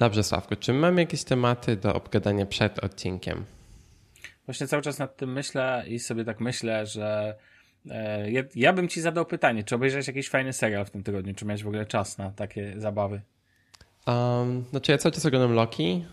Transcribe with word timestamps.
Dobrze, 0.00 0.22
Sławku, 0.24 0.56
czy 0.56 0.72
mamy 0.72 1.00
jakieś 1.00 1.24
tematy 1.24 1.76
do 1.76 1.94
obgadania 1.94 2.46
przed 2.46 2.84
odcinkiem? 2.84 3.44
Właśnie 4.46 4.66
cały 4.66 4.82
czas 4.82 4.98
nad 4.98 5.16
tym 5.16 5.32
myślę 5.32 5.84
i 5.88 5.98
sobie 5.98 6.24
tak 6.24 6.40
myślę, 6.40 6.86
że 6.86 7.36
e, 7.90 8.30
ja, 8.30 8.42
ja, 8.54 8.72
bym 8.72 8.88
ci 8.88 9.00
zadał 9.00 9.26
pytanie, 9.26 9.64
czy 9.64 9.74
obejrzałeś 9.74 10.06
jakiś 10.06 10.28
fajny 10.28 10.52
serial 10.52 10.84
w 10.84 10.90
tym 10.90 11.02
tygodniu, 11.02 11.34
czy 11.34 11.44
miałeś 11.44 11.62
w 11.62 11.66
ogóle 11.66 11.86
czas 11.86 12.18
na 12.18 12.30
takie 12.30 12.74
zabawy? 12.76 13.20
Um, 14.06 14.64
znaczy 14.70 14.92
ja 14.92 14.98
cały 14.98 15.12
czas 15.12 15.26
oglądam 15.26 15.52
Loki. 15.52 16.04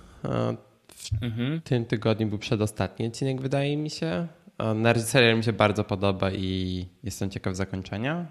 W 0.95 1.23
mhm. 1.23 1.61
tym 1.61 1.85
tygodniu 1.85 2.27
był 2.27 2.39
przedostatni 2.39 3.07
odcinek, 3.07 3.41
wydaje 3.41 3.77
mi 3.77 3.89
się. 3.89 4.27
Na 4.75 4.93
razie 4.93 5.05
serial 5.05 5.38
mi 5.38 5.43
się 5.43 5.54
bardzo 5.54 5.83
podoba 5.83 6.31
i 6.31 6.85
jestem 7.04 7.29
ciekaw 7.29 7.55
zakończenia. 7.55 8.25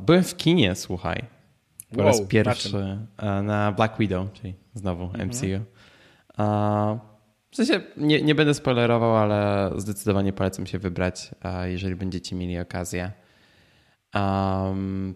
Byłem 0.00 0.24
w 0.24 0.36
kinie, 0.36 0.74
słuchaj. 0.74 1.24
Po 1.90 1.98
wow, 1.98 2.06
raz 2.06 2.22
pierwszy 2.22 2.98
na, 3.22 3.42
na, 3.42 3.72
Black 3.72 3.98
Widow, 3.98 4.32
czyli 4.32 4.54
znowu 4.74 5.04
mhm. 5.04 5.28
MCU. 5.28 5.64
W 7.50 7.56
sensie 7.56 7.80
nie, 7.96 8.22
nie 8.22 8.34
będę 8.34 8.54
spoilerował, 8.54 9.16
ale 9.16 9.70
zdecydowanie 9.76 10.32
polecam 10.32 10.66
się 10.66 10.78
wybrać, 10.78 11.30
jeżeli 11.64 11.96
będziecie 11.96 12.36
mieli 12.36 12.58
okazję. 12.58 13.12
Um, 14.14 15.14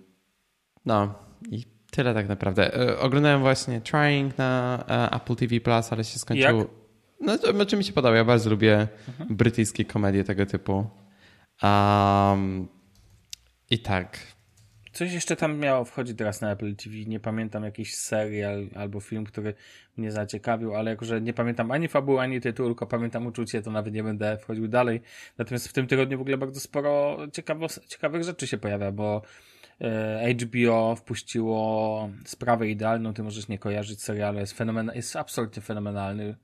no 0.84 1.14
i 1.50 1.64
tyle 1.90 2.14
tak 2.14 2.28
naprawdę. 2.28 2.74
E, 2.74 2.98
oglądałem 2.98 3.40
właśnie 3.40 3.80
Trying 3.80 4.38
na 4.38 4.84
e, 4.88 5.10
Apple 5.16 5.36
TV 5.36 5.60
Plus, 5.60 5.92
ale 5.92 6.04
się 6.04 6.18
skończyło. 6.18 6.58
Jak? 6.58 6.68
No, 7.20 7.38
to, 7.38 7.52
znaczy 7.52 7.76
mi 7.76 7.84
się 7.84 7.92
podoba. 7.92 8.16
Ja 8.16 8.24
bardzo 8.24 8.50
lubię 8.50 8.88
mhm. 9.08 9.36
brytyjskie 9.36 9.84
komedie 9.84 10.24
tego 10.24 10.46
typu. 10.46 10.86
Um, 11.62 12.68
I 13.70 13.78
tak. 13.78 14.18
Coś 14.98 15.12
jeszcze 15.12 15.36
tam 15.36 15.58
miało 15.58 15.84
wchodzić 15.84 16.18
teraz 16.18 16.40
na 16.40 16.50
Apple 16.50 16.76
TV. 16.76 16.96
Nie 17.06 17.20
pamiętam 17.20 17.64
jakiś 17.64 17.94
serial 17.94 18.68
albo 18.74 19.00
film, 19.00 19.24
który 19.24 19.54
mnie 19.96 20.12
zaciekawił, 20.12 20.74
ale 20.74 20.90
jako, 20.90 21.04
że 21.04 21.20
nie 21.20 21.32
pamiętam 21.32 21.70
ani 21.70 21.88
fabuły, 21.88 22.20
ani 22.20 22.40
tytułu, 22.40 22.68
tylko 22.68 22.86
pamiętam 22.86 23.26
uczucie, 23.26 23.62
to 23.62 23.70
nawet 23.70 23.94
nie 23.94 24.02
będę 24.02 24.38
wchodził 24.38 24.68
dalej. 24.68 25.00
Natomiast 25.38 25.68
w 25.68 25.72
tym 25.72 25.86
tygodniu 25.86 26.18
w 26.18 26.20
ogóle 26.20 26.38
bardzo 26.38 26.60
sporo 26.60 27.18
ciekawych 27.88 28.24
rzeczy 28.24 28.46
się 28.46 28.58
pojawia, 28.58 28.92
bo 28.92 29.22
e, 29.80 30.34
HBO 30.34 30.96
wpuściło 30.96 32.10
sprawę 32.24 32.68
idealną, 32.68 33.14
ty 33.14 33.22
możesz 33.22 33.48
nie 33.48 33.58
kojarzyć 33.58 34.02
serialu, 34.02 34.38
jest, 34.38 34.52
fenomen 34.52 34.92
jest 34.94 35.16
absolutnie 35.16 35.62
fenomenalny. 35.62 36.36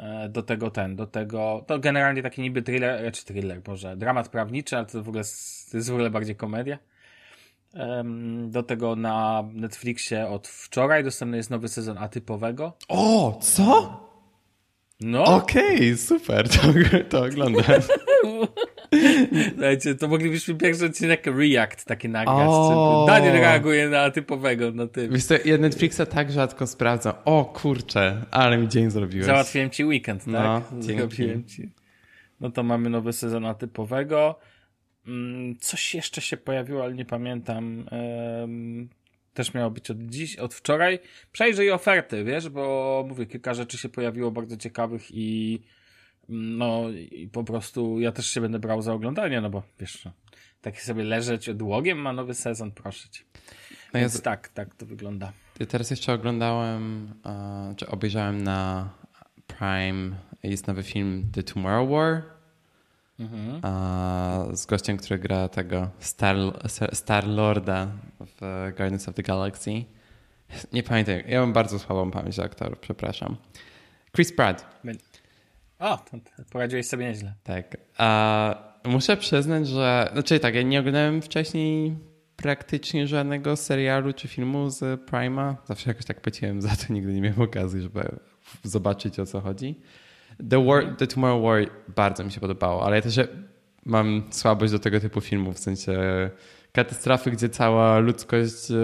E, 0.00 0.28
do 0.28 0.42
tego 0.42 0.70
ten, 0.70 0.96
do 0.96 1.06
tego, 1.06 1.64
to 1.66 1.78
generalnie 1.78 2.22
taki 2.22 2.42
niby 2.42 2.62
thriller, 2.62 3.12
czy 3.12 3.24
thriller, 3.24 3.62
boże, 3.62 3.96
dramat 3.96 4.28
prawniczy, 4.28 4.76
ale 4.76 4.86
to 4.86 5.02
w 5.02 5.08
ogóle, 5.08 5.18
jest 5.74 5.90
w 5.90 5.92
ogóle 5.92 6.10
bardziej 6.10 6.36
komedia. 6.36 6.78
Do 8.46 8.62
tego 8.62 8.96
na 8.96 9.44
Netflixie 9.52 10.28
od 10.28 10.48
wczoraj 10.48 11.04
dostępny 11.04 11.36
jest 11.36 11.50
nowy 11.50 11.68
sezon 11.68 11.98
atypowego. 11.98 12.72
O, 12.88 13.38
co? 13.42 14.00
No. 15.00 15.24
Okej, 15.24 15.76
okay, 15.76 15.96
super, 15.96 16.48
to, 16.48 16.60
to 17.08 17.24
oglądam. 17.24 17.64
Słuchajcie, 19.52 19.94
to 19.94 20.08
moglibyśmy 20.08 20.54
pierwszy 20.54 20.86
odcinek 20.86 21.26
React 21.26 21.84
taki 21.84 22.08
nagrać. 22.08 22.48
Oh. 22.48 23.06
Daniel 23.06 23.32
reaguje 23.32 23.88
na 23.88 24.10
typowego, 24.10 24.70
no 24.74 24.86
ty. 24.86 25.08
Wiesz 25.08 25.24
co, 25.24 25.34
ja 25.44 25.58
Netflixa 25.58 26.00
tak 26.10 26.32
rzadko 26.32 26.66
sprawdzam. 26.66 27.14
O 27.24 27.44
kurczę, 27.44 28.24
ale 28.30 28.58
mi 28.58 28.68
dzień 28.68 28.90
zrobiłeś. 28.90 29.26
Załatwiłem 29.26 29.70
ci 29.70 29.84
weekend, 29.84 30.24
tak? 30.24 30.32
No, 30.32 30.62
Zrobiłem 30.82 31.44
ci. 31.44 31.70
No 32.40 32.50
to 32.50 32.62
mamy 32.62 32.90
nowy 32.90 33.12
sezon 33.12 33.46
atypowego. 33.46 34.38
Mm, 34.38 34.48
coś 35.60 35.94
jeszcze 35.94 36.20
się 36.20 36.36
pojawiło, 36.36 36.84
ale 36.84 36.94
nie 36.94 37.04
pamiętam. 37.04 37.84
Też 39.34 39.54
miało 39.54 39.70
być 39.70 39.90
od 39.90 39.98
dziś, 39.98 40.36
od 40.36 40.54
wczoraj. 40.54 40.98
Przejrzyj 41.32 41.70
oferty, 41.70 42.24
wiesz, 42.24 42.48
bo 42.48 43.04
mówię, 43.08 43.26
kilka 43.26 43.54
rzeczy 43.54 43.78
się 43.78 43.88
pojawiło 43.88 44.30
bardzo 44.30 44.56
ciekawych 44.56 45.02
i 45.10 45.60
mm, 46.28 46.58
no 46.58 46.90
i 46.90 47.28
po 47.32 47.44
prostu 47.44 48.00
ja 48.00 48.12
też 48.12 48.26
się 48.30 48.40
będę 48.40 48.58
brał 48.58 48.82
za 48.82 48.92
oglądanie, 48.92 49.40
no 49.40 49.50
bo 49.50 49.62
wiesz, 49.80 50.04
no, 50.04 50.12
taki 50.60 50.80
sobie 50.80 51.04
leżeć 51.04 51.48
odłogiem 51.48 51.98
ma 51.98 52.12
nowy 52.12 52.34
sezon, 52.34 52.72
proszę 52.72 53.08
cię. 53.08 53.24
No 53.94 54.00
Więc 54.00 54.14
ja 54.14 54.20
tak, 54.20 54.48
tak 54.48 54.74
to 54.74 54.86
wygląda. 54.86 55.32
Ja 55.60 55.66
teraz 55.66 55.90
jeszcze 55.90 56.12
oglądałem, 56.12 57.14
czy 57.76 57.86
obejrzałem 57.86 58.42
na 58.42 58.90
Prime, 59.46 60.16
jest 60.42 60.66
nowy 60.66 60.82
film 60.82 61.30
The 61.32 61.42
Tomorrow 61.42 61.90
War 61.90 62.37
Mhm. 63.18 63.60
z 64.56 64.66
gościem, 64.66 64.96
który 64.96 65.18
gra 65.18 65.48
tego 65.48 65.90
Star, 65.98 66.36
Star 66.92 67.26
Lorda 67.26 67.88
w 68.20 68.72
Guardians 68.76 69.08
of 69.08 69.14
the 69.14 69.22
Galaxy. 69.22 69.84
Nie 70.72 70.82
pamiętam, 70.82 71.14
ja 71.28 71.40
mam 71.40 71.52
bardzo 71.52 71.78
słabą 71.78 72.10
pamięć 72.10 72.38
aktorów, 72.38 72.78
przepraszam. 72.78 73.36
Chris 74.16 74.32
Pratt. 74.32 74.82
O, 75.78 75.98
poradziłeś 76.50 76.86
sobie 76.86 77.04
nieźle. 77.04 77.34
Tak. 77.42 77.76
A 77.98 78.54
muszę 78.84 79.16
przyznać, 79.16 79.68
że. 79.68 80.08
Znaczy 80.12 80.40
tak, 80.40 80.54
ja 80.54 80.62
nie 80.62 80.80
oglądałem 80.80 81.22
wcześniej 81.22 81.96
praktycznie 82.36 83.06
żadnego 83.06 83.56
serialu 83.56 84.12
czy 84.12 84.28
filmu 84.28 84.70
z 84.70 85.00
Prima. 85.00 85.56
Zawsze 85.64 85.90
jakoś 85.90 86.04
tak 86.04 86.20
płaciłem 86.20 86.62
za 86.62 86.68
to, 86.68 86.92
nigdy 86.92 87.12
nie 87.12 87.20
miałem 87.20 87.42
okazji, 87.42 87.82
żeby 87.82 88.18
zobaczyć 88.64 89.18
o 89.18 89.26
co 89.26 89.40
chodzi. 89.40 89.80
The, 90.50 90.64
War, 90.64 90.96
The 90.96 91.06
Tomorrow 91.06 91.42
War 91.42 91.70
bardzo 91.96 92.24
mi 92.24 92.32
się 92.32 92.40
podobało, 92.40 92.86
ale 92.86 92.96
ja 92.96 93.02
też 93.02 93.20
mam 93.84 94.22
słabość 94.30 94.72
do 94.72 94.78
tego 94.78 95.00
typu 95.00 95.20
filmów, 95.20 95.56
w 95.56 95.58
sensie 95.58 95.92
katastrofy, 96.72 97.30
gdzie 97.30 97.48
cała 97.48 97.98
ludzkość 97.98 98.70
e, 98.70 98.74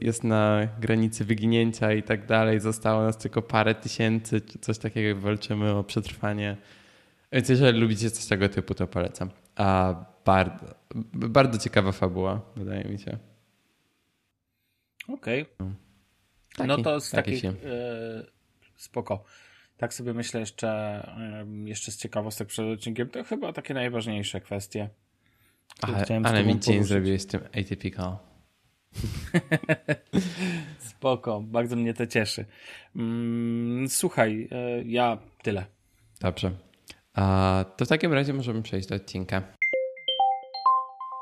jest 0.00 0.24
na 0.24 0.68
granicy 0.80 1.24
wyginięcia 1.24 1.92
i 1.92 2.02
tak 2.02 2.26
dalej. 2.26 2.60
Zostało 2.60 3.02
nas 3.02 3.18
tylko 3.18 3.42
parę 3.42 3.74
tysięcy, 3.74 4.40
czy 4.40 4.58
coś 4.58 4.78
takiego, 4.78 5.20
walczymy 5.20 5.70
o 5.70 5.84
przetrwanie. 5.84 6.56
Więc 7.32 7.48
jeżeli 7.48 7.80
lubicie 7.80 8.10
coś 8.10 8.26
tego 8.26 8.48
typu, 8.48 8.74
to 8.74 8.86
polecam. 8.86 9.30
A 9.56 9.94
bardzo, 10.24 10.74
bardzo 11.12 11.58
ciekawa 11.58 11.92
fabuła, 11.92 12.40
wydaje 12.56 12.84
mi 12.84 12.98
się. 12.98 13.18
Okej. 15.08 15.42
Okay. 15.42 15.72
No. 16.58 16.66
no 16.66 16.82
to 16.82 17.00
z 17.00 17.10
takich... 17.10 17.44
Yy, 17.44 17.52
spoko 18.76 19.24
tak 19.76 19.94
sobie 19.94 20.14
myślę 20.14 20.40
jeszcze, 20.40 21.00
jeszcze 21.64 21.92
z 21.92 21.96
ciekawostek 21.96 22.48
przed 22.48 22.66
odcinkiem, 22.66 23.08
to 23.08 23.24
chyba 23.24 23.52
takie 23.52 23.74
najważniejsze 23.74 24.40
kwestie. 24.40 24.88
Ale, 25.80 26.04
ale 26.24 26.44
mi 26.44 26.60
dzień 26.60 26.84
zrobiłeś 26.84 27.22
z 27.22 27.26
tym 27.26 27.40
atypical. 27.60 28.16
Spoko, 30.78 31.40
bardzo 31.40 31.76
mnie 31.76 31.94
to 31.94 32.06
cieszy. 32.06 32.44
Mm, 32.96 33.88
słuchaj, 33.88 34.48
e, 34.52 34.82
ja 34.82 35.18
tyle. 35.42 35.64
Dobrze. 36.20 36.50
To 37.76 37.84
w 37.84 37.88
takim 37.88 38.12
razie 38.12 38.32
możemy 38.32 38.62
przejść 38.62 38.88
do 38.88 38.94
odcinka. 38.94 39.42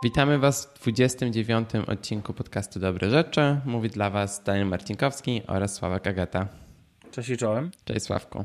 Witamy 0.04 0.38
Was 0.38 0.66
w 0.74 0.82
29. 0.82 1.68
odcinku 1.86 2.34
podcastu 2.34 2.80
Dobre 2.80 3.10
Rzeczy. 3.10 3.60
Mówi 3.64 3.88
dla 3.88 4.10
Was 4.10 4.42
Daniel 4.44 4.66
Marcinkowski 4.66 5.42
oraz 5.46 5.74
Sławek 5.74 6.06
Agata. 6.06 6.61
Cześć 7.12 7.28
i 7.28 7.36
czołem. 7.36 7.70
Cześć 7.84 8.02
Sławku. 8.02 8.44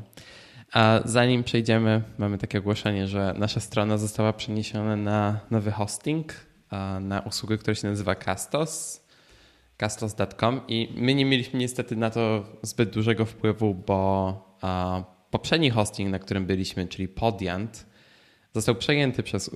A 0.72 1.00
zanim 1.04 1.44
przejdziemy, 1.44 2.02
mamy 2.18 2.38
takie 2.38 2.58
ogłoszenie, 2.58 3.06
że 3.06 3.34
nasza 3.38 3.60
strona 3.60 3.98
została 3.98 4.32
przeniesiona 4.32 4.96
na 4.96 5.40
nowy 5.50 5.70
hosting, 5.70 6.32
na 7.00 7.20
usługę, 7.20 7.58
która 7.58 7.74
się 7.74 7.88
nazywa 7.88 8.14
Castos, 8.14 9.04
castos.com 9.76 10.60
i 10.68 10.92
my 10.96 11.14
nie 11.14 11.24
mieliśmy 11.24 11.58
niestety 11.58 11.96
na 11.96 12.10
to 12.10 12.46
zbyt 12.62 12.90
dużego 12.90 13.24
wpływu, 13.24 13.74
bo 13.74 14.58
poprzedni 15.30 15.70
hosting, 15.70 16.10
na 16.10 16.18
którym 16.18 16.46
byliśmy, 16.46 16.88
czyli 16.88 17.08
Podiant, 17.08 17.86
został 18.54 18.74
przejęty 18.74 19.22
przez 19.22 19.48
e, 19.48 19.52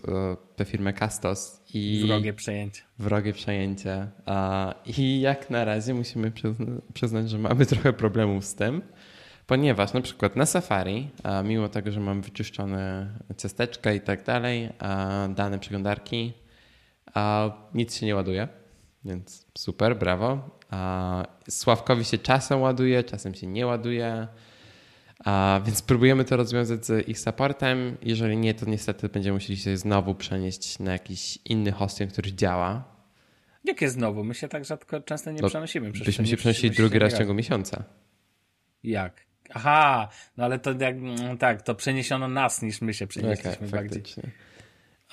tę 0.57 0.65
firmę 0.65 0.93
Castos. 0.93 1.63
I 1.75 2.05
wrogie 2.07 2.33
przejęcie. 2.33 2.83
Wrogie 2.99 3.33
przejęcie. 3.33 4.09
I 4.99 5.21
jak 5.21 5.51
na 5.51 5.65
razie 5.65 5.95
musimy 5.95 6.33
przyznać, 6.95 7.31
że 7.31 7.39
mamy 7.39 7.67
trochę 7.67 7.93
problemów 7.93 8.45
z 8.45 8.55
tym. 8.55 8.83
Ponieważ 9.53 9.93
na 9.93 10.01
przykład 10.01 10.37
na 10.37 10.47
Safari, 10.47 11.11
mimo 11.45 11.69
tego, 11.69 11.93
że 11.93 12.01
mam 12.01 12.23
wyczyszczone 12.23 13.09
ciasteczka 13.37 13.93
i 13.93 14.01
tak 14.01 14.25
dalej, 14.25 14.69
dane 15.35 15.59
przeglądarki, 15.59 16.33
nic 17.75 17.97
się 17.97 18.07
nie 18.07 18.15
ładuje, 18.15 18.49
więc 19.05 19.47
super, 19.59 19.97
brawo. 19.97 20.59
Sławkowi 21.49 22.05
się 22.05 22.19
czasem 22.19 22.61
ładuje, 22.61 23.05
czasem 23.05 23.35
się 23.35 23.47
nie 23.47 23.67
ładuje, 23.67 24.29
więc 25.65 25.83
próbujemy 25.83 26.25
to 26.25 26.37
rozwiązać 26.37 26.87
z 26.87 27.09
ich 27.09 27.19
supportem. 27.19 27.97
Jeżeli 28.03 28.37
nie, 28.37 28.55
to 28.55 28.67
niestety 28.67 29.09
będziemy 29.09 29.35
musieli 29.35 29.57
się 29.57 29.77
znowu 29.77 30.15
przenieść 30.15 30.79
na 30.79 30.93
jakiś 30.93 31.39
inny 31.45 31.73
hosting, 31.73 32.13
który 32.13 32.33
działa. 32.33 32.85
Jakie 33.65 33.91
znowu? 33.91 34.25
My 34.25 34.35
się 34.35 34.49
tak 34.49 34.65
rzadko 34.65 35.01
często 35.01 35.31
nie 35.31 35.43
no, 35.43 35.49
przenosimy. 35.49 35.91
Byśmy 35.91 36.27
się 36.27 36.37
przenosili 36.37 36.77
drugi 36.77 36.99
raz 36.99 37.15
w 37.15 37.19
ciągu 37.19 37.35
miesiąca. 37.35 37.85
Jak? 38.83 39.32
Aha, 39.51 40.09
no 40.37 40.45
ale 40.45 40.59
to 40.59 40.71
jak, 40.71 40.97
mm, 40.97 41.39
tak, 41.39 41.63
to 41.63 41.75
przeniesiono 41.75 42.29
nas 42.29 42.63
niż 42.63 42.81
my 42.81 42.95
się 42.95 43.07
przenieśliśmy 43.07 43.53
okay, 43.53 43.69
bardziej. 43.69 44.03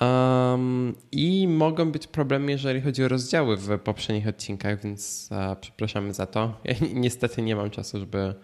Um, 0.00 0.94
I 1.12 1.48
mogą 1.48 1.92
być 1.92 2.06
problemy, 2.06 2.52
jeżeli 2.52 2.80
chodzi 2.80 3.04
o 3.04 3.08
rozdziały 3.08 3.56
w 3.56 3.78
poprzednich 3.78 4.28
odcinkach, 4.28 4.82
więc 4.82 5.28
uh, 5.30 5.58
przepraszamy 5.60 6.14
za 6.14 6.26
to. 6.26 6.60
Ja 6.64 6.74
niestety 6.94 7.42
nie 7.42 7.56
mam 7.56 7.70
czasu, 7.70 7.98
żeby 7.98 8.34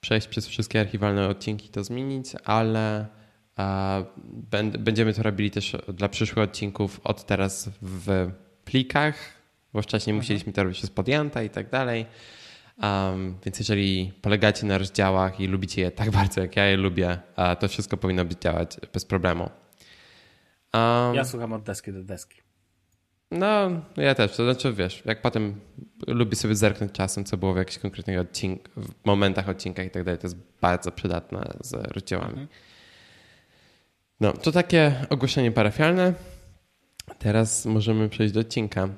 przejść 0.00 0.28
przez 0.28 0.46
wszystkie 0.46 0.80
archiwalne 0.80 1.28
odcinki 1.28 1.66
i 1.66 1.70
to 1.70 1.84
zmienić, 1.84 2.32
ale 2.44 3.06
uh, 3.58 3.64
będziemy 4.78 5.14
to 5.14 5.22
robili 5.22 5.50
też 5.50 5.76
dla 5.94 6.08
przyszłych 6.08 6.38
odcinków 6.38 7.00
od 7.04 7.26
teraz 7.26 7.70
w 7.82 8.30
plikach, 8.64 9.16
bo 9.72 9.82
wcześniej 9.82 10.12
mhm. 10.12 10.22
musieliśmy 10.24 10.52
to 10.52 10.62
robić 10.62 10.78
przez 10.78 10.90
podjęta 10.90 11.42
i 11.42 11.50
tak 11.50 11.70
dalej. 11.70 12.06
Um, 12.82 13.38
więc 13.44 13.58
jeżeli 13.58 14.12
polegacie 14.22 14.66
na 14.66 14.78
rozdziałach 14.78 15.40
i 15.40 15.46
lubicie 15.46 15.82
je 15.82 15.90
tak 15.90 16.10
bardzo, 16.20 16.40
jak 16.40 16.56
ja 16.56 16.64
je 16.64 16.76
lubię, 16.76 17.18
to 17.58 17.68
wszystko 17.68 17.96
powinno 17.96 18.24
być 18.24 18.38
działać 18.38 18.76
bez 18.92 19.04
problemu. 19.04 19.50
Um, 20.74 21.14
ja 21.14 21.24
słucham 21.24 21.52
od 21.52 21.62
deski 21.62 21.92
do 21.92 22.04
deski. 22.04 22.40
No, 23.30 23.70
ja 23.96 24.14
też. 24.14 24.36
To 24.36 24.44
znaczy, 24.44 24.72
wiesz, 24.72 25.02
jak 25.04 25.22
potem 25.22 25.60
lubię 26.06 26.36
sobie 26.36 26.56
zerknąć 26.56 26.92
czasem, 26.92 27.24
co 27.24 27.36
było 27.36 27.54
w 27.54 27.56
jakichś 27.56 27.78
konkretnych 27.78 28.18
odcinkach, 28.18 28.72
w 28.76 28.92
momentach, 29.04 29.48
odcinkach 29.48 29.86
i 29.86 29.90
tak 29.90 30.04
dalej, 30.04 30.18
to 30.18 30.26
jest 30.26 30.36
bardzo 30.60 30.92
przydatne 30.92 31.52
z 31.60 31.72
rozdziałami. 31.72 32.30
Mhm. 32.30 32.48
No, 34.20 34.32
to 34.32 34.52
takie 34.52 35.06
ogłoszenie 35.10 35.52
parafialne. 35.52 36.14
Teraz 37.18 37.66
możemy 37.66 38.08
przejść 38.08 38.34
do 38.34 38.40
odcinka. 38.40 38.88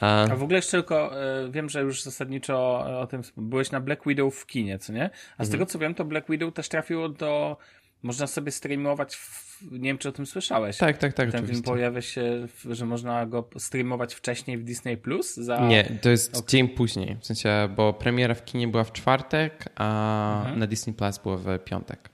A, 0.00 0.22
A 0.22 0.36
w 0.36 0.42
ogóle 0.42 0.58
jeszcze 0.58 0.70
tylko 0.70 1.22
y, 1.46 1.50
wiem, 1.50 1.68
że 1.68 1.80
już 1.82 2.02
zasadniczo 2.02 2.54
o, 2.56 3.00
o, 3.00 3.06
tym 3.06 3.22
byłeś 3.36 3.70
na 3.70 3.80
Black 3.80 4.06
Widow 4.06 4.34
w 4.34 4.46
kinie, 4.46 4.78
co 4.78 4.92
nie? 4.92 5.04
A 5.04 5.44
z 5.44 5.48
mhm. 5.48 5.50
tego 5.50 5.66
co 5.66 5.78
wiem, 5.78 5.94
to 5.94 6.04
Black 6.04 6.30
Widow 6.30 6.54
też 6.54 6.68
trafiło 6.68 7.08
do. 7.08 7.56
Można 8.02 8.26
sobie 8.26 8.52
streamować. 8.52 9.16
W, 9.16 9.52
nie 9.72 9.78
wiem, 9.78 9.98
czy 9.98 10.08
o 10.08 10.12
tym 10.12 10.26
słyszałeś. 10.26 10.76
Tak, 10.76 10.98
tak, 10.98 11.12
tak. 11.12 11.30
Ten 11.30 11.46
film 11.46 11.62
pojawia 11.62 12.00
się, 12.00 12.46
że 12.70 12.86
można 12.86 13.26
go 13.26 13.48
streamować 13.58 14.14
wcześniej 14.14 14.58
w 14.58 14.64
Disney 14.64 14.96
Plus? 14.96 15.36
Za... 15.36 15.60
Nie, 15.66 15.84
to 15.84 16.10
jest 16.10 16.36
okay. 16.36 16.48
dzień 16.48 16.68
później. 16.68 17.16
W 17.20 17.26
sensie, 17.26 17.68
bo 17.76 17.92
premiera 17.92 18.34
w 18.34 18.44
kinie 18.44 18.68
była 18.68 18.84
w 18.84 18.92
czwartek, 18.92 19.64
a 19.74 20.38
mhm. 20.38 20.58
na 20.58 20.66
Disney 20.66 20.94
Plus 20.94 21.18
była 21.18 21.36
w 21.36 21.58
piątek. 21.64 22.08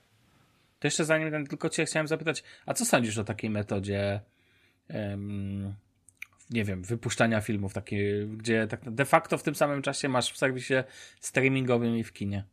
To 0.78 0.86
jeszcze 0.86 1.04
zanim 1.04 1.30
ten, 1.30 1.46
tylko 1.46 1.68
Cię 1.68 1.84
chciałem 1.84 2.08
zapytać, 2.08 2.44
a 2.66 2.74
co 2.74 2.84
sądzisz 2.84 3.18
o 3.18 3.24
takiej 3.24 3.50
metodzie? 3.50 4.20
Um, 4.94 5.74
nie 6.50 6.64
wiem, 6.64 6.82
wypuszczania 6.82 7.40
filmów, 7.40 7.74
takie, 7.74 8.26
gdzie 8.26 8.66
tak 8.66 8.90
de 8.90 9.04
facto 9.04 9.38
w 9.38 9.42
tym 9.42 9.54
samym 9.54 9.82
czasie 9.82 10.08
masz 10.08 10.32
w 10.32 10.36
serwisie 10.36 10.74
streamingowym 11.20 11.96
i 11.96 12.04
w 12.04 12.12
kinie. 12.12 12.44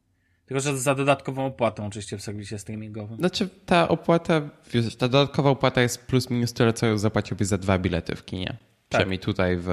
Tylko, 0.45 0.61
że 0.61 0.77
za 0.77 0.95
dodatkową 0.95 1.45
opłatą 1.45 1.85
oczywiście 1.87 2.17
w 2.17 2.21
serwisie 2.21 2.59
streamingowym. 2.59 3.17
Znaczy 3.17 3.49
ta 3.65 3.87
opłata, 3.87 4.41
wiesz, 4.73 4.95
ta 4.95 5.07
dodatkowa 5.07 5.49
opłata 5.49 5.81
jest 5.81 6.07
plus 6.07 6.29
minus 6.29 6.53
tyle, 6.53 6.73
co 6.73 6.97
zapłaciłbyś 6.97 7.47
za 7.47 7.57
dwa 7.57 7.79
bilety 7.79 8.15
w 8.15 8.25
kinie. 8.25 8.47
Tak. 8.47 8.57
Przynajmniej 8.89 9.19
tutaj 9.19 9.57
w 9.59 9.67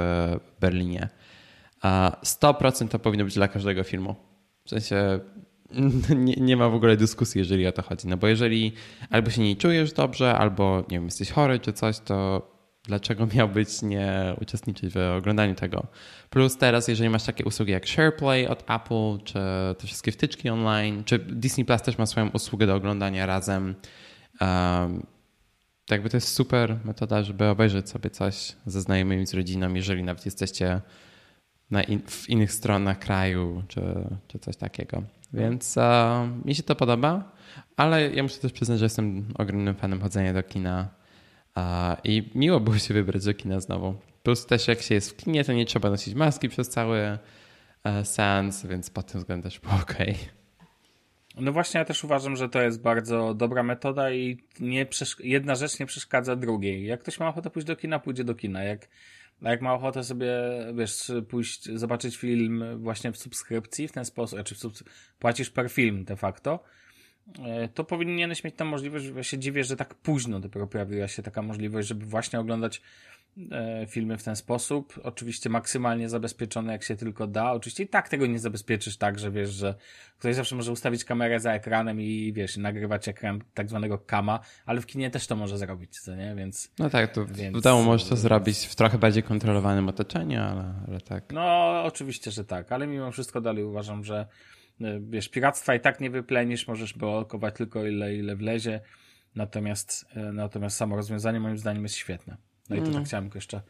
Berlinie. 0.61 1.09
A 1.81 2.17
100% 2.25 2.89
to 2.89 2.99
powinno 2.99 3.25
być 3.25 3.35
dla 3.35 3.49
każdego 3.49 3.85
filmu. 3.85 4.15
W 4.65 4.71
sensie 4.71 5.21
nie, 6.17 6.35
nie, 6.35 6.57
ma 6.57 6.69
w 6.69 6.75
ogóle 6.75 6.97
dyskusji, 6.97 7.39
jeżeli 7.39 7.67
o 7.67 7.73
to 7.73 7.83
chodzi. 7.83 8.09
No 8.09 8.17
bo 8.17 8.27
jeżeli 8.27 8.73
albo 9.11 9.31
się 9.31 9.43
nie 9.43 9.57
czujesz 9.57 9.93
dobrze, 9.93 10.35
albo 10.35 10.79
nie 10.81 10.97
wiem, 10.97 11.05
jesteś 11.05 11.31
chory 11.31 11.61
czy 11.61 11.73
coś, 11.73 11.99
to 11.99 12.51
dlaczego 12.84 13.26
miałbyś 13.34 13.82
nie 13.82 14.37
uczestniczyć 14.40 14.94
w 14.94 14.96
oglądaniu 15.19 15.55
tego. 15.55 15.87
Plus 16.31 16.56
teraz, 16.56 16.88
jeżeli 16.88 17.11
masz 17.11 17.25
takie 17.25 17.44
usługi 17.44 17.73
jak 17.73 17.87
SharePlay 17.87 18.46
od 18.46 18.70
Apple, 18.70 19.25
czy 19.25 19.38
te 19.79 19.87
wszystkie 19.87 20.12
wtyczki 20.12 20.49
online, 20.49 21.05
czy 21.05 21.19
Disney 21.19 21.64
Plus 21.64 21.82
też 21.82 21.99
ma 21.99 22.06
swoją 22.06 22.29
usługę 22.29 22.67
do 22.67 22.75
oglądania 22.75 23.26
razem. 23.26 23.75
Um, 24.40 25.06
to 25.87 25.94
jakby 25.94 26.11
to 26.11 26.17
jest 26.17 26.29
super 26.29 26.79
metoda, 26.84 27.23
żeby 27.23 27.46
obejrzeć 27.46 27.90
sobie 27.90 28.11
coś 28.11 28.52
ze 28.67 28.81
znajomymi, 28.81 29.26
z 29.26 29.35
rodziną, 29.35 29.75
jeżeli 29.75 30.02
nawet 30.02 30.25
jesteście 30.25 30.81
in, 31.88 32.00
w 32.06 32.28
innych 32.28 32.52
stronach 32.52 32.99
kraju, 32.99 33.62
czy, 33.69 33.81
czy 34.28 34.38
coś 34.38 34.56
takiego. 34.56 35.02
Więc 35.32 35.76
uh, 35.76 36.44
mi 36.44 36.55
się 36.55 36.62
to 36.62 36.75
podoba, 36.75 37.32
ale 37.76 38.11
ja 38.11 38.23
muszę 38.23 38.38
też 38.38 38.52
przyznać, 38.52 38.78
że 38.78 38.85
jestem 38.85 39.25
ogromnym 39.35 39.75
fanem 39.75 40.00
chodzenia 40.00 40.32
do 40.32 40.43
kina 40.43 41.01
i 42.04 42.31
miło 42.34 42.60
było 42.60 42.78
się 42.78 42.94
wybrać 42.94 43.25
do 43.25 43.34
kina 43.34 43.60
znowu. 43.60 43.94
Plus 44.22 44.46
też 44.46 44.69
jak 44.69 44.82
się 44.82 44.94
jest 44.94 45.10
w 45.10 45.16
kinie, 45.16 45.44
to 45.44 45.52
nie 45.52 45.66
trzeba 45.66 45.90
nosić 45.90 46.14
maski 46.14 46.49
przez 46.49 46.69
cały 46.69 47.19
e, 47.84 48.04
seans, 48.04 48.66
więc 48.66 48.90
pod 48.90 49.06
tym 49.06 49.20
względem 49.20 49.50
też 49.50 49.60
było 49.60 49.75
ok. 49.75 49.94
No 51.40 51.52
właśnie, 51.52 51.78
ja 51.78 51.84
też 51.84 52.04
uważam, 52.04 52.37
że 52.37 52.49
to 52.49 52.62
jest 52.62 52.82
bardzo 52.82 53.34
dobra 53.34 53.62
metoda 53.62 54.10
i 54.10 54.38
nie 54.60 54.87
jedna 55.20 55.54
rzecz 55.54 55.78
nie 55.78 55.87
przeszkadza 55.87 56.37
drugiej. 56.37 56.87
Jak 56.87 57.00
ktoś 57.00 57.20
ma 57.20 57.28
ochotę 57.28 57.50
pójść 57.50 57.66
do 57.66 57.76
kina, 57.76 57.99
pójdzie 57.99 58.25
do 58.25 58.34
kina. 58.34 58.62
Jak, 58.62 58.88
jak 59.43 59.60
ma 59.60 59.75
ochotę 59.75 60.04
sobie, 60.04 60.32
wiesz, 60.75 61.12
pójść, 61.28 61.64
zobaczyć 61.64 62.16
film 62.16 62.64
właśnie 62.78 63.12
w 63.12 63.16
subskrypcji 63.16 63.88
w 63.88 63.93
ten 63.93 64.04
sposób, 64.04 64.37
znaczy 64.37 64.54
płacisz 65.19 65.50
per 65.50 65.70
film 65.70 66.04
de 66.04 66.16
facto, 66.16 66.64
to 67.75 67.85
powinieneś 67.85 68.45
mieć 68.45 68.55
tam 68.57 68.69
możliwość, 68.69 69.07
ja 69.17 69.23
się 69.23 69.39
dziwię, 69.39 69.65
że 69.65 69.77
tak 69.77 69.95
późno 69.95 70.41
dopiero 70.41 70.67
pojawiła 70.67 71.09
się 71.09 71.23
taka 71.23 71.43
możliwość, 71.43 71.89
żeby 71.89 72.07
właśnie 72.07 72.41
oglądać 72.41 72.83
e, 73.51 73.87
filmy 73.87 74.19
w 74.19 74.23
ten 74.23 74.37
sposób. 74.37 75.01
Oczywiście 75.03 75.51
maksymalnie 75.51 76.09
zabezpieczone 76.09 76.73
jak 76.73 76.83
się 76.83 76.97
tylko 76.97 77.27
da. 77.27 77.53
Oczywiście 77.53 77.85
i 77.85 77.89
tak 77.89 78.09
tego 78.09 78.27
nie 78.27 78.39
zabezpieczysz 78.39 78.97
tak, 78.97 79.19
że 79.19 79.31
wiesz, 79.31 79.51
że 79.51 79.75
ktoś 80.19 80.35
zawsze 80.35 80.57
może 80.57 80.73
ustawić 80.73 81.05
kamerę 81.05 81.41
za 81.41 81.53
ekranem 81.53 82.01
i 82.01 82.33
wiesz, 82.33 82.57
nagrywać 82.57 83.09
ekran 83.09 83.45
tak 83.55 83.69
zwanego 83.69 83.99
kama, 83.99 84.41
ale 84.67 84.81
w 84.81 84.87
kinie 84.87 85.11
też 85.11 85.27
to 85.27 85.37
może 85.37 85.59
zrobić, 85.59 86.01
co 86.01 86.17
nie? 86.17 86.35
Więc. 86.35 86.71
No 86.79 86.91
tak, 86.91 87.13
to 87.13 87.27
więc, 87.27 87.59
w 87.59 87.61
domu 87.61 87.85
możesz 87.85 88.09
to 88.09 88.17
zrobić 88.17 88.59
w 88.59 88.75
trochę 88.75 88.99
bardziej 88.99 89.23
kontrolowanym 89.23 89.89
otoczeniu, 89.89 90.41
ale, 90.41 90.75
ale 90.89 91.01
tak. 91.01 91.33
No, 91.33 91.83
oczywiście, 91.85 92.31
że 92.31 92.45
tak, 92.45 92.73
ale 92.73 92.87
mimo 92.87 93.13
wszystko 93.13 93.41
dalej 93.41 93.65
uważam, 93.65 94.05
że 94.05 94.27
E, 94.27 94.62
wiesz, 95.01 95.29
piractwa 95.29 95.75
i 95.75 95.81
tak 95.81 96.01
nie 96.01 96.11
wyplenisz, 96.11 96.69
możesz 96.69 96.95
blokować 96.95 97.55
tylko 97.55 97.87
ile, 97.87 98.15
ile 98.15 98.37
wlezie, 98.37 98.81
natomiast, 99.35 100.07
e, 100.15 100.33
natomiast 100.33 100.77
samo 100.77 100.97
rozwiązanie 100.97 101.41
moim 101.41 101.59
zdaniem 101.59 101.83
jest 101.83 101.95
świetne. 101.95 102.37
No 102.71 102.77
i 102.77 102.79
tu 102.79 102.87
no. 102.87 102.95
tak 102.95 103.05
chciałem 103.05 103.31
jeszcze 103.35 103.61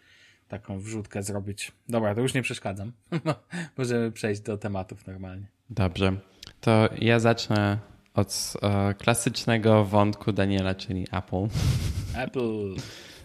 taką 0.48 0.78
wrzutkę 0.78 1.22
zrobić. 1.22 1.72
Dobra, 1.88 2.14
to 2.14 2.20
już 2.20 2.34
nie 2.34 2.42
przeszkadzam. 2.42 2.92
Możemy 3.78 4.12
przejść 4.12 4.40
do 4.40 4.58
tematów 4.58 5.06
normalnie. 5.06 5.46
Dobrze. 5.70 6.16
To 6.60 6.88
ja 6.98 7.20
zacznę 7.20 7.78
od 8.14 8.52
e, 8.62 8.94
klasycznego 8.94 9.84
wątku 9.84 10.32
Daniela, 10.32 10.74
czyli 10.74 11.06
Apple. 11.12 11.48
Apple. 12.24 12.74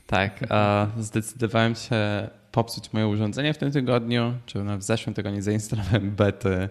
tak. 0.08 0.44
E, 0.52 0.88
zdecydowałem 0.98 1.76
się 1.76 2.30
popsuć 2.52 2.94
moje 2.94 3.08
urządzenie 3.08 3.54
w 3.54 3.58
tym 3.58 3.72
tygodniu, 3.72 4.34
czy 4.46 4.64
w 4.78 4.84
zeszłym 4.84 5.14
tygodniu 5.14 5.42
zainstalowałem 5.42 6.12
bety 6.12 6.70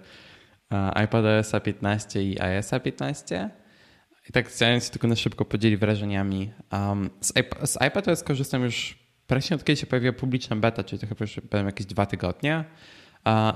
iPadOS 0.94 1.52
15 1.64 2.22
i 2.22 2.40
iOS 2.40 2.70
15. 2.84 3.50
I 4.28 4.32
tak 4.32 4.48
chciałem 4.48 4.80
się 4.80 4.90
tylko 4.90 5.08
na 5.08 5.16
szybko 5.16 5.44
podzielić 5.44 5.80
wrażeniami. 5.80 6.50
Um, 6.72 7.10
z, 7.20 7.36
iP 7.36 7.66
z 7.66 7.76
iPadOS 7.82 8.22
korzystam 8.22 8.62
już 8.62 8.98
praktycznie 9.26 9.56
od 9.56 9.64
kiedy 9.64 9.80
się 9.80 9.86
pojawiła 9.86 10.12
publiczna 10.12 10.56
beta, 10.56 10.84
czyli 10.84 11.00
to 11.00 11.06
chyba 11.06 11.18
już 11.20 11.40
byłem 11.40 11.66
jakieś 11.66 11.86
dwa 11.86 12.06
tygodnie. 12.06 12.64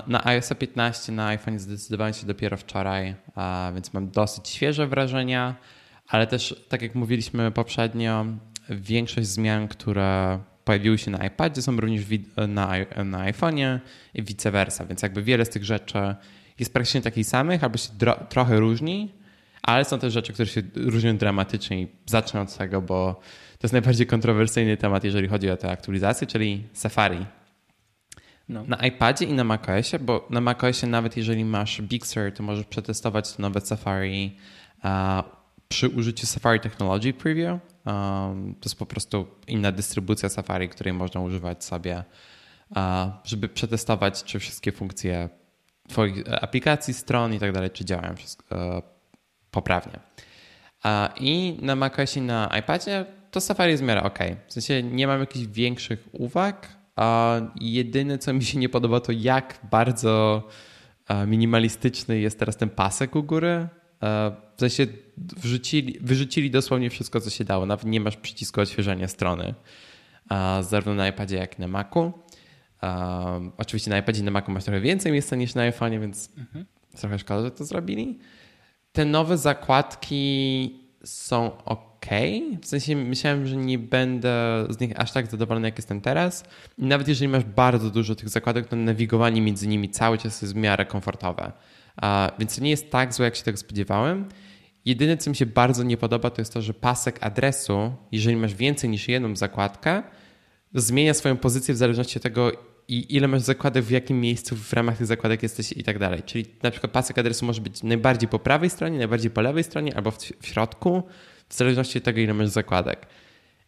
Na 0.07 0.25
iOS 0.25 0.49
15 0.59 1.11
na 1.11 1.27
iPhone 1.27 1.59
zdecydowałem 1.59 2.13
się 2.13 2.27
dopiero 2.27 2.57
wczoraj, 2.57 3.15
więc 3.73 3.93
mam 3.93 4.09
dosyć 4.09 4.49
świeże 4.49 4.87
wrażenia, 4.87 5.55
ale 6.07 6.27
też, 6.27 6.65
tak 6.69 6.81
jak 6.81 6.95
mówiliśmy 6.95 7.51
poprzednio, 7.51 8.25
większość 8.69 9.27
zmian, 9.27 9.67
które 9.67 10.39
pojawiły 10.63 10.97
się 10.97 11.11
na 11.11 11.25
iPadzie, 11.25 11.61
są 11.61 11.77
również 11.77 12.01
na, 12.47 12.71
na 13.05 13.31
iPhone'ie 13.31 13.79
i 14.13 14.23
vice 14.23 14.51
versa, 14.51 14.85
więc 14.85 15.01
jakby 15.01 15.23
wiele 15.23 15.45
z 15.45 15.49
tych 15.49 15.63
rzeczy 15.63 16.15
jest 16.61 16.73
praktycznie 16.73 17.01
takich 17.01 17.27
samych, 17.27 17.63
albo 17.63 17.77
się 17.77 17.89
trochę 18.29 18.59
różni, 18.59 19.13
ale 19.61 19.85
są 19.85 19.99
też 19.99 20.13
rzeczy, 20.13 20.33
które 20.33 20.47
się 20.47 20.61
różnią 20.75 21.17
dramatycznie 21.17 21.81
i 21.81 21.87
zacznę 22.05 22.41
od 22.41 22.57
tego, 22.57 22.81
bo 22.81 23.13
to 23.59 23.65
jest 23.65 23.73
najbardziej 23.73 24.07
kontrowersyjny 24.07 24.77
temat, 24.77 25.03
jeżeli 25.03 25.27
chodzi 25.27 25.49
o 25.49 25.57
te 25.57 25.71
aktualizacje, 25.71 26.27
czyli 26.27 26.63
Safari. 26.73 27.25
No. 28.49 28.63
Na 28.67 28.77
iPadzie 28.77 29.25
i 29.25 29.33
na 29.33 29.43
macOSie, 29.43 29.99
bo 29.99 30.27
na 30.29 30.41
macOSie 30.41 30.87
nawet 30.87 31.17
jeżeli 31.17 31.45
masz 31.45 31.81
Big 31.81 32.07
Sur, 32.07 32.31
to 32.31 32.43
możesz 32.43 32.65
przetestować 32.65 33.33
to 33.33 33.41
nowe 33.41 33.61
Safari 33.61 34.37
przy 35.67 35.89
użyciu 35.89 36.27
Safari 36.27 36.59
Technology 36.59 37.13
Preview. 37.13 37.59
Um, 37.85 38.55
to 38.55 38.65
jest 38.69 38.79
po 38.79 38.85
prostu 38.85 39.27
inna 39.47 39.71
dystrybucja 39.71 40.29
Safari, 40.29 40.69
której 40.69 40.93
można 40.93 41.21
używać 41.21 41.63
sobie, 41.63 42.03
żeby 43.23 43.49
przetestować, 43.49 44.23
czy 44.23 44.39
wszystkie 44.39 44.71
funkcje 44.71 45.29
Twoich 45.91 46.23
aplikacji, 46.43 46.93
stron 46.93 47.33
i 47.33 47.39
tak 47.39 47.51
dalej, 47.51 47.69
czy 47.69 47.85
działają 47.85 48.13
e, 48.51 48.81
poprawnie. 49.51 49.99
I 51.19 51.57
na 51.61 51.75
macOSie 51.75 52.19
i 52.19 52.23
na 52.23 52.51
iPadzie 52.59 53.05
to 53.31 53.41
Safari 53.41 53.71
jest 53.71 53.83
w 53.83 53.85
miarę 53.85 54.03
ok. 54.03 54.19
W 54.47 54.53
sensie 54.53 54.83
nie 54.83 55.07
mam 55.07 55.19
jakichś 55.19 55.45
większych 55.45 56.07
uwag. 56.11 56.67
Jedyne, 57.61 58.17
co 58.17 58.33
mi 58.33 58.43
się 58.43 58.59
nie 58.59 58.69
podoba, 58.69 58.99
to 58.99 59.11
jak 59.11 59.59
bardzo 59.71 60.43
e, 61.07 61.27
minimalistyczny 61.27 62.19
jest 62.19 62.39
teraz 62.39 62.57
ten 62.57 62.69
pasek 62.69 63.15
u 63.15 63.23
góry. 63.23 63.67
w 64.57 64.59
sensie 64.59 64.87
wrzucili, 65.17 65.97
wyrzucili 66.01 66.51
dosłownie 66.51 66.89
wszystko, 66.89 67.21
co 67.21 67.29
się 67.29 67.43
dało. 67.43 67.65
Nawet 67.65 67.85
nie 67.85 67.99
masz 67.99 68.17
przycisku 68.17 68.61
odświeżania 68.61 69.07
strony. 69.07 69.53
Zarówno 70.61 70.93
na 70.93 71.07
iPadzie, 71.07 71.37
jak 71.37 71.59
i 71.59 71.61
na 71.61 71.67
Macu. 71.67 72.13
Oczywiście 73.57 73.89
na 73.89 73.97
iPadzie 73.97 74.23
na 74.23 74.31
Macu 74.31 74.51
masz 74.51 74.63
trochę 74.63 74.81
więcej 74.81 75.11
miejsca 75.11 75.35
niż 75.35 75.55
na 75.55 75.71
iPhone'ie, 75.71 76.01
więc 76.01 76.29
mhm. 76.37 76.65
trochę 76.97 77.19
szkoda, 77.19 77.43
że 77.43 77.51
to 77.51 77.65
zrobili. 77.65 78.19
Te 78.91 79.05
nowe 79.05 79.37
zakładki 79.37 80.79
są 81.03 81.63
ok. 81.63 82.05
W 82.61 82.65
sensie 82.65 82.95
myślałem, 82.95 83.47
że 83.47 83.57
nie 83.57 83.79
będę 83.79 84.65
z 84.69 84.79
nich 84.79 84.99
aż 84.99 85.11
tak 85.11 85.27
zadowolony, 85.27 85.67
jak 85.67 85.77
jestem 85.77 86.01
teraz. 86.01 86.43
I 86.77 86.85
nawet 86.85 87.07
jeżeli 87.07 87.27
masz 87.27 87.43
bardzo 87.43 87.89
dużo 87.89 88.15
tych 88.15 88.29
zakładek, 88.29 88.67
to 88.67 88.75
nawigowanie 88.75 89.41
między 89.41 89.67
nimi 89.67 89.89
cały 89.89 90.17
czas 90.17 90.41
jest 90.41 90.53
w 90.53 90.57
miarę 90.57 90.85
komfortowe. 90.85 91.51
Więc 92.39 92.55
to 92.55 92.63
nie 92.63 92.69
jest 92.69 92.91
tak 92.91 93.13
złe, 93.13 93.25
jak 93.25 93.35
się 93.35 93.43
tego 93.43 93.57
spodziewałem. 93.57 94.29
Jedyne, 94.85 95.17
co 95.17 95.29
mi 95.29 95.35
się 95.35 95.45
bardzo 95.45 95.83
nie 95.83 95.97
podoba, 95.97 96.29
to 96.29 96.41
jest 96.41 96.53
to, 96.53 96.61
że 96.61 96.73
pasek 96.73 97.23
adresu, 97.23 97.93
jeżeli 98.11 98.37
masz 98.37 98.55
więcej 98.55 98.89
niż 98.89 99.07
jedną 99.07 99.35
zakładkę, 99.35 100.03
zmienia 100.73 101.13
swoją 101.13 101.37
pozycję 101.37 101.73
w 101.73 101.77
zależności 101.77 102.17
od 102.17 102.23
tego, 102.23 102.51
ile 102.95 103.27
masz 103.27 103.41
zakładek, 103.41 103.83
w 103.83 103.89
jakim 103.89 104.21
miejscu 104.21 104.55
w 104.55 104.73
ramach 104.73 104.97
tych 104.97 105.07
zakładek 105.07 105.43
jesteś 105.43 105.71
i 105.71 105.83
tak 105.83 105.99
dalej. 105.99 106.23
Czyli 106.25 106.45
na 106.63 106.71
przykład 106.71 106.91
pasek 106.91 107.17
adresu 107.17 107.45
może 107.45 107.61
być 107.61 107.83
najbardziej 107.83 108.29
po 108.29 108.39
prawej 108.39 108.69
stronie, 108.69 108.97
najbardziej 108.97 109.31
po 109.31 109.41
lewej 109.41 109.63
stronie 109.63 109.95
albo 109.95 110.11
w, 110.11 110.19
środku, 110.41 111.03
w 111.49 111.53
zależności 111.53 111.97
od 111.97 112.03
tego, 112.03 112.19
ile 112.19 112.33
masz 112.33 112.47
zakładek. 112.47 113.07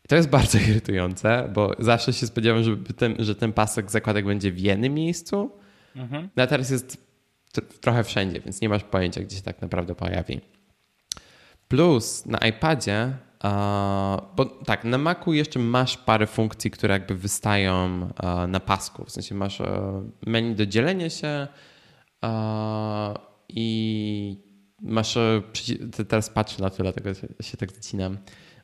I 0.05 0.07
to 0.07 0.15
jest 0.15 0.29
bardzo 0.37 0.57
irytujące, 0.57 1.49
bo 1.53 1.75
zawsze 1.79 2.13
się 2.13 2.27
spodziewam, 2.27 2.63
że 2.63 2.77
ten, 2.77 3.15
że 3.19 3.35
ten 3.35 3.53
pasek 3.53 3.91
zakładek 3.91 4.25
będzie 4.25 4.51
w 4.51 4.59
jednym 4.59 4.93
miejscu, 4.93 5.51
mhm. 5.95 6.29
no 6.35 6.43
a 6.43 6.47
teraz 6.47 6.69
jest 6.69 6.97
trochę 7.81 8.03
wszędzie, 8.03 8.39
więc 8.39 8.61
nie 8.61 8.69
masz 8.69 8.83
pojęcia, 8.83 9.21
gdzie 9.21 9.35
się 9.35 9.41
tak 9.41 9.61
naprawdę 9.61 9.95
pojawi. 9.95 10.41
Plus 11.67 12.25
na 12.25 12.37
iPadzie, 12.37 13.13
bo 14.35 14.45
tak, 14.65 14.83
na 14.83 14.97
Macu 14.97 15.33
jeszcze 15.33 15.59
masz 15.59 15.97
parę 15.97 16.27
funkcji, 16.27 16.71
które 16.71 16.93
jakby 16.93 17.15
wystają 17.15 18.09
na 18.47 18.59
pasku. 18.59 19.05
W 19.05 19.11
sensie 19.11 19.35
masz 19.35 19.61
menu 20.25 20.55
do 20.55 20.65
dzielenia 20.65 21.09
się 21.09 21.47
i 23.49 24.43
masz 24.81 25.17
teraz 26.07 26.29
patrzę 26.29 26.63
na 26.63 26.69
to, 26.69 26.83
dlatego 26.83 27.09
się 27.41 27.57
tak 27.57 27.71
zacinam. 27.71 28.17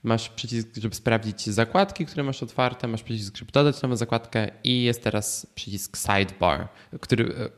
Masz 0.03 0.29
przycisk, 0.29 0.67
żeby 0.77 0.95
sprawdzić 0.95 1.49
zakładki, 1.49 2.05
które 2.05 2.23
masz 2.23 2.43
otwarte, 2.43 2.87
masz 2.87 3.03
przycisk, 3.03 3.37
żeby 3.37 3.51
dodać 3.51 3.81
nową 3.81 3.95
zakładkę 3.95 4.51
i 4.63 4.83
jest 4.83 5.03
teraz 5.03 5.47
przycisk 5.55 5.97
sidebar, 5.97 6.67
który 7.01 7.51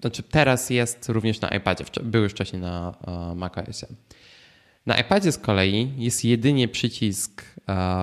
znaczy 0.00 0.22
teraz 0.22 0.70
jest 0.70 1.08
również 1.08 1.40
na 1.40 1.48
iPadzie, 1.48 1.84
był 2.02 2.22
już 2.22 2.32
wcześniej 2.32 2.62
na 2.62 2.94
macOSie. 3.36 3.86
Na 4.86 5.00
iPadzie 5.00 5.32
z 5.32 5.38
kolei 5.38 5.92
jest 5.98 6.24
jedynie 6.24 6.68
przycisk, 6.68 7.44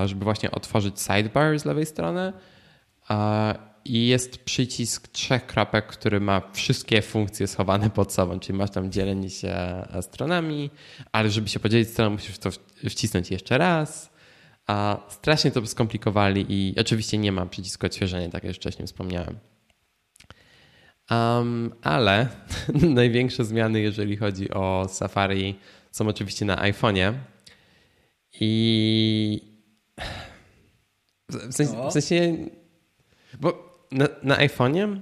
żeby 0.06 0.24
właśnie 0.24 0.52
otworzyć 0.52 1.02
sidebar 1.02 1.60
z 1.60 1.66
lewej 1.66 1.86
strony 1.86 2.34
i 3.86 4.08
jest 4.08 4.38
przycisk 4.38 5.08
trzech 5.08 5.46
kropek, 5.46 5.86
który 5.86 6.20
ma 6.20 6.42
wszystkie 6.54 7.02
funkcje 7.02 7.48
schowane 7.48 7.90
pod 7.90 8.14
sobą, 8.14 8.40
czyli 8.40 8.58
masz 8.58 8.72
tam 8.72 8.92
dzielenie 8.92 9.30
się 9.30 9.56
stronami, 10.02 10.70
ale 11.12 11.30
żeby 11.30 11.50
się 11.50 11.60
podzielić 11.60 11.90
stroną 11.90 12.12
musisz 12.12 12.38
to 12.38 12.50
wcisnąć 12.90 13.32
jeszcze 13.32 13.58
raz. 13.58 14.14
Strasznie 15.10 15.52
to 15.52 15.66
skomplikowali 15.66 16.46
i 16.50 16.76
oczywiście 16.80 17.18
nie 17.18 17.32
ma 17.32 17.46
przycisku 17.46 17.86
odświeżenia, 17.86 18.30
tak 18.30 18.44
jak 18.44 18.50
już 18.50 18.58
wcześniej 18.58 18.88
wspomniałem. 18.88 19.40
Um, 21.12 21.74
ale 21.82 22.28
największe 23.00 23.46
zmiany, 23.46 23.82
jeżeli 23.82 24.18
chodzi 24.18 24.52
o 24.52 24.88
Safari, 24.90 25.56
są 25.94 26.08
oczywiście 26.08 26.46
na 26.46 26.56
iPhone'ie. 26.56 27.14
I 28.40 29.42
w 31.30 31.54
sensie, 31.54 31.90
w 31.90 31.94
sensie 31.94 32.38
bo 33.40 33.78
na, 33.92 34.08
na 34.24 34.38
iPhone'ie 34.38 35.00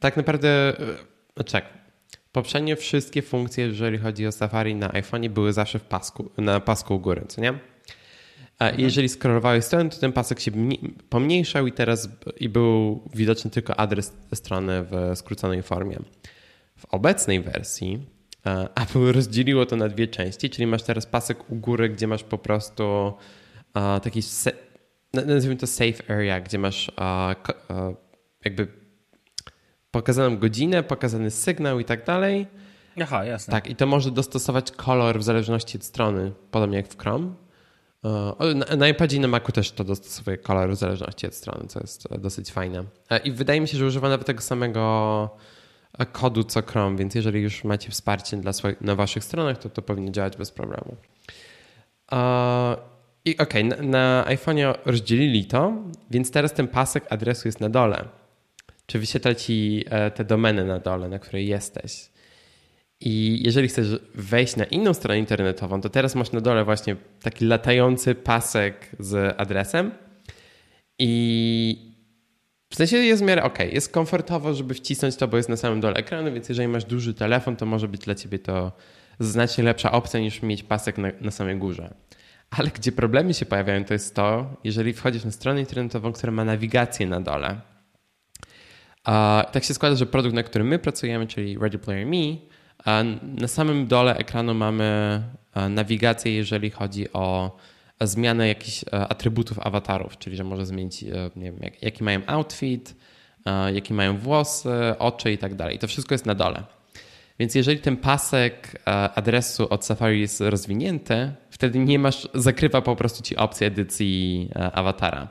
tak 0.00 0.16
naprawdę, 0.16 0.76
znaczy 1.34 1.60
poprzednio 2.32 2.76
wszystkie 2.76 3.22
funkcje, 3.22 3.66
jeżeli 3.66 3.98
chodzi 3.98 4.26
o 4.26 4.32
Safari 4.32 4.74
na 4.74 4.88
iPhone'ie 4.88 5.28
były 5.28 5.52
zawsze 5.52 5.78
w 5.78 5.84
pasku, 5.84 6.30
na 6.38 6.60
pasku 6.60 6.94
u 6.94 7.00
góry, 7.00 7.24
co 7.28 7.40
nie? 7.40 7.58
A 8.58 8.64
mhm. 8.64 8.80
jeżeli 8.80 9.08
skrolowałeś 9.08 9.64
stronę, 9.64 9.90
to 9.90 9.98
ten 10.00 10.12
pasek 10.12 10.40
się 10.40 10.50
pomniejszał 11.08 11.66
i 11.66 11.72
teraz 11.72 12.08
i 12.40 12.48
był 12.48 13.02
widoczny 13.14 13.50
tylko 13.50 13.76
adres 13.76 14.12
strony 14.34 14.84
w 14.84 15.18
skróconej 15.18 15.62
formie. 15.62 15.98
W 16.76 16.84
obecnej 16.84 17.40
wersji 17.40 17.94
e, 17.94 18.23
Apple 18.74 19.12
rozdzieliło 19.12 19.66
to 19.66 19.76
na 19.76 19.88
dwie 19.88 20.08
części, 20.08 20.50
czyli 20.50 20.66
masz 20.66 20.82
teraz 20.82 21.06
pasek 21.06 21.50
u 21.50 21.56
góry, 21.56 21.88
gdzie 21.88 22.06
masz 22.06 22.24
po 22.24 22.38
prostu 22.38 23.12
e, 23.74 24.00
taki, 24.00 24.20
nazwijmy 25.12 25.56
to 25.56 25.66
safe 25.66 26.10
area, 26.10 26.40
gdzie 26.40 26.58
masz 26.58 26.88
e, 27.00 27.34
jakby 28.44 28.66
pokazaną 29.90 30.38
godzinę, 30.38 30.82
pokazany 30.82 31.30
sygnał 31.30 31.80
i 31.80 31.84
tak 31.84 32.04
dalej. 32.04 32.46
Aha, 33.02 33.24
jasne. 33.24 33.52
Tak, 33.52 33.70
i 33.70 33.76
to 33.76 33.86
może 33.86 34.10
dostosować 34.10 34.70
kolor 34.70 35.18
w 35.18 35.22
zależności 35.22 35.78
od 35.78 35.84
strony, 35.84 36.32
podobnie 36.50 36.76
jak 36.76 36.88
w 36.88 36.98
Chrome. 36.98 37.34
Na, 38.54 38.76
na 38.76 38.88
iPadzie 38.88 39.16
i 39.16 39.20
na 39.20 39.28
Macu 39.28 39.52
też 39.52 39.72
to 39.72 39.84
dostosowuje 39.84 40.38
kolor 40.38 40.70
w 40.70 40.74
zależności 40.76 41.26
od 41.26 41.34
strony, 41.34 41.66
co 41.68 41.80
jest 41.80 42.08
dosyć 42.18 42.52
fajne. 42.52 42.84
E, 43.10 43.18
I 43.18 43.32
wydaje 43.32 43.60
mi 43.60 43.68
się, 43.68 43.78
że 43.78 43.86
używa 43.86 44.08
nawet 44.08 44.26
tego 44.26 44.42
samego 44.42 45.30
e, 45.30 45.53
kodu 46.12 46.44
co 46.44 46.62
Chrome, 46.62 46.96
więc 46.96 47.14
jeżeli 47.14 47.40
już 47.40 47.64
macie 47.64 47.90
wsparcie 47.90 48.36
dla 48.36 48.52
swoich, 48.52 48.80
na 48.80 48.94
waszych 48.94 49.24
stronach, 49.24 49.58
to 49.58 49.68
to 49.68 49.82
powinno 49.82 50.10
działać 50.10 50.36
bez 50.36 50.50
problemu. 50.50 50.96
I 53.24 53.38
okej, 53.38 53.68
okay, 53.68 53.82
na, 53.82 53.82
na 53.82 54.24
iPhone'ie 54.28 54.74
rozdzielili 54.84 55.44
to, 55.44 55.72
więc 56.10 56.30
teraz 56.30 56.52
ten 56.52 56.68
pasek 56.68 57.04
adresu 57.10 57.48
jest 57.48 57.60
na 57.60 57.68
dole. 57.68 58.04
Czy 58.86 58.98
wyświetla 58.98 59.34
ci 59.34 59.84
e, 59.90 60.10
te 60.10 60.24
domeny 60.24 60.64
na 60.64 60.78
dole, 60.78 61.08
na 61.08 61.18
której 61.18 61.46
jesteś. 61.46 62.10
I 63.00 63.42
jeżeli 63.44 63.68
chcesz 63.68 63.86
wejść 64.14 64.56
na 64.56 64.64
inną 64.64 64.94
stronę 64.94 65.18
internetową, 65.18 65.80
to 65.80 65.88
teraz 65.88 66.14
masz 66.14 66.32
na 66.32 66.40
dole 66.40 66.64
właśnie 66.64 66.96
taki 67.22 67.44
latający 67.44 68.14
pasek 68.14 68.90
z 68.98 69.34
adresem. 69.40 69.90
I 70.98 71.93
w 72.74 72.76
sensie 72.76 72.96
jest 72.96 73.22
w 73.22 73.26
miarę 73.26 73.42
ok. 73.42 73.58
Jest 73.72 73.92
komfortowo, 73.92 74.54
żeby 74.54 74.74
wcisnąć 74.74 75.16
to, 75.16 75.28
bo 75.28 75.36
jest 75.36 75.48
na 75.48 75.56
samym 75.56 75.80
dole 75.80 75.94
ekranu, 75.94 76.32
więc 76.32 76.48
jeżeli 76.48 76.68
masz 76.68 76.84
duży 76.84 77.14
telefon, 77.14 77.56
to 77.56 77.66
może 77.66 77.88
być 77.88 78.00
dla 78.00 78.14
ciebie 78.14 78.38
to 78.38 78.72
znacznie 79.20 79.64
lepsza 79.64 79.92
opcja 79.92 80.20
niż 80.20 80.42
mieć 80.42 80.62
pasek 80.62 80.98
na, 80.98 81.08
na 81.20 81.30
samej 81.30 81.56
górze. 81.56 81.94
Ale 82.50 82.70
gdzie 82.70 82.92
problemy 82.92 83.34
się 83.34 83.46
pojawiają, 83.46 83.84
to 83.84 83.92
jest 83.92 84.14
to, 84.14 84.56
jeżeli 84.64 84.92
wchodzisz 84.92 85.24
na 85.24 85.30
stronę 85.30 85.60
internetową, 85.60 86.12
która 86.12 86.32
ma 86.32 86.44
nawigację 86.44 87.06
na 87.06 87.20
dole. 87.20 87.60
A 89.04 89.46
tak 89.52 89.64
się 89.64 89.74
składa, 89.74 89.96
że 89.96 90.06
produkt, 90.06 90.34
na 90.34 90.42
którym 90.42 90.68
my 90.68 90.78
pracujemy, 90.78 91.26
czyli 91.26 91.58
Ready 91.58 91.78
Player 91.78 92.06
Me, 92.06 92.36
na 93.22 93.48
samym 93.48 93.86
dole 93.86 94.16
ekranu 94.16 94.54
mamy 94.54 95.22
nawigację, 95.70 96.34
jeżeli 96.34 96.70
chodzi 96.70 97.12
o 97.12 97.56
zmianę 98.00 98.48
jakichś 98.48 98.84
e, 98.84 99.08
atrybutów 99.08 99.58
awatarów, 99.58 100.18
czyli 100.18 100.36
że 100.36 100.44
może 100.44 100.66
zmienić, 100.66 101.02
e, 101.02 101.30
nie 101.36 101.52
wiem, 101.52 101.60
jaki 101.82 102.04
mają 102.04 102.20
outfit, 102.26 102.96
jaki 103.74 103.94
mają 103.94 104.18
włosy, 104.18 104.70
oczy 104.98 105.32
i 105.32 105.38
tak 105.38 105.54
dalej. 105.54 105.78
To 105.78 105.88
wszystko 105.88 106.14
jest 106.14 106.26
na 106.26 106.34
dole. 106.34 106.62
Więc 107.38 107.54
jeżeli 107.54 107.78
ten 107.78 107.96
pasek 107.96 108.82
adresu 109.14 109.68
od 109.70 109.84
Safari 109.84 110.20
jest 110.20 110.40
rozwinięty, 110.40 111.32
wtedy 111.50 111.78
nie 111.78 111.98
masz, 111.98 112.28
zakrywa 112.34 112.82
po 112.82 112.96
prostu 112.96 113.22
ci 113.22 113.36
opcję 113.36 113.66
edycji 113.66 114.50
awatara. 114.72 115.28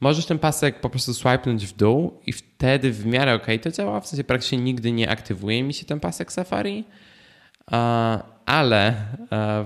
Możesz 0.00 0.26
ten 0.26 0.38
pasek 0.38 0.80
po 0.80 0.90
prostu 0.90 1.14
swipenąć 1.14 1.66
w 1.66 1.76
dół 1.76 2.20
i 2.26 2.32
wtedy 2.32 2.92
w 2.92 3.06
miarę 3.06 3.34
ok 3.34 3.46
to 3.62 3.70
działa. 3.70 4.00
W 4.00 4.06
sensie 4.06 4.24
praktycznie 4.24 4.58
nigdy 4.58 4.92
nie 4.92 5.10
aktywuje 5.10 5.62
mi 5.62 5.74
się 5.74 5.84
ten 5.84 6.00
pasek 6.00 6.32
Safari, 6.32 6.84
ale 8.46 8.94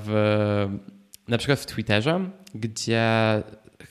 w, 0.04 0.68
na 1.28 1.38
przykład 1.38 1.60
w 1.60 1.66
Twitterze, 1.66 2.30
gdzie 2.54 3.02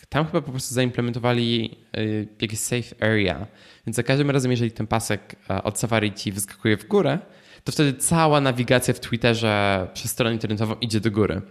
tam 0.10 0.26
chyba 0.26 0.42
po 0.42 0.52
prostu 0.52 0.74
zaimplementowali 0.74 1.78
y, 1.98 2.28
jakiś 2.42 2.60
safe 2.60 2.96
area. 3.00 3.48
Więc 3.88 3.96
za 3.96 4.04
każdym 4.04 4.32
razem, 4.32 4.52
jeżeli 4.52 4.72
ten 4.72 4.88
pasek 4.88 5.36
od 5.64 5.80
Safari 5.80 6.14
ci 6.14 6.32
wyskakuje 6.32 6.78
w 6.78 6.88
górę, 6.88 7.20
to 7.64 7.72
wtedy 7.72 7.94
cała 7.94 8.42
nawigacja 8.42 8.94
w 8.94 9.00
Twitterze 9.00 9.88
przez 9.94 10.12
stronę 10.12 10.34
internetową 10.34 10.76
idzie 10.82 11.00
do 11.00 11.12
góry. 11.12 11.42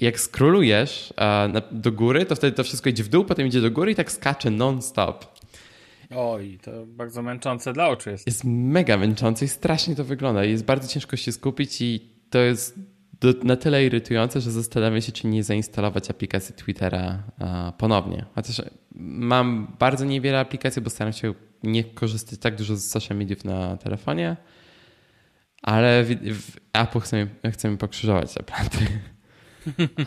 I 0.00 0.04
jak 0.04 0.20
skrolujesz 0.20 1.14
do 1.72 1.92
góry, 1.92 2.26
to 2.26 2.36
wtedy 2.36 2.56
to 2.56 2.64
wszystko 2.64 2.90
idzie 2.90 3.04
w 3.04 3.08
dół, 3.08 3.24
potem 3.24 3.46
idzie 3.46 3.60
do 3.60 3.70
góry 3.70 3.92
i 3.92 3.94
tak 3.94 4.12
skacze 4.12 4.50
non-stop. 4.50 5.42
Oj, 6.16 6.58
to 6.62 6.86
bardzo 6.86 7.22
męczące 7.22 7.72
dla 7.72 7.88
oczu 7.88 8.10
jest. 8.10 8.26
Jest 8.26 8.44
mega 8.44 8.96
męczące 8.96 9.44
i 9.44 9.48
strasznie 9.48 9.96
to 9.96 10.04
wygląda. 10.04 10.44
Jest 10.44 10.64
bardzo 10.64 10.88
ciężko 10.88 11.16
się 11.16 11.32
skupić 11.32 11.80
i 11.80 12.00
to 12.30 12.38
jest 12.38 12.78
na 13.44 13.56
tyle 13.56 13.84
irytujące, 13.84 14.40
że 14.40 14.50
zastanawiam 14.50 15.00
się, 15.00 15.12
czy 15.12 15.26
nie 15.26 15.44
zainstalować 15.44 16.10
aplikacji 16.10 16.54
Twittera 16.54 17.22
ponownie. 17.78 18.24
Chociaż 18.34 18.62
mam 18.94 19.76
bardzo 19.78 20.04
niewiele 20.04 20.40
aplikacji, 20.40 20.82
bo 20.82 20.90
staram 20.90 21.12
się 21.12 21.34
nie 21.62 21.84
korzystać 21.84 22.38
tak 22.38 22.56
dużo 22.56 22.76
z 22.76 22.84
social 22.84 23.18
mediów 23.18 23.44
na 23.44 23.76
telefonie 23.76 24.36
Ale 25.62 26.04
w, 26.04 26.08
w 26.40 26.56
Apple 26.72 27.00
chcemy, 27.00 27.28
chcemy 27.52 27.76
pokrzyżować 27.76 28.34
te 28.34 28.42
planty. 28.42 28.78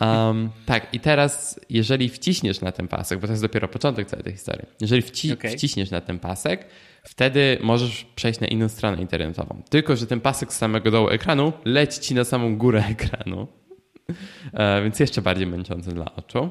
Um, 0.00 0.50
tak, 0.66 0.94
i 0.94 1.00
teraz, 1.00 1.60
jeżeli 1.70 2.08
wciśniesz 2.08 2.60
na 2.60 2.72
ten 2.72 2.88
pasek, 2.88 3.20
bo 3.20 3.26
to 3.26 3.32
jest 3.32 3.42
dopiero 3.42 3.68
początek 3.68 4.06
całej 4.08 4.24
tej 4.24 4.32
historii, 4.32 4.66
jeżeli 4.80 5.02
wci 5.02 5.32
okay. 5.32 5.50
wciśniesz 5.50 5.90
na 5.90 6.00
ten 6.00 6.18
pasek, 6.18 6.66
wtedy 7.02 7.58
możesz 7.62 8.04
przejść 8.04 8.40
na 8.40 8.46
inną 8.46 8.68
stronę 8.68 9.02
internetową. 9.02 9.62
Tylko, 9.70 9.96
że 9.96 10.06
ten 10.06 10.20
pasek 10.20 10.52
z 10.52 10.56
samego 10.56 10.90
dołu 10.90 11.08
ekranu 11.08 11.52
leci 11.64 12.00
ci 12.00 12.14
na 12.14 12.24
samą 12.24 12.56
górę 12.56 12.84
ekranu, 12.90 13.46
e, 14.52 14.82
więc 14.82 15.00
jeszcze 15.00 15.22
bardziej 15.22 15.46
męczący 15.46 15.90
dla 15.90 16.14
oczu. 16.14 16.50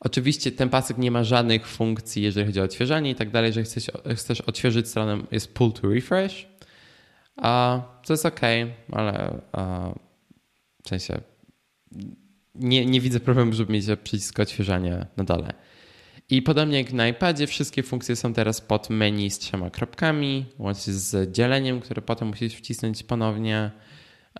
Oczywiście 0.00 0.52
ten 0.52 0.68
pasek 0.68 0.98
nie 0.98 1.10
ma 1.10 1.24
żadnych 1.24 1.66
funkcji, 1.66 2.22
jeżeli 2.22 2.46
chodzi 2.46 2.60
o 2.60 2.64
odświeżanie 2.64 3.10
i 3.10 3.14
tak 3.14 3.30
dalej. 3.30 3.48
Jeżeli 3.48 3.66
chcesz, 3.66 3.90
chcesz 4.16 4.40
odświeżyć 4.40 4.88
stronę, 4.88 5.22
jest 5.32 5.54
pull 5.54 5.72
to 5.72 5.88
refresh. 5.88 6.46
A 7.36 7.82
to 8.06 8.12
jest 8.12 8.26
ok, 8.26 8.40
ale 8.92 9.40
a, 9.52 9.90
w 10.84 10.88
sensie 10.88 11.20
nie, 12.54 12.86
nie 12.86 13.00
widzę 13.00 13.20
problemu, 13.20 13.52
żeby 13.52 13.72
mieć 13.72 13.86
przycisk 14.04 14.40
odświeżania 14.40 15.06
na 15.16 15.24
dole. 15.24 15.52
I 16.30 16.42
podobnie 16.42 16.78
jak 16.78 16.92
na 16.92 17.08
iPadzie, 17.08 17.46
wszystkie 17.46 17.82
funkcje 17.82 18.16
są 18.16 18.32
teraz 18.32 18.60
pod 18.60 18.90
menu 18.90 19.30
z 19.30 19.38
trzema 19.38 19.70
kropkami, 19.70 20.46
łącznie 20.58 20.92
z 20.92 21.32
dzieleniem, 21.32 21.80
które 21.80 22.02
potem 22.02 22.28
musisz 22.28 22.54
wcisnąć 22.54 23.02
ponownie. 23.02 23.70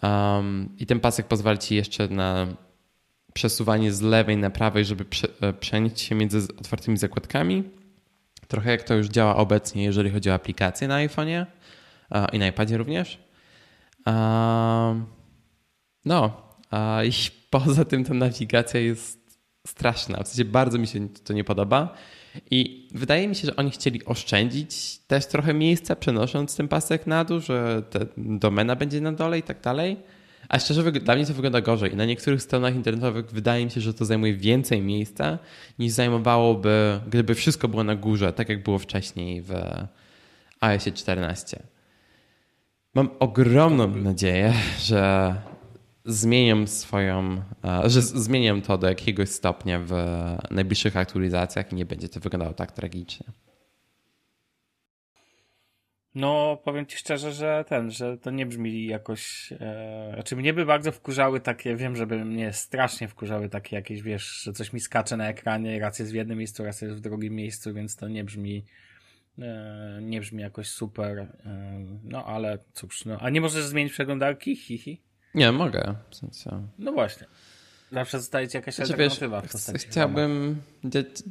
Um, 0.03 0.69
I 0.79 0.87
ten 0.87 1.01
pasek 1.01 1.27
pozwala 1.27 1.57
ci 1.57 1.75
jeszcze 1.75 2.09
na 2.09 2.47
przesuwanie 3.33 3.93
z 3.93 4.01
lewej 4.01 4.37
na 4.37 4.51
prawej, 4.51 4.85
żeby 4.85 5.05
e, 5.41 5.53
przenieść 5.53 6.01
się 6.01 6.15
między 6.15 6.39
otwartymi 6.39 6.97
zakładkami. 6.97 7.65
Trochę 8.49 8.71
jak 8.71 8.83
to 8.83 8.95
już 8.95 9.09
działa 9.09 9.37
obecnie, 9.37 9.85
jeżeli 9.85 10.11
chodzi 10.11 10.31
o 10.31 10.35
aplikacje 10.35 10.89
na 10.89 11.07
iPhone'ie 11.07 11.47
i 12.33 12.39
na 12.39 12.47
iPadzie 12.47 12.77
również. 12.77 13.19
No, 16.05 16.43
i 17.05 17.13
poza 17.51 17.85
tym 17.85 18.05
ta 18.05 18.15
nawigacja 18.15 18.81
jest 18.81 19.41
straszna. 19.67 20.23
W 20.23 20.29
sensie 20.29 20.45
bardzo 20.45 20.79
mi 20.79 20.87
się 20.87 21.09
to 21.09 21.33
nie 21.33 21.45
podoba. 21.45 21.95
I 22.51 22.89
wydaje 22.95 23.29
mi 23.29 23.35
się, 23.35 23.47
że 23.47 23.57
oni 23.57 23.71
chcieli 23.71 24.05
oszczędzić 24.05 24.99
też 24.99 25.27
trochę 25.27 25.55
miejsca, 25.55 25.97
przenosząc 25.97 26.57
ten 26.57 26.69
pasek 26.69 27.07
na 27.07 27.25
dół, 27.25 27.41
że 27.41 27.83
ta 27.91 27.99
domena 28.17 28.77
będzie 28.77 29.01
na 29.01 29.13
dole 29.13 29.39
i 29.39 29.43
tak 29.43 29.61
dalej. 29.61 29.97
A 30.49 30.59
szczerze, 30.59 30.93
dla 30.93 31.15
mnie 31.15 31.27
to 31.27 31.35
wygląda 31.35 31.61
gorzej. 31.61 31.97
Na 31.97 32.05
niektórych 32.05 32.43
stronach 32.43 32.75
internetowych 32.75 33.31
wydaje 33.31 33.65
mi 33.65 33.71
się, 33.71 33.81
że 33.81 33.95
to 33.95 34.05
zajmuje 34.05 34.35
więcej 34.35 34.83
miejsca 34.83 35.39
niż 35.79 35.93
zajmowałoby, 35.93 37.01
gdyby 37.07 37.35
wszystko 37.35 37.69
było 37.69 37.85
na 37.85 37.97
górze, 37.97 38.33
tak 38.33 38.49
jak 38.49 38.63
było 38.63 38.79
wcześniej 38.79 39.43
w 39.43 39.53
iOS 40.61 40.85
14. 40.95 41.63
Mam 42.95 43.11
ogromną 43.19 43.97
nadzieję, 43.97 44.55
że 44.79 45.35
zmieniam 46.05 46.67
swoją, 46.67 47.43
e, 47.65 47.91
że 47.91 48.03
zmieniam 48.03 48.63
to 48.63 48.79
do 48.79 48.89
jakiegoś 48.89 49.29
stopnia 49.29 49.81
w 49.85 49.93
najbliższych 50.51 50.97
aktualizacjach 50.97 51.73
i 51.73 51.75
nie 51.75 51.87
będzie 51.87 52.09
to 52.09 52.21
wyglądało 52.21 52.55
tak 52.55 52.73
tragicznie. 52.73 53.27
No, 56.15 56.61
powiem 56.65 56.87
ci 56.87 56.97
szczerze, 56.97 57.33
że 57.33 57.65
ten, 57.69 57.91
że 57.91 58.19
to 58.19 58.31
nie 58.31 58.47
brzmi 58.47 58.87
jakoś. 58.87 59.53
E, 59.61 60.11
znaczy, 60.15 60.37
mnie 60.37 60.53
by 60.53 60.67
bardzo 60.67 60.93
wkurzały 60.93 61.41
takie, 61.41 61.77
wiem, 61.77 61.97
żeby 61.97 62.25
mnie 62.25 62.53
strasznie 62.53 63.09
wkurzały 63.09 63.49
takie 63.49 63.77
jakieś, 63.77 64.03
wiesz, 64.03 64.43
że 64.43 64.53
coś 64.53 64.73
mi 64.73 64.81
skacze 64.81 65.17
na 65.17 65.29
ekranie, 65.29 65.81
raz 65.81 65.99
jest 65.99 66.13
w 66.13 66.15
jednym 66.15 66.39
miejscu, 66.39 66.65
raz 66.65 66.83
jest 66.83 66.97
w 66.97 67.01
drugim 67.01 67.35
miejscu, 67.35 67.75
więc 67.75 67.97
to 67.97 68.09
nie 68.09 68.25
brzmi. 68.25 68.65
E, 69.39 69.99
nie 70.03 70.21
brzmi 70.21 70.43
jakoś 70.43 70.69
super. 70.69 71.19
E, 71.19 71.29
no, 72.05 72.25
ale 72.25 72.59
cóż, 72.73 73.05
no. 73.05 73.19
A 73.21 73.31
nie 73.31 73.41
możesz 73.41 73.65
zmienić 73.65 73.93
przeglądarki? 73.93 74.57
Hihi. 74.57 75.03
Nie, 75.35 75.53
mogę. 75.53 75.95
W 76.11 76.15
sensie. 76.17 76.69
No 76.79 76.93
właśnie. 76.93 77.27
Zawsze 77.93 78.19
zostaje 78.19 78.49
ci 78.49 78.57
jakaś 78.57 78.75
znaczy, 78.75 78.93
alternatywa 78.93 79.41
wiesz, 79.41 79.51
w 79.51 79.53
postaci 79.53 79.89
Chciałbym... 79.89 80.63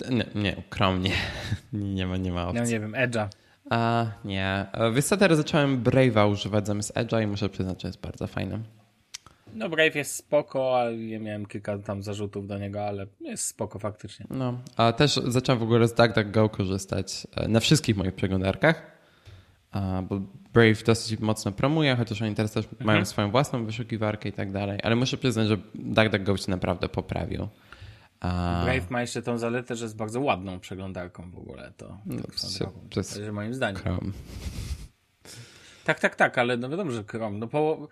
Nie, 0.10 0.26
nie, 0.36 0.64
Chrome 0.70 1.00
nie. 1.74 2.08
ma, 2.08 2.18
nie 2.18 2.32
ma 2.32 2.48
opcji. 2.48 2.62
No 2.62 2.68
nie 2.70 2.80
wiem, 2.80 2.92
Edge'a. 2.92 3.28
A, 3.70 4.06
nie. 4.26 4.66
Wiesz 4.94 5.06
co, 5.06 5.18
teraz 5.18 5.38
zacząłem 5.38 5.84
Brave'a 5.84 6.32
używać 6.32 6.68
zamiast 6.68 6.94
Edge'a 6.94 7.24
i 7.24 7.28
muszę 7.28 7.50
przyznać, 7.50 7.82
że 7.82 7.88
jest 7.88 8.02
bardzo 8.02 8.28
fajny. 8.28 8.60
No 9.54 9.70
Brave 9.70 9.96
jest 9.96 10.16
spoko, 10.16 10.80
ale 10.80 10.98
ja 10.98 11.20
miałem 11.20 11.46
kilka 11.46 11.78
tam 11.78 12.04
zarzutów 12.04 12.48
do 12.48 12.58
niego, 12.58 12.86
ale 12.86 13.06
jest 13.22 13.46
spoko 13.46 13.80
faktycznie. 13.80 14.26
No, 14.30 14.60
a 14.78 14.94
też 14.94 15.16
zacząłem 15.28 15.60
w 15.60 15.64
ogóle 15.64 15.88
z 15.88 15.94
DuckDuckGo 15.94 16.50
korzystać 16.50 17.28
e, 17.36 17.48
na 17.48 17.60
wszystkich 17.60 17.98
moich 17.98 18.16
przeglądarkach, 18.16 18.99
bo 20.10 20.22
Brave 20.54 20.84
dosyć 20.84 21.20
mocno 21.20 21.52
promuje, 21.52 21.96
chociaż 21.96 22.22
oni 22.22 22.36
teraz 22.36 22.52
też 22.52 22.66
mhm. 22.66 22.86
mają 22.86 23.06
swoją 23.06 23.32
własną 23.32 23.66
wyszukiwarkę 23.66 24.30
i 24.30 24.34
tak 24.34 24.52
dalej, 24.52 24.80
ale 24.84 24.96
muszę 24.96 25.18
przyznać, 25.18 25.48
że 25.48 25.58
DuckDuckGo 25.76 26.38
się 26.38 26.52
naprawdę 26.52 26.90
poprawił. 26.90 27.48
Brave 28.64 28.90
ma 28.90 29.02
jeszcze 29.02 29.22
tą 29.22 29.38
zaletę, 29.38 29.76
że 29.76 29.86
jest 29.86 29.96
bardzo 29.96 30.22
ładną 30.22 30.60
przeglądarką 30.60 31.32
w 31.32 31.38
ogóle. 31.38 31.72
To, 31.78 31.98
no, 32.06 32.22
tak 32.22 32.36
to 32.90 33.00
jest 33.00 33.16
że 33.16 33.32
moim 33.32 33.54
zdaniem. 33.54 33.82
Chrome. 33.82 34.12
Tak, 35.84 36.00
tak, 36.00 36.16
tak, 36.16 36.38
ale 36.38 36.58
no 36.58 36.70
wiadomo, 36.70 36.92
że 36.92 37.04
Chrome. 37.04 37.38
No 37.38 37.48
po, 37.48 37.88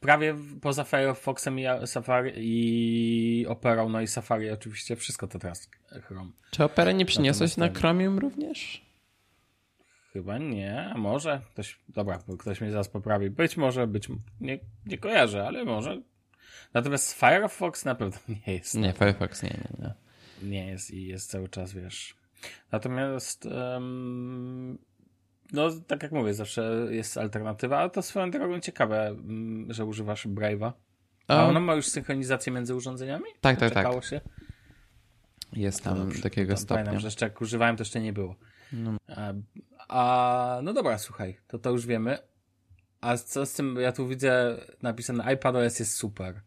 prawie 0.00 0.34
poza 0.60 0.84
Firefoxem 0.84 1.58
i 1.58 1.64
Safari 1.86 2.32
i 2.36 3.46
Operą, 3.46 3.88
no 3.88 4.00
i 4.00 4.06
Safari 4.06 4.50
oczywiście 4.50 4.96
wszystko 4.96 5.26
to 5.26 5.38
teraz 5.38 5.70
Chrome. 6.02 6.30
Czy 6.50 6.64
Opera 6.64 6.92
nie 6.92 7.06
przyniosłeś 7.06 7.56
na 7.56 7.68
Chromium 7.68 8.18
również? 8.18 8.91
Chyba 10.12 10.38
nie, 10.38 10.90
a 10.94 10.98
może 10.98 11.40
ktoś, 11.52 11.78
dobra, 11.88 12.18
ktoś 12.38 12.60
mnie 12.60 12.70
zaraz 12.70 12.88
poprawi. 12.88 13.30
Być 13.30 13.56
może, 13.56 13.86
być 13.86 14.08
nie, 14.40 14.58
nie 14.86 14.98
kojarzę, 14.98 15.46
ale 15.46 15.64
może. 15.64 16.02
Natomiast 16.74 17.12
Firefox 17.12 17.84
na 17.84 17.94
pewno 17.94 18.20
nie 18.46 18.54
jest. 18.54 18.74
Nie, 18.74 18.92
Firefox 18.92 19.42
nie, 19.42 19.50
nie, 19.50 19.86
nie. 19.86 19.94
Nie 20.50 20.66
jest 20.66 20.90
i 20.90 21.06
jest 21.06 21.30
cały 21.30 21.48
czas, 21.48 21.72
wiesz. 21.72 22.16
Natomiast 22.72 23.46
um, 23.46 24.78
no, 25.52 25.70
tak 25.86 26.02
jak 26.02 26.12
mówię, 26.12 26.34
zawsze 26.34 26.86
jest 26.90 27.18
alternatywa, 27.18 27.78
ale 27.78 27.90
to 27.90 28.02
swoją 28.02 28.30
drogą 28.30 28.60
ciekawe, 28.60 29.06
mm, 29.06 29.72
że 29.72 29.84
używasz 29.84 30.26
Brave'a. 30.26 30.72
A 31.28 31.46
ona 31.46 31.60
ma 31.60 31.74
już 31.74 31.86
synchronizację 31.86 32.52
między 32.52 32.74
urządzeniami? 32.74 33.24
Tak, 33.40 33.58
tak, 33.58 33.74
tak. 33.74 34.04
się? 34.04 34.20
Jest 35.52 35.84
tam 35.84 35.98
Dobrze, 35.98 36.22
takiego 36.22 36.54
tam 36.54 36.56
stopnia. 36.56 36.76
Pamiętam, 36.76 37.00
że 37.00 37.06
jeszcze 37.06 37.26
jak 37.26 37.40
używałem, 37.40 37.76
to 37.76 37.80
jeszcze 37.80 38.00
nie 38.00 38.12
było. 38.12 38.36
No. 38.72 38.96
A, 39.88 40.60
no 40.62 40.72
dobra, 40.72 40.98
słuchaj, 40.98 41.36
to 41.46 41.58
to 41.58 41.70
już 41.70 41.86
wiemy. 41.86 42.18
A 43.00 43.16
co 43.16 43.46
z 43.46 43.52
tym, 43.52 43.76
ja 43.80 43.92
tu 43.92 44.08
widzę 44.08 44.56
napisane 44.82 45.34
iPadOS 45.34 45.78
jest 45.78 45.96
super. 45.96 46.40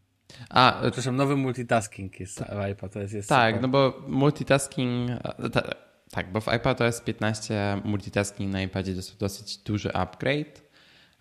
A, 0.50 0.78
Przepraszam, 0.82 1.16
nowy 1.16 1.36
multitasking 1.36 2.20
jest 2.20 2.40
w 2.40 2.70
iPadOS 2.72 3.12
jest 3.12 3.28
Tak, 3.28 3.54
super. 3.54 3.62
no 3.62 3.68
bo 3.68 4.02
multitasking, 4.08 5.10
ta, 5.52 5.62
tak, 6.10 6.32
bo 6.32 6.40
w 6.40 6.48
iPadOS 6.48 7.00
15 7.00 7.80
multitasking 7.84 8.52
na 8.52 8.62
iPadzie 8.62 8.92
to 8.92 8.96
jest 8.96 9.18
dosyć 9.18 9.58
duży 9.58 9.92
upgrade. 9.92 10.62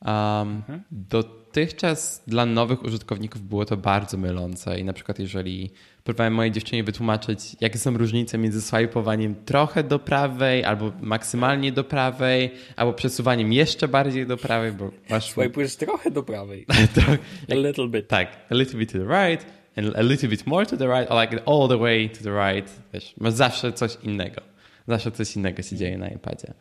Um, 0.02 0.12
mhm. 0.56 0.84
Dotychczas 0.92 2.24
dla 2.28 2.46
nowych 2.46 2.84
użytkowników 2.84 3.42
było 3.42 3.66
to 3.66 3.78
bardzo 3.78 4.18
mylące 4.18 4.80
i 4.80 4.84
na 4.84 4.94
przykład 4.94 5.20
jeżeli 5.20 5.74
próbowałem 6.06 6.34
mojej 6.34 6.52
dziewczynie 6.52 6.84
wytłumaczyć, 6.84 7.40
jakie 7.62 7.78
są 7.78 7.98
różnice 7.98 8.38
między 8.38 8.62
swipowaniem 8.62 9.36
trochę 9.46 9.84
do 9.84 10.00
prawej, 10.00 10.64
albo 10.64 10.92
maksymalnie 11.02 11.72
do 11.72 11.84
prawej, 11.84 12.52
albo 12.76 12.94
przesuwaniem 12.94 13.54
jeszcze 13.54 13.88
bardziej 13.88 14.28
do 14.28 14.38
prawej, 14.38 14.72
bo 14.72 14.92
masz... 15.10 15.32
Swipujesz 15.32 15.76
trochę 15.76 16.12
do 16.12 16.24
prawej. 16.24 16.66
a 17.52 17.56
little 17.56 17.88
bit. 17.88 18.08
Tak, 18.08 18.28
a 18.52 18.56
little 18.56 18.80
bit 18.80 18.92
to 18.92 18.98
the 18.98 19.06
right, 19.06 19.46
and 19.78 19.96
a 19.96 20.02
little 20.02 20.30
bit 20.30 20.48
more 20.48 20.66
to 20.66 20.78
the 20.78 20.88
right, 20.88 21.12
or 21.12 21.22
like 21.22 21.42
all 21.46 21.68
the 21.68 21.78
way 21.78 22.10
to 22.10 22.24
the 22.24 22.54
right. 22.54 22.72
Wiesz, 22.94 23.14
masz 23.18 23.34
zawsze 23.34 23.74
coś 23.74 23.98
innego. 24.04 24.42
Zawsze 24.88 25.12
coś 25.12 25.36
innego 25.36 25.64
się 25.64 25.76
dzieje 25.76 25.98
na 25.98 26.10
iPadzie. 26.10 26.54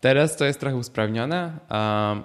Teraz 0.00 0.36
to 0.36 0.44
jest 0.44 0.60
trochę 0.60 0.76
usprawnione. 0.76 1.58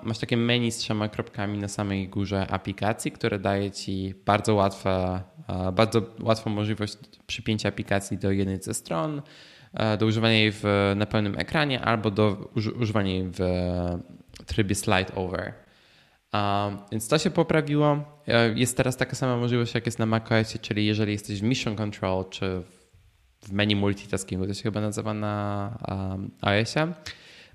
Masz 0.03 0.19
takie 0.19 0.37
menu 0.37 0.71
z 0.71 0.77
trzema 0.77 1.09
kropkami 1.09 1.57
na 1.57 1.67
samej 1.67 2.09
górze 2.09 2.47
aplikacji, 2.47 3.11
które 3.11 3.39
daje 3.39 3.71
ci 3.71 4.13
bardzo, 4.25 4.55
łatwe, 4.55 5.21
bardzo 5.73 6.01
łatwą 6.21 6.49
możliwość 6.49 6.97
przypięcia 7.27 7.69
aplikacji 7.69 8.17
do 8.17 8.31
jednej 8.31 8.61
ze 8.61 8.73
stron, 8.73 9.21
do 9.99 10.05
używania 10.05 10.37
jej 10.37 10.51
w, 10.51 10.93
na 10.95 11.05
pełnym 11.05 11.39
ekranie 11.39 11.81
albo 11.81 12.11
do 12.11 12.51
używania 12.55 13.11
jej 13.11 13.29
w 13.29 13.39
trybie 14.45 14.75
slide 14.75 15.15
over. 15.15 15.53
Więc 16.91 17.07
to 17.07 17.17
się 17.17 17.31
poprawiło. 17.31 17.97
E, 18.27 18.49
jest 18.53 18.77
teraz 18.77 18.97
taka 18.97 19.15
sama 19.15 19.37
możliwość, 19.37 19.75
jak 19.75 19.85
jest 19.85 19.99
na 19.99 20.05
macOSie, 20.05 20.59
czyli 20.59 20.85
jeżeli 20.85 21.11
jesteś 21.11 21.39
w 21.39 21.43
Mission 21.43 21.75
Control 21.75 22.25
czy 22.29 22.63
w 23.41 23.51
menu 23.51 23.75
multitaskingu, 23.75 24.47
to 24.47 24.53
się 24.53 24.63
chyba 24.63 24.81
nazywa 24.81 25.13
na 25.13 25.77
iOSie, 26.41 26.93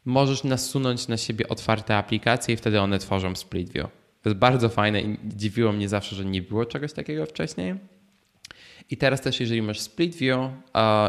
możesz 0.09 0.45
nasunąć 0.45 1.09
na 1.09 1.17
siebie 1.17 1.49
otwarte 1.49 1.97
aplikacje 1.97 2.55
i 2.55 2.57
wtedy 2.57 2.81
one 2.81 2.99
tworzą 2.99 3.35
split 3.35 3.73
view. 3.73 3.87
To 4.23 4.31
jest 4.31 4.39
bardzo 4.39 4.69
fajne 4.69 5.03
i 5.03 5.19
dziwiło 5.25 5.73
mnie 5.73 5.89
zawsze, 5.89 6.17
że 6.17 6.25
nie 6.25 6.43
było 6.43 6.67
czegoś 6.67 6.93
takiego 6.93 7.27
wcześniej. 7.27 7.75
I 8.91 8.97
teraz 8.97 9.21
też, 9.21 9.41
jeżeli 9.41 9.63
masz 9.63 9.81
split 9.81 10.17
view 10.17 10.39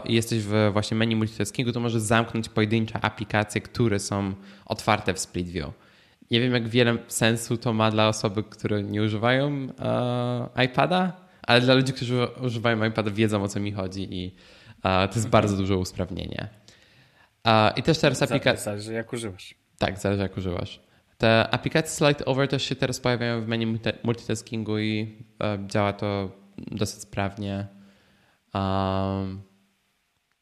i 0.06 0.14
jesteś 0.14 0.40
w 0.40 0.70
właśnie 0.74 0.98
menu 0.98 1.16
multitaskingu, 1.16 1.72
to 1.72 1.80
możesz 1.80 2.02
zamknąć 2.02 2.50
pojedyncze 2.50 3.02
aplikacje, 3.02 3.62
które 3.62 4.00
są 4.00 4.34
otwarte 4.66 5.14
w 5.14 5.20
split 5.20 5.50
view. 5.50 5.70
nie 6.32 6.42
wiem, 6.42 6.54
jak 6.54 6.68
wiele 6.68 6.98
sensu 7.08 7.58
to 7.58 7.74
ma 7.74 7.92
dla 7.92 8.08
osoby, 8.08 8.44
które 8.44 8.84
nie 8.84 9.04
używają 9.04 9.68
iPada, 10.66 11.14
ale 11.42 11.62
dla 11.62 11.74
ludzi, 11.74 11.94
którzy 11.94 12.28
używają 12.42 12.86
iPada, 12.86 13.12
wiedzą 13.12 13.44
o 13.44 13.48
co 13.48 13.60
mi 13.60 13.72
chodzi 13.72 14.08
i 14.12 14.32
to 14.84 15.02
jest 15.02 15.18
mhm. 15.18 15.32
bardzo 15.32 15.58
duże 15.58 15.78
usprawnienie. 15.78 16.59
E, 17.48 17.74
I 17.76 17.84
też 17.84 17.98
teraz 17.98 18.22
aplikacja. 18.22 18.64
Zależy, 18.64 18.94
jak 18.94 19.14
używasz. 19.14 19.56
Tak, 19.78 20.00
zależy, 20.00 20.22
jak 20.22 20.38
używasz. 20.38 20.82
Te 21.18 21.50
aplikacje 21.52 21.92
Slide 21.92 22.26
Over 22.26 22.48
też 22.48 22.64
się 22.64 22.76
teraz 22.76 23.00
pojawiają 23.00 23.42
w 23.42 23.48
menu 23.48 23.80
multitaskingu 24.04 24.80
i 24.80 25.18
e, 25.44 25.60
działa 25.68 25.94
to 25.94 26.32
dosyć 26.58 27.02
sprawnie. 27.02 27.68
Um, 28.54 29.42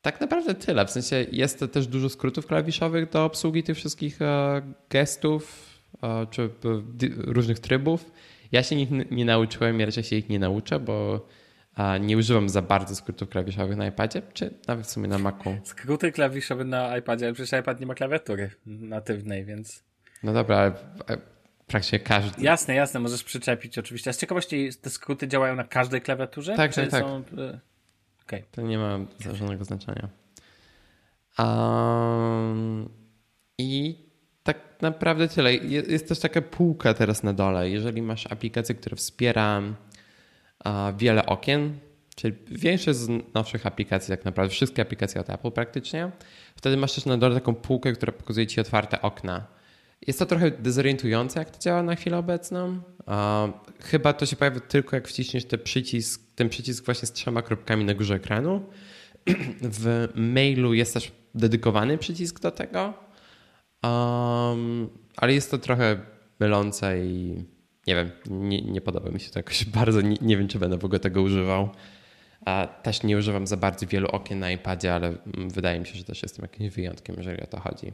tak 0.01 0.21
naprawdę 0.21 0.55
tyle. 0.55 0.85
W 0.85 0.91
sensie 0.91 1.25
jest 1.31 1.65
też 1.71 1.87
dużo 1.87 2.09
skrótów 2.09 2.45
klawiszowych 2.45 3.09
do 3.09 3.25
obsługi 3.25 3.63
tych 3.63 3.77
wszystkich 3.77 4.21
e, 4.21 4.61
gestów 4.89 5.65
e, 6.03 6.27
czy 6.31 6.49
różnych 7.17 7.59
trybów. 7.59 8.11
Ja 8.51 8.63
się 8.63 8.75
ich 8.75 8.89
nie 9.11 9.25
nauczyłem 9.25 9.81
i 9.81 9.85
raczej 9.85 10.03
się 10.03 10.15
ich 10.15 10.29
nie 10.29 10.39
nauczę, 10.39 10.79
bo 10.79 11.27
nie 11.99 12.17
używam 12.17 12.49
za 12.49 12.61
bardzo 12.61 12.95
skrótów 12.95 13.29
klawiszowych 13.29 13.77
na 13.77 13.87
iPadzie, 13.87 14.21
czy 14.33 14.53
nawet 14.67 14.87
w 14.87 14.89
sumie 14.89 15.07
na 15.07 15.17
Macu. 15.17 15.57
Skróty 15.63 16.11
klawiszowe 16.11 16.63
na 16.63 16.97
iPadzie, 16.97 17.25
ale 17.25 17.33
przecież 17.33 17.59
iPad 17.59 17.79
nie 17.79 17.85
ma 17.85 17.95
klawiatury 17.95 18.51
natywnej, 18.65 19.45
więc... 19.45 19.83
No 20.23 20.33
dobra, 20.33 20.57
ale 20.57 20.73
praktycznie 21.67 21.99
każdy. 21.99 22.43
Jasne, 22.43 22.75
jasne, 22.75 22.99
możesz 22.99 23.23
przyczepić 23.23 23.77
oczywiście. 23.77 24.09
A 24.09 24.13
z 24.13 24.17
ciekawości 24.17 24.69
te 24.81 24.89
skróty 24.89 25.27
działają 25.27 25.55
na 25.55 25.63
każdej 25.63 26.01
klawiaturze? 26.01 26.55
Tak, 26.55 26.73
tak, 26.73 26.89
tak. 26.89 27.03
Są... 27.03 27.23
E, 27.37 27.59
okay. 28.23 28.43
To 28.51 28.61
nie 28.61 28.77
ma 28.77 28.99
żadnego 29.19 29.65
znaczenia. 29.65 30.09
Um, 31.39 32.89
I 33.57 33.95
tak 34.43 34.57
naprawdę 34.81 35.27
tyle. 35.27 35.53
Jest 35.55 36.07
też 36.07 36.19
taka 36.19 36.41
półka 36.41 36.93
teraz 36.93 37.23
na 37.23 37.33
dole. 37.33 37.69
Jeżeli 37.69 38.01
masz 38.01 38.27
aplikację, 38.31 38.75
która 38.75 38.95
wspiera 38.95 39.61
wiele 40.97 41.25
okien, 41.25 41.79
czyli 42.15 42.37
większość 42.47 42.99
z 42.99 43.09
nowszych 43.33 43.65
aplikacji, 43.65 44.11
tak 44.11 44.25
naprawdę 44.25 44.53
wszystkie 44.53 44.81
aplikacje 44.81 45.21
od 45.21 45.29
Apple 45.29 45.51
praktycznie, 45.51 46.11
wtedy 46.55 46.77
masz 46.77 46.93
też 46.93 47.05
na 47.05 47.17
dole 47.17 47.35
taką 47.35 47.55
półkę, 47.55 47.93
która 47.93 48.11
pokazuje 48.11 48.47
ci 48.47 48.61
otwarte 48.61 49.01
okna. 49.01 49.47
Jest 50.07 50.19
to 50.19 50.25
trochę 50.25 50.51
dezorientujące, 50.51 51.39
jak 51.39 51.49
to 51.49 51.59
działa 51.59 51.83
na 51.83 51.95
chwilę 51.95 52.17
obecną. 52.17 52.81
chyba 53.79 54.13
to 54.13 54.25
się 54.25 54.35
pojawia 54.35 54.59
tylko 54.59 54.95
jak 54.95 55.07
wciśniesz 55.07 55.45
ten 55.45 55.59
przycisk, 55.59 56.21
ten 56.35 56.49
przycisk 56.49 56.85
właśnie 56.85 57.07
z 57.07 57.11
trzema 57.11 57.41
kropkami 57.41 57.85
na 57.85 57.93
górze 57.93 58.15
ekranu. 58.15 58.65
w 59.61 60.07
mailu 60.15 60.73
jest 60.73 60.93
też 60.93 61.11
dedykowany 61.35 61.97
przycisk 61.97 62.39
do 62.39 62.51
tego, 62.51 62.93
ale 65.17 65.33
jest 65.33 65.51
to 65.51 65.57
trochę 65.57 65.99
mylące 66.39 67.05
i 67.05 67.43
nie 67.87 67.95
wiem, 67.95 68.11
nie, 68.25 68.61
nie 68.61 68.81
podoba 68.81 69.09
mi 69.09 69.19
się 69.19 69.31
to 69.31 69.39
jakoś 69.39 69.65
bardzo. 69.79 70.01
Nie, 70.01 70.17
nie, 70.21 70.37
wiem, 70.37 70.47
czy 70.47 70.59
będę 70.59 70.77
w 70.77 70.85
ogóle 70.85 70.99
tego 70.99 71.21
używał. 71.21 71.69
A 72.45 72.67
też 72.83 73.03
nie 73.03 73.17
używam 73.17 73.47
za 73.47 73.57
bardzo 73.57 73.87
wielu 73.87 74.07
okien 74.07 74.39
na 74.39 74.51
iPadzie, 74.51 74.93
ale 74.93 75.07
mm, 75.07 75.49
wydaje 75.49 75.79
mi 75.79 75.85
się, 75.85 75.95
że 75.95 76.03
też 76.03 76.23
jestem 76.23 76.43
jakimś 76.43 76.69
wyjątkiem, 76.69 77.15
jeżeli 77.17 77.41
o 77.41 77.47
to 77.47 77.59
chodzi. 77.59 77.93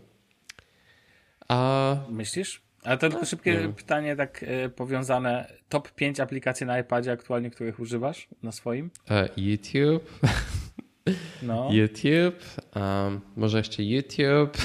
A... 1.47 1.95
Myślisz? 2.09 2.61
Ale 2.83 2.97
to 2.97 3.09
tylko 3.09 3.25
szybkie 3.25 3.73
pytanie, 3.77 4.15
tak 4.15 4.43
y, 4.43 4.69
powiązane. 4.69 5.53
Top 5.69 5.91
5 5.91 6.19
aplikacji 6.19 6.65
na 6.65 6.79
iPadzie 6.79 7.11
aktualnie, 7.11 7.49
których 7.49 7.79
używasz 7.79 8.27
na 8.43 8.51
swoim? 8.51 8.91
Uh, 9.09 9.37
YouTube. 9.37 10.09
No. 11.41 11.69
YouTube. 11.71 12.43
Um, 12.75 13.21
może 13.35 13.57
jeszcze 13.57 13.83
YouTube. 13.83 14.57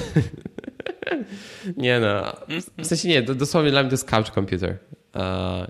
nie 1.77 1.99
no. 1.99 2.35
W 2.77 2.85
sensie 2.85 3.07
nie, 3.07 3.21
dosłownie 3.21 3.71
dla 3.71 3.81
mnie 3.81 3.89
to 3.89 3.93
jest 3.93 4.09
couch 4.09 4.29
computer. 4.29 4.77
Uh, 5.15 5.67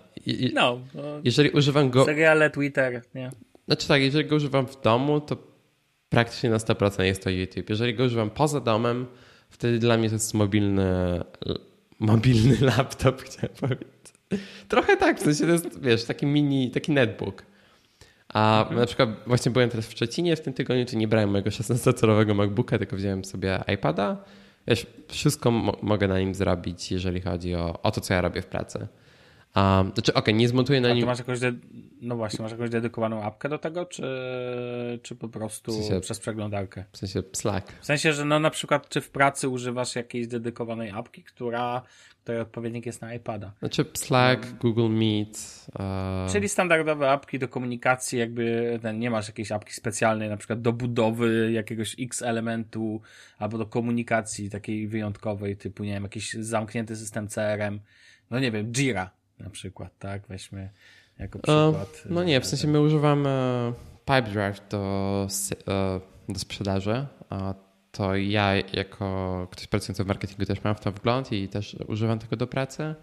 no. 0.53 0.79
Jeżeli 1.23 1.49
używam 1.49 1.89
go. 1.89 2.05
Seriale, 2.05 2.49
Twitter, 2.49 3.01
nie? 3.15 3.31
Znaczy 3.65 3.87
tak, 3.87 4.01
jeżeli 4.01 4.29
go 4.29 4.35
używam 4.35 4.67
w 4.67 4.81
domu, 4.81 5.21
to 5.21 5.37
praktycznie 6.09 6.49
na 6.49 6.57
100% 6.57 7.03
jest 7.03 7.23
to 7.23 7.29
YouTube. 7.29 7.69
Jeżeli 7.69 7.93
go 7.93 8.03
używam 8.03 8.29
poza 8.29 8.59
domem, 8.59 9.05
wtedy 9.49 9.79
dla 9.79 9.97
mnie 9.97 10.09
to 10.09 10.15
jest 10.15 10.33
mobilny, 10.33 11.21
mobilny 11.99 12.57
laptop, 12.77 13.21
chciałem 13.21 13.55
powiedzieć. 13.55 13.87
Trochę 14.67 14.97
tak, 14.97 15.19
w 15.19 15.23
sensie 15.23 15.45
to 15.45 15.51
jest, 15.51 15.81
wiesz, 15.81 16.03
taki 16.03 16.25
mini, 16.25 16.71
taki 16.71 16.91
netbook. 16.91 17.45
A 18.33 18.59
mhm. 18.61 18.79
na 18.79 18.85
przykład 18.85 19.09
właśnie 19.27 19.51
byłem 19.51 19.69
teraz 19.69 19.87
w 19.87 19.91
Szczecinie 19.91 20.35
w 20.35 20.41
tym 20.41 20.53
tygodniu, 20.53 20.85
czy 20.85 20.97
nie 20.97 21.07
brałem 21.07 21.29
mojego 21.29 21.49
16-calowego 21.49 22.35
MacBooka, 22.35 22.77
tylko 22.77 22.95
wziąłem 22.95 23.25
sobie 23.25 23.59
iPada. 23.73 24.23
Wiesz, 24.67 24.87
wszystko 25.07 25.51
mo 25.51 25.77
mogę 25.81 26.07
na 26.07 26.19
nim 26.19 26.35
zrobić, 26.35 26.91
jeżeli 26.91 27.21
chodzi 27.21 27.55
o, 27.55 27.81
o 27.81 27.91
to, 27.91 28.01
co 28.01 28.13
ja 28.13 28.21
robię 28.21 28.41
w 28.41 28.45
pracy. 28.45 28.87
Um, 29.55 29.91
znaczy, 29.93 30.11
okej, 30.13 30.21
okay, 30.21 30.33
nie 30.33 30.47
zmontuję 30.47 30.81
na 30.81 30.93
nim. 30.93 31.05
masz 31.05 31.19
jakąś, 31.19 31.39
no 32.01 32.15
właśnie, 32.15 32.43
masz 32.43 32.51
jakąś 32.51 32.69
dedykowaną 32.69 33.23
apkę 33.23 33.49
do 33.49 33.57
tego, 33.57 33.85
czy, 33.85 34.03
czy 35.03 35.15
po 35.15 35.29
prostu 35.29 35.71
w 35.71 35.75
sensie, 35.75 36.01
przez 36.01 36.19
przeglądarkę? 36.19 36.83
W 36.91 36.97
sensie 36.97 37.23
Slack. 37.33 37.71
W 37.81 37.85
sensie, 37.85 38.13
że 38.13 38.25
no 38.25 38.39
na 38.39 38.49
przykład, 38.49 38.89
czy 38.89 39.01
w 39.01 39.09
pracy 39.09 39.49
używasz 39.49 39.95
jakiejś 39.95 40.27
dedykowanej 40.27 40.89
apki, 40.89 41.23
która, 41.23 41.81
której 42.23 42.41
odpowiednik 42.41 42.85
jest 42.85 43.01
na 43.01 43.13
iPada? 43.13 43.53
Znaczy 43.59 43.85
Slack, 43.93 44.51
no. 44.51 44.57
Google 44.59 44.89
Meet. 44.89 45.65
Uh... 45.69 46.31
Czyli 46.31 46.49
standardowe 46.49 47.11
apki 47.11 47.39
do 47.39 47.47
komunikacji, 47.47 48.19
jakby 48.19 48.79
ten, 48.81 48.99
nie 48.99 49.11
masz 49.11 49.27
jakiejś 49.27 49.51
apki 49.51 49.73
specjalnej, 49.73 50.29
na 50.29 50.37
przykład 50.37 50.61
do 50.61 50.73
budowy 50.73 51.51
jakiegoś 51.51 51.95
X 51.99 52.21
elementu, 52.21 53.01
albo 53.37 53.57
do 53.57 53.65
komunikacji 53.65 54.49
takiej 54.49 54.87
wyjątkowej, 54.87 55.57
typu, 55.57 55.83
nie 55.83 55.93
wiem, 55.93 56.03
jakiś 56.03 56.33
zamknięty 56.33 56.95
system 56.95 57.27
CRM. 57.27 57.79
No 58.31 58.39
nie 58.39 58.51
wiem, 58.51 58.71
Jira 58.71 59.18
na 59.39 59.49
przykład, 59.49 59.99
tak? 59.99 60.27
Weźmy 60.27 60.69
jako 61.19 61.39
przykład. 61.39 62.03
no 62.09 62.23
nie, 62.23 62.41
w 62.41 62.45
sensie 62.45 62.67
my 62.67 62.81
używamy 62.81 63.29
Pipedrive 64.05 64.69
do, 64.69 65.27
e, 65.67 65.99
do 66.29 66.39
sprzedaży. 66.39 67.05
To 67.91 68.15
ja 68.15 68.55
jako 68.55 69.47
ktoś 69.51 69.67
pracujący 69.67 70.03
w 70.03 70.07
marketingu 70.07 70.45
też 70.45 70.63
mam 70.63 70.75
w 70.75 70.79
to 70.79 70.91
wgląd 70.91 71.31
i 71.31 71.49
też 71.49 71.75
używam 71.87 72.19
tego 72.19 72.35
do 72.35 72.47
pracy. 72.47 72.95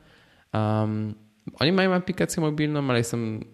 Um, 0.52 1.14
oni 1.54 1.72
mają 1.72 1.94
aplikację 1.94 2.40
mobilną, 2.40 2.90
ale 2.90 2.98
jestem, 2.98 3.44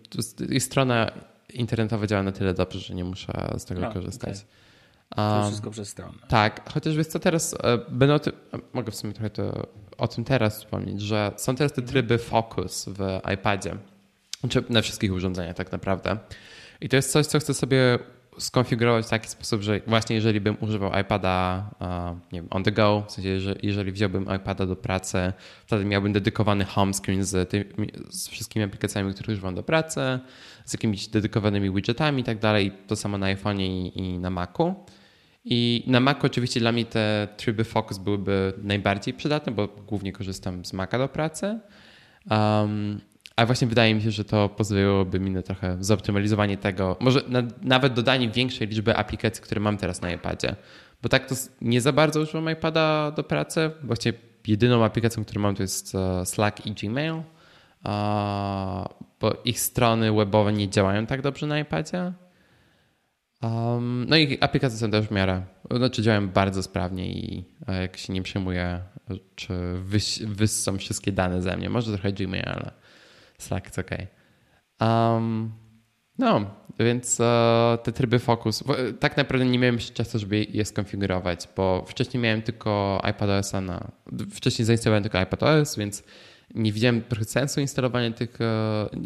ich 0.51 0.63
strona 0.63 1.11
internetowa 1.53 2.07
działa 2.07 2.23
na 2.23 2.33
tyle 2.33 2.55
dobrze, 2.55 2.81
że 2.81 2.95
nie 2.95 3.05
muszę 3.05 3.55
z 3.59 3.65
tego 3.65 3.81
no, 3.81 3.93
korzystać. 3.93 4.47
Okay. 5.11 5.41
To 5.41 5.47
wszystko 5.47 5.71
przez 5.71 5.89
stronę. 5.89 6.19
Tak, 6.29 6.71
chociaż 6.73 6.97
wiesz 6.97 7.07
co, 7.07 7.19
teraz 7.19 7.55
e, 7.55 7.79
będę 7.89 8.15
o 8.15 8.19
tym, 8.19 8.33
mogę 8.73 8.93
w 8.93 8.97
sumie 8.97 9.13
trochę 9.13 9.31
to, 9.31 9.67
o 9.99 10.09
tym 10.09 10.25
teraz 10.25 10.59
wspomnieć, 10.59 11.01
że 11.01 11.33
są 11.37 11.57
teraz 11.57 11.73
te 11.73 11.83
tryby 11.83 12.19
Focus 12.19 12.89
w 12.89 13.21
iPadzie, 13.35 13.77
czy 14.49 14.65
na 14.69 14.83
wszystkich 14.83 15.13
urządzeniach 15.13 15.57
tak 15.57 15.73
naprawdę. 15.73 16.17
I 16.81 16.89
to 16.89 16.97
jest 16.97 17.13
coś, 17.13 17.27
co 17.27 17.39
chcę 17.39 17.55
sobie 17.55 17.99
skonfigurować 18.39 19.07
w 19.07 19.09
taki 19.09 19.29
sposób, 19.29 19.63
że 19.63 19.81
właśnie 19.87 20.17
jeżeli 20.17 20.41
bym 20.41 20.57
używał 20.61 21.01
iPada 21.01 21.65
nie 22.33 22.41
wiem, 22.41 22.49
on 22.51 22.65
the 22.65 22.73
go, 22.73 23.05
w 23.09 23.13
sensie 23.13 23.29
jeżeli, 23.63 23.93
wziąłbym 23.93 24.27
iPada 24.37 24.67
do 24.67 24.77
pracy, 24.77 25.33
wtedy 25.67 25.85
miałbym 25.85 26.13
dedykowany 26.13 26.65
home 26.65 26.93
screen 26.95 27.25
z, 27.25 27.51
tymi, 27.51 27.65
z 28.11 28.29
wszystkimi 28.29 28.65
aplikacjami, 28.65 29.15
które 29.15 29.33
używam 29.33 29.55
do 29.55 29.63
pracy, 29.63 30.01
z 30.65 30.73
jakimiś 30.73 31.09
dedykowanymi 31.09 31.71
widgetami 31.71 32.21
i 32.21 32.25
tak 32.25 32.39
dalej. 32.39 32.73
To 32.87 32.97
samo 32.97 33.19
na 33.19 33.35
iPhone'ie 33.35 33.61
i, 33.61 33.99
i 33.99 34.19
na 34.19 34.31
Macu. 34.31 34.75
I 35.45 35.85
na 35.87 36.01
Macu 36.01 36.27
oczywiście 36.27 36.61
dla 36.61 36.73
mnie 36.73 36.85
te 36.85 37.29
tryby 37.37 37.65
Focus 37.65 37.99
byłyby 37.99 38.53
najbardziej 38.63 39.15
przydatne, 39.15 39.53
bo 39.53 39.69
głównie 39.69 40.13
korzystam 40.13 40.65
z 40.65 40.73
Maca 40.73 40.99
do 40.99 41.09
pracy. 41.09 41.59
Um, 42.31 43.01
a 43.37 43.47
właśnie 43.47 43.69
wydaje 43.69 43.95
mi 43.95 44.03
się, 44.03 44.11
że 44.11 44.25
to 44.25 44.49
pozwoliłoby 44.49 45.21
mi 45.21 45.31
na 45.31 45.43
trochę 45.43 45.77
zoptymalizowanie 45.81 46.57
tego, 46.57 46.97
może 47.01 47.23
na, 47.29 47.43
nawet 47.63 47.93
dodanie 47.93 48.29
większej 48.31 48.69
liczby 48.69 48.97
aplikacji, 48.97 49.43
które 49.43 49.61
mam 49.61 49.77
teraz 49.77 50.01
na 50.03 50.11
iPadzie. 50.11 50.57
Bo 51.03 51.09
tak 51.09 51.27
to 51.27 51.35
nie 51.61 51.81
za 51.81 51.93
bardzo 51.93 52.21
używam 52.21 52.51
iPada 52.51 53.11
do 53.11 53.25
pracy. 53.25 53.71
Właściwie 53.83 54.19
jedyną 54.47 54.85
aplikacją, 54.85 55.25
którą 55.25 55.43
mam 55.43 55.55
to 55.55 55.63
jest 55.63 55.95
e, 55.95 56.27
Slack 56.27 56.67
i 56.67 56.73
Gmail, 56.73 57.23
bo 59.21 59.43
ich 59.45 59.61
strony 59.61 60.13
webowe 60.13 60.53
nie 60.53 60.69
działają 60.69 61.07
tak 61.07 61.23
dobrze 61.23 61.47
na 61.47 61.59
iPadzie. 61.59 62.13
Um, 63.43 64.07
no 64.09 64.17
i 64.17 64.39
aplikacje 64.41 64.79
są 64.79 64.91
też 64.91 65.07
w 65.07 65.11
miarę, 65.11 65.43
znaczy 65.77 66.03
działają 66.03 66.29
bardzo 66.29 66.63
sprawnie 66.63 67.13
i 67.13 67.45
e, 67.69 67.83
jak 67.83 67.97
się 67.97 68.13
nie 68.13 68.23
przejmuję, 68.23 68.81
czy 69.35 69.55
wyś, 69.85 70.19
wyssą 70.19 70.79
wszystkie 70.79 71.13
dane 71.13 71.43
ze 71.43 71.57
mnie. 71.57 71.71
Może 71.71 71.93
trochę 71.93 72.13
Gmail, 72.13 72.45
ale 72.47 72.71
Slack 73.39 73.67
jest 73.67 73.79
ok. 73.79 73.91
Um, 74.81 75.53
no, 76.19 76.51
więc 76.79 77.21
uh, 77.21 77.83
te 77.83 77.93
tryby 77.93 78.19
Focus, 78.19 78.65
tak 79.01 79.17
naprawdę 79.17 79.47
nie 79.47 79.59
miałem 79.59 79.75
jeszcze 79.75 79.95
czasu, 79.95 80.19
żeby 80.19 80.47
je 80.51 80.65
skonfigurować, 80.65 81.49
bo 81.57 81.85
wcześniej 81.89 82.23
miałem 82.23 82.43
tylko 82.43 83.01
iPadOS 83.05 83.53
na, 83.53 83.93
wcześniej 84.31 84.67
zainstalowałem 84.67 85.03
tylko 85.03 85.19
iPadOS, 85.19 85.77
więc 85.77 86.03
nie 86.55 86.73
widziałem 86.73 87.03
trochę 87.03 87.25
sensu 87.25 87.61
instalowania 87.61 88.11
tych, 88.11 88.39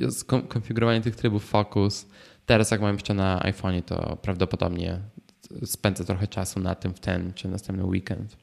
uh, 0.09 0.49
konfigurowania 0.49 1.01
tych 1.01 1.17
trybów 1.17 1.45
Focus. 1.45 2.07
Teraz 2.47 2.71
jak 2.71 2.81
mam 2.81 2.95
jeszcze 2.95 3.15
na 3.15 3.43
iPhone, 3.43 3.83
to 3.83 4.17
prawdopodobnie 4.17 5.01
spędzę 5.65 6.05
trochę 6.05 6.27
czasu 6.27 6.61
na 6.61 6.75
tym 6.75 6.95
w 6.95 7.01
ten 7.01 7.33
czy 7.35 7.49
następny 7.49 7.85
weekend. 7.85 8.37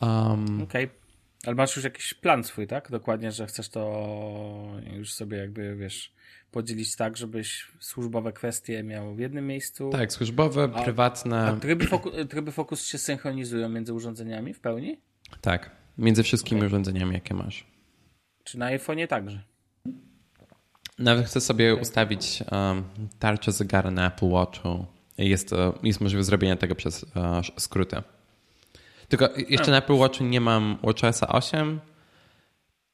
Um, 0.00 0.62
Okej. 0.62 0.84
Okay. 0.84 1.06
Ale 1.46 1.54
masz 1.54 1.76
już 1.76 1.84
jakiś 1.84 2.14
plan 2.14 2.44
swój, 2.44 2.66
tak? 2.66 2.90
Dokładnie, 2.90 3.32
że 3.32 3.46
chcesz 3.46 3.68
to 3.68 3.82
już 4.92 5.12
sobie 5.12 5.38
jakby, 5.38 5.76
wiesz, 5.76 6.12
podzielić 6.50 6.96
tak, 6.96 7.16
żebyś 7.16 7.72
służbowe 7.80 8.32
kwestie 8.32 8.82
miał 8.82 9.14
w 9.14 9.18
jednym 9.18 9.46
miejscu. 9.46 9.90
Tak, 9.90 10.12
służbowe, 10.12 10.70
a, 10.74 10.82
prywatne. 10.82 11.46
A 11.46 11.56
tryby, 11.56 11.86
foku, 11.86 12.10
tryby 12.24 12.52
Focus 12.52 12.86
się 12.86 12.98
synchronizują 12.98 13.68
między 13.68 13.94
urządzeniami 13.94 14.54
w 14.54 14.60
pełni? 14.60 15.00
Tak, 15.40 15.70
między 15.98 16.22
wszystkimi 16.22 16.60
okay. 16.60 16.68
urządzeniami, 16.68 17.14
jakie 17.14 17.34
masz. 17.34 17.66
Czy 18.44 18.58
na 18.58 18.66
iPhone'ie 18.66 19.06
także? 19.06 19.42
Nawet 20.98 21.26
chcę 21.26 21.40
sobie 21.40 21.72
okay. 21.72 21.82
ustawić 21.82 22.42
um, 22.52 22.84
tarczę 23.18 23.52
zegara 23.52 23.90
na 23.90 24.06
Apple 24.06 24.28
Watchu. 24.28 24.86
Jest, 25.18 25.52
e, 25.52 25.72
jest 25.82 26.00
możliwe 26.00 26.24
zrobienie 26.24 26.56
tego 26.56 26.74
przez 26.74 27.02
uh, 27.02 27.10
skróty. 27.58 28.02
Tylko 29.08 29.28
jeszcze 29.48 29.66
a. 29.66 29.70
na 29.70 29.78
Apple 29.78 29.96
Watchu 29.96 30.24
nie 30.24 30.40
mam 30.40 30.78
WatchOS 30.82 31.22
8, 31.22 31.80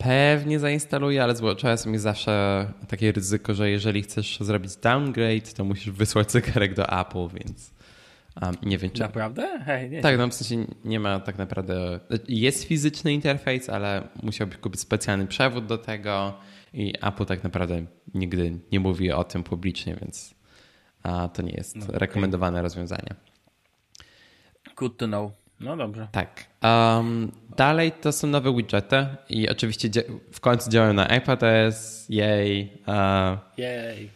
Pewnie 0.03 0.59
zainstaluję, 0.59 1.23
ale 1.23 1.37
z 1.37 1.41
WatchOS 1.41 1.87
jest 1.87 2.03
zawsze 2.03 2.67
takie 2.89 3.13
ryzyko, 3.13 3.55
że 3.55 3.71
jeżeli 3.71 4.03
chcesz 4.03 4.39
zrobić 4.41 4.77
downgrade, 4.77 5.55
to 5.55 5.65
musisz 5.65 5.91
wysłać 5.91 6.33
zegarek 6.33 6.75
do 6.75 7.01
Apple, 7.01 7.29
więc 7.35 7.71
um, 8.43 8.55
nie 8.63 8.79
wiem 8.79 8.91
czy... 8.91 9.01
Naprawdę? 9.01 9.61
Hej, 9.65 9.91
nie 9.91 10.01
tak, 10.01 10.19
no 10.19 10.29
w 10.29 10.35
sensie 10.35 10.75
nie 10.85 11.01
ma 11.01 11.21
tak 11.21 11.39
naprawdę... 11.39 12.01
Jest 12.29 12.65
fizyczny 12.65 13.13
interfejs, 13.13 13.69
ale 13.69 14.09
musiałbyś 14.23 14.57
kupić 14.57 14.81
specjalny 14.81 15.27
przewód 15.27 15.67
do 15.67 15.79
tego 15.79 16.35
i 16.75 16.95
Apple 17.03 17.25
tak 17.25 17.45
naprawdę 17.45 17.87
nigdy 18.15 18.59
nie 18.73 18.81
mówi 18.81 19.13
o 19.13 19.25
tym 19.25 19.43
publicznie, 19.43 19.97
więc 20.01 20.35
to 21.33 21.43
nie 21.43 21.53
jest 21.53 21.77
no, 21.77 21.87
rekomendowane 21.89 22.59
okay. 22.59 22.63
rozwiązanie. 22.63 23.15
Good 24.77 24.97
to 24.97 25.07
know. 25.07 25.33
No 25.61 25.77
dobrze. 25.77 26.09
Tak. 26.13 26.47
Um, 26.63 27.33
dalej 27.57 27.93
to 27.93 28.13
są 28.13 28.27
nowe 28.27 28.57
widgety 28.57 29.07
i 29.29 29.49
oczywiście 29.49 29.89
w 30.33 30.41
końcu 30.41 30.71
działają 30.71 30.93
na 30.93 31.07
iPadOS. 31.17 32.07
Jej. 32.09 32.73
Uh, 32.87 33.59
Jej. 33.59 34.11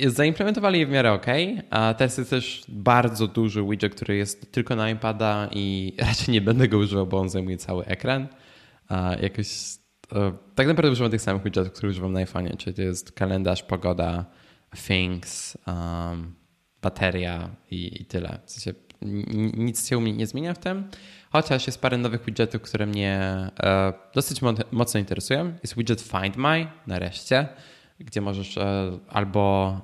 Zaimplementowali 0.00 0.80
je 0.80 0.86
w 0.86 0.90
miarę 0.90 1.12
ok, 1.12 1.26
a 1.70 1.94
teraz 1.94 2.18
jest 2.18 2.30
też 2.30 2.64
bardzo 2.68 3.26
duży 3.26 3.64
widget, 3.64 3.94
który 3.94 4.16
jest 4.16 4.52
tylko 4.52 4.76
na 4.76 4.90
iPada 4.90 5.48
i 5.52 5.92
raczej 6.08 6.32
nie 6.32 6.40
będę 6.40 6.68
go 6.68 6.78
używał, 6.78 7.06
bo 7.06 7.18
on 7.18 7.28
zajmuje 7.28 7.56
cały 7.56 7.84
ekran. 7.84 8.28
A 8.88 9.14
jakoś 9.22 9.46
uh, 9.46 9.81
tak 10.54 10.66
naprawdę 10.66 10.92
używam 10.92 11.10
tych 11.10 11.22
samych 11.22 11.42
widgetów, 11.42 11.72
które 11.72 11.90
używam 11.90 12.12
na 12.12 12.24
iPhone'ie, 12.24 12.56
czyli 12.56 12.76
to 12.76 12.82
jest 12.82 13.12
kalendarz, 13.12 13.62
pogoda, 13.62 14.24
things, 14.86 15.58
um, 15.66 16.34
bateria 16.82 17.48
i, 17.70 18.02
i 18.02 18.04
tyle. 18.04 18.38
W 18.44 18.50
sensie 18.50 18.74
nic 19.56 19.88
się 19.88 19.98
u 19.98 20.00
mnie 20.00 20.12
nie 20.12 20.26
zmienia 20.26 20.54
w 20.54 20.58
tym, 20.58 20.88
chociaż 21.30 21.66
jest 21.66 21.80
parę 21.80 21.98
nowych 21.98 22.24
widgetów, 22.24 22.62
które 22.62 22.86
mnie 22.86 23.20
e, 23.60 23.92
dosyć 24.14 24.40
mocno 24.72 25.00
interesują. 25.00 25.52
Jest 25.62 25.76
widget 25.76 26.00
Find 26.00 26.36
My, 26.36 26.66
nareszcie, 26.86 27.48
gdzie 28.00 28.20
możesz 28.20 28.58
e, 28.58 28.98
albo 29.08 29.80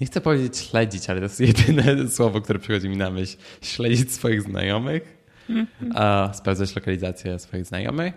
nie 0.00 0.06
chcę 0.06 0.20
powiedzieć 0.20 0.56
śledzić, 0.56 1.10
ale 1.10 1.20
to 1.20 1.24
jest 1.24 1.40
jedyne 1.68 2.08
słowo, 2.08 2.40
które 2.40 2.58
przychodzi 2.58 2.88
mi 2.88 2.96
na 2.96 3.10
myśl, 3.10 3.36
śledzić 3.62 4.12
swoich 4.12 4.42
znajomych, 4.42 5.16
mm-hmm. 5.50 6.34
sprawdzać 6.34 6.76
lokalizację 6.76 7.38
swoich 7.38 7.64
znajomych, 7.64 8.14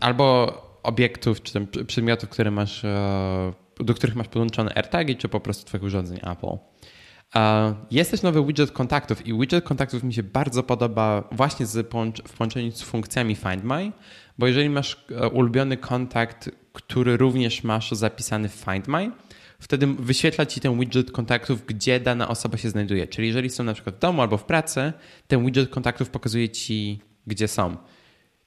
albo 0.00 0.52
obiektów 0.82 1.42
czy 1.42 1.52
tam 1.52 1.66
przedmiotów, 1.86 2.28
które 2.28 2.50
masz, 2.50 2.84
e, 2.84 3.52
do 3.80 3.94
których 3.94 4.16
masz 4.16 4.28
podłączone 4.28 4.74
AirTagi, 4.74 5.16
czy 5.16 5.28
po 5.28 5.40
prostu 5.40 5.66
twoich 5.66 5.82
urządzeń 5.82 6.18
Apple. 6.22 6.58
Jest 7.90 8.10
też 8.10 8.22
nowy 8.22 8.46
widget 8.46 8.70
kontaktów 8.70 9.26
i 9.26 9.38
widget 9.38 9.64
kontaktów 9.64 10.02
mi 10.02 10.14
się 10.14 10.22
bardzo 10.22 10.62
podoba 10.62 11.28
właśnie 11.32 11.66
z 11.66 11.86
w 12.28 12.32
połączeniu 12.36 12.72
z 12.72 12.82
funkcjami 12.82 13.34
Find 13.34 13.64
My, 13.64 13.92
bo 14.38 14.46
jeżeli 14.46 14.68
masz 14.68 15.04
e, 15.10 15.28
ulubiony 15.28 15.76
kontakt, 15.76 16.50
który 16.72 17.16
również 17.16 17.64
masz 17.64 17.90
zapisany 17.90 18.48
w 18.48 18.52
Find 18.52 18.88
My, 18.88 19.10
wtedy 19.58 19.86
wyświetla 19.86 20.46
ci 20.46 20.60
ten 20.60 20.80
widget 20.80 21.10
kontaktów, 21.10 21.66
gdzie 21.66 22.00
dana 22.00 22.28
osoba 22.28 22.58
się 22.58 22.70
znajduje. 22.70 23.06
Czyli 23.06 23.28
jeżeli 23.28 23.50
są 23.50 23.64
na 23.64 23.74
przykład 23.74 23.96
w 23.96 23.98
domu 23.98 24.22
albo 24.22 24.36
w 24.36 24.44
pracy, 24.44 24.92
ten 25.26 25.44
widget 25.44 25.70
kontaktów 25.70 26.10
pokazuje 26.10 26.48
ci, 26.48 27.00
gdzie 27.26 27.48
są. 27.48 27.76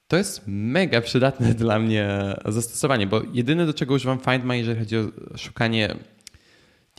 To 0.08 0.16
jest 0.16 0.42
mega 0.46 1.00
przydatne 1.00 1.54
dla 1.54 1.78
mnie 1.78 2.34
zastosowanie, 2.44 3.06
bo 3.06 3.22
jedyne 3.32 3.66
do 3.66 3.74
czego 3.74 3.94
używam 3.94 4.18
Find 4.18 4.44
My, 4.44 4.58
jeżeli 4.58 4.78
chodzi 4.78 4.96
o 4.96 5.06
szukanie 5.36 5.96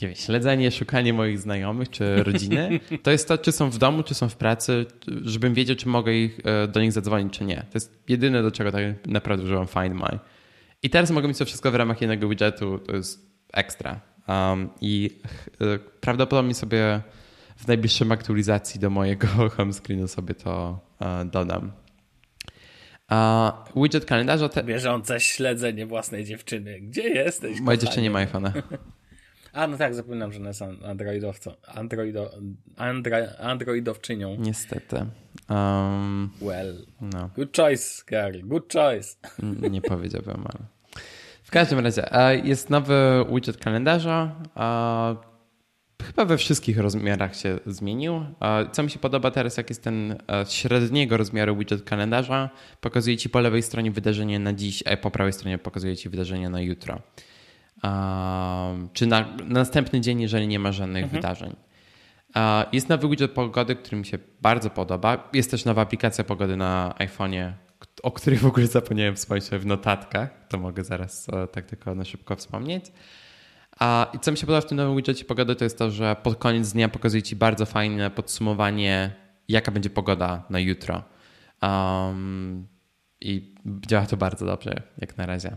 nie 0.02 0.08
wiem, 0.08 0.16
śledzenie, 0.16 0.70
szukanie 0.70 1.12
moich 1.12 1.38
znajomych 1.38 1.90
czy 1.90 2.22
rodziny, 2.22 2.80
to 3.02 3.10
jest 3.10 3.28
to, 3.28 3.38
czy 3.38 3.52
są 3.52 3.70
w 3.70 3.78
domu, 3.78 4.02
czy 4.02 4.14
są 4.14 4.28
w 4.28 4.36
pracy, 4.36 4.86
żebym 5.22 5.54
wiedział, 5.54 5.76
czy 5.76 5.88
mogę 5.88 6.14
ich, 6.14 6.40
e, 6.44 6.68
do 6.68 6.80
nich 6.80 6.92
zadzwonić, 6.92 7.38
czy 7.38 7.44
nie. 7.44 7.56
To 7.56 7.74
jest 7.74 7.98
jedyne, 8.08 8.42
do 8.42 8.50
czego 8.50 8.72
tak 8.72 8.82
naprawdę 9.06 9.44
używam 9.44 9.66
Find 9.66 9.94
My. 9.94 10.18
I 10.82 10.90
teraz 10.90 11.10
mogę 11.10 11.28
mieć 11.28 11.38
to 11.38 11.44
wszystko 11.44 11.70
w 11.70 11.74
ramach 11.74 12.00
jednego 12.00 12.28
widgetu, 12.28 12.78
to 12.78 12.96
jest 12.96 13.26
ekstra. 13.52 14.00
Um, 14.28 14.68
I 14.80 15.10
y, 15.62 15.78
prawdopodobnie 16.00 16.54
sobie 16.54 17.00
w 17.56 17.68
najbliższym 17.68 18.12
aktualizacji 18.12 18.80
do 18.80 18.90
mojego 18.90 19.28
home 19.56 19.72
screenu 19.72 20.08
sobie 20.08 20.34
to 20.34 20.80
uh, 21.00 21.30
dodam. 21.30 21.72
Uh, 23.10 23.82
widget 23.82 24.04
kalendarza. 24.04 24.48
Te... 24.48 24.62
Bieżące 24.62 25.20
śledzenie 25.20 25.86
własnej 25.86 26.24
dziewczyny. 26.24 26.80
Gdzie 26.80 27.08
jesteś? 27.08 27.60
Moja 27.60 27.76
dziewczyna 27.76 28.02
nie 28.02 28.10
ma 28.10 28.26
iPhone'a. 28.26 28.62
A, 29.52 29.66
no 29.66 29.76
tak, 29.76 29.94
zapominam, 29.94 30.32
że 30.32 30.38
ona 30.38 30.48
jest 30.48 30.62
androidowcą. 30.62 31.52
Androido, 31.66 32.30
andra, 32.76 33.18
androidowczynią. 33.38 34.36
Niestety. 34.38 34.96
Um, 35.50 36.30
well. 36.40 36.86
No. 37.00 37.30
Good 37.36 37.56
choice, 37.56 38.04
Gary. 38.06 38.42
Good 38.42 38.72
choice. 38.72 39.16
Nie 39.70 39.82
powiedziałbym, 39.82 40.44
ale... 40.44 40.66
W 41.42 41.50
każdym 41.50 41.78
razie, 41.78 42.08
jest 42.44 42.70
nowy 42.70 43.24
widget 43.32 43.56
kalendarza. 43.56 44.36
Chyba 46.02 46.24
we 46.24 46.36
wszystkich 46.36 46.78
rozmiarach 46.78 47.36
się 47.36 47.58
zmienił. 47.66 48.24
Co 48.72 48.82
mi 48.82 48.90
się 48.90 48.98
podoba 48.98 49.30
teraz, 49.30 49.56
jak 49.56 49.68
jest 49.68 49.82
ten 49.82 50.18
średniego 50.48 51.16
rozmiaru 51.16 51.56
widget 51.56 51.82
kalendarza, 51.82 52.50
pokazuje 52.80 53.16
ci 53.16 53.28
po 53.28 53.40
lewej 53.40 53.62
stronie 53.62 53.90
wydarzenie 53.90 54.38
na 54.38 54.52
dziś, 54.52 54.82
a 54.86 54.96
po 54.96 55.10
prawej 55.10 55.32
stronie 55.32 55.58
pokazuje 55.58 55.96
ci 55.96 56.08
wydarzenie 56.08 56.50
na 56.50 56.60
jutro 56.60 57.02
czy 58.92 59.06
na, 59.06 59.20
na, 59.20 59.36
następny 59.44 60.00
dzień, 60.00 60.20
jeżeli 60.20 60.48
nie 60.48 60.58
ma 60.58 60.72
żadnych 60.72 61.04
mhm. 61.04 61.22
wydarzeń. 61.22 61.56
Jest 62.72 62.88
nowy 62.88 63.08
widget 63.08 63.30
pogody, 63.30 63.76
który 63.76 63.96
mi 63.96 64.06
się 64.06 64.18
bardzo 64.42 64.70
podoba. 64.70 65.28
Jest 65.32 65.50
też 65.50 65.64
nowa 65.64 65.82
aplikacja 65.82 66.24
pogody 66.24 66.56
na 66.56 66.94
iPhone'ie, 66.98 67.52
o 68.02 68.12
której 68.12 68.38
w 68.38 68.46
ogóle 68.46 68.66
zapomniałem 68.66 69.16
wspomnieć 69.16 69.44
w 69.44 69.66
notatkach. 69.66 70.48
To 70.48 70.58
mogę 70.58 70.84
zaraz 70.84 71.28
e, 71.28 71.46
tak 71.46 71.66
tylko 71.66 71.94
na 71.94 72.04
szybko 72.04 72.36
wspomnieć. 72.36 72.84
I 74.14 74.18
co 74.18 74.30
mi 74.30 74.36
się 74.36 74.46
podoba 74.46 74.60
w 74.60 74.66
tym 74.66 74.76
nowym 74.76 74.96
widgetie 74.96 75.24
pogody, 75.24 75.56
to 75.56 75.64
jest 75.64 75.78
to, 75.78 75.90
że 75.90 76.16
pod 76.22 76.36
koniec 76.36 76.72
dnia 76.72 76.88
pokazuje 76.88 77.22
Ci 77.22 77.36
bardzo 77.36 77.66
fajne 77.66 78.10
podsumowanie, 78.10 79.14
jaka 79.48 79.72
będzie 79.72 79.90
pogoda 79.90 80.42
na 80.50 80.60
jutro. 80.60 81.02
Um, 81.62 82.66
I 83.20 83.54
działa 83.86 84.06
to 84.06 84.16
bardzo 84.16 84.46
dobrze, 84.46 84.82
jak 84.98 85.16
na 85.16 85.26
razie. 85.26 85.56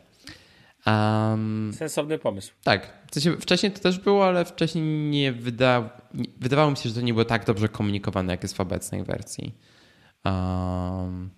Um, 0.86 1.72
Sensowny 1.74 2.20
pomysł. 2.20 2.54
Tak. 2.64 2.94
W 3.12 3.14
sensie 3.14 3.38
wcześniej 3.38 3.72
to 3.72 3.80
też 3.80 4.00
było, 4.00 4.28
ale 4.28 4.46
wcześniej 4.46 4.84
nie, 5.10 5.32
wyda... 5.32 5.90
nie 6.14 6.26
wydawało 6.40 6.72
mi 6.72 6.78
się, 6.78 6.90
że 6.90 6.96
to 6.96 7.02
nie 7.02 7.14
było 7.14 7.26
tak 7.26 7.46
dobrze 7.46 7.70
komunikowane, 7.70 8.34
jak 8.34 8.44
jest 8.44 8.58
w 8.58 8.60
obecnej 8.60 9.04
wersji. 9.04 9.56
Um, 10.26 11.30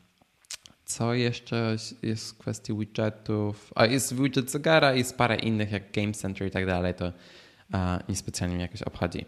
co 0.85 1.13
jeszcze 1.13 1.75
jest 2.01 2.31
w 2.31 2.37
kwestii 2.37 2.73
widgetów? 2.73 3.71
A 3.75 3.85
jest 3.85 4.15
widget 4.15 4.51
zegara, 4.51 4.93
jest 4.93 5.17
parę 5.17 5.35
innych 5.35 5.71
jak 5.71 5.91
Game 5.91 6.13
Center 6.13 6.47
i 6.47 6.51
tak 6.51 6.65
dalej, 6.65 6.93
to 6.93 7.05
uh, 7.05 8.09
niespecjalnie 8.09 8.55
mnie 8.55 8.63
jakoś 8.63 8.81
obchodzi. 8.81 9.25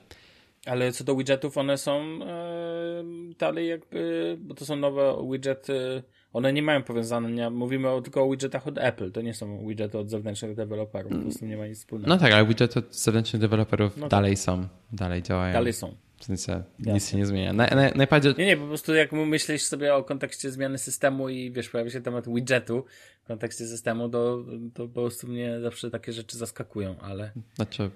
Ale 0.65 0.91
co 0.91 1.03
do 1.03 1.15
widgetów, 1.15 1.57
one 1.57 1.77
są 1.77 2.01
e, 2.01 3.03
dalej 3.39 3.67
jakby, 3.67 4.37
bo 4.39 4.53
to 4.53 4.65
są 4.65 4.75
nowe 4.75 5.27
widgety 5.31 6.03
one 6.35 6.53
nie 6.53 6.61
mają 6.61 6.83
powiązania, 6.83 7.49
mówimy 7.49 7.89
o, 7.89 8.01
tylko 8.01 8.23
o 8.23 8.29
widgetach 8.29 8.67
od 8.67 8.77
Apple, 8.77 9.11
to 9.11 9.21
nie 9.21 9.33
są 9.33 9.67
widgety 9.67 9.97
od 9.97 10.09
zewnętrznych 10.09 10.55
deweloperów, 10.55 11.11
po 11.11 11.19
prostu 11.19 11.45
nie 11.45 11.57
ma 11.57 11.67
nic 11.67 11.79
wspólnego. 11.79 12.09
No 12.09 12.17
tak, 12.17 12.33
ale 12.33 12.45
widgety 12.45 12.79
od 12.79 12.95
zewnętrznych 12.95 13.41
deweloperów 13.41 13.97
no 13.97 14.01
tak. 14.01 14.09
dalej 14.09 14.37
są, 14.37 14.67
dalej 14.91 15.23
działają. 15.23 15.53
Dalej 15.53 15.73
są. 15.73 15.95
W 16.17 16.25
sensie 16.25 16.63
nic 16.79 17.09
się 17.09 17.17
nie 17.17 17.25
zmienia. 17.25 17.53
Na, 17.53 17.67
na, 17.67 17.89
najbardziej... 17.95 18.33
Nie, 18.37 18.45
nie, 18.45 18.57
po 18.57 18.67
prostu 18.67 18.93
jak 18.93 19.11
myślisz 19.11 19.63
sobie 19.63 19.95
o 19.95 20.03
kontekście 20.03 20.51
zmiany 20.51 20.77
systemu 20.77 21.29
i 21.29 21.51
wiesz, 21.51 21.69
pojawia 21.69 21.91
się 21.91 22.01
temat 22.01 22.33
widgetu 22.33 22.85
w 23.23 23.27
kontekście 23.27 23.67
systemu, 23.67 24.09
to, 24.09 24.45
to 24.73 24.87
po 24.87 24.93
prostu 25.01 25.27
mnie 25.27 25.61
zawsze 25.61 25.91
takie 25.91 26.13
rzeczy 26.13 26.37
zaskakują, 26.37 26.95
ale... 26.99 27.31
Znaczy, 27.55 27.91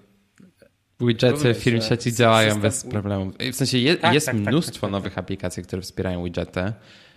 widgety 1.00 1.54
firm 1.54 1.80
trzecich 1.80 2.14
działają 2.14 2.48
system... 2.48 2.62
bez 2.62 2.84
problemu. 2.84 3.32
W 3.52 3.56
sensie 3.56 3.78
je, 3.78 3.96
tak, 3.96 4.14
jest 4.14 4.26
tak, 4.26 4.36
tak 4.36 4.44
mnóstwo 4.44 4.72
tak, 4.72 4.80
tak, 4.80 4.90
nowych 4.90 5.18
aplikacji, 5.18 5.62
które 5.62 5.82
wspierają 5.82 6.24
widgety. 6.24 6.72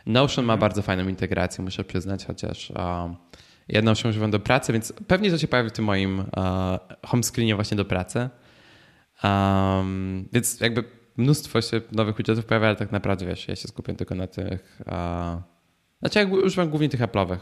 Notion 0.05 0.45
ma 0.45 0.53
mhm. 0.53 0.59
bardzo 0.59 0.81
fajną 0.81 1.07
integrację, 1.07 1.63
muszę 1.63 1.83
przyznać, 1.83 2.25
chociaż 2.25 2.71
um, 2.71 3.15
ja 3.67 3.81
Notion 3.81 4.09
używam 4.09 4.31
do 4.31 4.39
pracy, 4.39 4.73
więc 4.73 4.93
pewnie 5.07 5.31
to 5.31 5.37
się 5.37 5.47
pojawi 5.47 5.69
w 5.69 5.73
tym 5.73 5.85
moim 5.85 6.19
uh, 6.19 6.25
home 7.05 7.23
screenie 7.23 7.55
właśnie 7.55 7.77
do 7.77 7.85
pracy. 7.85 8.29
Um, 9.23 10.30
więc 10.34 10.60
jakby 10.60 10.84
mnóstwo 11.17 11.62
się 11.62 11.82
nowych 11.91 12.17
widgetów 12.17 12.45
pojawia, 12.45 12.67
ale 12.67 12.76
tak 12.76 12.91
naprawdę 12.91 13.26
wiesz, 13.26 13.47
ja 13.47 13.56
się 13.56 13.67
skupię 13.67 13.93
tylko 13.93 14.15
na 14.15 14.28
tych 14.28 14.82
uh, 14.86 15.54
Znaczy 16.04 16.19
ja 16.19 16.26
używam 16.26 16.69
głównie 16.69 16.89
tych 16.89 16.99
Apple'owych, 16.99 17.39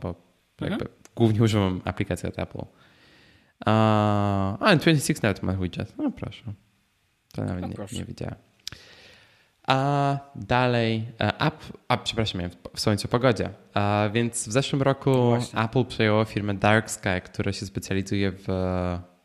bo 0.00 0.14
jakby 0.60 0.86
głównie 1.16 1.42
używam 1.42 1.80
aplikacji 1.84 2.28
od 2.28 2.38
Apple. 2.38 2.64
A, 3.66 4.58
a 4.58 4.76
26 4.76 5.22
nawet 5.22 5.42
ma 5.42 5.52
widget. 5.52 5.98
No 5.98 6.10
proszę. 6.10 6.42
To 7.32 7.44
nawet 7.44 7.92
nie, 7.92 7.98
nie 7.98 8.04
widziałem. 8.04 8.34
A 9.66 10.18
dalej, 10.36 11.08
app, 11.18 11.64
a 11.88 11.96
przepraszam, 11.96 12.40
w 12.74 12.80
słońcu 12.80 13.08
pogodzie. 13.08 13.50
A 13.74 14.08
więc 14.12 14.48
w 14.48 14.52
zeszłym 14.52 14.82
roku 14.82 15.10
Właśnie. 15.10 15.60
Apple 15.60 15.84
przejęło 15.84 16.24
firmę 16.24 16.54
Dark 16.54 16.90
Sky, 16.90 17.20
która 17.24 17.52
się 17.52 17.66
specjalizuje 17.66 18.32
w 18.32 18.46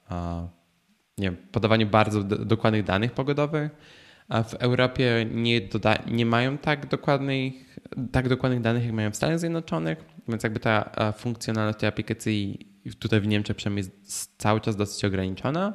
a, 0.10 0.48
nie 1.20 1.32
podawaniu 1.32 1.88
bardzo 1.88 2.24
dokładnych 2.24 2.84
danych 2.84 3.12
pogodowych. 3.12 3.72
A 4.30 4.44
w 4.44 4.54
Europie 4.54 5.28
nie, 5.32 5.62
doda- 5.62 6.04
nie 6.08 6.26
mają 6.26 6.58
tak 6.58 6.86
dokładnych, 6.88 7.80
tak 8.12 8.30
dokładnych 8.30 8.62
danych, 8.62 8.84
jak 8.84 8.94
mają 8.94 9.12
w 9.12 9.16
Stanach 9.16 9.40
Zjednoczonych, 9.40 9.98
więc 10.28 10.44
jakby 10.44 10.60
ta 10.60 10.92
funkcjonalność 11.18 11.80
tej 11.80 11.90
aplikacji 11.90 12.68
tutaj 13.00 13.22
w 13.22 13.28
Niemczech 13.28 13.58
przynajmniej 13.58 13.86
jest 13.86 14.36
cały 14.38 14.62
czas 14.62 14.76
dosyć 14.76 15.06
ograniczona. 15.06 15.74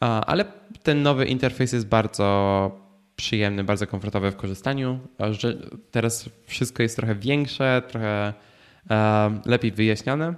Ale 0.00 0.44
ten 0.82 1.02
nowy 1.02 1.26
interfejs 1.26 1.72
jest 1.72 1.88
bardzo 1.88 2.80
przyjemny, 3.16 3.64
bardzo 3.64 3.86
komfortowy 3.86 4.30
w 4.30 4.36
korzystaniu. 4.36 5.00
Teraz 5.90 6.30
wszystko 6.46 6.82
jest 6.82 6.96
trochę 6.96 7.14
większe, 7.14 7.82
trochę 7.88 8.34
lepiej 9.46 9.72
wyjaśnione. 9.72 10.34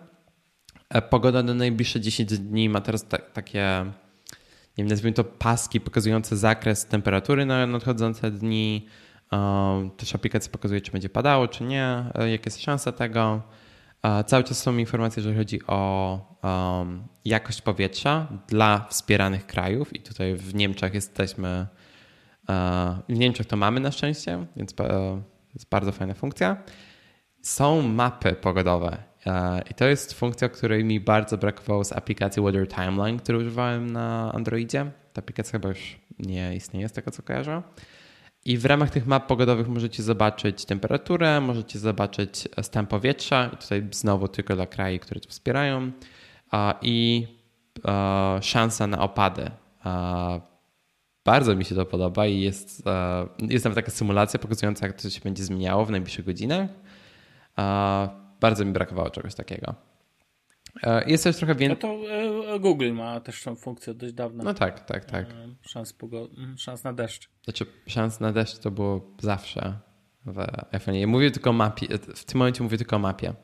Pogoda 1.10 1.42
na 1.42 1.54
najbliższe 1.54 2.00
10 2.00 2.38
dni 2.38 2.68
ma 2.68 2.80
teraz 2.80 3.06
takie, 3.32 3.84
nie 4.78 4.84
wiem, 4.84 4.90
nazwijmy 4.90 5.14
to 5.14 5.24
paski 5.24 5.80
pokazujące 5.80 6.36
zakres 6.36 6.86
temperatury 6.86 7.46
na 7.46 7.66
nadchodzące 7.66 8.30
dni. 8.30 8.86
E, 9.32 9.90
też 9.96 10.14
aplikacja 10.14 10.52
pokazuje, 10.52 10.80
czy 10.80 10.92
będzie 10.92 11.08
padało, 11.08 11.48
czy 11.48 11.64
nie, 11.64 12.04
jakie 12.14 12.44
jest 12.46 12.62
szansa 12.62 12.92
tego. 12.92 13.42
Cały 14.26 14.44
czas 14.44 14.62
są 14.62 14.76
informacje, 14.76 15.20
jeżeli 15.20 15.36
chodzi 15.36 15.60
o 15.66 16.20
um, 16.42 17.06
jakość 17.24 17.62
powietrza 17.62 18.26
dla 18.48 18.86
wspieranych 18.90 19.46
krajów, 19.46 19.96
i 19.96 20.00
tutaj 20.00 20.36
w 20.36 20.54
Niemczech 20.54 20.94
jesteśmy 20.94 21.66
w 23.08 23.18
Niemczech 23.18 23.46
to 23.46 23.56
mamy 23.56 23.80
na 23.80 23.92
szczęście, 23.92 24.46
więc 24.56 24.74
jest 25.54 25.68
bardzo 25.70 25.92
fajna 25.92 26.14
funkcja. 26.14 26.56
Są 27.42 27.82
mapy 27.82 28.32
pogodowe 28.32 29.02
i 29.70 29.74
to 29.74 29.84
jest 29.84 30.12
funkcja, 30.12 30.48
której 30.48 30.84
mi 30.84 31.00
bardzo 31.00 31.38
brakowało 31.38 31.84
z 31.84 31.92
aplikacji 31.92 32.42
Weather 32.42 32.68
Timeline, 32.68 33.18
którą 33.18 33.38
używałem 33.38 33.90
na 33.90 34.32
Androidzie. 34.32 34.90
Ta 35.12 35.18
aplikacja 35.18 35.52
chyba 35.52 35.68
już 35.68 35.98
nie 36.18 36.56
istnieje 36.56 36.88
z 36.88 36.92
tego, 36.92 37.10
co 37.10 37.22
kojarzę. 37.22 37.62
I 38.44 38.58
w 38.58 38.64
ramach 38.64 38.90
tych 38.90 39.06
map 39.06 39.26
pogodowych 39.26 39.68
możecie 39.68 40.02
zobaczyć 40.02 40.64
temperaturę, 40.64 41.40
możecie 41.40 41.78
zobaczyć 41.78 42.48
stan 42.62 42.86
powietrza, 42.86 43.50
i 43.54 43.56
tutaj 43.56 43.88
znowu 43.90 44.28
tylko 44.28 44.56
dla 44.56 44.66
krajów, 44.66 45.02
które 45.02 45.20
to 45.20 45.28
wspierają, 45.28 45.90
i 46.82 47.26
szansa 48.40 48.86
na 48.86 48.98
opady 48.98 49.50
bardzo 51.26 51.56
mi 51.56 51.64
się 51.64 51.74
to 51.74 51.86
podoba 51.86 52.26
i 52.26 52.40
jest, 52.40 52.86
e, 52.86 53.26
jest 53.40 53.64
nawet 53.64 53.74
taka 53.74 53.90
symulacja 53.90 54.38
pokazująca, 54.38 54.86
jak 54.86 55.02
to 55.02 55.10
się 55.10 55.20
będzie 55.20 55.44
zmieniało 55.44 55.84
w 55.84 55.90
najbliższych 55.90 56.24
godzinach. 56.24 56.70
Bardzo 58.40 58.64
mi 58.64 58.72
brakowało 58.72 59.10
czegoś 59.10 59.34
takiego. 59.34 59.74
E, 60.82 61.10
jest 61.10 61.24
też 61.24 61.36
trochę 61.36 61.54
więcej. 61.54 61.90
No 61.90 61.98
to 61.98 62.54
e, 62.54 62.60
Google 62.60 62.92
ma 62.92 63.20
też 63.20 63.42
tą 63.42 63.54
funkcję 63.54 63.94
dość 63.94 64.14
dawno. 64.14 64.44
No 64.44 64.54
tak, 64.54 64.80
tak, 64.80 65.04
tak. 65.04 65.26
Szans, 65.62 65.94
mm, 66.38 66.58
szans 66.58 66.84
na 66.84 66.92
deszcz. 66.92 67.30
Znaczy, 67.44 67.66
szans 67.86 68.20
na 68.20 68.32
deszcz 68.32 68.58
to 68.58 68.70
było 68.70 69.10
zawsze 69.20 69.78
w 70.26 70.38
iPhone. 70.72 70.94
Ja 70.94 71.06
mówię 71.06 71.30
tylko 71.30 71.50
o 71.50 71.52
mapie. 71.52 71.98
W 71.98 72.24
tym 72.24 72.38
momencie 72.38 72.62
mówię 72.62 72.78
tylko 72.78 72.96
o 72.96 72.98
mapie. 72.98 73.34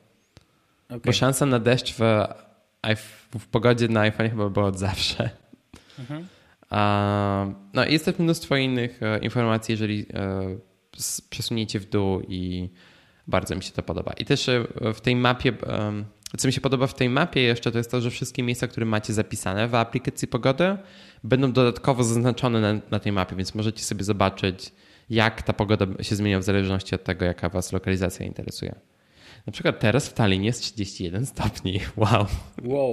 Okay. 0.86 1.00
Bo 1.04 1.12
szansa 1.12 1.46
na 1.46 1.58
deszcz 1.58 1.94
w, 1.94 2.00
w 3.38 3.46
pogodzie 3.46 3.88
na 3.88 4.00
iPhone 4.00 4.30
chyba 4.30 4.48
była 4.48 4.66
od 4.66 4.78
zawsze. 4.78 5.30
Mhm. 5.98 6.26
No 7.74 7.84
jest 7.84 8.04
też 8.04 8.18
mnóstwo 8.18 8.56
innych 8.56 9.02
e, 9.02 9.18
informacji, 9.18 9.72
jeżeli 9.72 10.06
e, 10.14 10.58
przesuniecie 11.30 11.80
w 11.80 11.88
dół 11.88 12.20
i 12.20 12.70
bardzo 13.26 13.56
mi 13.56 13.62
się 13.62 13.72
to 13.72 13.82
podoba. 13.82 14.12
I 14.12 14.24
też 14.24 14.48
e, 14.48 14.64
w 14.94 15.00
tej 15.00 15.16
mapie, 15.16 15.52
co 16.38 16.48
mi 16.48 16.52
się 16.52 16.60
podoba 16.60 16.86
w 16.86 16.94
tej 16.94 17.08
mapie 17.08 17.40
jeszcze, 17.40 17.72
to 17.72 17.78
jest 17.78 17.90
to, 17.90 18.00
że 18.00 18.10
wszystkie 18.10 18.42
miejsca, 18.42 18.68
które 18.68 18.86
macie 18.86 19.12
zapisane 19.12 19.68
w 19.68 19.74
aplikacji 19.74 20.28
pogody, 20.28 20.76
będą 21.24 21.52
dodatkowo 21.52 22.04
zaznaczone 22.04 22.60
na, 22.60 22.80
na 22.90 22.98
tej 22.98 23.12
mapie, 23.12 23.36
więc 23.36 23.54
możecie 23.54 23.82
sobie 23.82 24.04
zobaczyć, 24.04 24.72
jak 25.10 25.42
ta 25.42 25.52
pogoda 25.52 25.86
się 26.00 26.16
zmienia 26.16 26.38
w 26.38 26.42
zależności 26.42 26.94
od 26.94 27.04
tego, 27.04 27.24
jaka 27.24 27.48
Was 27.48 27.72
lokalizacja 27.72 28.26
interesuje. 28.26 28.74
Na 29.46 29.52
przykład 29.52 29.80
teraz 29.80 30.08
w 30.08 30.12
Tallinie 30.12 30.46
jest 30.46 30.62
31 30.62 31.26
stopni. 31.26 31.80
Wow. 31.96 32.26
Wow. 32.64 32.92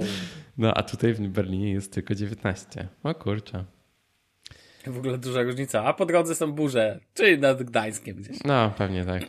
No 0.58 0.74
a 0.74 0.82
tutaj 0.82 1.14
w 1.14 1.28
Berlinie 1.28 1.72
jest 1.72 1.92
tylko 1.92 2.14
19. 2.14 2.88
O 3.02 3.14
kurczę. 3.14 3.64
W 4.86 4.98
ogóle 4.98 5.18
duża 5.18 5.42
różnica. 5.42 5.84
A 5.84 5.92
po 5.92 6.06
drodze 6.06 6.34
są 6.34 6.52
burze, 6.52 7.00
czyli 7.14 7.38
nad 7.38 7.62
Gdańskiem 7.62 8.16
gdzieś. 8.16 8.36
No, 8.44 8.72
pewnie 8.78 9.04
tak. 9.04 9.22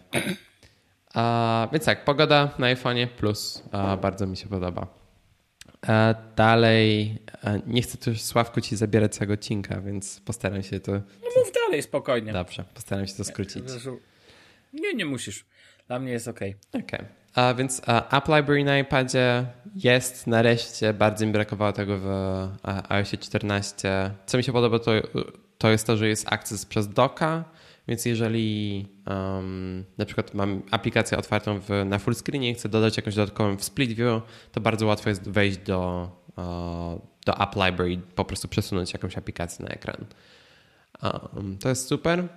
Więc 1.71 1.85
tak, 1.85 2.05
pogoda 2.05 2.49
na 2.59 2.75
iPhone'ie 2.75 3.07
plus 3.07 3.63
bardzo 4.01 4.27
mi 4.27 4.37
się 4.37 4.47
podoba. 4.47 4.87
A, 5.87 6.15
dalej, 6.35 7.17
nie 7.67 7.81
chcę 7.81 7.97
też 7.97 8.21
Sławku 8.21 8.61
ci 8.61 8.75
zabierać 8.75 9.15
całego 9.15 9.33
odcinka, 9.33 9.81
więc 9.81 10.19
postaram 10.19 10.63
się 10.63 10.79
to... 10.79 10.91
No 10.91 11.27
mów 11.37 11.51
dalej, 11.65 11.83
spokojnie. 11.83 12.33
Dobrze, 12.33 12.63
postaram 12.73 13.07
się 13.07 13.13
to 13.13 13.23
skrócić. 13.23 13.63
Nie, 14.73 14.93
nie 14.93 15.05
musisz. 15.05 15.45
Dla 15.87 15.99
mnie 15.99 16.11
jest 16.11 16.27
ok. 16.27 16.39
Ok. 16.73 16.91
A 17.35 17.53
więc 17.53 17.81
a, 17.85 18.17
App 18.17 18.27
Library 18.27 18.63
na 18.63 18.79
iPadzie 18.79 19.45
jest 19.75 20.27
nareszcie. 20.27 20.93
Bardzo 20.93 21.25
mi 21.25 21.31
brakowało 21.31 21.71
tego 21.71 21.97
w 21.97 22.07
iOS 22.89 23.11
14. 23.19 24.11
Co 24.25 24.37
mi 24.37 24.43
się 24.43 24.51
podoba, 24.51 24.79
to, 24.79 24.91
to 25.57 25.69
jest 25.69 25.87
to, 25.87 25.97
że 25.97 26.07
jest 26.07 26.33
akces 26.33 26.65
przez 26.65 26.89
doka. 26.89 27.43
Więc 27.87 28.05
jeżeli 28.05 28.87
um, 29.07 29.85
na 29.97 30.05
przykład 30.05 30.33
mam 30.33 30.61
aplikację 30.71 31.17
otwartą 31.17 31.59
w, 31.59 31.69
na 31.85 31.99
full 31.99 32.15
screenie 32.15 32.49
i 32.49 32.53
chcę 32.53 32.69
dodać 32.69 32.97
jakąś 32.97 33.15
dodatkową 33.15 33.57
w 33.57 33.63
split 33.63 33.91
view, 33.91 34.21
to 34.51 34.61
bardzo 34.61 34.85
łatwo 34.85 35.09
jest 35.09 35.29
wejść 35.29 35.57
do, 35.57 36.09
do 37.25 37.39
App 37.39 37.55
Library, 37.55 37.97
po 38.15 38.25
prostu 38.25 38.47
przesunąć 38.47 38.93
jakąś 38.93 39.17
aplikację 39.17 39.65
na 39.65 39.71
ekran. 39.71 40.05
Um, 41.03 41.57
to 41.57 41.69
jest 41.69 41.87
super. 41.87 42.27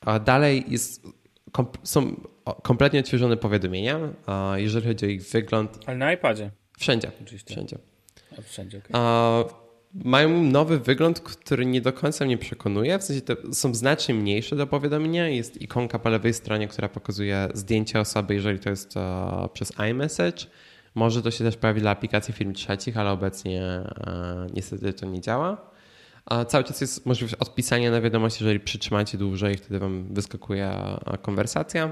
A 0.00 0.18
dalej 0.18 0.64
jest 0.68 1.06
są 1.82 2.20
kompletnie 2.62 3.00
odświeżone 3.00 3.36
powiadomienia, 3.36 3.98
jeżeli 4.54 4.86
chodzi 4.86 5.06
o 5.06 5.08
ich 5.08 5.22
wygląd. 5.22 5.78
Ale 5.86 5.96
na 5.96 6.12
iPadzie? 6.12 6.50
Wszędzie. 6.78 7.10
Oczywiście. 7.22 7.54
Wszędzie. 7.54 7.78
A 8.38 8.42
wszędzie 8.42 8.78
okay. 8.78 9.67
Mają 10.04 10.42
nowy 10.42 10.78
wygląd, 10.78 11.20
który 11.20 11.66
nie 11.66 11.80
do 11.80 11.92
końca 11.92 12.24
mnie 12.24 12.38
przekonuje. 12.38 12.98
W 12.98 13.02
sensie 13.02 13.22
są 13.52 13.74
znacznie 13.74 14.14
mniejsze 14.14 14.56
do 14.56 14.66
powiadomienia. 14.66 15.28
Jest 15.28 15.62
ikonka 15.62 15.98
po 15.98 16.08
lewej 16.08 16.34
stronie, 16.34 16.68
która 16.68 16.88
pokazuje 16.88 17.48
zdjęcie 17.54 18.00
osoby, 18.00 18.34
jeżeli 18.34 18.58
to 18.58 18.70
jest 18.70 18.94
przez 19.52 19.72
iMessage. 19.90 20.46
Może 20.94 21.22
to 21.22 21.30
się 21.30 21.44
też 21.44 21.56
pojawi 21.56 21.80
dla 21.80 21.90
aplikacji 21.90 22.34
firm 22.34 22.52
trzecich, 22.52 22.96
ale 22.96 23.10
obecnie 23.10 23.62
e, 23.62 24.46
niestety 24.54 24.92
to 24.92 25.06
nie 25.06 25.20
działa. 25.20 25.70
Cały 26.48 26.64
czas 26.64 26.80
jest 26.80 27.06
możliwość 27.06 27.34
odpisania 27.34 27.90
na 27.90 28.00
wiadomość, 28.00 28.40
jeżeli 28.40 28.60
przytrzymacie 28.60 29.18
dłużej, 29.18 29.56
wtedy 29.56 29.78
wam 29.78 30.14
wyskakuje 30.14 30.76
konwersacja. 31.22 31.90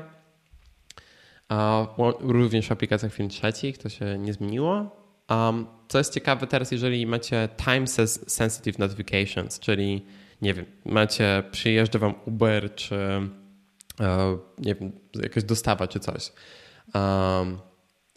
A 1.48 1.86
również 2.20 2.66
w 2.66 2.72
aplikacjach 2.72 3.12
firm 3.12 3.28
trzecich 3.28 3.78
to 3.78 3.88
się 3.88 4.18
nie 4.18 4.32
zmieniło. 4.32 5.05
Um, 5.30 5.66
co 5.88 5.98
jest 5.98 6.14
ciekawe 6.14 6.46
teraz, 6.46 6.72
jeżeli 6.72 7.06
macie 7.06 7.48
time 7.64 7.86
sensitive 8.26 8.78
notifications, 8.78 9.60
czyli 9.60 10.06
nie 10.42 10.54
wiem, 10.54 10.66
macie, 10.84 11.42
przyjeżdża 11.50 11.98
wam 11.98 12.14
Uber, 12.26 12.74
czy 12.74 12.96
uh, 14.00 14.38
nie 14.58 14.74
wiem, 14.74 14.92
jakaś 15.22 15.44
dostawa, 15.44 15.88
czy 15.88 16.00
coś. 16.00 16.32
Um, 16.94 17.58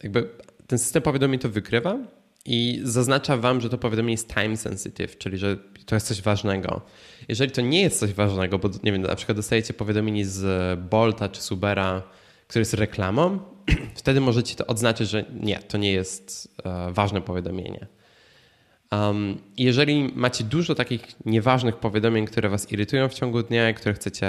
jakby 0.02 0.28
ten 0.66 0.78
system 0.78 1.02
powiadomień 1.02 1.40
to 1.40 1.48
wykrywa 1.48 1.98
i 2.46 2.80
zaznacza 2.84 3.36
wam, 3.36 3.60
że 3.60 3.68
to 3.68 3.78
powiadomienie 3.78 4.12
jest 4.12 4.34
time 4.34 4.56
sensitive, 4.56 5.18
czyli 5.18 5.38
że 5.38 5.56
to 5.86 5.96
jest 5.96 6.06
coś 6.06 6.22
ważnego. 6.22 6.80
Jeżeli 7.28 7.50
to 7.50 7.60
nie 7.60 7.82
jest 7.82 8.00
coś 8.00 8.12
ważnego, 8.12 8.58
bo 8.58 8.68
nie 8.82 8.92
wiem, 8.92 9.02
na 9.02 9.16
przykład 9.16 9.36
dostajecie 9.36 9.74
powiadomienie 9.74 10.26
z 10.26 10.80
Bolta 10.80 11.28
czy 11.28 11.42
Subera, 11.42 12.02
które 12.50 12.60
jest 12.60 12.74
reklamą, 12.74 13.38
wtedy 13.94 14.20
możecie 14.20 14.56
to 14.56 14.66
odznaczyć, 14.66 15.10
że 15.10 15.24
nie, 15.40 15.58
to 15.58 15.78
nie 15.78 15.92
jest 15.92 16.54
e, 16.64 16.92
ważne 16.92 17.20
powiadomienie. 17.20 17.86
Um, 18.92 19.38
jeżeli 19.56 20.12
macie 20.14 20.44
dużo 20.44 20.74
takich 20.74 21.02
nieważnych 21.24 21.76
powiadomień, 21.76 22.26
które 22.26 22.48
was 22.48 22.72
irytują 22.72 23.08
w 23.08 23.14
ciągu 23.14 23.42
dnia, 23.42 23.72
które 23.72 23.94
chcecie, 23.94 24.28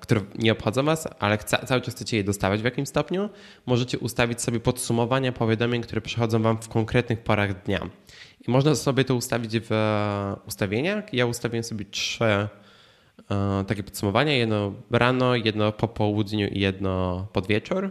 które 0.00 0.20
nie 0.38 0.52
obchodzą 0.52 0.82
was, 0.82 1.08
ale 1.18 1.38
cały 1.38 1.80
czas 1.80 1.94
chcecie 1.94 2.16
je 2.16 2.24
dostawać 2.24 2.60
w 2.60 2.64
jakimś 2.64 2.88
stopniu, 2.88 3.28
możecie 3.66 3.98
ustawić 3.98 4.42
sobie 4.42 4.60
podsumowania 4.60 5.32
powiadomień, 5.32 5.82
które 5.82 6.00
przychodzą 6.00 6.42
wam 6.42 6.62
w 6.62 6.68
konkretnych 6.68 7.22
porach 7.22 7.62
dnia. 7.62 7.90
I 8.48 8.50
można 8.50 8.74
sobie 8.74 9.04
to 9.04 9.14
ustawić 9.14 9.52
w 9.60 9.70
ustawieniach. 10.46 11.14
Ja 11.14 11.26
ustawiłem 11.26 11.64
sobie 11.64 11.84
trzy 11.84 12.24
e, 12.24 12.48
takie 13.66 13.82
podsumowania, 13.82 14.32
jedno 14.32 14.72
rano, 14.90 15.36
jedno 15.36 15.72
po 15.72 15.88
południu 15.88 16.48
i 16.48 16.60
jedno 16.60 17.26
pod 17.32 17.46
wieczór. 17.46 17.90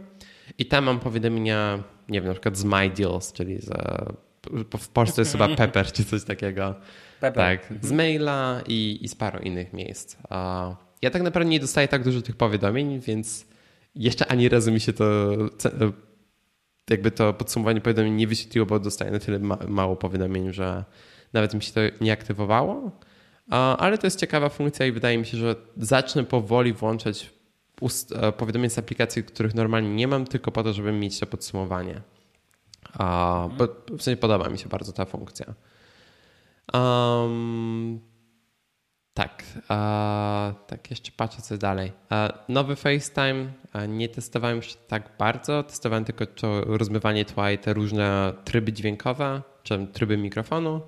I 0.57 0.65
tam 0.65 0.83
mam 0.83 0.99
powiadomienia, 0.99 1.83
nie 2.09 2.21
wiem, 2.21 2.27
na 2.27 2.33
przykład 2.33 2.57
z 2.57 2.63
My 2.63 2.89
Deals, 2.89 3.33
czyli 3.33 3.61
z, 3.61 3.69
w 4.79 4.89
Polsce 4.89 5.21
jest 5.21 5.31
chyba 5.31 5.47
Pepper 5.55 5.91
czy 5.91 6.05
coś 6.05 6.23
takiego. 6.23 6.75
Pepper. 7.19 7.59
Tak, 7.59 7.73
z 7.81 7.91
maila 7.91 8.61
i, 8.67 8.99
i 9.01 9.07
z 9.07 9.15
paru 9.15 9.39
innych 9.39 9.73
miejsc. 9.73 10.17
Ja 11.01 11.09
tak 11.11 11.21
naprawdę 11.21 11.49
nie 11.49 11.59
dostaję 11.59 11.87
tak 11.87 12.03
dużo 12.03 12.21
tych 12.21 12.35
powiadomień, 12.35 12.99
więc 12.99 13.45
jeszcze 13.95 14.27
ani 14.27 14.49
razu 14.49 14.71
mi 14.71 14.79
się 14.79 14.93
to 14.93 15.37
jakby 16.89 17.11
to 17.11 17.33
podsumowanie 17.33 17.81
powiadomień 17.81 18.13
nie 18.13 18.27
wyświetliło, 18.27 18.65
bo 18.65 18.79
dostaję 18.79 19.11
na 19.11 19.19
tyle 19.19 19.39
ma 19.39 19.57
mało 19.67 19.95
powiadomień, 19.95 20.53
że 20.53 20.83
nawet 21.33 21.53
mi 21.53 21.61
się 21.61 21.73
to 21.73 21.81
nie 22.01 22.11
aktywowało. 22.11 22.91
Ale 23.49 23.97
to 23.97 24.07
jest 24.07 24.19
ciekawa 24.19 24.49
funkcja 24.49 24.85
i 24.85 24.91
wydaje 24.91 25.17
mi 25.17 25.25
się, 25.25 25.37
że 25.37 25.55
zacznę 25.77 26.23
powoli 26.23 26.73
włączać 26.73 27.33
e, 28.15 28.31
powiadomień 28.31 28.69
z 28.69 28.77
aplikacji, 28.77 29.23
których 29.23 29.55
normalnie 29.55 29.89
nie 29.89 30.07
mam, 30.07 30.25
tylko 30.25 30.51
po 30.51 30.63
to, 30.63 30.73
żeby 30.73 30.91
mieć 30.91 31.19
to 31.19 31.25
podsumowanie. 31.25 32.01
Bo 33.57 33.67
w 33.97 34.03
sensie 34.03 34.17
podoba 34.17 34.49
mi 34.49 34.57
się 34.57 34.69
bardzo 34.69 34.93
ta 34.93 35.05
funkcja. 35.05 35.53
Um, 36.73 37.99
tak, 39.13 39.43
tak, 40.67 40.89
jeszcze 40.89 41.11
patrzę 41.11 41.41
co 41.41 41.57
dalej. 41.57 41.91
nowy 42.49 42.75
FaceTime 42.75 43.51
nie 43.87 44.09
testowałem 44.09 44.55
już 44.57 44.73
tak 44.73 45.09
bardzo, 45.19 45.63
testowałem 45.63 46.05
tylko 46.05 46.25
to 46.25 46.61
rozmywanie 46.61 47.25
tła 47.25 47.51
i 47.51 47.57
te 47.57 47.73
różne 47.73 48.33
tryby 48.45 48.73
dźwiękowe, 48.73 49.41
czy 49.63 49.87
tryby 49.93 50.17
mikrofonu. 50.17 50.81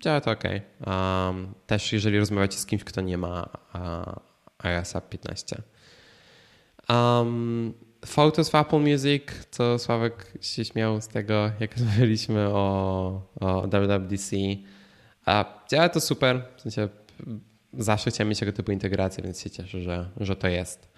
Działa 0.00 0.20
to 0.20 0.30
ok. 0.30 0.44
Um, 0.86 1.54
też 1.66 1.92
jeżeli 1.92 2.18
rozmawiacie 2.18 2.58
z 2.58 2.66
kimś, 2.66 2.84
kto 2.84 3.00
nie 3.00 3.18
ma 3.18 3.48
uh, 3.74 4.66
iOS 4.66 4.94
15. 5.10 5.62
Um, 6.88 7.74
Photos 8.06 8.50
w 8.50 8.54
Apple 8.54 8.80
Music, 8.80 9.22
co 9.50 9.78
Sławek 9.78 10.32
się 10.40 10.64
śmiał 10.64 11.00
z 11.00 11.08
tego, 11.08 11.50
jak 11.60 11.72
rozmawialiśmy 11.76 12.48
o, 12.48 13.22
o 13.40 13.62
WWDC. 13.62 14.36
A 15.26 15.44
działa 15.70 15.88
to 15.88 16.00
super, 16.00 16.42
w 16.56 16.60
sensie 16.60 16.88
zawsze 17.72 18.10
chciałem 18.10 18.28
mieć 18.28 18.38
tego 18.38 18.52
typu 18.52 18.72
integrację, 18.72 19.24
więc 19.24 19.40
się 19.40 19.50
cieszę, 19.50 19.82
że, 19.82 20.08
że 20.20 20.36
to 20.36 20.48
jest. 20.48 20.88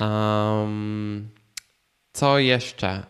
Um, 0.00 1.28
co 2.14 2.38
jeszcze? 2.38 3.02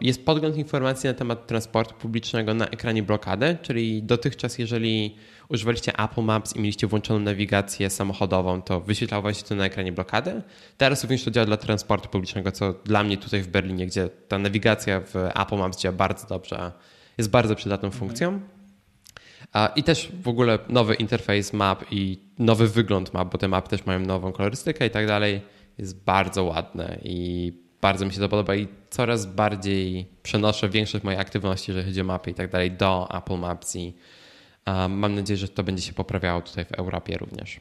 Jest 0.00 0.24
podgląd 0.24 0.56
informacji 0.56 1.08
na 1.08 1.14
temat 1.14 1.46
transportu 1.46 1.94
publicznego 1.94 2.54
na 2.54 2.66
ekranie 2.66 3.02
blokady, 3.02 3.56
czyli 3.62 4.02
dotychczas, 4.02 4.58
jeżeli 4.58 5.16
używaliście 5.48 5.98
Apple 5.98 6.22
Maps 6.22 6.56
i 6.56 6.60
mieliście 6.60 6.86
włączoną 6.86 7.20
nawigację 7.20 7.90
samochodową, 7.90 8.62
to 8.62 8.80
wyświetlało 8.80 9.32
się 9.32 9.42
to 9.42 9.54
na 9.54 9.64
ekranie 9.64 9.92
blokady. 9.92 10.42
Teraz 10.76 11.02
również 11.02 11.24
to 11.24 11.30
działa 11.30 11.46
dla 11.46 11.56
transportu 11.56 12.08
publicznego, 12.08 12.52
co 12.52 12.72
dla 12.72 13.04
mnie 13.04 13.16
tutaj 13.16 13.40
w 13.42 13.48
Berlinie, 13.48 13.86
gdzie 13.86 14.08
ta 14.08 14.38
nawigacja 14.38 15.00
w 15.00 15.16
Apple 15.16 15.56
Maps 15.56 15.78
działa 15.78 15.96
bardzo 15.96 16.26
dobrze, 16.26 16.72
jest 17.18 17.30
bardzo 17.30 17.56
przydatną 17.56 17.86
mhm. 17.86 17.98
funkcją. 17.98 18.40
I 19.76 19.82
też 19.82 20.12
w 20.22 20.28
ogóle 20.28 20.58
nowy 20.68 20.94
interfejs 20.94 21.52
map 21.52 21.84
i 21.90 22.18
nowy 22.38 22.68
wygląd 22.68 23.14
map, 23.14 23.32
bo 23.32 23.38
te 23.38 23.48
mapy 23.48 23.68
też 23.68 23.86
mają 23.86 24.00
nową 24.00 24.32
kolorystykę 24.32 24.86
i 24.86 24.90
tak 24.90 25.06
dalej, 25.06 25.40
jest 25.78 26.04
bardzo 26.04 26.44
ładne 26.44 26.98
i 27.02 27.52
bardzo 27.84 28.06
mi 28.06 28.12
się 28.12 28.20
to 28.20 28.28
podoba 28.28 28.54
i 28.54 28.68
coraz 28.90 29.26
bardziej 29.26 30.06
przenoszę 30.22 30.68
większość 30.68 31.04
mojej 31.04 31.20
aktywności, 31.20 31.70
jeżeli 31.70 31.86
chodzi 31.86 32.00
o 32.00 32.04
mapy 32.04 32.30
i 32.30 32.34
tak 32.34 32.50
dalej, 32.50 32.70
do 32.70 33.08
Apple 33.18 33.38
Maps 33.38 33.76
i 33.76 33.94
um, 34.66 34.92
mam 34.92 35.14
nadzieję, 35.14 35.36
że 35.36 35.48
to 35.48 35.62
będzie 35.62 35.82
się 35.82 35.92
poprawiało 35.92 36.42
tutaj 36.42 36.64
w 36.64 36.72
Europie 36.72 37.18
również. 37.18 37.60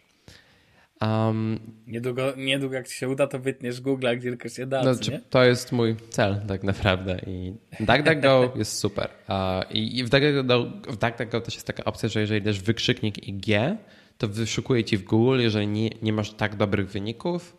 Um, 1.02 1.60
niedługo, 1.88 2.34
niedługo 2.38 2.76
jak 2.76 2.88
ci 2.88 2.96
się 2.96 3.10
uda, 3.10 3.28
to 3.28 3.40
wytniesz 3.40 3.82
Google, 3.82 4.08
gdzie 4.18 4.30
tylko 4.30 4.50
się 4.50 4.66
da. 4.66 4.84
No, 4.84 4.92
to 5.30 5.44
jest 5.44 5.72
mój 5.72 5.96
cel 6.10 6.42
tak 6.48 6.64
naprawdę 6.64 7.20
i 7.28 7.54
DuckDuckGo 7.80 8.54
jest 8.62 8.78
super. 8.78 9.10
Uh, 9.30 9.76
I 9.76 10.04
w 10.04 10.10
DuckDuckGo, 10.10 10.64
w 10.88 10.98
DuckDuckGo 10.98 11.42
też 11.42 11.54
jest 11.54 11.68
taka 11.68 11.84
opcja, 11.84 12.10
że 12.10 12.22
jeżeli 12.22 12.42
dasz 12.42 12.60
wykrzyknik 12.60 13.28
i 13.28 13.34
G, 13.34 13.78
to 14.18 14.28
wyszukuje 14.28 14.84
ci 14.84 14.98
w 14.98 15.04
Google, 15.04 15.40
jeżeli 15.40 15.68
nie, 15.68 15.90
nie 16.02 16.14
masz 16.14 16.32
tak 16.32 16.56
dobrych 16.56 16.90
wyników 16.90 17.58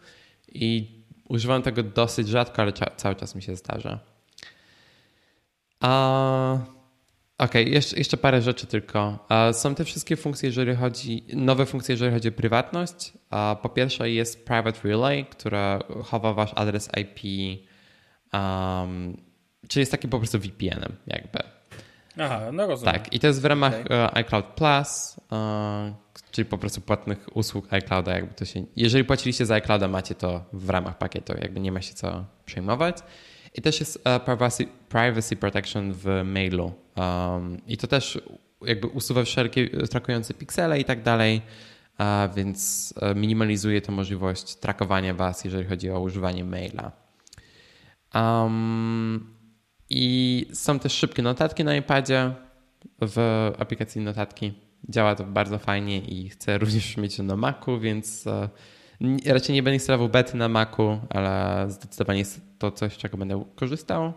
i 0.52 0.93
używam 1.28 1.62
tego 1.62 1.82
dosyć 1.82 2.28
rzadko, 2.28 2.62
ale 2.62 2.72
cały 2.96 3.14
czas 3.14 3.34
mi 3.34 3.42
się 3.42 3.56
zdarza. 3.56 3.98
Uh, 5.82 6.74
Okej, 7.38 7.62
okay, 7.62 7.74
jeszcze, 7.74 7.96
jeszcze 7.96 8.16
parę 8.16 8.42
rzeczy 8.42 8.66
tylko. 8.66 9.26
Są 9.52 9.74
te 9.74 9.84
wszystkie 9.84 10.16
funkcje, 10.16 10.46
jeżeli 10.48 10.74
chodzi, 10.74 11.24
nowe 11.32 11.66
funkcje, 11.66 11.92
jeżeli 11.92 12.12
chodzi 12.12 12.28
o 12.28 12.32
prywatność. 12.32 13.12
Po 13.62 13.68
pierwsze 13.68 14.10
jest 14.10 14.46
Private 14.46 14.88
Relay, 14.88 15.26
która 15.26 15.78
chowa 16.04 16.32
wasz 16.34 16.52
adres 16.54 16.90
IP, 16.96 17.20
um, 18.32 19.16
czyli 19.68 19.80
jest 19.80 19.92
taki 19.92 20.08
po 20.08 20.18
prostu 20.18 20.38
VPN-em 20.38 20.96
jakby. 21.06 21.53
Aha, 22.18 22.40
no 22.52 22.66
rozumiem. 22.66 22.94
Tak, 22.94 23.12
i 23.12 23.20
to 23.20 23.26
jest 23.26 23.42
w 23.42 23.44
ramach 23.44 23.80
okay. 23.84 23.96
E, 23.96 24.16
iCloud 24.16 24.44
Plus, 24.44 25.16
uh, 25.30 25.38
czyli 26.30 26.44
po 26.44 26.58
prostu 26.58 26.80
płatnych 26.80 27.36
usług 27.36 27.72
iClouda, 27.72 28.14
jakby 28.14 28.34
to 28.34 28.44
się... 28.44 28.64
Jeżeli 28.76 29.04
płaciliście 29.04 29.46
za 29.46 29.54
iClouda, 29.54 29.88
macie 29.88 30.14
to 30.14 30.44
w 30.52 30.70
ramach 30.70 30.98
pakietu, 30.98 31.32
jakby 31.40 31.60
nie 31.60 31.72
ma 31.72 31.80
się 31.80 31.94
co 31.94 32.24
przejmować. 32.46 32.96
I 33.54 33.62
też 33.62 33.80
jest 33.80 33.96
uh, 33.96 34.24
privacy, 34.24 34.66
privacy 34.88 35.36
protection 35.36 35.92
w 35.92 36.22
mailu. 36.24 36.72
Um, 36.96 37.60
I 37.66 37.76
to 37.76 37.86
też 37.86 38.20
jakby 38.62 38.86
usuwa 38.86 39.24
wszelkie 39.24 39.68
trakujące 39.70 40.34
piksele 40.34 40.80
i 40.80 40.84
tak 40.84 41.02
dalej, 41.02 41.42
więc 42.36 42.94
e, 43.02 43.14
minimalizuje 43.14 43.80
to 43.80 43.92
możliwość 43.92 44.54
trakowania 44.54 45.14
was, 45.14 45.44
jeżeli 45.44 45.64
chodzi 45.64 45.90
o 45.90 46.00
używanie 46.00 46.44
maila. 46.44 46.92
Um, 48.14 49.33
I 49.90 50.46
są 50.52 50.78
też 50.78 50.92
szybkie 50.92 51.22
notatki 51.22 51.64
na 51.64 51.76
iPadzie 51.76 52.32
w 53.00 53.50
aplikacji 53.58 54.00
notatki. 54.00 54.52
Działa 54.88 55.14
to 55.14 55.24
bardzo 55.24 55.58
fajnie 55.58 55.98
i 55.98 56.28
chcę 56.28 56.58
również 56.58 56.96
mieć 56.96 57.16
to 57.16 57.22
na 57.22 57.36
Macu, 57.36 57.80
więc 57.80 58.26
uh, 58.26 58.48
Raczej 59.26 59.54
nie 59.54 59.62
będę 59.62 59.74
instalował 59.74 60.08
bety 60.08 60.36
na 60.36 60.48
Macu, 60.48 61.00
ale 61.10 61.66
zdecydowanie 61.68 62.18
jest 62.18 62.40
to 62.58 62.70
coś, 62.70 62.96
czego 62.96 63.16
będę 63.16 63.44
korzystał. 63.54 64.12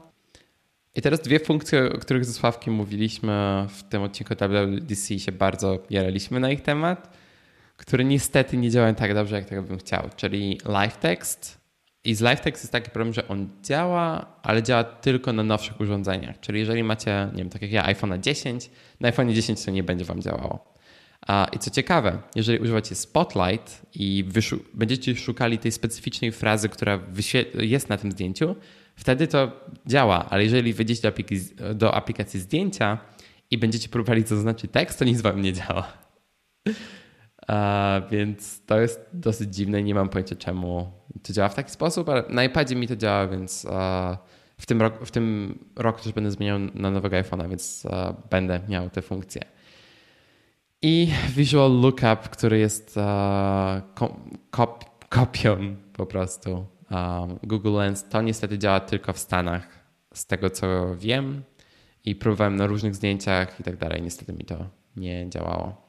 I 0.96 1.02
teraz 1.02 1.22
dwie 1.22 1.40
funkcje, 1.40 1.94
o 1.94 1.98
których 1.98 2.26
ze 2.26 2.34
Sławkiem 2.34 2.74
mówiliśmy 2.74 3.66
w 3.70 3.84
tym 3.84 4.02
odcinku 4.02 4.34
WWDC 4.36 5.20
się 5.20 5.32
bardzo 5.32 5.80
jaraliśmy 5.90 6.40
na 6.40 6.52
ich 6.52 6.62
temat, 6.62 7.18
które 7.78 8.04
niestety 8.04 8.58
nie 8.58 8.70
działają 8.70 8.96
tak 8.96 9.14
dobrze, 9.14 9.36
jak 9.36 9.46
tego 9.46 9.64
bym 9.64 9.78
chciał, 9.78 10.10
czyli 10.16 10.60
live 10.66 10.98
text. 10.98 11.62
I 12.08 12.16
z 12.16 12.22
live 12.22 12.42
text 12.42 12.64
jest 12.64 12.72
taki 12.72 12.92
problem, 12.92 13.14
że 13.14 13.28
on 13.28 13.50
działa, 13.64 14.26
ale 14.44 14.64
działa 14.64 14.84
tylko 14.84 15.34
na 15.34 15.44
nowszych 15.44 15.80
urządzeniach. 15.82 16.40
Czyli 16.40 16.60
jeżeli 16.60 16.84
macie, 16.84 17.30
nie 17.32 17.38
wiem, 17.38 17.50
tak 17.50 17.62
jak 17.62 17.72
ja, 17.72 17.86
iPhone 17.86 18.22
10, 18.22 18.70
na 19.00 19.08
iPhone 19.08 19.34
10 19.34 19.66
to 19.66 19.72
nie 19.72 19.84
będzie 19.84 20.06
wam 20.06 20.22
działało. 20.22 20.74
I 21.54 21.60
co 21.60 21.72
ciekawe, 21.72 22.22
jeżeli 22.36 22.60
używacie 22.60 22.96
Spotlight 22.96 23.82
i 23.96 24.26
będziecie 24.74 25.16
szukali 25.16 25.58
tej 25.58 25.72
specyficznej 25.72 26.32
frazy, 26.32 26.70
która 26.70 27.00
jest 27.54 27.90
na 27.90 27.98
tym 27.98 28.12
zdjęciu, 28.12 28.56
wtedy 28.96 29.28
to 29.28 29.52
działa, 29.88 30.30
ale 30.30 30.44
jeżeli 30.44 30.74
wejdziecie 30.74 31.02
do, 31.02 31.08
aplikacji, 31.08 31.56
do 31.76 31.96
aplikacji 31.96 32.40
zdjęcia 32.40 32.98
i 33.52 33.58
będziecie 33.58 33.90
próbowali 33.90 34.24
zaznaczyć 34.24 34.72
tekst, 34.72 35.00
to 35.00 35.06
nic 35.06 35.22
wam 35.22 35.42
nie 35.42 35.54
działa. 35.54 35.94
Więc 38.12 38.66
to 38.66 38.80
jest 38.80 39.10
dosyć 39.14 39.56
dziwne 39.56 39.82
i 39.82 39.84
nie 39.84 39.96
mam 39.96 40.10
pojęcia 40.10 40.36
czemu 40.36 40.92
to 41.24 41.34
działa 41.34 41.50
w 41.50 41.56
taki 41.56 41.72
sposób, 41.72 42.10
ale 42.10 42.24
na 42.30 42.44
iPadzie 42.44 42.76
mi 42.76 42.88
to 42.88 42.96
działa, 42.96 43.28
więc 43.28 43.68
w, 44.58 44.66
tym 44.66 44.82
roku, 44.82 45.06
w 45.06 45.12
tym 45.12 45.58
roku 45.76 46.04
też 46.04 46.14
będę 46.14 46.32
zmieniał 46.32 46.60
na 46.74 46.92
nowego 46.92 47.18
iPhone'a, 47.18 47.50
więc 47.50 47.88
będę 48.30 48.60
miał 48.70 48.90
te 48.90 49.02
funkcje. 49.02 49.42
I 50.82 51.14
Visual 51.30 51.82
Lookup, 51.82 52.30
który 52.30 52.60
jest 52.60 52.96
kop 54.52 54.86
kopią 55.10 55.76
po 55.94 56.06
prostu 56.06 56.66
Google 57.44 57.74
Lens, 57.74 58.06
to 58.10 58.22
niestety 58.22 58.60
działa 58.60 58.80
tylko 58.80 59.14
w 59.14 59.20
Stanach, 59.20 59.68
z 60.14 60.26
tego 60.26 60.50
co 60.50 60.96
wiem. 60.96 61.44
I 62.06 62.16
próbowałem 62.16 62.56
na 62.56 62.68
różnych 62.68 62.96
zdjęciach 62.96 63.60
i 63.60 63.64
tak 63.64 63.78
dalej. 63.78 64.02
Niestety 64.02 64.34
mi 64.34 64.46
to 64.46 64.66
nie 64.96 65.30
działało. 65.30 65.87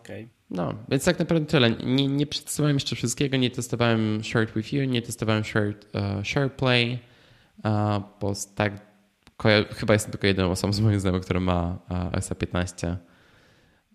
Okay. 0.00 0.28
No, 0.50 0.74
więc 0.88 1.04
tak 1.04 1.18
naprawdę 1.18 1.46
tyle. 1.46 1.70
Nie, 1.70 2.08
nie 2.08 2.26
przetestowałem 2.26 2.76
jeszcze 2.76 2.96
wszystkiego. 2.96 3.36
Nie 3.36 3.50
testowałem 3.50 4.24
Share 4.24 4.52
With 4.56 4.72
You, 4.72 4.84
nie 4.84 5.02
testowałem 5.02 5.44
Share, 5.44 5.68
uh, 5.68 6.26
Share 6.26 6.52
Play, 6.52 6.98
uh, 7.64 8.02
bo 8.20 8.32
tak 8.54 8.94
chyba 9.76 9.92
jestem 9.92 10.12
tylko 10.12 10.26
jedną 10.26 10.50
osobą 10.50 10.72
z 10.72 10.80
moich 10.80 11.00
znajomych, 11.00 11.24
która 11.24 11.40
ma 11.40 11.78
SA15. 12.12 12.96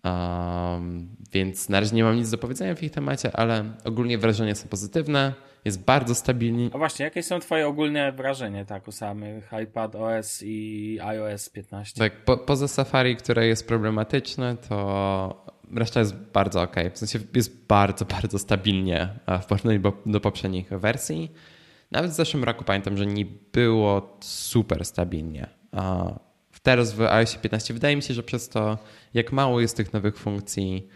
Um, 0.04 1.16
więc 1.32 1.68
na 1.68 1.80
razie 1.80 1.96
nie 1.96 2.04
mam 2.04 2.16
nic 2.16 2.30
do 2.30 2.38
powiedzenia 2.38 2.74
w 2.74 2.82
ich 2.82 2.92
temacie, 2.92 3.36
ale 3.36 3.64
ogólnie 3.84 4.18
wrażenia 4.18 4.54
są 4.54 4.68
pozytywne. 4.68 5.34
Jest 5.64 5.84
bardzo 5.84 6.14
stabilny. 6.14 6.70
A 6.72 6.78
właśnie, 6.78 7.04
jakie 7.04 7.22
są 7.22 7.40
Twoje 7.40 7.68
ogólne 7.68 8.12
wrażenie 8.12 8.64
tak 8.64 8.88
o 8.88 8.92
samych 8.92 9.50
iPad 9.62 9.94
OS 9.94 10.42
i 10.42 10.98
iOS 11.02 11.48
15? 11.48 11.98
Tak, 11.98 12.24
po, 12.24 12.36
poza 12.36 12.68
Safari, 12.68 13.16
które 13.16 13.46
jest 13.46 13.68
problematyczne, 13.68 14.56
to 14.68 15.46
reszta 15.74 16.00
jest 16.00 16.14
bardzo 16.14 16.62
ok. 16.62 16.76
W 16.94 16.98
sensie 16.98 17.18
jest 17.34 17.66
bardzo, 17.66 18.04
bardzo 18.20 18.38
stabilnie 18.38 19.08
w 19.42 19.46
porównaniu 19.46 19.80
do 20.06 20.20
poprzednich 20.20 20.68
wersji. 20.68 21.32
Nawet 21.90 22.10
w 22.10 22.14
zeszłym 22.14 22.44
roku 22.44 22.64
pamiętam, 22.64 22.96
że 22.96 23.06
nie 23.06 23.26
było 23.52 24.18
super 24.20 24.84
stabilnie. 24.84 25.46
Teraz 26.62 26.92
w 26.92 27.00
iOS 27.00 27.34
15 27.34 27.74
wydaje 27.74 27.96
mi 27.96 28.02
się, 28.02 28.14
że 28.14 28.22
przez 28.22 28.48
to, 28.48 28.78
jak 29.14 29.32
mało 29.32 29.60
jest 29.60 29.76
tych 29.76 29.92
nowych 29.92 30.18
funkcji, 30.18 30.88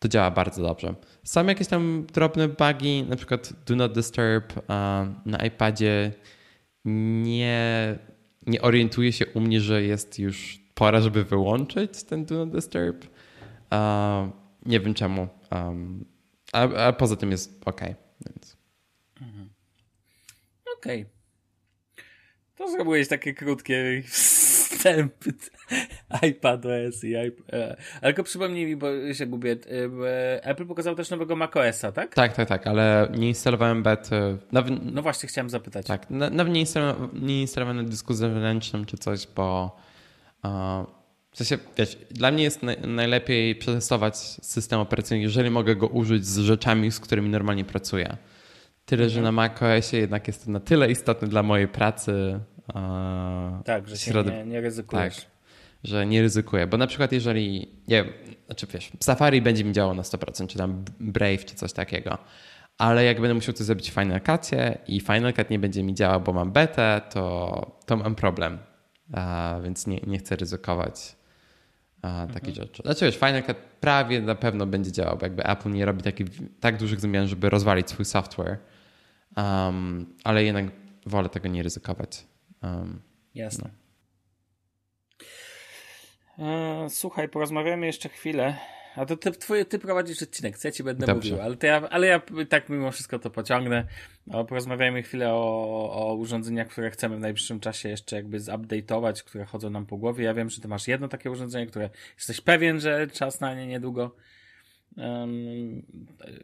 to 0.00 0.08
działa 0.08 0.30
bardzo 0.30 0.62
dobrze. 0.62 0.94
Są 1.24 1.46
jakieś 1.46 1.68
tam 1.68 2.06
drobne 2.12 2.48
bugi, 2.48 3.02
na 3.02 3.16
przykład 3.16 3.52
Do 3.66 3.76
Not 3.76 3.92
Disturb 3.92 4.52
na 5.26 5.46
iPadzie 5.46 6.12
nie, 6.84 7.98
nie 8.46 8.62
orientuje 8.62 9.12
się 9.12 9.26
u 9.26 9.40
mnie, 9.40 9.60
że 9.60 9.82
jest 9.82 10.18
już 10.18 10.60
pora, 10.74 11.00
żeby 11.00 11.24
wyłączyć 11.24 12.02
ten 12.02 12.24
Do 12.24 12.34
Not 12.34 12.54
Disturb. 12.54 13.06
Nie 14.66 14.80
wiem 14.80 14.94
czemu. 14.94 15.28
A, 16.52 16.92
poza 16.92 17.16
tym 17.16 17.30
jest 17.30 17.62
ok. 17.64 17.80
Więc. 18.26 18.56
Mhm. 19.20 19.50
Okej. 20.78 21.02
Okay. 21.02 21.15
To 22.56 22.70
zrobiłeś 22.70 23.08
takie 23.08 23.34
krótkie 23.34 24.02
wstępy 24.06 25.32
iPadOS 26.28 27.04
i 27.04 27.08
iPad. 27.08 27.54
E, 27.54 27.76
ale 28.00 28.12
tylko 28.12 28.22
przypomnij 28.22 28.66
mi, 28.66 28.76
bo 28.76 29.14
się 29.14 29.26
gubię. 29.26 29.56
E, 30.06 30.44
Apple 30.44 30.66
pokazał 30.66 30.94
też 30.94 31.10
nowego 31.10 31.36
macOSa, 31.36 31.92
tak? 31.92 32.14
Tak, 32.14 32.36
tak, 32.36 32.48
tak, 32.48 32.66
ale 32.66 33.08
nie 33.16 33.28
instalowałem. 33.28 33.84
Nawet, 34.52 34.74
no 34.92 35.02
właśnie, 35.02 35.28
chciałem 35.28 35.50
zapytać. 35.50 35.86
Tak, 35.86 36.10
nawet 36.10 36.52
nie 36.52 36.60
instalowałem, 36.60 37.10
nie 37.26 37.40
instalowałem 37.40 37.76
na 37.84 37.90
dysku 37.90 38.14
zewnętrznym 38.14 38.84
czy 38.84 38.96
coś, 38.96 39.26
bo 39.36 39.76
w 41.30 41.36
sensie, 41.36 41.58
wiesz, 41.78 41.98
dla 42.10 42.30
mnie 42.30 42.42
jest 42.42 42.60
najlepiej 42.86 43.56
przetestować 43.56 44.16
system 44.18 44.80
operacyjny, 44.80 45.22
jeżeli 45.22 45.50
mogę 45.50 45.76
go 45.76 45.86
użyć 45.86 46.26
z 46.26 46.38
rzeczami, 46.38 46.90
z 46.90 47.00
którymi 47.00 47.28
normalnie 47.28 47.64
pracuję. 47.64 48.16
Tyle, 48.86 49.10
że 49.10 49.20
na 49.20 49.32
macOSie 49.32 49.96
jednak 49.96 50.26
jest 50.26 50.44
to 50.44 50.50
na 50.50 50.60
tyle 50.60 50.90
istotne 50.90 51.28
dla 51.28 51.42
mojej 51.42 51.68
pracy. 51.68 52.40
Tak, 53.64 53.88
że 53.88 53.98
się 53.98 54.10
środ... 54.10 54.26
nie, 54.26 54.44
nie 54.44 54.60
ryzykujesz. 54.60 55.16
Tak, 55.16 55.24
że 55.84 56.06
nie 56.06 56.22
ryzykuję. 56.22 56.66
Bo 56.66 56.76
na 56.76 56.86
przykład 56.86 57.12
jeżeli, 57.12 57.68
nie 57.88 58.04
wiem, 58.04 58.12
znaczy 58.46 58.66
wiesz, 58.72 58.90
Safari 59.00 59.42
będzie 59.42 59.64
mi 59.64 59.72
działało 59.72 59.94
na 59.94 60.02
100%, 60.02 60.46
czy 60.46 60.58
tam 60.58 60.84
Brave, 61.00 61.44
czy 61.44 61.54
coś 61.54 61.72
takiego. 61.72 62.18
Ale 62.78 63.04
jak 63.04 63.20
będę 63.20 63.34
musiał 63.34 63.54
coś 63.54 63.66
zrobić 63.66 63.90
w 63.90 63.94
Final 63.94 64.20
Cutie 64.20 64.78
i 64.86 65.00
Final 65.00 65.34
Cut 65.34 65.50
nie 65.50 65.58
będzie 65.58 65.82
mi 65.82 65.94
działał, 65.94 66.20
bo 66.20 66.32
mam 66.32 66.52
betę, 66.52 67.00
to, 67.10 67.78
to 67.86 67.96
mam 67.96 68.14
problem. 68.14 68.58
A, 69.12 69.56
więc 69.64 69.86
nie, 69.86 70.00
nie 70.06 70.18
chcę 70.18 70.36
ryzykować 70.36 71.16
a, 72.02 72.26
takich 72.26 72.48
mhm. 72.48 72.66
rzeczy. 72.66 72.82
Znaczy 72.82 73.04
wiesz, 73.04 73.16
Final 73.16 73.42
Cut 73.42 73.56
prawie 73.80 74.20
na 74.20 74.34
pewno 74.34 74.66
będzie 74.66 74.92
działał, 74.92 75.16
bo 75.16 75.26
jakby 75.26 75.44
Apple 75.44 75.70
nie 75.70 75.84
robi 75.84 76.02
takich, 76.02 76.28
tak 76.60 76.76
dużych 76.76 77.00
zmian, 77.00 77.28
żeby 77.28 77.50
rozwalić 77.50 77.90
swój 77.90 78.04
software 78.04 78.58
Um, 79.36 80.16
ale 80.24 80.44
jednak 80.44 80.66
wolę 81.06 81.28
tego 81.28 81.48
nie 81.48 81.62
ryzykować. 81.62 82.26
Um, 82.62 83.02
Jasne. 83.34 83.70
No. 86.38 86.84
E, 86.84 86.90
słuchaj, 86.90 87.28
porozmawiamy 87.28 87.86
jeszcze 87.86 88.08
chwilę. 88.08 88.56
A 88.96 89.06
to 89.06 89.16
ty, 89.16 89.30
twój, 89.30 89.66
ty 89.66 89.78
prowadzisz 89.78 90.22
odcinek, 90.22 90.58
co 90.58 90.68
ja 90.68 90.72
ci 90.72 90.82
będę 90.82 91.06
Dobrze. 91.06 91.30
mówił, 91.30 91.44
ale, 91.44 91.56
ja, 91.62 91.88
ale 91.88 92.06
ja 92.06 92.20
tak 92.48 92.68
mimo 92.68 92.90
wszystko 92.90 93.18
to 93.18 93.30
pociągnę. 93.30 93.86
No, 94.26 94.44
porozmawiajmy 94.44 95.02
chwilę 95.02 95.32
o, 95.32 95.90
o 95.92 96.14
urządzeniach, 96.14 96.68
które 96.68 96.90
chcemy 96.90 97.16
w 97.16 97.20
najbliższym 97.20 97.60
czasie 97.60 97.88
jeszcze 97.88 98.16
jakby 98.16 98.40
zupdate'ować, 98.40 99.22
które 99.22 99.44
chodzą 99.44 99.70
nam 99.70 99.86
po 99.86 99.96
głowie. 99.96 100.24
Ja 100.24 100.34
wiem, 100.34 100.50
że 100.50 100.60
ty 100.60 100.68
masz 100.68 100.88
jedno 100.88 101.08
takie 101.08 101.30
urządzenie, 101.30 101.66
które 101.66 101.90
jesteś 102.16 102.40
pewien, 102.40 102.80
że 102.80 103.06
czas 103.06 103.40
na 103.40 103.54
nie 103.54 103.66
niedługo. 103.66 104.16
Um, 104.96 105.82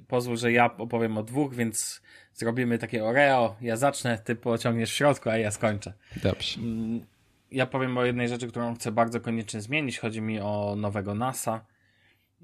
pozwól, 0.08 0.36
że 0.36 0.52
ja 0.52 0.76
opowiem 0.76 1.18
o 1.18 1.22
dwóch, 1.22 1.54
więc 1.54 2.02
zrobimy 2.34 2.78
takie 2.78 3.04
Oreo. 3.04 3.56
Ja 3.60 3.76
zacznę, 3.76 4.18
ty 4.24 4.36
pociągniesz 4.36 4.90
w 4.90 4.94
środku, 4.94 5.30
a 5.30 5.36
ja 5.36 5.50
skończę. 5.50 5.92
Dobrze. 6.22 6.60
Um, 6.60 7.06
ja 7.50 7.66
powiem 7.66 7.98
o 7.98 8.04
jednej 8.04 8.28
rzeczy, 8.28 8.48
którą 8.48 8.74
chcę 8.74 8.92
bardzo 8.92 9.20
koniecznie 9.20 9.60
zmienić. 9.60 9.98
Chodzi 9.98 10.20
mi 10.20 10.40
o 10.40 10.74
nowego 10.76 11.14
NASA. 11.14 11.64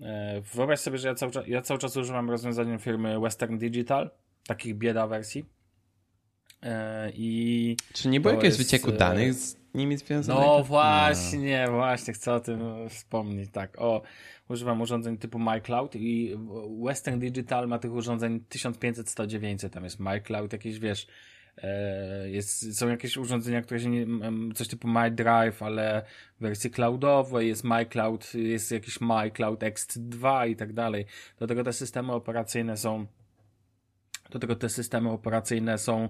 E, 0.03 0.41
wyobraź 0.55 0.81
sobie, 0.81 0.99
że 0.99 1.09
ja 1.09 1.15
cały, 1.15 1.33
czas, 1.33 1.47
ja 1.47 1.63
cały 1.63 1.81
czas 1.81 1.97
używam 1.97 2.31
rozwiązania 2.31 2.79
firmy 2.79 3.21
Western 3.21 3.59
Digital, 3.59 4.11
takich 4.47 4.75
bieda 4.75 5.07
wersji. 5.07 5.45
E, 6.63 7.11
I 7.15 7.77
Czy 7.93 8.09
nie 8.09 8.21
było 8.21 8.35
jakiegoś 8.35 8.59
wycieku 8.59 8.91
e, 8.91 8.93
danych 8.93 9.35
z 9.35 9.58
nimi 9.75 9.97
związanych? 9.97 10.45
No 10.47 10.65
właśnie, 10.65 11.65
no. 11.67 11.73
właśnie, 11.73 12.15
chcę 12.15 12.35
o 12.35 12.41
tym 12.41 12.61
wspomnieć. 12.89 13.51
Tak, 13.53 13.81
o, 13.81 14.03
używam 14.49 14.81
urządzeń 14.81 15.19
typu 15.19 15.39
MyCloud 15.39 15.97
i 15.97 16.37
Western 16.85 17.19
Digital 17.19 17.69
ma 17.69 17.79
tych 17.79 17.93
urządzeń 17.93 18.41
1500, 18.41 19.11
100, 19.11 19.25
tam 19.71 19.85
jest 19.85 20.01
MyCloud, 20.01 20.53
jakieś 20.53 20.79
wiesz, 20.79 21.07
e, 21.63 22.31
jest, 22.31 22.79
są 22.79 22.89
jakieś 22.89 23.17
urządzenia, 23.17 23.63
które 23.63 23.81
się 23.81 23.91
nie, 23.91 24.07
coś 24.55 24.69
typu 24.69 24.89
MyDrive, 24.89 25.63
ale 25.63 26.05
w 26.39 26.43
wersji 26.43 26.71
cloudowej 26.71 27.49
jest 27.49 27.65
MyCloud, 27.65 28.35
jest 28.35 28.73
jakiś 28.73 29.01
MyCloud 29.01 29.61
X2 29.61 30.49
i 30.49 30.57
tak 30.57 30.73
dalej. 30.73 31.07
Do 31.39 31.47
tego 31.47 31.65
te 31.65 31.73
systemy 31.73 32.13
operacyjne 32.13 32.77
są 32.77 33.07
do 34.31 34.39
tego 34.39 34.57
te 34.57 34.69
systemy 34.69 35.11
operacyjne 35.11 35.79
są 35.79 36.09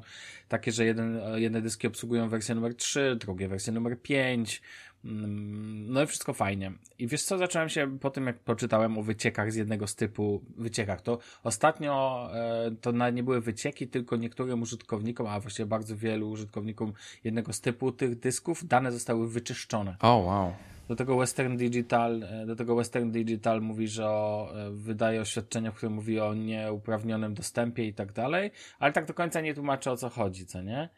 takie, 0.49 0.73
że 0.73 0.85
jeden, 0.85 1.21
jedne 1.35 1.63
dyski 1.63 1.87
obsługują 1.87 2.29
wersję 2.29 2.55
numer 2.55 2.75
3, 2.75 3.17
drugie 3.21 3.49
wersję 3.49 3.73
numer 3.73 4.03
5, 4.03 4.59
Mm, 4.59 4.63
no 5.05 6.03
i 6.03 6.07
wszystko 6.07 6.33
fajnie. 6.33 6.73
I 6.99 7.07
wiesz 7.07 7.23
co, 7.23 7.39
zacząłem 7.39 7.69
się 7.69 7.99
po 7.99 8.11
tym, 8.11 8.27
jak 8.27 8.39
poczytałem 8.39 8.99
o 8.99 9.03
wyciekach 9.03 9.53
z 9.53 9.57
jednego 9.57 9.87
z 9.87 9.95
typu 9.95 10.43
wyciekach, 10.57 11.03
to 11.03 11.19
ostatnio 11.43 12.29
e, 12.35 12.71
to 12.81 13.11
nie 13.11 13.23
były 13.23 13.41
wycieki, 13.41 13.89
tylko 13.89 14.17
niektórym 14.17 14.63
użytkownikom, 14.63 15.27
a 15.27 15.41
właściwie 15.41 15.67
bardzo 15.67 15.97
wielu 15.97 16.31
użytkownikom 16.31 16.93
jednego 17.25 17.53
z 17.53 17.61
typu 17.61 17.93
tych 17.93 18.19
dysków, 18.19 18.67
dane 18.67 18.93
zostały 18.93 19.29
wyczyszczone. 19.29 19.97
O, 20.01 20.17
oh, 20.17 20.27
wow. 20.27 20.53
Do 20.89 20.97
tego 20.97 21.17
Western 21.17 21.57
Digital, 21.57 22.23
e, 22.23 22.47
do 22.47 22.57
tego 22.57 22.77
Western 22.77 23.11
Digital 23.11 23.63
mówi, 23.63 23.89
że 23.89 24.07
o, 24.07 24.53
e, 24.55 24.71
wydaje 24.71 25.21
oświadczenie, 25.21 25.71
w 25.71 25.75
którym 25.75 25.95
mówi 25.95 26.21
o 26.21 26.35
nieuprawnionym 26.35 27.35
dostępie 27.35 27.87
i 27.87 27.95
tak 27.95 28.13
dalej, 28.13 28.51
ale 28.79 28.93
tak 28.93 29.07
do 29.07 29.15
końca 29.15 29.41
nie 29.41 29.55
tłumaczy 29.55 29.91
o 29.91 29.97
co 29.97 30.09
chodzi, 30.09 30.47
co 30.47 30.63
nie? 30.63 30.89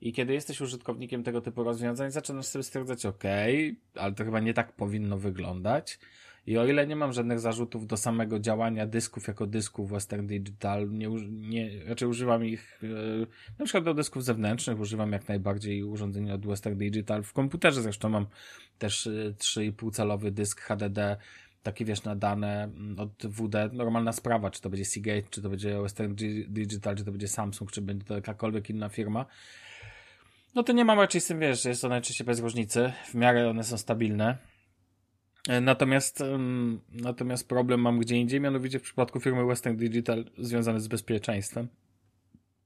I 0.00 0.12
kiedy 0.12 0.32
jesteś 0.32 0.60
użytkownikiem 0.60 1.22
tego 1.22 1.40
typu 1.40 1.64
rozwiązań, 1.64 2.10
zaczynasz 2.10 2.46
sobie 2.46 2.62
stwierdzać, 2.62 3.06
ok, 3.06 3.24
ale 3.94 4.12
to 4.12 4.24
chyba 4.24 4.40
nie 4.40 4.54
tak 4.54 4.72
powinno 4.72 5.18
wyglądać. 5.18 5.98
I 6.46 6.58
o 6.58 6.66
ile 6.66 6.86
nie 6.86 6.96
mam 6.96 7.12
żadnych 7.12 7.40
zarzutów 7.40 7.86
do 7.86 7.96
samego 7.96 8.38
działania 8.38 8.86
dysków 8.86 9.28
jako 9.28 9.46
dysków 9.46 9.90
Western 9.90 10.26
Digital, 10.26 10.90
nie, 10.90 11.08
nie 11.30 11.84
raczej 11.84 12.08
używam 12.08 12.44
ich 12.44 12.78
yy, 12.82 13.26
na 13.58 13.64
przykład 13.64 13.84
do 13.84 13.94
dysków 13.94 14.24
zewnętrznych, 14.24 14.80
używam 14.80 15.12
jak 15.12 15.28
najbardziej 15.28 15.82
urządzenia 15.82 16.34
od 16.34 16.46
Western 16.46 16.78
Digital. 16.78 17.22
W 17.22 17.32
komputerze 17.32 17.82
zresztą 17.82 18.08
mam 18.08 18.26
też 18.78 19.06
yy, 19.06 19.34
3,5 19.38 19.92
calowy 19.92 20.30
dysk 20.30 20.60
HDD, 20.60 21.16
taki 21.62 21.84
wiesz, 21.84 22.04
na 22.04 22.16
dane 22.16 22.64
mm, 22.64 22.98
od 22.98 23.26
WD, 23.26 23.72
normalna 23.72 24.12
sprawa, 24.12 24.50
czy 24.50 24.60
to 24.60 24.70
będzie 24.70 24.84
Seagate, 24.84 25.28
czy 25.30 25.42
to 25.42 25.50
będzie 25.50 25.82
Western 25.82 26.14
Digital, 26.48 26.96
czy 26.96 27.04
to 27.04 27.10
będzie 27.10 27.28
Samsung, 27.28 27.72
czy 27.72 27.82
będzie 27.82 28.04
to 28.04 28.14
jakakolwiek 28.14 28.70
inna 28.70 28.88
firma 28.88 29.26
no 30.58 30.62
to 30.64 30.72
nie 30.72 30.84
mam 30.84 31.00
raczej 31.00 31.20
z 31.20 31.26
tym, 31.26 31.40
wiesz, 31.40 31.64
jest 31.64 31.82
to 31.82 31.88
najczęściej 31.88 32.26
bez 32.26 32.40
różnicy. 32.40 32.92
W 33.04 33.14
miarę 33.14 33.50
one 33.50 33.64
są 33.64 33.78
stabilne. 33.78 34.38
E, 35.48 35.60
natomiast, 35.60 36.24
natomiast 36.92 37.48
problem 37.48 37.80
mam 37.80 37.98
gdzie 37.98 38.16
indziej, 38.16 38.40
mianowicie 38.40 38.78
w 38.78 38.82
przypadku 38.82 39.20
firmy 39.20 39.46
Western 39.46 39.76
Digital 39.76 40.24
związany 40.38 40.80
z 40.80 40.88
bezpieczeństwem. 40.88 41.68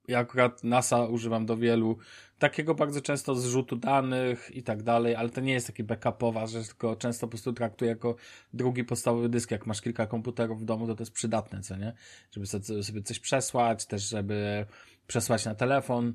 Ja 0.08 0.18
akurat 0.18 0.64
NASA 0.64 1.04
używam 1.04 1.46
do 1.46 1.56
wielu 1.56 1.98
takiego 2.38 2.74
bardzo 2.74 3.00
często 3.00 3.34
zrzutu 3.34 3.76
danych 3.76 4.50
i 4.54 4.62
tak 4.62 4.82
dalej, 4.82 5.14
ale 5.14 5.30
to 5.30 5.40
nie 5.40 5.52
jest 5.52 5.66
taki 5.66 5.84
backupowa 5.84 6.46
rzecz, 6.46 6.66
tylko 6.66 6.96
często 6.96 7.26
po 7.26 7.30
prostu 7.30 7.52
traktuję 7.52 7.88
jako 7.88 8.16
drugi 8.54 8.84
podstawowy 8.84 9.28
dysk. 9.28 9.50
Jak 9.50 9.66
masz 9.66 9.80
kilka 9.80 10.06
komputerów 10.06 10.60
w 10.60 10.64
domu, 10.64 10.86
to 10.86 10.94
to 10.94 11.02
jest 11.02 11.12
przydatne, 11.12 11.60
co 11.60 11.76
nie? 11.76 11.92
Żeby 12.30 12.46
sobie 12.82 13.02
coś 13.02 13.18
przesłać, 13.18 13.86
też 13.86 14.08
żeby 14.08 14.66
przesłać 15.06 15.44
na 15.44 15.54
telefon. 15.54 16.14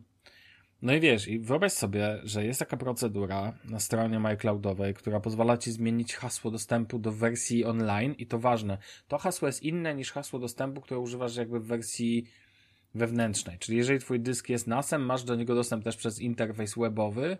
No 0.81 0.93
i 0.93 0.99
wiesz, 0.99 1.27
i 1.27 1.39
wyobraź 1.39 1.73
sobie, 1.73 2.19
że 2.23 2.45
jest 2.45 2.59
taka 2.59 2.77
procedura 2.77 3.53
na 3.65 3.79
stronie 3.79 4.19
MyCloudowej, 4.19 4.93
która 4.93 5.19
pozwala 5.19 5.57
ci 5.57 5.71
zmienić 5.71 6.15
hasło 6.15 6.51
dostępu 6.51 6.99
do 6.99 7.11
wersji 7.11 7.65
online 7.65 8.15
i 8.17 8.27
to 8.27 8.39
ważne. 8.39 8.77
To 9.07 9.17
hasło 9.17 9.47
jest 9.47 9.63
inne 9.63 9.95
niż 9.95 10.11
hasło 10.11 10.39
dostępu, 10.39 10.81
które 10.81 10.99
używasz 10.99 11.35
jakby 11.35 11.59
w 11.59 11.65
wersji 11.65 12.25
wewnętrznej. 12.95 13.57
Czyli 13.59 13.77
jeżeli 13.77 13.99
twój 13.99 14.19
dysk 14.19 14.49
jest 14.49 14.67
NASem, 14.67 15.05
masz 15.05 15.23
do 15.23 15.35
niego 15.35 15.55
dostęp 15.55 15.83
też 15.83 15.97
przez 15.97 16.19
interfejs 16.19 16.75
webowy, 16.77 17.37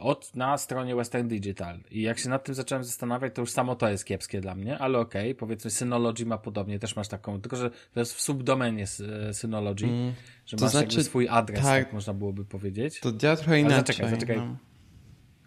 od, 0.00 0.36
na 0.36 0.58
stronie 0.58 0.96
Western 0.96 1.28
Digital. 1.28 1.80
I 1.90 2.02
jak 2.02 2.18
się 2.18 2.28
nad 2.28 2.44
tym 2.44 2.54
zacząłem 2.54 2.84
zastanawiać, 2.84 3.34
to 3.34 3.42
już 3.42 3.50
samo 3.50 3.76
to 3.76 3.88
jest 3.88 4.04
kiepskie 4.04 4.40
dla 4.40 4.54
mnie, 4.54 4.78
ale 4.78 4.98
okej, 4.98 5.22
okay, 5.30 5.34
powiedzmy 5.34 5.70
Synology 5.70 6.26
ma 6.26 6.38
podobnie, 6.38 6.78
też 6.78 6.96
masz 6.96 7.08
taką, 7.08 7.40
tylko 7.40 7.56
że 7.56 7.70
to 7.70 8.00
jest 8.00 8.14
w 8.14 8.20
subdomenie 8.20 8.86
Synology, 9.32 9.86
mm, 9.86 10.12
że 10.46 10.56
masz 10.60 10.70
znaczy, 10.70 11.04
swój 11.04 11.28
adres, 11.28 11.60
tak, 11.60 11.84
tak, 11.84 11.92
można 11.92 12.14
byłoby 12.14 12.44
powiedzieć. 12.44 13.00
To 13.00 13.12
działa 13.12 13.36
trochę 13.36 13.60
inaczej. 13.60 13.74
Ale 13.74 13.86
zaczekaj, 13.86 14.10
zaczekaj. 14.10 14.36
No. 14.36 14.56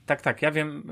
tak, 0.06 0.22
tak, 0.22 0.42
ja 0.42 0.52
wiem, 0.52 0.84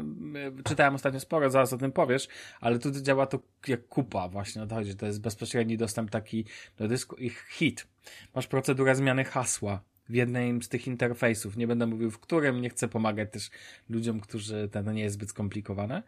czytałem 0.64 0.96
ostatnio 0.96 1.20
sporo, 1.20 1.50
zaraz 1.50 1.74
o 1.74 1.78
tym 1.78 1.92
powiesz, 1.92 2.28
ale 2.62 2.80
tu 2.80 2.92
działa 2.92 3.26
to 3.26 3.40
jak 3.68 3.88
kupa 3.88 4.30
właśnie, 4.30 4.64
o 4.64 4.68
to 4.68 4.76
chodzi, 4.76 4.96
to 4.96 5.06
jest 5.06 5.22
bezpośredni 5.22 5.78
dostęp 5.78 6.12
taki 6.12 6.46
do 6.78 6.88
dysku 6.88 7.16
i 7.16 7.32
hit. 7.50 7.88
Masz 8.36 8.48
procedurę 8.48 8.96
zmiany 8.96 9.24
hasła 9.24 9.93
w 10.10 10.14
jednym 10.14 10.62
z 10.62 10.70
tych 10.70 10.88
interfejsów, 10.88 11.58
nie 11.58 11.68
będę 11.68 11.88
mówił 11.88 12.12
w 12.12 12.20
którym, 12.20 12.62
nie 12.62 12.70
chcę 12.70 12.88
pomagać 12.88 13.32
też 13.32 13.50
ludziom, 13.90 14.20
którzy, 14.20 14.70
to 14.72 14.92
nie 14.92 15.02
jest 15.02 15.16
zbyt 15.16 15.30
skomplikowane, 15.30 16.04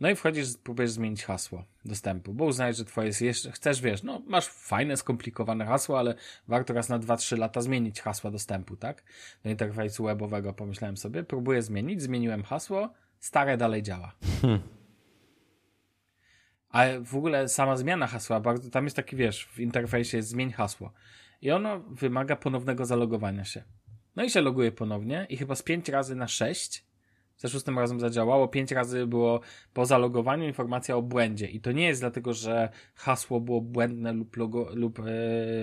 no 0.00 0.10
i 0.10 0.16
wchodzisz, 0.16 0.46
próbujesz 0.64 0.90
zmienić 0.90 1.24
hasło 1.24 1.64
dostępu, 1.84 2.34
bo 2.34 2.44
uznajesz, 2.44 2.76
że 2.76 2.84
twoje 2.84 3.06
jest 3.06 3.22
jeszcze, 3.22 3.52
chcesz, 3.52 3.80
wiesz, 3.80 4.02
no 4.02 4.22
masz 4.26 4.46
fajne, 4.46 4.96
skomplikowane 4.96 5.66
hasło, 5.66 5.98
ale 5.98 6.14
warto 6.48 6.74
raz 6.74 6.88
na 6.88 6.98
2-3 6.98 7.38
lata 7.38 7.60
zmienić 7.60 8.00
hasła 8.00 8.30
dostępu, 8.30 8.76
tak? 8.76 9.02
Do 9.44 9.50
interfejsu 9.50 10.04
webowego 10.04 10.52
pomyślałem 10.52 10.96
sobie, 10.96 11.22
próbuję 11.22 11.62
zmienić, 11.62 12.02
zmieniłem 12.02 12.42
hasło, 12.42 12.92
stare 13.20 13.56
dalej 13.56 13.82
działa. 13.82 14.12
Hmm. 14.42 14.60
A 16.70 16.84
w 17.04 17.16
ogóle 17.16 17.48
sama 17.48 17.76
zmiana 17.76 18.06
hasła, 18.06 18.40
bardzo, 18.40 18.70
tam 18.70 18.84
jest 18.84 18.96
taki, 18.96 19.16
wiesz, 19.16 19.46
w 19.46 19.60
interfejsie 19.60 20.16
jest 20.16 20.28
zmień 20.28 20.52
hasło. 20.52 20.92
I 21.42 21.50
ono 21.50 21.80
wymaga 21.80 22.36
ponownego 22.36 22.86
zalogowania 22.86 23.44
się. 23.44 23.62
No 24.16 24.24
i 24.24 24.30
się 24.30 24.40
loguje 24.40 24.72
ponownie 24.72 25.26
i 25.30 25.36
chyba 25.36 25.54
z 25.54 25.62
5 25.62 25.88
razy 25.88 26.16
na 26.16 26.28
6 26.28 26.88
za 27.38 27.48
szóstym 27.48 27.78
razem 27.78 28.00
zadziałało, 28.00 28.48
pięć 28.48 28.72
razy 28.72 29.06
było 29.06 29.40
po 29.74 29.86
zalogowaniu 29.86 30.44
informacja 30.44 30.96
o 30.96 31.02
błędzie 31.02 31.46
i 31.46 31.60
to 31.60 31.72
nie 31.72 31.86
jest 31.86 32.00
dlatego, 32.00 32.34
że 32.34 32.68
hasło 32.94 33.40
było 33.40 33.60
błędne 33.60 34.12
lub, 34.12 34.36
logo, 34.36 34.70
lub, 34.74 34.98
e, 34.98 35.04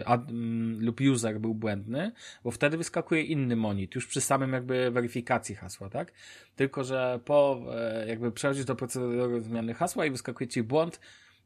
ad, 0.08 0.32
lub 0.78 1.02
user 1.12 1.40
był 1.40 1.54
błędny, 1.54 2.12
bo 2.44 2.52
wtedy 2.52 2.78
wyskakuje 2.78 3.22
inny 3.22 3.56
monit, 3.56 3.96
już 3.96 4.08
przy 4.08 4.22
samym 4.22 4.54
jakby 4.54 4.92
weryfikacji 4.92 5.56
hasła, 5.56 5.90
tak? 5.90 6.12
Tylko, 6.56 6.84
że 6.84 7.20
po 7.26 7.62
e, 7.72 8.08
jakby 8.08 8.32
przechodzisz 8.32 8.66
do 8.66 8.76
procedury 8.76 9.42
zmiany 9.42 9.74
hasła 9.74 10.06
i 10.06 10.12
wyskakuje 10.12 10.48
ci 10.48 10.64
błąd, 10.64 11.00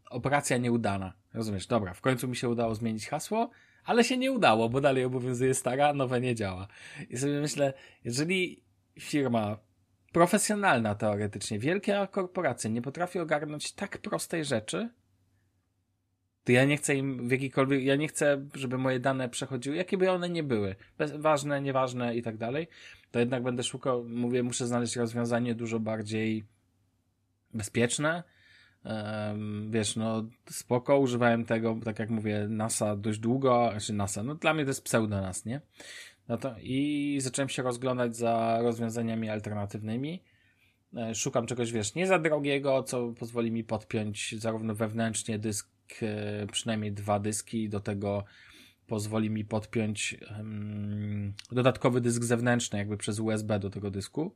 operacja 0.10 0.58
nieudana. 0.58 1.14
Rozumiesz? 1.34 1.68
Dobra, 1.68 1.94
w 1.94 2.02
końcu 2.02 2.28
mi 2.28 2.36
się 2.36 2.50
udało 2.50 2.76
zmienić 2.76 3.08
hasło, 3.08 3.50
ale 3.86 4.04
się 4.04 4.18
nie 4.18 4.32
udało, 4.32 4.70
bo 4.70 4.82
dalej 4.82 5.06
obowiązuje 5.06 5.54
stara, 5.54 5.94
nowe 5.94 6.22
nie 6.22 6.36
działa. 6.36 6.68
I 7.10 7.18
sobie 7.18 7.42
myślę, 7.42 7.74
jeżeli 8.04 8.64
firma 9.00 9.58
profesjonalna 10.12 10.96
teoretycznie, 10.96 11.60
wielkie 11.60 12.08
korporacje 12.12 12.70
nie 12.70 12.82
potrafi 12.82 13.20
ogarnąć 13.20 13.72
tak 13.72 13.98
prostej 13.98 14.46
rzeczy, 14.46 14.90
to 16.44 16.52
ja 16.52 16.66
nie 16.66 16.78
chcę 16.78 16.96
im 16.96 17.28
w 17.28 17.32
jakikolwiek, 17.32 17.84
ja 17.84 17.96
nie 17.96 18.08
chcę, 18.08 18.46
żeby 18.54 18.78
moje 18.78 19.00
dane 19.00 19.30
przechodziły, 19.30 19.76
jakie 19.76 19.98
by 19.98 20.12
one 20.12 20.30
nie 20.30 20.44
były, 20.44 20.76
bez, 20.98 21.12
ważne, 21.12 21.62
nieważne 21.62 22.16
i 22.16 22.22
tak 22.22 22.38
dalej, 22.38 22.68
to 23.12 23.20
jednak 23.20 23.44
będę 23.44 23.64
szukał, 23.64 24.04
mówię, 24.04 24.44
muszę 24.44 24.68
znaleźć 24.68 24.96
rozwiązanie 24.96 25.56
dużo 25.56 25.80
bardziej 25.80 26.46
bezpieczne, 27.54 28.24
wiesz, 29.70 29.96
no 29.96 30.30
spoko, 30.50 31.00
używałem 31.00 31.46
tego, 31.46 31.80
tak 31.86 32.00
jak 32.00 32.10
mówię, 32.10 32.48
NASA 32.50 32.96
dość 32.96 33.20
długo, 33.20 33.70
znaczy 33.72 33.94
NASA, 33.94 34.24
no 34.24 34.36
dla 34.36 34.54
mnie 34.54 34.64
to 34.64 34.70
jest 34.70 34.84
pseudo 34.84 35.22
nas, 35.22 35.46
nie? 35.46 35.62
No 36.28 36.38
to 36.38 36.56
i 36.62 37.18
zacząłem 37.22 37.50
się 37.50 37.64
rozglądać 37.64 38.18
za 38.18 38.60
rozwiązaniami 38.62 39.30
alternatywnymi. 39.30 40.24
E, 40.98 41.16
szukam 41.16 41.46
czegoś, 41.46 41.72
wiesz, 41.72 41.96
nie 41.96 42.08
za 42.08 42.20
drogiego, 42.20 42.84
co 42.84 43.14
pozwoli 43.20 43.52
mi 43.52 43.64
podpiąć 43.64 44.36
zarówno 44.38 44.76
wewnętrznie 44.76 45.40
dysk, 45.40 45.70
e, 46.02 46.48
przynajmniej 46.52 46.92
dwa 46.92 47.20
dyski, 47.20 47.70
do 47.70 47.80
tego 47.80 48.24
pozwoli 48.88 49.30
mi 49.30 49.46
podpiąć 49.46 50.18
um, 50.38 51.34
dodatkowy 51.52 52.02
dysk 52.02 52.24
zewnętrzny, 52.24 52.80
jakby 52.80 52.98
przez 52.98 53.20
USB 53.20 53.60
do 53.60 53.70
tego 53.70 53.92
dysku. 53.92 54.36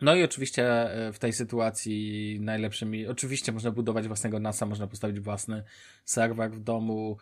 No 0.00 0.14
i 0.14 0.24
oczywiście 0.24 0.64
e, 0.66 1.12
w 1.12 1.18
tej 1.18 1.32
sytuacji 1.32 2.38
najlepszymi, 2.40 3.06
oczywiście 3.06 3.52
można 3.52 3.70
budować 3.70 4.06
własnego 4.06 4.38
NASA, 4.38 4.66
można 4.66 4.86
postawić 4.86 5.20
własny 5.20 5.62
serwer 6.04 6.50
w 6.50 6.60
domu, 6.60 7.16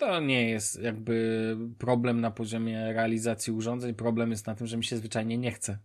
to 0.00 0.20
nie 0.20 0.50
jest 0.50 0.82
jakby 0.82 1.56
problem 1.78 2.20
na 2.20 2.30
poziomie 2.30 2.92
realizacji 2.92 3.52
urządzeń. 3.52 3.94
Problem 3.94 4.30
jest 4.30 4.46
na 4.46 4.54
tym, 4.54 4.66
że 4.66 4.76
mi 4.76 4.84
się 4.84 4.96
zwyczajnie 4.96 5.38
nie 5.38 5.52
chce 5.52 5.78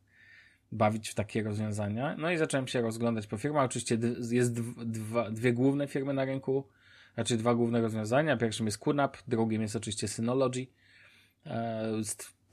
bawić 0.71 1.09
w 1.09 1.15
takie 1.15 1.43
rozwiązania. 1.43 2.15
No 2.17 2.31
i 2.31 2.37
zacząłem 2.37 2.67
się 2.67 2.81
rozglądać 2.81 3.27
po 3.27 3.37
firmach. 3.37 3.65
Oczywiście 3.65 3.97
jest 4.31 4.53
dwa, 4.85 5.31
dwie 5.31 5.53
główne 5.53 5.87
firmy 5.87 6.13
na 6.13 6.25
rynku, 6.25 6.67
znaczy 7.15 7.37
dwa 7.37 7.55
główne 7.55 7.81
rozwiązania. 7.81 8.37
Pierwszym 8.37 8.65
jest 8.65 8.77
QNAP, 8.77 9.17
drugim 9.27 9.61
jest 9.61 9.75
oczywiście 9.75 10.07
Synology. 10.07 10.67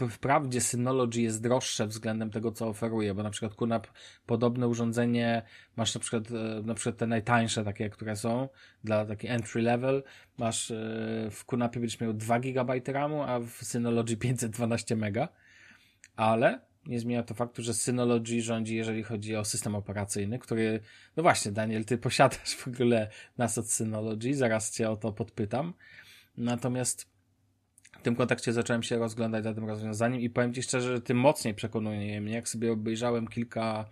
Wprawdzie 0.09 0.61
Synology 0.61 1.23
jest 1.23 1.43
droższe 1.43 1.87
względem 1.87 2.31
tego, 2.31 2.53
co 2.53 2.69
oferuje, 2.69 3.15
bo 3.15 3.23
na 3.23 3.31
przykład 3.31 3.55
QNAP 3.55 3.87
podobne 4.27 4.69
urządzenie, 4.69 5.43
masz 5.77 5.95
na 5.95 6.01
przykład, 6.01 6.31
e, 6.31 6.63
na 6.63 6.75
przykład 6.75 6.97
te 6.97 7.07
najtańsze 7.07 7.65
takie, 7.65 7.91
które 7.91 8.17
są, 8.17 8.49
dla 8.85 9.07
taki 9.07 9.29
entry 9.29 9.63
level, 9.63 10.03
masz 10.39 10.71
e, 10.71 10.75
w 11.31 11.45
QNAPie 11.45 11.81
będziesz 11.81 12.01
miał 12.01 12.13
2 12.13 12.41
GB 12.41 12.81
RAMu, 12.87 13.23
a 13.23 13.41
w 13.41 13.51
Synology 13.51 14.17
512 14.17 14.97
MB, 14.97 15.29
ale 16.17 16.61
nie 16.87 17.01
zmienia 17.01 17.23
to 17.23 17.35
faktu, 17.35 17.63
że 17.63 17.75
Synology 17.75 18.43
rządzi, 18.43 18.77
jeżeli 18.77 19.03
chodzi 19.03 19.37
o 19.37 19.45
system 19.45 19.75
operacyjny, 19.75 20.39
który, 20.39 20.81
no 21.17 21.23
właśnie, 21.23 21.53
Daniel, 21.53 21.85
ty 21.85 21.99
posiadasz 21.99 22.55
w 22.57 22.69
ogóle 22.69 23.11
nas 23.39 23.59
od 23.59 23.71
Synology, 23.71 24.35
zaraz 24.35 24.71
cię 24.71 24.91
o 24.91 24.97
to 24.97 25.13
podpytam. 25.13 25.75
Natomiast 26.37 27.12
w 28.03 28.05
tym 28.05 28.17
kontekście 28.17 28.53
zacząłem 28.53 28.83
się 28.83 28.99
rozglądać 28.99 29.45
za 29.45 29.55
tym 29.55 29.65
rozwiązaniem 29.65 30.21
i 30.21 30.31
powiem 30.31 30.55
Ci 30.55 30.63
szczerze, 30.63 30.93
że 30.93 31.01
tym 31.01 31.17
mocniej 31.17 31.55
przekonuje 31.55 32.21
mnie, 32.21 32.35
jak 32.35 32.49
sobie 32.49 32.73
obejrzałem 32.73 33.29
kilka 33.29 33.85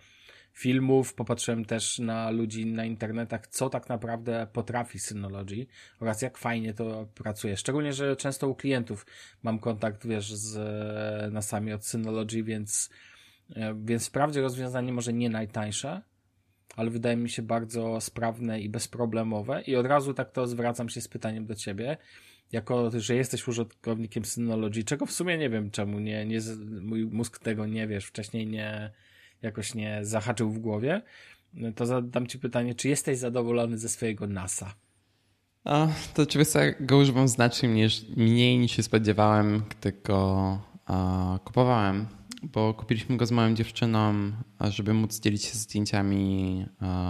filmów, 0.53 1.13
popatrzyłem 1.13 1.65
też 1.65 1.99
na 1.99 2.29
ludzi 2.29 2.65
na 2.65 2.85
internetach, 2.85 3.47
co 3.47 3.69
tak 3.69 3.89
naprawdę 3.89 4.47
potrafi 4.53 4.99
Synology 4.99 5.67
oraz 5.99 6.21
jak 6.21 6.37
fajnie 6.37 6.73
to 6.73 7.07
pracuje. 7.15 7.57
Szczególnie, 7.57 7.93
że 7.93 8.15
często 8.15 8.47
u 8.47 8.55
klientów 8.55 9.05
mam 9.43 9.59
kontakt, 9.59 10.07
wiesz, 10.07 10.33
z 10.33 11.33
nasami 11.33 11.73
od 11.73 11.85
Synology, 11.85 12.43
więc, 12.43 12.89
e, 13.55 13.75
więc 13.83 14.07
wprawdzie 14.07 14.41
rozwiązanie 14.41 14.93
może 14.93 15.13
nie 15.13 15.29
najtańsze, 15.29 16.01
ale 16.75 16.89
wydaje 16.89 17.17
mi 17.17 17.29
się 17.29 17.41
bardzo 17.41 18.01
sprawne 18.01 18.61
i 18.61 18.69
bezproblemowe. 18.69 19.61
I 19.61 19.75
od 19.75 19.85
razu 19.85 20.13
tak 20.13 20.31
to 20.31 20.47
zwracam 20.47 20.89
się 20.89 21.01
z 21.01 21.07
pytaniem 21.07 21.45
do 21.45 21.55
Ciebie 21.55 21.97
jako, 22.51 22.91
że 22.99 23.15
jesteś 23.15 23.47
użytkownikiem 23.47 24.25
Synology, 24.25 24.83
czego 24.83 25.05
w 25.05 25.11
sumie 25.11 25.37
nie 25.37 25.49
wiem 25.49 25.71
czemu 25.71 25.99
nie, 25.99 26.25
nie, 26.25 26.39
mój 26.81 27.05
mózg 27.05 27.39
tego 27.39 27.65
nie 27.65 27.87
wiesz, 27.87 28.05
wcześniej 28.05 28.47
nie, 28.47 28.91
jakoś 29.41 29.75
nie 29.75 29.99
zahaczył 30.01 30.51
w 30.51 30.59
głowie, 30.59 31.01
to 31.75 31.85
zadam 31.85 32.27
ci 32.27 32.39
pytanie, 32.39 32.75
czy 32.75 32.89
jesteś 32.89 33.17
zadowolony 33.17 33.77
ze 33.77 33.89
swojego 33.89 34.27
NASA? 34.27 34.73
A, 35.63 35.87
to 36.13 36.23
oczywiście 36.23 36.75
go 36.79 36.97
używam 36.97 37.27
znacznie 37.27 37.69
mniej, 37.69 37.89
mniej 38.17 38.57
niż 38.57 38.71
się 38.71 38.83
spodziewałem, 38.83 39.63
gdy 39.69 39.91
go 39.91 40.59
a, 40.85 41.39
kupowałem, 41.43 42.07
bo 42.43 42.73
kupiliśmy 42.73 43.17
go 43.17 43.25
z 43.25 43.31
moją 43.31 43.55
dziewczyną, 43.55 44.31
żeby 44.69 44.93
móc 44.93 45.19
dzielić 45.19 45.43
się 45.43 45.57
zdjęciami 45.57 46.65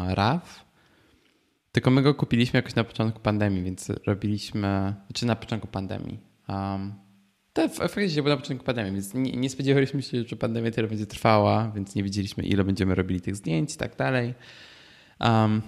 RAW 0.08 0.71
tylko 1.72 1.92
my 1.92 2.02
go 2.02 2.16
kupiliśmy 2.16 2.58
jakoś 2.58 2.76
na 2.76 2.84
początku 2.84 3.20
pandemii, 3.20 3.64
więc 3.64 3.92
robiliśmy, 4.08 4.94
czy 5.14 5.26
na 5.26 5.36
początku 5.36 5.68
pandemii. 5.68 6.20
Um, 6.48 6.94
to 7.54 7.70
w 7.70 7.82
efekcie 7.82 8.24
było 8.24 8.36
na 8.36 8.42
początku 8.42 8.66
pandemii, 8.66 8.94
więc 8.94 9.14
nie, 9.14 9.32
nie, 9.32 9.50
spodziewaliśmy 9.50 10.02
się, 10.02 10.24
że 10.24 10.36
pandemia 10.36 10.72
tyle 10.72 10.88
będzie 10.88 11.06
trwała, 11.06 11.72
więc 11.76 11.96
nie 11.96 12.04
wiedzieliśmy, 12.04 12.44
ile 12.44 12.64
będziemy 12.64 12.96
robili 12.96 13.22
tych 13.22 13.36
zdjęć 13.36 13.74
i 13.74 13.78
tak 13.78 13.96
dalej. 13.96 14.34
Um, 15.20 15.62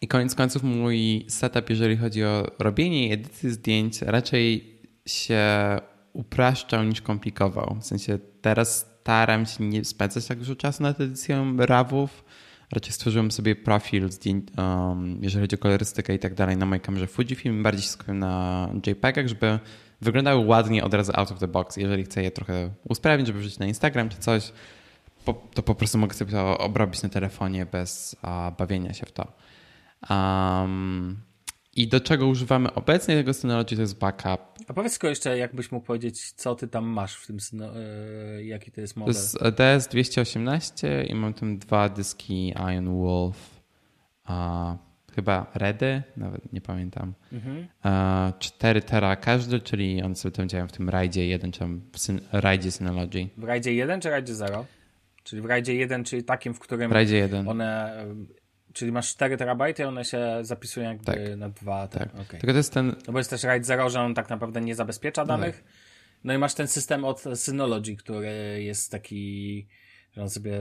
I 0.00 0.08
koniec 0.08 0.34
końców 0.34 0.62
mój 0.62 1.26
setup, 1.28 1.70
jeżeli 1.70 1.96
chodzi 1.96 2.24
o 2.24 2.46
robienie 2.58 3.08
i 3.08 3.12
edycję 3.12 3.50
zdjęć, 3.50 4.02
raczej 4.02 4.78
się 5.06 5.40
upraszczał 6.12 6.84
niż 6.84 7.00
komplikował. 7.00 7.76
W 7.80 7.84
sensie 7.84 8.18
teraz 8.40 8.86
staram 9.00 9.46
się 9.46 9.64
nie 9.64 9.84
spędzać 9.84 10.26
tak 10.26 10.38
dużo 10.38 10.56
czasu 10.56 10.82
nad 10.82 11.00
edycją 11.00 11.56
RAWów, 11.58 12.24
raczej 12.72 12.92
stworzyłem 12.92 13.30
sobie 13.30 13.56
profil, 13.56 14.10
zdjęć, 14.10 14.46
um, 14.58 15.18
jeżeli 15.22 15.42
chodzi 15.42 15.56
o 15.56 15.58
kolorystykę 15.58 16.14
i 16.14 16.18
tak 16.18 16.34
dalej 16.34 16.56
na 16.56 16.66
mojej 16.66 16.80
kamerze 16.80 17.06
Fujifilm. 17.06 17.62
Bardziej 17.62 17.82
się 17.82 17.88
skupiłem 17.88 18.18
na 18.18 18.68
JPEGach, 18.86 19.28
żeby 19.28 19.58
wyglądały 20.00 20.46
ładnie 20.46 20.84
od 20.84 20.94
razu 20.94 21.12
out 21.14 21.32
of 21.32 21.38
the 21.38 21.48
box. 21.48 21.76
Jeżeli 21.76 22.04
chcę 22.04 22.22
je 22.22 22.30
trochę 22.30 22.70
usprawnić, 22.88 23.26
żeby 23.26 23.38
wrzucić 23.38 23.58
na 23.58 23.66
Instagram 23.66 24.08
czy 24.08 24.18
coś, 24.18 24.52
to 25.54 25.62
po 25.62 25.74
prostu 25.74 25.98
mogę 25.98 26.14
sobie 26.14 26.32
to 26.32 26.58
obrobić 26.58 27.02
na 27.02 27.08
telefonie 27.08 27.66
bez 27.66 28.16
uh, 28.22 28.56
bawienia 28.56 28.94
się 28.94 29.06
w 29.06 29.12
to. 29.12 29.32
Um, 30.10 31.29
i 31.76 31.88
do 31.88 32.00
czego 32.00 32.26
używamy 32.26 32.74
obecnie 32.74 33.16
tego 33.16 33.34
Synology 33.34 33.76
to 33.76 33.82
jest 33.82 33.98
backup. 33.98 34.40
A 34.68 34.72
powiedz 34.74 34.92
tylko 34.92 35.08
jeszcze, 35.08 35.38
jakbyś 35.38 35.72
mógł 35.72 35.86
powiedzieć, 35.86 36.32
co 36.32 36.54
ty 36.54 36.68
tam 36.68 36.84
masz 36.84 37.16
w 37.16 37.26
tym, 37.26 37.38
yy, 38.36 38.44
jaki 38.44 38.70
to 38.70 38.80
jest 38.80 38.96
model? 38.96 39.14
To 39.56 39.62
jest 39.62 39.94
DS218 39.94 41.06
i 41.06 41.14
mam 41.14 41.34
tam 41.34 41.58
dwa 41.58 41.88
dyski 41.88 42.48
Iron 42.48 43.00
Wolf, 43.02 43.60
a, 44.24 44.76
chyba 45.14 45.50
Redy, 45.54 46.02
nawet 46.16 46.52
nie 46.52 46.60
pamiętam. 46.60 47.14
Mhm. 47.32 47.68
A, 47.82 48.32
4 48.38 48.82
tera 48.82 49.16
każdy, 49.16 49.60
czyli 49.60 50.02
one 50.02 50.14
sobie 50.14 50.32
tam 50.32 50.48
działają 50.48 50.68
w 50.68 50.72
tym 50.72 50.88
RAIDzie 50.88 51.26
1 51.26 51.52
czy 51.52 51.64
w 51.92 51.98
syn, 51.98 52.20
RAIDzie 52.32 52.70
Synology. 52.70 53.28
W 53.36 53.44
RAIDzie 53.44 53.74
1 53.74 54.00
czy 54.00 54.10
RAIDzie 54.10 54.34
0? 54.34 54.66
Czyli 55.22 55.42
w 55.42 55.44
RAIDzie 55.44 55.74
1, 55.74 56.04
czyli 56.04 56.24
takim, 56.24 56.54
w 56.54 56.58
którym 56.58 56.90
W 56.90 56.92
RAIDzie 56.92 57.16
1. 57.16 57.48
one, 57.48 58.04
czyli 58.72 58.92
masz 58.92 59.08
4 59.10 59.36
terabajty, 59.36 59.86
one 59.86 60.04
się 60.04 60.38
zapisują 60.42 60.88
jakby 60.88 61.04
Tak. 61.04 61.18
na 61.36 61.48
2. 61.48 61.88
Tak. 61.88 62.02
Tak. 62.02 62.20
Okay. 62.20 62.40
Tylko 62.40 62.52
to 62.52 62.56
jest 62.56 62.72
ten. 62.72 62.94
No 63.06 63.12
bo 63.12 63.18
jest 63.18 63.30
też 63.30 63.42
RAID 63.42 63.66
0, 63.66 63.90
że 63.90 64.00
on 64.00 64.14
tak 64.14 64.30
naprawdę 64.30 64.60
nie 64.60 64.74
zabezpiecza 64.74 65.24
danych. 65.24 65.64
No 66.24 66.32
i 66.34 66.38
masz 66.38 66.54
ten 66.54 66.68
system 66.68 67.04
od 67.04 67.24
Synology, 67.34 67.96
który 67.96 68.62
jest 68.62 68.90
taki, 68.90 69.66
że 70.12 70.22
on 70.22 70.30
sobie 70.30 70.60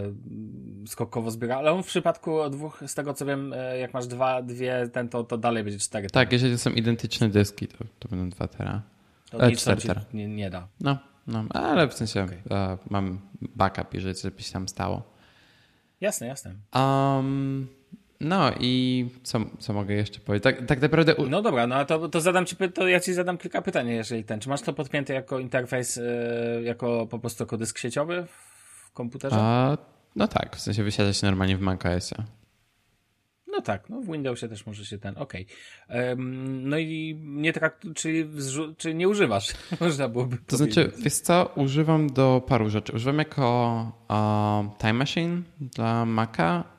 skokowo 0.88 1.32
zbiera, 1.32 1.58
ale 1.58 1.72
on 1.72 1.84
w 1.84 1.88
przypadku 1.88 2.50
dwóch, 2.50 2.84
z 2.88 2.96
tego 2.96 3.14
co 3.14 3.26
wiem, 3.26 3.54
e, 3.54 3.80
jak 3.80 3.94
masz 3.94 4.08
dwa, 4.08 4.42
dwie, 4.42 4.90
ten, 4.94 5.10
to, 5.10 5.24
to 5.24 5.38
dalej 5.38 5.64
będzie 5.64 5.80
4. 5.80 6.10
Tak, 6.10 6.32
jeżeli 6.32 6.54
to 6.54 6.60
są 6.60 6.70
identyczne 6.70 7.30
dyski, 7.30 7.68
to, 7.68 7.78
to 8.00 8.10
będą 8.10 8.30
2 8.30 8.48
tera. 8.48 8.82
to 9.32 9.40
e, 9.44 9.50
nic 9.50 9.64
tam 9.64 9.78
cztery 9.78 9.82
ci 9.82 9.88
tera. 9.88 10.02
nie, 10.14 10.28
nie 10.28 10.50
da. 10.50 10.68
No, 10.82 10.98
no, 11.28 11.46
ale 11.50 11.88
w 11.88 11.94
sensie 11.94 12.24
Okej. 12.24 12.42
e, 12.52 12.78
mam 12.90 13.20
backup, 13.42 13.94
jeżeli 13.94 14.16
coś 14.16 14.46
się 14.46 14.54
tam 14.54 14.68
stało. 14.68 15.14
Jasne, 16.02 16.28
jasne. 16.28 16.56
Um, 16.76 17.68
no 18.20 18.52
i 18.60 19.06
co, 19.24 19.40
co 19.60 19.74
mogę 19.74 19.96
jeszcze 19.96 20.20
powiedzieć? 20.20 20.44
Tak, 20.44 20.66
tak 20.66 20.82
naprawdę. 20.82 21.16
No 21.30 21.42
dobra, 21.42 21.68
no 21.68 21.76
a 21.76 21.86
to, 21.86 22.10
to 22.10 22.22
zadam 22.22 22.46
ci, 22.46 22.56
to 22.74 22.88
ja 22.88 23.00
ci 23.00 23.14
zadam 23.14 23.38
kilka 23.38 23.62
pytań, 23.62 23.88
jeżeli 23.88 24.24
ten, 24.24 24.40
czy 24.40 24.50
masz 24.50 24.62
to 24.62 24.74
podpięte 24.74 25.14
jako 25.14 25.40
interfejs, 25.40 25.98
e, 25.98 26.04
jako 26.64 27.08
po 27.08 27.20
prostu 27.20 27.44
jako 27.44 27.58
dysk 27.58 27.78
sieciowy 27.78 28.26
w 28.26 28.92
komputerze? 28.92 29.36
A, 29.40 29.78
no 30.16 30.28
tak, 30.28 30.56
w 30.56 30.60
sensie 30.60 30.84
wysiada 30.84 31.14
się 31.14 31.28
normalnie 31.28 31.58
w 31.58 31.62
macOSie. 31.62 32.16
No 33.52 33.62
tak, 33.62 33.90
no 33.90 34.02
w 34.02 34.12
Windowsie 34.12 34.48
też 34.48 34.66
może 34.66 34.86
się 34.86 34.98
ten, 34.98 35.18
okej. 35.18 35.46
Em, 35.88 36.70
no 36.70 36.78
i 36.78 37.20
nie 37.24 37.54
trakt, 37.54 37.84
czyli, 37.96 38.30
czyli 38.78 38.96
nie 38.96 39.08
używasz, 39.08 39.54
można 39.82 40.10
byłoby 40.10 40.38
To 40.48 40.58
znaczy, 40.58 40.92
wiesz 40.98 41.14
co, 41.14 41.52
używam 41.56 42.10
do 42.10 42.42
paru 42.48 42.70
rzeczy. 42.70 42.94
Używam 42.94 43.18
jako 43.18 43.92
um, 44.10 44.70
Time 44.78 44.94
Machine 44.94 45.42
dla 45.60 46.06
Maca. 46.06 46.79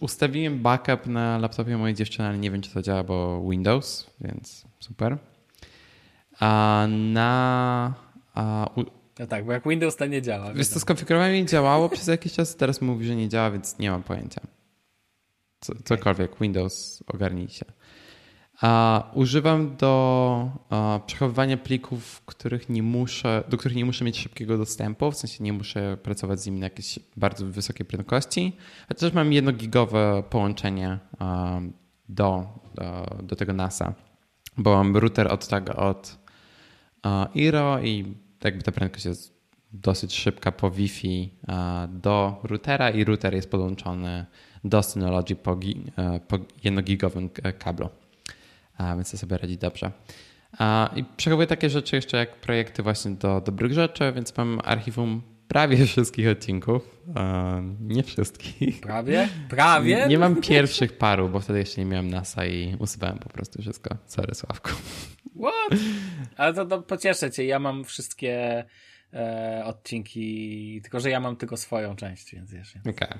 Ustawiłem 0.00 0.62
backup 0.62 1.06
na 1.06 1.38
laptopie 1.38 1.76
mojej 1.76 1.94
dziewczyny, 1.96 2.28
ale 2.28 2.38
nie 2.38 2.50
wiem, 2.50 2.62
czy 2.62 2.70
to 2.70 2.82
działa, 2.82 3.04
bo 3.04 3.42
Windows, 3.50 4.10
więc 4.20 4.64
super. 4.80 5.18
A 6.40 6.86
na. 6.88 7.94
A, 8.34 8.70
u, 8.76 8.84
No 9.18 9.26
tak, 9.26 9.44
bo 9.46 9.52
jak 9.52 9.68
Windows 9.68 9.96
to 9.96 10.06
nie 10.06 10.22
działa. 10.22 10.52
wiesz 10.54 10.68
co, 10.68 10.80
skonfigurowałem 10.80 11.36
i 11.36 11.46
działało 11.46 11.88
przez 11.94 12.06
jakiś 12.06 12.32
czas, 12.32 12.56
teraz 12.56 12.80
mówi, 12.80 13.06
że 13.06 13.16
nie 13.16 13.28
działa, 13.28 13.50
więc 13.50 13.78
nie 13.78 13.90
mam 13.90 14.02
pojęcia. 14.02 14.40
Co, 15.60 15.72
cokolwiek, 15.84 16.38
Windows 16.40 17.02
ogarnijcie. 17.06 17.64
A, 18.60 19.10
używam 19.14 19.76
do 19.76 20.50
a, 20.70 21.00
przechowywania 21.06 21.56
plików, 21.56 22.22
których 22.26 22.68
nie 22.68 22.82
muszę, 22.82 23.44
do 23.48 23.56
których 23.56 23.76
nie 23.76 23.84
muszę 23.84 24.04
mieć 24.04 24.18
szybkiego 24.18 24.58
dostępu, 24.58 25.10
w 25.10 25.16
sensie 25.16 25.44
nie 25.44 25.52
muszę 25.52 25.96
pracować 26.02 26.40
z 26.40 26.46
nimi 26.46 26.60
na 26.60 26.66
jakiejś 26.66 26.98
bardzo 27.16 27.46
wysokiej 27.46 27.86
prędkości. 27.86 28.56
Chociaż 28.88 29.12
mam 29.12 29.32
jednogigowe 29.32 30.22
połączenie 30.30 30.98
a, 31.18 31.60
do, 32.08 32.48
do, 32.74 33.16
do 33.22 33.36
tego 33.36 33.52
NASA, 33.52 33.94
bo 34.56 34.76
mam 34.76 34.96
router 34.96 35.32
od 35.32 35.48
tego, 35.48 35.76
od 35.76 36.18
a, 37.02 37.28
Iro 37.34 37.82
i 37.82 38.14
jakby 38.44 38.62
ta 38.62 38.72
prędkość 38.72 39.04
jest 39.04 39.38
dosyć 39.72 40.14
szybka 40.14 40.52
po 40.52 40.70
Wi-Fi 40.70 41.28
do 41.88 42.40
routera 42.42 42.90
i 42.90 43.04
router 43.04 43.34
jest 43.34 43.50
podłączony 43.50 44.26
do 44.64 44.82
Synology 44.82 45.36
po, 45.36 45.58
e, 45.96 46.20
po 46.20 46.38
jednogigowym 46.64 47.30
kablu. 47.58 47.88
A, 48.78 48.94
więc 48.94 49.10
to 49.10 49.18
sobie 49.18 49.38
radzi 49.38 49.58
dobrze. 49.58 49.92
I 50.96 51.04
przechowuję 51.16 51.46
takie 51.46 51.70
rzeczy 51.70 51.96
jeszcze 51.96 52.16
jak 52.16 52.36
projekty 52.36 52.82
właśnie 52.82 53.10
do 53.10 53.40
dobrych 53.40 53.72
rzeczy, 53.72 54.12
więc 54.12 54.36
mam 54.36 54.60
archiwum 54.64 55.22
prawie 55.48 55.86
wszystkich 55.86 56.28
odcinków. 56.28 57.00
Nie 57.80 58.02
wszystkich. 58.02 58.80
Prawie? 58.80 59.28
Prawie? 59.48 60.06
Nie 60.08 60.18
mam 60.18 60.40
pierwszych 60.40 60.98
paru, 60.98 61.28
bo 61.28 61.40
wtedy 61.40 61.58
jeszcze 61.58 61.80
nie 61.80 61.86
miałem 61.86 62.10
NASA 62.10 62.46
i 62.46 62.76
usuwałem 62.78 63.18
po 63.18 63.28
prostu 63.28 63.62
wszystko. 63.62 63.96
Sorry, 64.06 64.34
Sławku. 64.34 64.70
What? 65.40 65.80
Ale 66.36 66.54
to, 66.54 66.66
to 66.66 66.82
pocieszę 66.82 67.30
cię, 67.30 67.44
ja 67.44 67.58
mam 67.58 67.84
wszystkie 67.84 68.64
e, 69.12 69.62
odcinki, 69.64 70.80
tylko 70.82 71.00
że 71.00 71.10
ja 71.10 71.20
mam 71.20 71.36
tylko 71.36 71.56
swoją 71.56 71.96
część, 71.96 72.34
więc 72.34 72.52
wiesz. 72.52 72.74
Okej. 72.80 73.18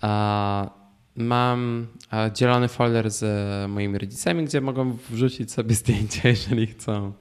A, 0.00 0.83
Mam 1.16 1.86
a, 2.10 2.30
dzielony 2.30 2.68
folder 2.68 3.10
z 3.10 3.22
e, 3.22 3.68
moimi 3.68 3.98
rodzicami, 3.98 4.44
gdzie 4.44 4.60
mogą 4.60 4.92
wrzucić 4.92 5.52
sobie 5.52 5.74
zdjęcia, 5.74 6.28
jeżeli 6.34 6.66
chcą. 6.66 7.12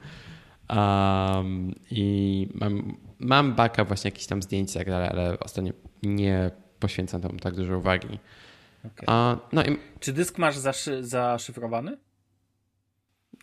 Um, 0.69 1.75
I 1.91 2.47
mam, 2.53 2.97
mam 3.19 3.55
backup 3.55 3.87
właśnie 3.87 4.07
jakichś 4.07 4.27
tam 4.27 4.41
zdjęć 4.41 4.71
i 4.71 4.73
tak 4.73 4.87
dalej, 4.87 5.09
ale 5.09 5.39
ostatnio 5.39 5.73
nie 6.03 6.51
poświęcam 6.79 7.21
temu 7.21 7.39
tak 7.39 7.55
dużo 7.55 7.77
uwagi. 7.77 8.19
Okay. 8.85 9.05
A, 9.07 9.37
no 9.51 9.63
i 9.63 9.77
Czy 9.99 10.13
dysk 10.13 10.37
masz 10.37 10.57
zaszy, 10.57 11.03
zaszyfrowany? 11.03 11.97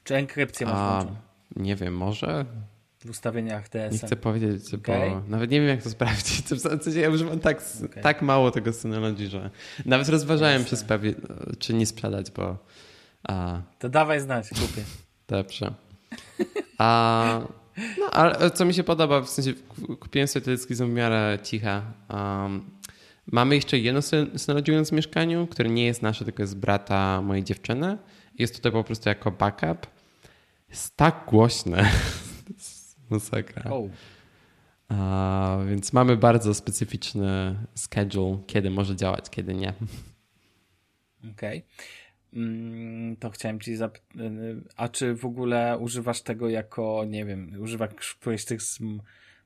Czy 0.04 0.16
enkrypcję 0.16 0.66
masz 0.66 0.76
a, 0.76 0.90
włączoną 0.90 1.30
nie 1.56 1.76
wiem, 1.76 1.96
może? 1.96 2.44
W 3.04 3.10
ustawieniach 3.10 3.68
TSM? 3.68 3.92
Nie 3.92 3.98
chcę 3.98 4.16
powiedzieć, 4.16 4.70
bo 4.70 4.78
Okej. 4.78 5.12
nawet 5.28 5.50
nie 5.50 5.60
wiem, 5.60 5.68
jak 5.68 5.82
to 5.82 5.90
sprawdzić. 5.90 6.42
W 6.46 6.60
sensie 6.82 7.00
ja 7.00 7.10
używam 7.10 7.38
tak, 7.40 7.62
Okej. 7.84 8.02
tak 8.02 8.22
mało 8.22 8.50
tego 8.50 8.72
Synology, 8.72 9.28
że 9.28 9.50
nawet 9.86 10.08
rozważałem 10.08 10.62
Jasne. 10.62 10.88
pewien, 10.88 11.14
czy 11.58 11.74
nie 11.74 11.86
sprzedać, 11.86 12.30
bo 12.30 12.58
a, 13.28 13.62
To 13.78 13.88
dawaj 13.88 14.20
znać, 14.20 14.48
kupię. 14.48 14.82
Dobrze. 15.28 15.74
A, 16.78 17.40
no, 17.98 18.10
ale 18.10 18.50
co 18.50 18.64
mi 18.64 18.74
się 18.74 18.84
podoba, 18.84 19.20
w 19.20 19.28
sensie 19.28 19.52
ku- 19.54 19.96
kupiłem 19.96 20.28
sobie 20.28 20.44
te 20.44 20.50
dyski, 20.50 20.76
są 20.76 20.86
w 20.86 20.92
miarę 20.92 21.38
ciche. 21.42 21.82
Um, 22.10 22.70
mamy 23.26 23.54
jeszcze 23.54 23.78
jedno 23.78 24.00
syn- 24.02 24.38
Synology 24.38 24.84
w 24.84 24.92
mieszkaniu, 24.92 25.46
które 25.46 25.68
nie 25.70 25.86
jest 25.86 26.02
nasze, 26.02 26.24
tylko 26.24 26.42
jest 26.42 26.56
brata 26.56 27.22
mojej 27.22 27.44
dziewczyny. 27.44 27.98
Jest 28.38 28.56
tutaj 28.56 28.72
po 28.72 28.84
prostu 28.84 29.08
jako 29.08 29.30
backup. 29.30 29.86
Jest 30.68 30.96
tak 30.96 31.24
głośne. 31.28 31.90
Masakra. 33.10 33.70
O, 33.70 33.88
A, 34.88 35.58
więc 35.68 35.92
mamy 35.92 36.16
bardzo 36.16 36.54
specyficzny 36.54 37.56
schedule, 37.74 38.38
kiedy 38.46 38.70
może 38.70 38.96
działać, 38.96 39.30
kiedy 39.30 39.54
nie. 39.54 39.72
okej. 41.32 41.64
Mm, 42.32 43.16
To 43.16 43.30
chciałem 43.30 43.60
ci 43.60 43.76
zapytać, 43.76 44.06
a 44.76 44.88
czy 44.88 45.14
w 45.14 45.24
ogóle 45.24 45.78
używasz 45.78 46.22
tego 46.22 46.48
jako, 46.48 47.04
nie 47.08 47.24
wiem, 47.24 47.56
używasz 47.60 48.14
którejś 48.20 48.40
z 48.42 48.44
tych 48.44 48.60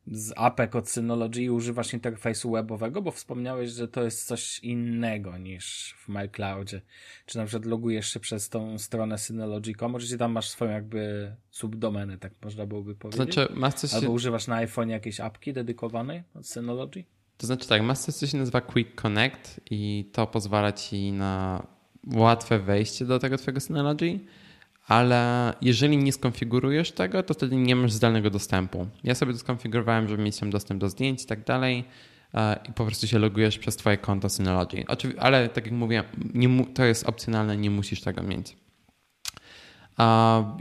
z, 0.07 0.33
apek 0.37 0.77
od 0.77 0.89
Synology 0.89 1.43
i 1.43 1.51
używasz 1.51 1.93
interfejsu 1.93 2.51
webowego, 2.51 3.03
bo 3.03 3.11
wspomniałeś, 3.11 3.71
że 3.71 3.89
to 3.89 4.03
jest 4.03 4.27
coś 4.27 4.59
innego 4.59 5.39
niż 5.39 5.95
w 5.99 6.09
MyCloudzie. 6.09 6.81
Czy 7.27 7.39
na 7.39 7.45
przykład 7.45 7.67
logujesz 7.67 8.13
się 8.13 8.21
przez 8.21 8.49
tą 8.49 8.79
stronę 8.79 9.19
Synology.com, 9.19 9.99
czy 9.99 10.19
tam 10.19 10.33
masz 10.33 10.49
swoją 10.49 10.71
jakby 10.71 11.33
subdomenę, 11.51 12.19
tak 12.19 12.33
można 12.45 12.67
byłoby 12.67 12.95
powiedzieć? 12.95 13.35
znaczy, 13.35 13.53
masz 13.55 13.75
coś, 13.75 13.95
Albo 13.95 14.07
się, 14.07 14.11
używasz 14.11 14.47
na 14.47 14.57
iPhone 14.57 14.89
jakiejś 14.89 15.21
apki 15.21 15.53
dedykowanej 15.53 16.23
od 16.35 16.47
Synology? 16.47 17.05
to 17.37 17.47
znaczy 17.47 17.69
tak, 17.69 17.83
masz 17.83 17.99
coś, 17.99 18.15
co 18.15 18.27
się 18.27 18.39
nazywa 18.39 18.61
Quick 18.61 18.95
Connect 18.95 19.61
i 19.71 20.11
to 20.13 20.27
pozwala 20.27 20.73
ci 20.73 21.13
na 21.13 21.67
łatwe 22.15 22.59
wejście 22.59 23.05
do 23.05 23.19
tego 23.19 23.39
twojego 23.39 23.61
Synology, 23.61 24.21
ale 24.87 25.53
jeżeli 25.61 25.97
nie 25.97 26.13
skonfigurujesz 26.13 26.93
tego, 26.93 27.23
to 27.23 27.35
wtedy 27.35 27.57
nie 27.57 27.77
masz 27.77 27.93
zdalnego 27.93 28.31
dostępu. 28.31 28.87
Ja 29.05 29.15
sobie 29.15 29.33
to 29.33 29.39
skonfigurowałem, 29.39 30.09
żeby 30.09 30.23
mieć 30.23 30.39
tam 30.39 30.51
dostęp 30.51 30.81
do 30.81 30.89
zdjęć 30.89 31.23
i 31.23 31.27
tak 31.27 31.45
dalej 31.45 31.85
e, 32.35 32.59
i 32.69 32.73
po 32.73 32.85
prostu 32.87 33.07
się 33.07 33.19
logujesz 33.19 33.59
przez 33.59 33.77
twoje 33.77 33.99
konto 33.99 34.29
Synology. 34.29 34.85
Ale 35.19 35.49
tak 35.49 35.65
jak 35.65 35.75
mówiłem, 35.75 36.05
nie 36.35 36.65
to 36.65 36.85
jest 36.85 37.09
opcjonalne, 37.09 37.57
nie 37.57 37.71
musisz 37.71 38.01
tego 38.01 38.23
mieć. 38.23 38.57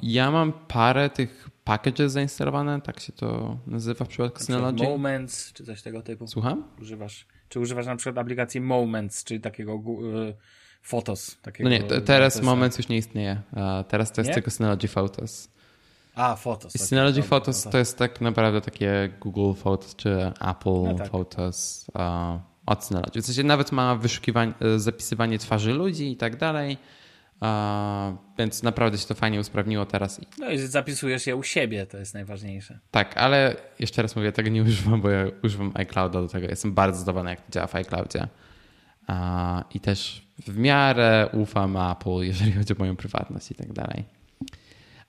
Ja 0.01 0.31
mam 0.31 0.53
parę 0.67 1.09
tych 1.09 1.49
packages 1.63 2.11
zainstalowane, 2.11 2.81
tak 2.81 2.99
się 2.99 3.13
to 3.13 3.57
nazywa 3.67 4.05
w 4.05 4.07
przypadku 4.07 4.39
Na 4.39 4.39
przykład 4.39 4.61
Synology. 4.61 4.83
Moments, 4.83 5.53
czy 5.53 5.63
coś 5.63 5.81
tego 5.81 6.01
typu? 6.01 6.27
Słucham? 6.27 6.63
Używasz, 6.81 7.27
czy 7.49 7.59
używasz 7.59 7.85
na 7.85 7.95
przykład 7.95 8.17
aplikacji 8.17 8.61
Moments, 8.61 9.23
czyli 9.23 9.41
takiego 9.41 9.79
Photos? 10.83 11.37
Takiego, 11.41 11.69
No 11.69 11.75
nie, 11.75 11.83
te- 11.83 12.01
teraz 12.01 12.33
to 12.33 12.39
jest- 12.39 12.45
Moments 12.45 12.77
już 12.77 12.87
nie 12.87 12.97
istnieje. 12.97 13.41
A 13.55 13.83
Teraz 13.87 14.11
to 14.11 14.21
jest 14.21 14.27
Nie? 14.27 14.33
tylko 14.33 14.51
Synology 14.51 14.87
Photos. 14.87 15.49
A, 16.15 16.35
Photos. 16.35 16.75
I 16.75 16.77
okej, 16.77 16.87
Synology 16.87 17.21
Photos 17.23 17.63
to 17.63 17.77
jest 17.77 17.97
tak 17.97 18.21
naprawdę 18.21 18.61
takie 18.61 19.09
Google 19.21 19.53
Photos 19.61 19.95
czy 19.95 20.31
Apple 20.41 20.69
No 20.83 20.93
tak. 20.97 21.09
Photos 21.09 21.85
a, 21.93 22.39
od 22.65 22.85
Synology. 22.85 23.21
W 23.21 23.25
sensie 23.25 23.43
nawet 23.43 23.71
ma 23.71 23.95
wyszukiwanie, 23.95 24.53
zapisywanie 24.77 25.39
twarzy 25.39 25.73
ludzi 25.73 26.11
i 26.11 26.17
tak 26.17 26.35
dalej. 26.37 26.77
A, 27.41 28.13
Więc 28.37 28.63
naprawdę 28.63 28.97
się 28.97 29.07
to 29.07 29.15
fajnie 29.15 29.39
usprawniło 29.39 29.85
teraz. 29.85 30.19
I- 30.23 30.27
No 30.39 30.49
i 30.51 30.57
zapisujesz 30.57 31.27
je 31.27 31.35
u 31.35 31.43
siebie, 31.43 31.85
to 31.85 31.97
jest 31.97 32.13
najważniejsze. 32.13 32.79
Tak, 32.91 33.17
ale 33.17 33.55
jeszcze 33.79 34.01
raz 34.01 34.15
mówię, 34.15 34.31
tego 34.31 34.49
nie 34.49 34.61
używam, 34.63 35.01
bo 35.01 35.09
ja 35.09 35.25
używam 35.43 35.71
iClouda 35.75 36.21
do 36.21 36.27
tego. 36.27 36.47
Jestem 36.47 36.73
bardzo 36.73 36.99
zadowolony, 36.99 37.29
jak 37.29 37.41
to 37.41 37.51
działa 37.51 37.67
w 37.67 37.75
iCloudzie. 37.75 38.27
I 39.73 39.79
też 39.79 40.27
w 40.47 40.57
miarę 40.57 41.29
ufam 41.33 41.77
Apple, 41.77 42.19
jeżeli 42.21 42.51
chodzi 42.51 42.73
o 42.73 42.79
moją 42.79 42.95
prywatność 42.95 43.51
i 43.51 43.55
tak 43.55 43.73
dalej. 43.73 44.03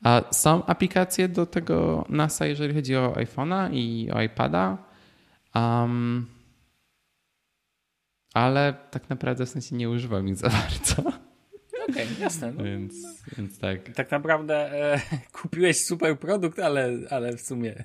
A 0.03 0.23
są 0.31 0.67
aplikacje 0.67 1.29
do 1.29 1.47
tego 1.47 2.05
NASA, 2.09 2.47
jeżeli 2.47 2.75
chodzi 2.75 2.97
o 2.97 3.13
iPhone'a 3.13 3.73
i 3.73 4.11
o 4.11 4.23
iPada. 4.23 4.79
Um, 5.55 6.27
ale 8.35 8.75
tak 8.91 9.11
naprawdę 9.11 9.47
w 9.47 9.49
sensie 9.49 9.77
nie 9.77 9.91
używam 9.91 10.29
ich 10.29 10.37
za 10.37 10.49
bardzo. 10.61 11.03
Okej, 11.89 12.05
okay, 12.05 12.21
jasne. 12.21 12.53
No. 12.53 12.65
Więc, 12.65 12.95
więc 13.39 13.59
tak. 13.59 13.95
Tak 13.95 14.11
naprawdę 14.11 14.55
e, 14.95 15.01
kupiłeś 15.33 15.85
super 15.85 16.19
produkt, 16.19 16.59
ale, 16.59 16.91
ale 17.11 17.37
w 17.37 17.41
sumie. 17.41 17.85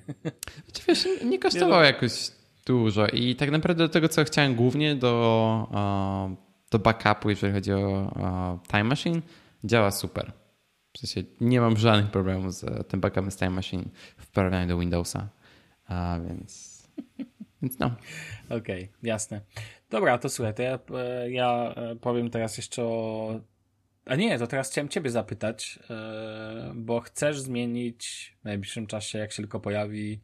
Znaczy, 0.64 0.82
wiesz, 0.88 1.08
nie 1.24 1.38
kosztował 1.38 1.68
nie, 1.68 1.76
no. 1.76 1.82
jakoś 1.82 2.39
dużo 2.66 3.06
i 3.06 3.36
tak 3.36 3.50
naprawdę 3.50 3.84
do 3.84 3.88
tego, 3.88 4.08
co 4.08 4.24
chciałem 4.24 4.54
głównie 4.54 4.96
do, 4.96 5.68
do 6.70 6.78
backupu, 6.78 7.30
jeżeli 7.30 7.52
chodzi 7.52 7.72
o 7.72 8.58
Time 8.70 8.84
Machine, 8.84 9.20
działa 9.64 9.90
super. 9.90 10.32
W 10.92 10.98
sensie 10.98 11.30
nie 11.40 11.60
mam 11.60 11.76
żadnych 11.76 12.10
problemów 12.10 12.54
z 12.54 12.88
tym 12.88 13.00
backupem 13.00 13.30
z 13.30 13.36
Time 13.36 13.50
Machine 13.50 13.84
w 14.16 14.30
porównaniu 14.30 14.68
do 14.68 14.78
Windowsa. 14.78 15.28
A 15.86 16.18
więc. 16.28 16.80
Więc 17.62 17.78
no. 17.78 17.86
Okej, 18.46 18.84
okay, 18.84 18.88
jasne. 19.02 19.40
Dobra, 19.90 20.18
to 20.18 20.28
słuchaj, 20.28 20.54
to 20.54 20.62
ja, 20.62 20.78
e, 20.94 21.30
ja 21.30 21.74
e, 21.76 21.96
powiem 21.96 22.30
teraz 22.30 22.56
jeszcze 22.56 22.84
o. 22.84 23.40
A 24.06 24.16
nie, 24.16 24.38
to 24.38 24.46
teraz 24.46 24.70
chciałem 24.70 24.88
Ciebie 24.88 25.10
zapytać, 25.10 25.78
e, 25.90 26.72
bo 26.74 27.00
chcesz 27.00 27.40
zmienić 27.40 28.34
w 28.40 28.44
najbliższym 28.44 28.86
czasie, 28.86 29.18
jak 29.18 29.32
się 29.32 29.42
tylko 29.42 29.60
pojawi 29.60 30.20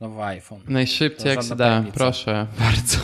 nowy 0.00 0.22
iPhone. 0.22 0.60
Najszybciej 0.68 1.28
jak 1.28 1.42
się 1.42 1.48
da, 1.48 1.56
tajemnica. 1.56 1.96
proszę, 1.96 2.46
bardzo. 2.58 2.98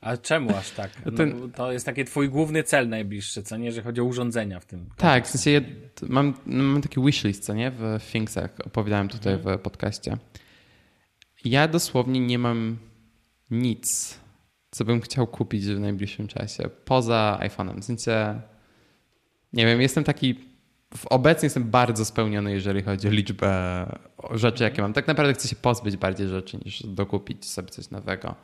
A 0.00 0.16
czemu 0.16 0.56
aż 0.56 0.70
tak? 0.70 0.90
No, 1.06 1.12
Ten... 1.12 1.52
To 1.52 1.72
jest 1.72 1.86
taki 1.86 2.04
twój 2.04 2.28
główny 2.28 2.62
cel 2.62 2.88
najbliższy, 2.88 3.42
co 3.42 3.56
nie, 3.56 3.72
że 3.72 3.82
chodzi 3.82 4.00
o 4.00 4.04
urządzenia 4.04 4.60
w 4.60 4.64
tym. 4.64 4.90
Tak, 4.96 5.26
w 5.26 5.30
sensie 5.30 5.50
ja 5.50 5.60
mam, 6.02 6.34
mam 6.46 6.82
taki 6.82 7.00
wishlist, 7.00 7.44
co 7.44 7.54
nie, 7.54 7.70
w 7.70 7.98
Thingsach, 8.12 8.50
opowiadałem 8.64 9.08
tutaj 9.08 9.34
mhm. 9.34 9.58
w 9.58 9.62
podcaście. 9.62 10.16
Ja 11.44 11.68
dosłownie 11.68 12.20
nie 12.20 12.38
mam 12.38 12.78
nic, 13.50 14.18
co 14.70 14.84
bym 14.84 15.00
chciał 15.00 15.26
kupić 15.26 15.66
w 15.66 15.80
najbliższym 15.80 16.26
czasie, 16.28 16.68
poza 16.84 17.38
iPhone'em. 17.42 17.80
W 17.80 17.84
sensie, 17.84 18.40
nie 19.52 19.66
wiem, 19.66 19.80
jestem 19.80 20.04
taki 20.04 20.34
obecnie 21.10 21.46
jestem 21.46 21.70
bardzo 21.70 22.04
spełniony, 22.04 22.52
jeżeli 22.52 22.82
chodzi 22.82 23.08
o 23.08 23.10
liczbę 23.10 23.86
rzeczy, 24.30 24.64
jakie 24.64 24.82
mam. 24.82 24.92
Tak 24.92 25.06
naprawdę 25.06 25.34
chcę 25.34 25.48
się 25.48 25.56
pozbyć 25.56 25.96
bardziej 25.96 26.28
rzeczy 26.28 26.58
niż 26.64 26.82
dokupić 26.82 27.46
sobie 27.46 27.68
coś 27.68 27.90
nowego. 27.90 28.34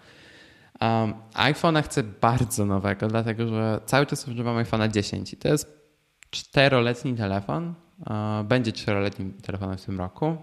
Um, 0.81 1.15
iPhone'a 1.35 1.83
chcę 1.83 2.03
bardzo 2.03 2.67
nowego, 2.67 3.09
dlatego 3.09 3.49
że 3.49 3.81
cały 3.87 4.07
czas 4.07 4.29
używam 4.29 4.57
iPhone'a 4.57 4.91
10 4.91 5.33
i 5.33 5.37
to 5.37 5.49
jest 5.49 5.85
czteroletni 6.31 7.15
telefon. 7.15 7.75
Uh, 8.01 8.47
będzie 8.47 8.73
czteroletnim 8.73 9.33
telefonem 9.33 9.79
w 9.79 9.85
tym 9.85 9.99
roku. 9.99 10.37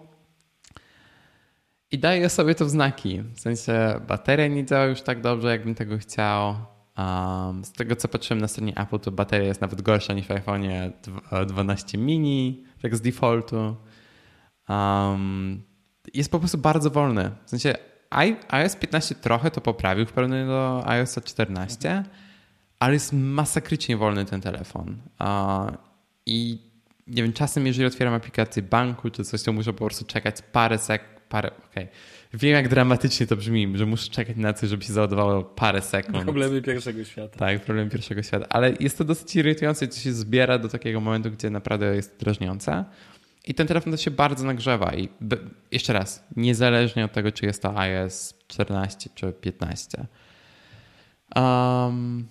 I 1.91 1.99
daję 1.99 2.29
sobie 2.29 2.55
to 2.55 2.65
w 2.65 2.69
znaki. 2.69 3.21
W 3.21 3.39
sensie 3.39 4.01
bateria 4.07 4.47
nie 4.47 4.65
działa 4.65 4.85
już 4.85 5.01
tak 5.01 5.21
dobrze, 5.21 5.49
jakbym 5.49 5.75
tego 5.75 5.97
chciał. 5.97 6.55
Um, 6.97 7.65
z 7.65 7.71
tego 7.71 7.95
co 7.95 8.07
patrzyłem 8.07 8.41
na 8.41 8.47
stronie 8.47 8.77
Apple, 8.77 8.99
to 8.99 9.11
bateria 9.11 9.47
jest 9.47 9.61
nawet 9.61 9.81
gorsza 9.81 10.13
niż 10.13 10.27
w 10.27 10.31
iPhone 10.31 10.63
12 11.47 11.97
mini, 11.97 12.63
tak 12.81 12.95
z 12.95 13.01
defaultu. 13.01 13.75
Um, 14.69 15.63
jest 16.13 16.31
po 16.31 16.39
prostu 16.39 16.57
bardzo 16.57 16.89
wolny. 16.89 17.31
W 17.45 17.49
sensie 17.49 17.75
iOS 18.49 18.75
15 18.75 19.15
trochę 19.15 19.51
to 19.51 19.61
poprawił 19.61 20.05
w 20.05 20.11
porównaniu 20.11 20.47
do 20.47 20.87
iOS 20.87 21.19
14, 21.23 22.03
ale 22.79 22.93
jest 22.93 23.13
masakrycznie 23.13 23.97
wolny 23.97 24.25
ten 24.25 24.41
telefon. 24.41 25.01
Uh, 25.19 25.77
I 26.25 26.71
nie 27.07 27.23
wiem, 27.23 27.33
czasem 27.33 27.67
jeżeli 27.67 27.85
otwieram 27.85 28.13
aplikację 28.13 28.63
banku 28.63 29.09
czy 29.09 29.23
coś, 29.23 29.43
to 29.43 29.53
muszę 29.53 29.73
po 29.73 29.85
prostu 29.85 30.05
czekać 30.05 30.35
parę 30.51 30.77
sekund, 30.77 31.20
parę, 31.31 31.51
okej. 31.71 31.83
Okay 31.83 31.87
Wiem, 32.33 32.53
jak 32.53 32.67
dramatycznie 32.67 33.27
to 33.27 33.35
brzmi, 33.35 33.71
że 33.73 33.85
muszę 33.85 34.09
czekać 34.09 34.37
na 34.37 34.53
coś, 34.53 34.69
żeby 34.69 34.83
się 34.83 34.93
załadowało 34.93 35.43
parę 35.43 35.81
sekund. 35.81 36.23
Problemy 36.23 36.61
pierwszego 36.61 37.03
świata. 37.03 37.39
Tak, 37.39 37.61
problemy 37.61 37.89
pierwszego 37.89 38.23
świata. 38.23 38.45
Ale 38.49 38.73
jest 38.79 38.97
to 38.97 39.03
dosyć 39.03 39.35
irytujące, 39.35 39.87
to 39.87 39.95
się 39.95 40.13
zbiera 40.13 40.57
do 40.57 40.69
takiego 40.69 41.01
momentu, 41.01 41.31
gdzie 41.31 41.49
naprawdę 41.49 41.95
jest 41.95 42.19
drażniące. 42.19 42.85
I 43.47 43.53
ten 43.53 43.67
telefon 43.67 43.93
to 43.93 43.97
się 43.97 44.11
bardzo 44.11 44.45
nagrzewa. 44.45 44.95
I 44.95 45.09
jeszcze 45.71 45.93
raz, 45.93 46.23
niezależnie 46.35 47.05
od 47.05 47.11
tego, 47.11 47.31
czy 47.31 47.45
jest 47.45 47.61
to 47.61 47.79
iOS 47.79 48.33
14 48.47 49.09
czy 49.15 49.33
15. 49.33 50.05
Um, 51.35 52.27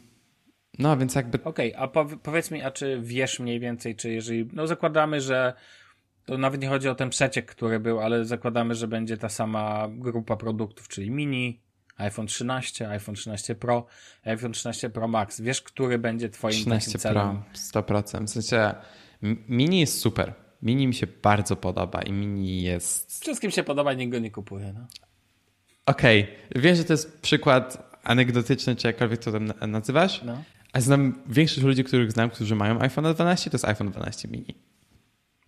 no, 0.78 0.96
więc 0.96 1.14
jakby. 1.14 1.44
Okej, 1.44 1.74
okay, 1.76 2.00
a 2.00 2.16
powiedz 2.22 2.50
mi, 2.50 2.62
a 2.62 2.70
czy 2.70 3.00
wiesz 3.02 3.40
mniej 3.40 3.60
więcej, 3.60 3.96
czy 3.96 4.10
jeżeli. 4.10 4.48
No, 4.52 4.66
zakładamy, 4.66 5.20
że 5.20 5.52
to 6.30 6.38
nawet 6.38 6.62
nie 6.62 6.68
chodzi 6.68 6.88
o 6.88 6.94
ten 6.94 7.10
przeciek, 7.10 7.46
który 7.46 7.80
był, 7.80 8.00
ale 8.00 8.24
zakładamy, 8.24 8.74
że 8.74 8.88
będzie 8.88 9.16
ta 9.16 9.28
sama 9.28 9.88
grupa 9.90 10.36
produktów, 10.36 10.88
czyli 10.88 11.10
mini, 11.10 11.60
iPhone 11.96 12.26
13, 12.26 12.88
iPhone 12.88 13.14
13 13.14 13.54
Pro, 13.54 13.86
iPhone 14.24 14.52
13 14.52 14.90
Pro 14.90 15.08
Max. 15.08 15.40
Wiesz, 15.40 15.62
który 15.62 15.98
będzie 15.98 16.28
twoim 16.28 16.54
13 16.54 16.98
celem? 16.98 17.42
Pro, 17.72 17.82
100%. 17.82 18.26
W 18.26 18.30
sensie 18.30 18.74
mini 19.48 19.80
jest 19.80 19.98
super. 20.00 20.34
Mini 20.62 20.86
mi 20.86 20.94
się 20.94 21.06
bardzo 21.22 21.56
podoba 21.56 22.02
i 22.02 22.12
mini 22.12 22.62
jest... 22.62 23.22
Wszystkim 23.22 23.50
się 23.50 23.62
podoba, 23.62 23.92
nikt 23.92 24.12
go 24.12 24.18
nie 24.18 24.30
kupuje. 24.30 24.72
No. 24.72 24.86
Okej. 25.86 26.22
Okay. 26.22 26.62
Wiem, 26.62 26.76
że 26.76 26.84
to 26.84 26.92
jest 26.92 27.20
przykład 27.20 27.90
anegdotyczny, 28.04 28.76
czy 28.76 28.86
jakkolwiek 28.86 29.20
to 29.20 29.32
tam 29.32 29.52
nazywasz, 29.68 30.22
no. 30.22 30.42
a 30.72 30.80
znam 30.80 31.22
większość 31.26 31.62
ludzi, 31.62 31.84
których 31.84 32.12
znam, 32.12 32.30
którzy 32.30 32.56
mają 32.56 32.80
iPhone 32.80 33.14
12, 33.14 33.50
to 33.50 33.54
jest 33.54 33.64
iPhone 33.64 33.90
12 33.90 34.28
mini. 34.28 34.69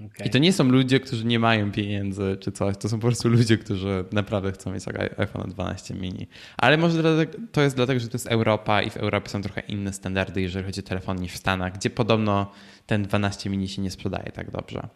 Okay. 0.06 0.26
I 0.26 0.30
to 0.30 0.38
nie 0.38 0.52
są 0.52 0.64
ludzie, 0.64 1.00
którzy 1.00 1.24
nie 1.24 1.38
mają 1.38 1.72
pieniędzy 1.72 2.36
czy 2.40 2.52
coś, 2.52 2.76
to 2.76 2.88
są 2.88 2.98
po 2.98 3.06
prostu 3.06 3.28
ludzie, 3.28 3.58
którzy 3.58 4.04
naprawdę 4.12 4.52
chcą 4.52 4.72
mieć 4.72 4.84
iPhone 5.16 5.50
12 5.50 5.94
mini. 5.94 6.26
Ale 6.56 6.76
może 6.76 7.26
to 7.52 7.62
jest 7.62 7.76
dlatego, 7.76 8.00
że 8.00 8.08
to 8.08 8.14
jest 8.14 8.26
Europa 8.26 8.82
i 8.82 8.90
w 8.90 8.96
Europie 8.96 9.28
są 9.28 9.42
trochę 9.42 9.60
inne 9.60 9.92
standardy, 9.92 10.42
jeżeli 10.42 10.64
chodzi 10.64 10.80
o 10.80 10.82
telefon 10.82 11.20
niż 11.20 11.32
w 11.32 11.36
Stanach, 11.36 11.74
gdzie 11.74 11.90
podobno 11.90 12.52
ten 12.86 13.02
12 13.02 13.50
mini 13.50 13.68
się 13.68 13.82
nie 13.82 13.90
sprzedaje 13.90 14.32
tak 14.32 14.50
dobrze. 14.50 14.88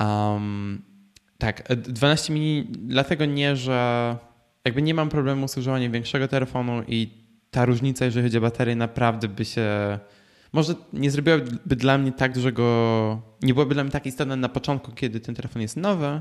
Um, 0.00 0.82
tak, 1.38 1.68
12 1.76 2.32
mini 2.32 2.66
dlatego 2.70 3.24
nie, 3.24 3.56
że 3.56 4.16
jakby 4.64 4.82
nie 4.82 4.94
mam 4.94 5.08
problemu 5.08 5.48
z 5.48 5.58
używaniem 5.58 5.92
większego 5.92 6.28
telefonu 6.28 6.82
i 6.88 7.08
ta 7.50 7.64
różnica, 7.64 8.04
jeżeli 8.04 8.26
chodzi 8.26 8.38
o 8.38 8.40
baterię, 8.40 8.76
naprawdę 8.76 9.28
by 9.28 9.44
się 9.44 9.98
może 10.54 10.74
nie 10.92 11.10
zrobiłaby 11.10 11.76
dla 11.76 11.98
mnie 11.98 12.12
tak 12.12 12.32
dużego, 12.32 13.22
nie 13.42 13.54
byłaby 13.54 13.74
dla 13.74 13.84
mnie 13.84 13.92
tak 13.92 14.06
istotna 14.06 14.36
na 14.36 14.48
początku, 14.48 14.92
kiedy 14.92 15.20
ten 15.20 15.34
telefon 15.34 15.62
jest 15.62 15.76
nowy, 15.76 16.20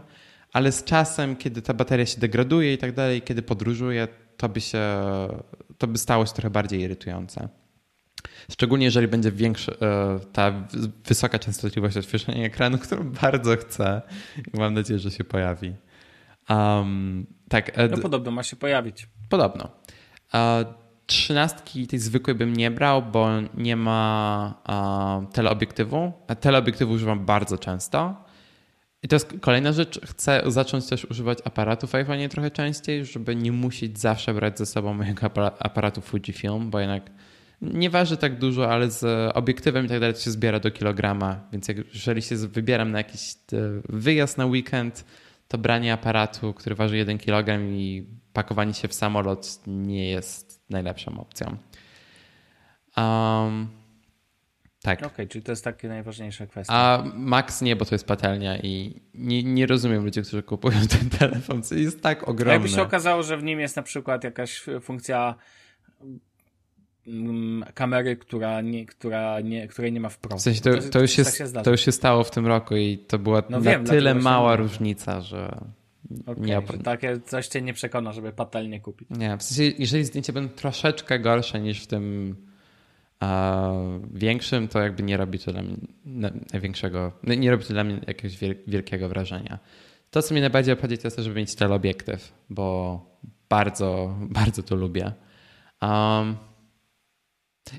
ale 0.53 0.71
z 0.71 0.83
czasem, 0.83 1.35
kiedy 1.35 1.61
ta 1.61 1.73
bateria 1.73 2.05
się 2.05 2.19
degraduje 2.19 2.73
i 2.73 2.77
tak 2.77 2.91
dalej, 2.91 3.21
kiedy 3.21 3.41
podróżuję, 3.41 4.07
to 4.37 4.49
by 4.49 4.61
się, 4.61 4.83
to 5.77 5.87
by 5.87 5.97
stało 5.97 6.25
się 6.25 6.33
trochę 6.33 6.49
bardziej 6.49 6.81
irytujące. 6.81 7.49
Szczególnie 8.51 8.85
jeżeli 8.85 9.07
będzie 9.07 9.31
większa 9.31 9.71
e, 9.71 10.19
ta 10.33 10.67
wysoka 11.05 11.39
częstotliwość 11.39 11.97
odświeżania 11.97 12.45
ekranu, 12.45 12.77
którą 12.77 13.11
bardzo 13.11 13.57
chcę 13.57 14.01
i 14.53 14.59
mam 14.59 14.73
nadzieję, 14.73 14.99
że 14.99 15.11
się 15.11 15.23
pojawi. 15.23 15.75
Um, 16.49 17.25
tak. 17.49 17.79
E, 17.79 17.87
no 17.87 17.97
podobno 17.97 18.31
ma 18.31 18.43
się 18.43 18.55
pojawić. 18.55 19.07
Podobno. 19.29 19.69
Uh, 20.33 20.82
trzynastki 21.05 21.87
tej 21.87 21.99
zwykłej 21.99 22.35
bym 22.35 22.53
nie 22.53 22.71
brał, 22.71 23.01
bo 23.01 23.29
nie 23.57 23.75
ma 23.75 24.53
teleobiektywu. 25.33 26.11
A 26.27 26.35
teleobiektywu 26.35 26.93
używam 26.93 27.25
bardzo 27.25 27.57
często. 27.57 28.23
I 29.03 29.07
to 29.07 29.15
jest 29.15 29.33
kolejna 29.41 29.71
rzecz. 29.71 29.99
Chcę 30.05 30.43
zacząć 30.47 30.87
też 30.87 31.05
używać 31.05 31.39
aparatów 31.45 31.89
w 31.89 31.95
iPhone 31.95 32.29
trochę 32.29 32.51
częściej, 32.51 33.05
żeby 33.05 33.35
nie 33.35 33.51
musieć 33.51 33.99
zawsze 33.99 34.33
brać 34.33 34.57
ze 34.57 34.65
sobą 34.65 34.93
mojego 34.93 35.29
aparatu 35.59 36.01
Fujifilm, 36.01 36.69
bo 36.69 36.79
jednak 36.79 37.11
nie 37.61 37.89
waży 37.89 38.17
tak 38.17 38.39
dużo, 38.39 38.71
ale 38.71 38.91
z 38.91 39.31
obiektywem 39.35 39.85
i 39.85 39.89
tak 39.89 39.99
dalej 39.99 40.15
to 40.15 40.21
się 40.21 40.31
zbiera 40.31 40.59
do 40.59 40.71
kilograma, 40.71 41.39
więc 41.51 41.67
jak, 41.67 41.77
jeżeli 41.93 42.21
się 42.21 42.35
wybieram 42.35 42.91
na 42.91 42.97
jakiś 42.97 43.31
e, 43.31 43.57
wyjazd 43.89 44.37
na 44.37 44.45
weekend, 44.45 45.05
to 45.47 45.57
branie 45.57 45.93
aparatu, 45.93 46.53
który 46.53 46.75
waży 46.75 46.97
1 46.97 47.17
kg 47.17 47.59
i 47.71 48.05
pakowanie 48.33 48.73
się 48.73 48.87
w 48.87 48.93
samolot 48.93 49.59
nie 49.67 50.09
jest 50.09 50.52
najlepszą 50.69 51.19
opcją. 51.19 51.57
Um, 52.97 53.67
tak. 54.83 54.99
Okej, 54.99 55.07
okay, 55.07 55.27
czyli 55.27 55.43
to 55.43 55.51
jest 55.51 55.63
takie 55.63 55.87
najważniejsze 55.87 56.47
kwestie. 56.47 56.73
A 56.73 57.03
Max 57.15 57.61
nie, 57.61 57.75
bo 57.75 57.85
to 57.85 57.95
jest 57.95 58.07
patelnia 58.07 58.57
i 58.57 59.01
nie, 59.13 59.43
nie 59.43 59.65
rozumiem 59.65 60.05
ludzi, 60.05 60.21
którzy 60.21 60.43
kupują 60.43 60.77
ten 60.99 61.09
telefon, 61.09 61.61
jest 61.71 62.01
tak 62.01 62.27
ogromny. 62.27 62.51
A 62.51 62.53
jakby 62.53 62.69
się 62.69 62.81
okazało, 62.81 63.23
że 63.23 63.37
w 63.37 63.43
nim 63.43 63.59
jest 63.59 63.75
na 63.75 63.83
przykład 63.83 64.23
jakaś 64.23 64.65
funkcja 64.81 65.35
mm, 67.07 67.65
kamery, 67.73 68.17
która 68.17 68.61
nie, 68.61 68.85
która 68.85 69.39
nie, 69.39 69.67
której 69.67 69.91
nie 69.91 69.99
ma 69.99 70.09
w 70.09 70.17
Pro. 70.17 70.37
W 70.37 70.41
sensie 70.41 70.61
to, 70.61 70.77
to, 70.77 70.89
to 70.89 70.99
już, 70.99 71.17
jest, 71.17 71.53
tak 71.53 71.63
to 71.63 71.71
już 71.71 71.81
się 71.81 71.91
stało 71.91 72.23
w 72.23 72.31
tym 72.31 72.47
roku 72.47 72.75
i 72.75 72.97
to 72.97 73.19
była 73.19 73.43
no 73.49 73.59
na 73.59 73.71
wiem, 73.71 73.85
tyle 73.85 74.15
mała 74.15 74.55
różnica, 74.55 75.21
że 75.21 75.57
Okay, 76.25 76.45
nie, 76.45 76.61
że 76.71 76.77
takie 76.77 77.19
coś 77.19 77.47
cię 77.47 77.61
nie 77.61 77.73
przekona, 77.73 78.11
żeby 78.11 78.33
patelnię 78.33 78.81
kupić. 78.81 79.09
Nie, 79.09 79.37
w 79.37 79.43
sensie, 79.43 79.75
jeżeli 79.79 80.05
zdjęcia 80.05 80.33
będą 80.33 80.55
troszeczkę 80.55 81.19
gorsze 81.19 81.59
niż 81.59 81.83
w 81.83 81.87
tym 81.87 82.35
większym, 84.13 84.67
to 84.67 84.79
jakby 84.79 85.03
nie 85.03 85.17
robi 85.17 85.39
to 85.39 85.51
dla 85.51 85.61
mnie 85.61 85.77
największego, 86.53 87.11
nie 87.23 87.51
robi 87.51 87.65
to 87.65 87.73
dla 87.73 87.83
mnie 87.83 87.99
jakiegoś 88.07 88.37
wielkiego 88.67 89.09
wrażenia. 89.09 89.59
To, 90.09 90.21
co 90.21 90.33
mnie 90.33 90.41
najbardziej 90.41 90.73
obchodzi, 90.73 90.97
to 90.97 91.07
jest 91.07 91.17
to, 91.17 91.23
żeby 91.23 91.35
mieć 91.35 91.55
teleobiektyw, 91.55 92.33
bo 92.49 92.99
bardzo, 93.49 94.15
bardzo 94.39 94.63
to 94.63 94.75
lubię. 94.75 95.11
Um, 95.81 96.35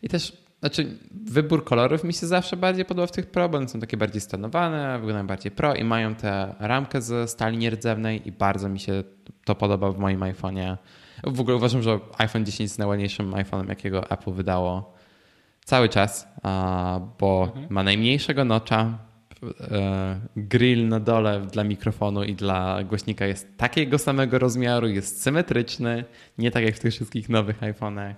I 0.03 0.09
też, 0.09 0.44
znaczy, 0.65 0.99
wybór 1.11 1.65
kolorów 1.65 2.05
mi 2.05 2.13
się 2.13 2.27
zawsze 2.27 2.57
bardziej 2.57 2.85
podoba 2.85 3.07
w 3.07 3.13
tych 3.13 3.27
Pro, 3.27 3.49
bo 3.49 3.59
one 3.59 3.69
są 3.69 3.81
takie 3.81 3.97
bardziej 3.97 4.21
stanowane, 4.21 4.99
wyglądają 4.99 5.27
bardziej 5.27 5.53
Pro 5.53 5.75
i 5.75 5.85
mają 5.85 6.15
tę 6.15 6.55
ramkę 6.59 7.03
ze 7.03 7.29
stali 7.29 7.59
nierdzewnej 7.59 8.29
i 8.29 8.33
bardzo 8.33 8.69
mi 8.69 8.81
się 8.81 9.05
to 9.45 9.55
podoba 9.55 9.93
w 9.93 9.99
moim 9.99 10.21
iPhone'ie. 10.21 10.77
W 11.25 11.41
ogóle 11.41 11.57
uważam, 11.57 11.83
że 11.83 12.01
iPhone 12.19 12.45
10 12.45 12.61
jest 12.61 12.79
najładniejszym 12.79 13.33
iPhone'em, 13.33 13.69
jakiego 13.69 14.11
Apple 14.11 14.33
wydało 14.33 14.95
cały 15.65 15.89
czas, 15.89 16.29
bo 17.21 17.45
mhm. 17.47 17.67
ma 17.71 17.83
najmniejszego 17.83 18.45
nocza, 18.45 18.99
e, 19.71 20.21
grill 20.37 20.89
na 20.89 21.01
dole 21.01 21.41
dla 21.41 21.65
mikrofonu 21.65 22.25
i 22.25 22.35
dla 22.35 22.85
głośnika 22.85 23.27
jest 23.27 23.57
takiego 23.57 23.99
samego 23.99 24.39
rozmiaru, 24.39 24.89
jest 24.89 25.23
symetryczny, 25.23 26.05
nie 26.39 26.51
tak 26.51 26.65
jak 26.65 26.75
w 26.75 26.79
tych 26.79 26.93
wszystkich 26.93 27.29
nowych 27.29 27.61
iPhone'ach. 27.61 28.15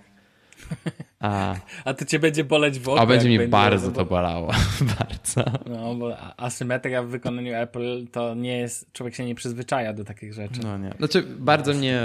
A, 1.19 1.55
a 1.85 1.93
to 1.93 2.05
cię 2.05 2.19
będzie 2.19 2.43
boleć 2.43 2.79
w 2.79 2.89
oku. 2.89 2.99
A 2.99 3.05
będzie 3.05 3.29
mi 3.29 3.47
bardzo 3.47 3.91
to 3.91 4.05
bolało. 4.05 4.51
bardzo. 4.99 5.51
No, 5.65 5.95
bo 5.95 6.17
asymetria 6.37 7.03
w 7.03 7.07
wykonaniu 7.07 7.53
Apple 7.53 8.07
to 8.11 8.35
nie 8.35 8.57
jest, 8.57 8.93
człowiek 8.93 9.15
się 9.15 9.25
nie 9.25 9.35
przyzwyczaja 9.35 9.93
do 9.93 10.03
takich 10.03 10.33
rzeczy. 10.33 10.59
No 10.63 10.77
nie. 10.77 10.93
Znaczy 10.97 11.23
bardzo 11.39 11.73
mnie, 11.73 12.01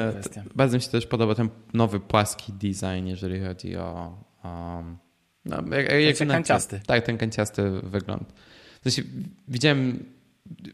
bardzo 0.54 0.76
mi 0.76 0.82
się 0.82 0.90
też 0.90 1.06
podoba 1.06 1.34
ten 1.34 1.48
nowy 1.74 2.00
płaski 2.00 2.52
design, 2.52 3.06
jeżeli 3.06 3.44
chodzi 3.44 3.76
o 3.76 4.18
um, 4.44 4.98
no, 5.44 5.76
jak, 5.76 5.92
jak 6.02 6.16
ten 6.16 6.28
kanciasty. 6.28 6.80
Tak, 6.86 7.04
ten 7.04 7.18
kanciasty 7.18 7.70
wygląd. 7.82 8.32
Sensie, 8.82 9.02
widziałem, 9.48 10.04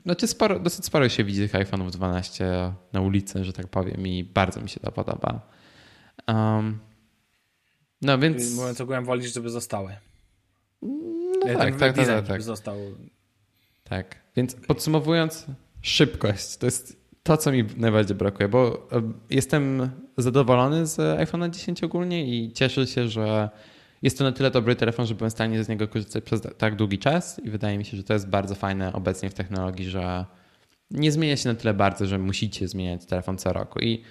znaczy 0.04 0.26
sporo, 0.26 0.60
dosyć 0.60 0.84
sporo 0.84 1.08
się 1.08 1.24
widzi 1.24 1.40
tych 1.40 1.52
iPhone'ów 1.52 1.90
12 1.90 2.72
na 2.92 3.00
ulicy, 3.00 3.44
że 3.44 3.52
tak 3.52 3.68
powiem 3.68 4.06
i 4.06 4.24
bardzo 4.24 4.60
mi 4.60 4.68
się 4.68 4.80
to 4.80 4.92
podoba. 4.92 5.40
Um, 6.28 6.78
no 8.02 8.18
więc... 8.18 8.56
Mówiąc 8.56 8.80
ogółem, 8.80 9.04
wolisz, 9.04 9.34
żeby 9.34 9.50
zostały. 9.50 9.96
No 10.82 11.40
tak, 11.46 11.76
tak, 11.76 11.96
tak, 11.96 12.06
tak, 12.06 12.26
tak. 12.26 12.42
Został... 12.42 12.76
Tak, 13.84 14.16
więc 14.36 14.54
podsumowując, 14.54 15.46
szybkość 15.82 16.56
to 16.56 16.66
jest 16.66 16.96
to, 17.22 17.36
co 17.36 17.52
mi 17.52 17.64
najbardziej 17.76 18.16
brakuje, 18.16 18.48
bo 18.48 18.88
jestem 19.30 19.90
zadowolony 20.16 20.86
z 20.86 20.96
iPhone'a 20.96 21.50
10 21.50 21.84
ogólnie 21.84 22.26
i 22.26 22.52
cieszę 22.52 22.86
się, 22.86 23.08
że 23.08 23.50
jest 24.02 24.18
to 24.18 24.24
na 24.24 24.32
tyle 24.32 24.50
dobry 24.50 24.76
telefon, 24.76 25.06
że 25.06 25.14
byłem 25.14 25.30
w 25.30 25.32
stanie 25.32 25.64
z 25.64 25.68
niego 25.68 25.88
korzystać 25.88 26.24
przez 26.24 26.40
tak 26.58 26.76
długi 26.76 26.98
czas 26.98 27.40
i 27.44 27.50
wydaje 27.50 27.78
mi 27.78 27.84
się, 27.84 27.96
że 27.96 28.04
to 28.04 28.12
jest 28.12 28.28
bardzo 28.28 28.54
fajne 28.54 28.92
obecnie 28.92 29.30
w 29.30 29.34
technologii, 29.34 29.90
że 29.90 30.24
nie 30.90 31.12
zmienia 31.12 31.36
się 31.36 31.48
na 31.48 31.54
tyle 31.54 31.74
bardzo, 31.74 32.06
że 32.06 32.18
musicie 32.18 32.68
zmieniać 32.68 33.06
telefon 33.06 33.38
co 33.38 33.52
roku. 33.52 33.78
I 33.78 34.02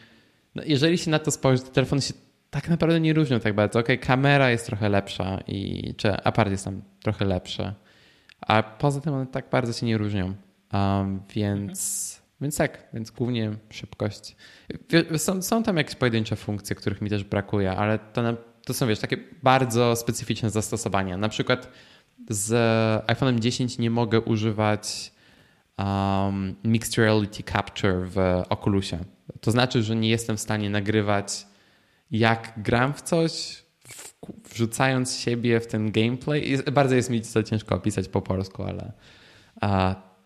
no, 0.55 0.63
jeżeli 0.65 0.97
się 0.97 1.11
na 1.11 1.19
to 1.19 1.31
spojrzy, 1.31 1.63
to 1.63 1.69
telefony 1.69 2.01
się 2.01 2.13
tak 2.49 2.69
naprawdę 2.69 2.99
nie 2.99 3.13
różnią 3.13 3.39
tak 3.39 3.55
bardzo. 3.55 3.79
Ok, 3.79 3.87
kamera 4.01 4.51
jest 4.51 4.65
trochę 4.65 4.89
lepsza 4.89 5.39
i 5.47 5.93
czy 5.97 6.23
apart 6.23 6.51
jest 6.51 6.65
tam 6.65 6.81
trochę 7.01 7.25
lepszy, 7.25 7.73
a 8.41 8.63
poza 8.63 9.01
tym 9.01 9.13
one 9.13 9.27
tak 9.27 9.49
bardzo 9.49 9.73
się 9.73 9.85
nie 9.85 9.97
różnią. 9.97 10.35
Um, 10.73 11.21
więc, 11.35 12.13
mhm. 12.15 12.37
więc 12.41 12.57
tak, 12.57 12.87
więc 12.93 13.11
głównie 13.11 13.51
szybkość. 13.69 14.35
Są, 15.17 15.41
są 15.41 15.63
tam 15.63 15.77
jakieś 15.77 15.95
pojedyncze 15.95 16.35
funkcje, 16.35 16.75
których 16.75 17.01
mi 17.01 17.09
też 17.09 17.23
brakuje, 17.23 17.71
ale 17.71 17.99
to, 17.99 18.21
na, 18.21 18.33
to 18.65 18.73
są 18.73 18.87
wiesz, 18.87 18.99
takie 18.99 19.17
bardzo 19.43 19.95
specyficzne 19.95 20.49
zastosowania. 20.49 21.17
Na 21.17 21.29
przykład 21.29 21.69
z 22.29 22.51
iPhone'em 23.07 23.39
10 23.39 23.77
nie 23.77 23.89
mogę 23.89 24.21
używać 24.21 25.11
um, 25.77 26.55
Mixed 26.63 26.97
Reality 26.97 27.43
Capture 27.43 28.07
w 28.07 28.43
Oculusie. 28.49 28.99
To 29.41 29.51
znaczy, 29.51 29.83
że 29.83 29.95
nie 29.95 30.09
jestem 30.09 30.37
w 30.37 30.41
stanie 30.41 30.69
nagrywać 30.69 31.47
jak 32.11 32.53
gram 32.57 32.93
w 32.93 33.01
coś, 33.01 33.63
wrzucając 34.49 35.19
siebie 35.19 35.59
w 35.59 35.67
ten 35.67 35.91
gameplay. 35.91 36.57
Bardzo 36.71 36.95
jest 36.95 37.09
mi 37.09 37.21
to 37.21 37.43
ciężko 37.43 37.75
opisać 37.75 38.07
po 38.07 38.21
polsku, 38.21 38.63
ale 38.63 38.91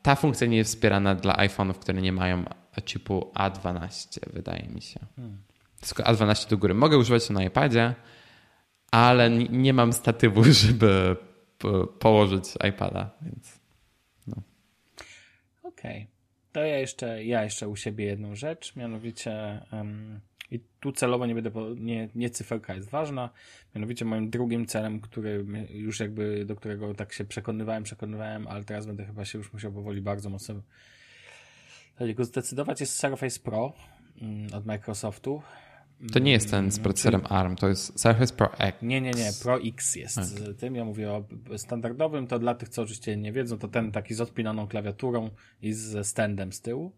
ta 0.02 0.16
funkcja 0.16 0.48
nie 0.48 0.58
jest 0.58 0.74
wspierana 0.74 1.16
dla 1.16 1.36
iPhone'ów, 1.36 1.74
które 1.74 2.02
nie 2.02 2.12
mają 2.12 2.44
chipu 2.86 3.32
A12, 3.36 4.34
wydaje 4.34 4.68
mi 4.70 4.82
się. 4.82 5.00
Hmm. 5.16 5.44
Tylko 5.82 6.04
A12 6.04 6.50
do 6.50 6.58
góry. 6.58 6.74
Mogę 6.74 6.98
używać 6.98 7.28
to 7.28 7.34
na 7.34 7.44
iPadzie, 7.44 7.96
ale 8.92 9.30
nie 9.30 9.74
mam 9.74 9.94
statywu, 9.94 10.44
żeby 10.64 11.16
położyć 12.00 12.44
iPada, 12.70 13.10
więc 13.22 13.60
no. 14.28 14.36
Okej. 15.64 16.02
Okay. 16.02 16.08
To 16.52 16.60
ja 16.60 16.78
jeszcze, 16.78 17.24
ja 17.24 17.44
jeszcze 17.44 17.68
u 17.68 17.76
siebie 17.76 18.06
jedną 18.06 18.36
rzecz, 18.36 18.76
mianowicie 18.76 19.66
um, 19.72 20.20
i 20.52 20.60
tu 20.80 20.92
celowo 20.92 21.26
nie 21.26 21.36
będę, 21.36 21.52
nie, 21.76 22.10
nie 22.16 22.30
cyferka 22.30 22.76
jest 22.76 22.90
ważna, 22.90 23.30
mianowicie 23.76 24.06
moim 24.06 24.30
drugim 24.30 24.66
celem, 24.66 25.02
który 25.02 25.46
już 25.70 26.00
jakby, 26.00 26.46
do 26.46 26.56
którego 26.56 26.94
tak 26.94 27.14
się 27.14 27.26
przekonywałem, 27.26 27.84
przekonywałem, 27.84 28.48
ale 28.48 28.64
teraz 28.64 28.86
będę 28.86 29.06
chyba 29.06 29.26
się 29.26 29.38
już 29.38 29.54
musiał 29.54 29.72
powoli 29.72 30.02
bardzo 30.02 30.30
mocno 30.30 30.62
niego 32.06 32.26
zdecydować, 32.26 32.82
jest 32.82 33.00
Surface 33.00 33.40
Pro 33.40 33.74
mm, 34.22 34.54
od 34.54 34.66
Microsoftu. 34.66 35.42
To 36.14 36.20
nie 36.20 36.32
jest 36.32 36.52
ten 36.52 36.72
z 36.72 36.76
mm, 36.76 36.84
procesorem 36.84 37.22
ARM, 37.30 37.56
to 37.56 37.68
jest 37.68 38.00
Surface 38.00 38.34
Pro 38.34 38.60
X. 38.60 38.78
Nie, 38.82 39.02
nie, 39.02 39.12
nie, 39.12 39.32
Pro 39.44 39.62
X 39.62 39.96
jest 39.96 40.18
okay. 40.18 40.54
tym. 40.54 40.76
Ja 40.76 40.86
mówię 40.86 41.12
o 41.12 41.24
standardowym, 41.58 42.28
to 42.28 42.40
dla 42.40 42.56
tych, 42.56 42.70
co 42.70 42.82
oczywiście 42.82 43.18
nie 43.18 43.32
wiedzą, 43.32 43.58
to 43.58 43.68
ten 43.68 43.92
taki 43.92 44.14
z 44.14 44.22
odpinaną 44.22 44.68
klawiaturą 44.68 45.30
i 45.62 45.74
ze 45.74 46.04
standem 46.04 46.54
z 46.54 46.62
tyłu. 46.62 46.92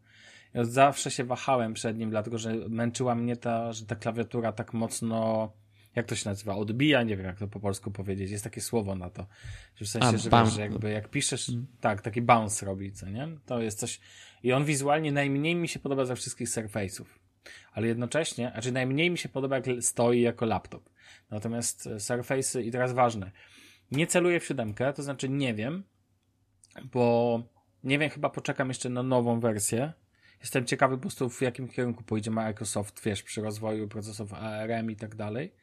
Ja 0.54 0.64
zawsze 0.64 1.12
się 1.12 1.24
wahałem 1.24 1.74
przed 1.74 1.98
nim, 1.98 2.10
dlatego 2.10 2.38
że 2.38 2.54
męczyła 2.70 3.16
mnie 3.16 3.36
ta, 3.38 3.74
że 3.74 3.86
ta 3.86 3.96
klawiatura 3.96 4.52
tak 4.52 4.74
mocno, 4.74 5.52
jak 5.96 6.06
to 6.06 6.16
się 6.16 6.30
nazywa, 6.30 6.56
odbija, 6.56 7.04
nie 7.04 7.18
wiem 7.18 7.26
jak 7.26 7.40
to 7.40 7.48
po 7.48 7.60
polsku 7.60 7.92
powiedzieć, 7.92 8.32
jest 8.32 8.44
takie 8.44 8.62
słowo 8.62 8.96
na 8.96 9.10
to, 9.10 9.28
że 9.76 9.86
w 9.86 9.90
sensie, 9.90 10.08
A, 10.08 10.18
że, 10.18 10.30
wiesz, 10.30 10.54
że 10.54 10.62
jakby 10.62 10.92
jak 10.92 11.10
piszesz, 11.10 11.50
mm. 11.50 11.68
tak, 11.82 12.02
taki 12.02 12.22
bounce 12.22 12.66
robi, 12.66 12.92
co 12.92 13.10
nie? 13.10 13.28
To 13.46 13.62
jest 13.62 13.80
coś, 13.80 14.00
i 14.44 14.54
on 14.54 14.66
wizualnie 14.66 15.12
najmniej 15.12 15.56
mi 15.56 15.68
się 15.68 15.80
podoba 15.80 16.06
ze 16.06 16.16
wszystkich 16.16 16.48
Surface'ów, 16.48 17.06
ale 17.72 17.88
jednocześnie, 17.88 18.50
znaczy 18.54 18.72
najmniej 18.72 19.12
mi 19.12 19.18
się 19.18 19.30
podoba 19.30 19.56
jak 19.56 19.66
stoi 19.82 20.22
jako 20.22 20.46
laptop. 20.46 20.90
Natomiast 21.30 21.86
Surface'y, 21.86 22.64
i 22.64 22.72
teraz 22.72 22.94
ważne, 22.94 23.32
nie 23.92 24.08
celuję 24.08 24.40
w 24.40 24.46
siódemkę, 24.46 24.94
to 24.94 25.04
znaczy 25.04 25.30
nie 25.30 25.54
wiem, 25.54 25.84
bo 26.84 27.44
nie 27.84 28.00
wiem, 28.00 28.10
chyba 28.10 28.30
poczekam 28.30 28.68
jeszcze 28.68 28.90
na 28.90 29.04
nową 29.04 29.40
wersję, 29.40 29.94
Jestem 30.44 30.66
ciekawy 30.66 30.96
po 30.96 31.02
prostu 31.02 31.30
w 31.30 31.42
jakim 31.42 31.68
kierunku 31.68 32.04
pójdzie 32.04 32.32
Microsoft, 32.32 33.04
wiesz, 33.04 33.24
przy 33.24 33.42
rozwoju 33.42 33.88
procesów 33.88 34.34
ARM 34.34 34.92
i 34.92 34.96
tak 34.96 35.16
dalej. 35.16 35.54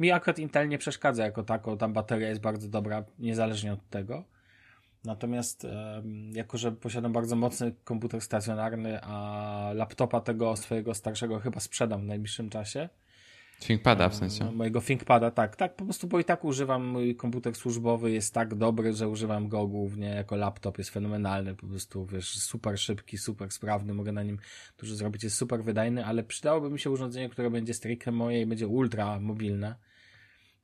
Mi 0.00 0.12
akurat 0.12 0.38
Intel 0.38 0.68
nie 0.68 0.78
przeszkadza 0.78 1.24
jako 1.24 1.42
tako, 1.42 1.76
tam 1.76 1.92
bateria 1.92 2.28
jest 2.28 2.40
bardzo 2.40 2.68
dobra, 2.68 3.04
niezależnie 3.18 3.72
od 3.72 3.90
tego. 3.90 4.24
Natomiast 5.04 5.66
jako, 6.32 6.58
że 6.58 6.72
posiadam 6.72 7.12
bardzo 7.12 7.36
mocny 7.36 7.72
komputer 7.84 8.20
stacjonarny, 8.20 9.02
a 9.02 9.70
laptopa 9.74 10.20
tego 10.20 10.56
swojego 10.56 10.94
starszego 10.94 11.40
chyba 11.40 11.60
sprzedam 11.60 12.00
w 12.00 12.04
najbliższym 12.04 12.50
czasie, 12.50 12.88
ThinkPada 13.66 14.08
w 14.08 14.14
sensie. 14.14 14.44
No, 14.44 14.52
mojego 14.52 14.80
ThinkPada, 14.80 15.30
tak. 15.30 15.56
Tak, 15.56 15.76
po 15.76 15.84
prostu, 15.84 16.06
bo 16.06 16.20
i 16.20 16.24
tak 16.24 16.44
używam, 16.44 16.86
mój 16.86 17.16
komputer 17.16 17.54
służbowy 17.54 18.10
jest 18.10 18.34
tak 18.34 18.54
dobry, 18.54 18.92
że 18.92 19.08
używam 19.08 19.48
go 19.48 19.66
głównie 19.66 20.06
jako 20.06 20.36
laptop, 20.36 20.78
jest 20.78 20.90
fenomenalny, 20.90 21.54
po 21.54 21.66
prostu, 21.66 22.06
wiesz, 22.06 22.38
super 22.38 22.78
szybki, 22.78 23.18
super 23.18 23.50
sprawny, 23.50 23.94
mogę 23.94 24.12
na 24.12 24.22
nim 24.22 24.38
dużo 24.78 24.94
zrobić, 24.94 25.24
jest 25.24 25.36
super 25.36 25.64
wydajny, 25.64 26.06
ale 26.06 26.22
przydałoby 26.22 26.70
mi 26.70 26.78
się 26.78 26.90
urządzenie, 26.90 27.28
które 27.28 27.50
będzie 27.50 27.74
stricte 27.74 28.12
moje 28.12 28.40
i 28.40 28.46
będzie 28.46 28.68
ultra 28.68 29.20
mobilne 29.20 29.91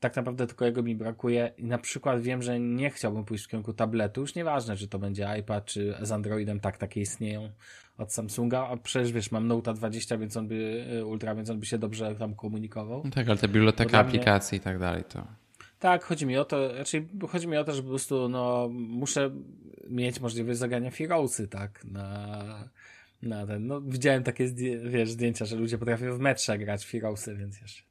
tak 0.01 0.17
naprawdę 0.17 0.47
tylko 0.47 0.65
jego 0.65 0.83
mi 0.83 0.95
brakuje 0.95 1.53
i 1.57 1.65
na 1.65 1.79
przykład 1.79 2.21
wiem, 2.21 2.43
że 2.43 2.61
nie 2.61 2.91
chciałbym 2.91 3.25
pójść 3.25 3.45
w 3.45 3.49
kierunku 3.49 3.73
tabletu, 3.73 4.21
już 4.21 4.35
nieważne, 4.35 4.77
czy 4.77 4.89
to 4.89 4.99
będzie 4.99 5.29
iPad, 5.41 5.65
czy 5.65 5.95
z 6.03 6.13
Androidem, 6.13 6.61
tak, 6.61 6.79
takie 6.79 7.01
istnieją 7.01 7.51
od 7.99 8.13
Samsunga, 8.13 8.69
a 8.69 8.77
przecież 8.77 9.13
wiesz, 9.13 9.31
mam 9.31 9.47
Note 9.47 9.75
20, 9.75 10.19
więc 10.19 10.37
on 10.37 10.49
by, 10.49 10.87
y, 10.99 11.05
Ultra, 11.05 11.35
więc 11.35 11.51
on 11.51 11.61
by 11.61 11.67
się 11.67 11.79
dobrze 11.79 12.15
tam 12.15 12.35
komunikował. 12.35 13.03
No 13.05 13.11
tak, 13.11 13.29
ale 13.29 13.39
te 13.39 13.49
biblioteka 13.49 13.99
aplikacji 13.99 14.57
mnie... 14.57 14.61
i 14.61 14.65
tak 14.65 14.79
dalej, 14.79 15.05
to... 15.05 15.27
Tak, 15.79 16.05
chodzi 16.05 16.27
mi 16.27 16.37
o 16.37 16.45
to, 16.45 16.75
znaczy 16.75 17.07
chodzi 17.29 17.49
mi 17.49 17.57
o 17.57 17.65
to, 17.65 17.73
że 17.75 17.83
po 17.83 17.89
prostu 17.89 18.29
no, 18.29 18.69
muszę 18.73 19.31
mieć 19.89 20.21
możliwość 20.21 20.59
zagrania 20.59 20.91
Heroesy, 20.91 21.49
tak, 21.49 21.85
na, 21.85 22.45
na 23.23 23.47
ten, 23.47 23.67
no 23.67 23.81
widziałem 23.81 24.23
takie, 24.23 24.49
wiesz, 24.85 25.11
zdjęcia, 25.11 25.45
że 25.45 25.57
ludzie 25.57 25.79
potrafią 25.79 26.17
w 26.17 26.21
metrze 26.21 26.59
grać 26.59 26.85
w 26.85 26.91
Heroesy, 26.91 27.37
więc 27.37 27.61
jeszcze 27.61 27.83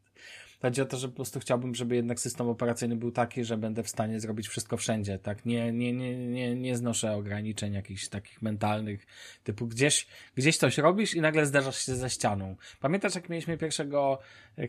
Chodzi 0.62 0.82
o 0.82 0.86
to, 0.86 0.98
że 0.98 1.08
po 1.08 1.16
prostu 1.16 1.40
chciałbym, 1.40 1.76
żeby 1.76 1.96
jednak 1.96 2.20
system 2.20 2.50
operacyjny 2.50 2.96
był 2.96 3.12
taki, 3.12 3.44
że 3.44 3.58
będę 3.58 3.84
w 3.84 3.90
stanie 3.90 4.20
zrobić 4.20 4.48
wszystko 4.48 4.78
wszędzie, 4.78 5.20
tak? 5.20 5.46
Nie, 5.46 5.72
nie, 5.72 5.94
nie, 5.94 6.28
nie, 6.28 6.56
nie 6.56 6.78
znoszę 6.78 7.14
ograniczeń 7.14 7.74
jakichś 7.74 8.08
takich 8.08 8.42
mentalnych, 8.42 9.06
typu 9.44 9.68
gdzieś, 9.68 10.08
gdzieś 10.36 10.58
coś 10.58 10.78
robisz 10.78 11.16
i 11.16 11.22
nagle 11.22 11.46
zderzasz 11.46 11.86
się 11.86 11.96
ze 11.96 12.10
ścianą. 12.10 12.56
Pamiętasz, 12.80 13.16
jak 13.16 13.30
mieliśmy 13.30 13.58
pierwszego 13.58 14.20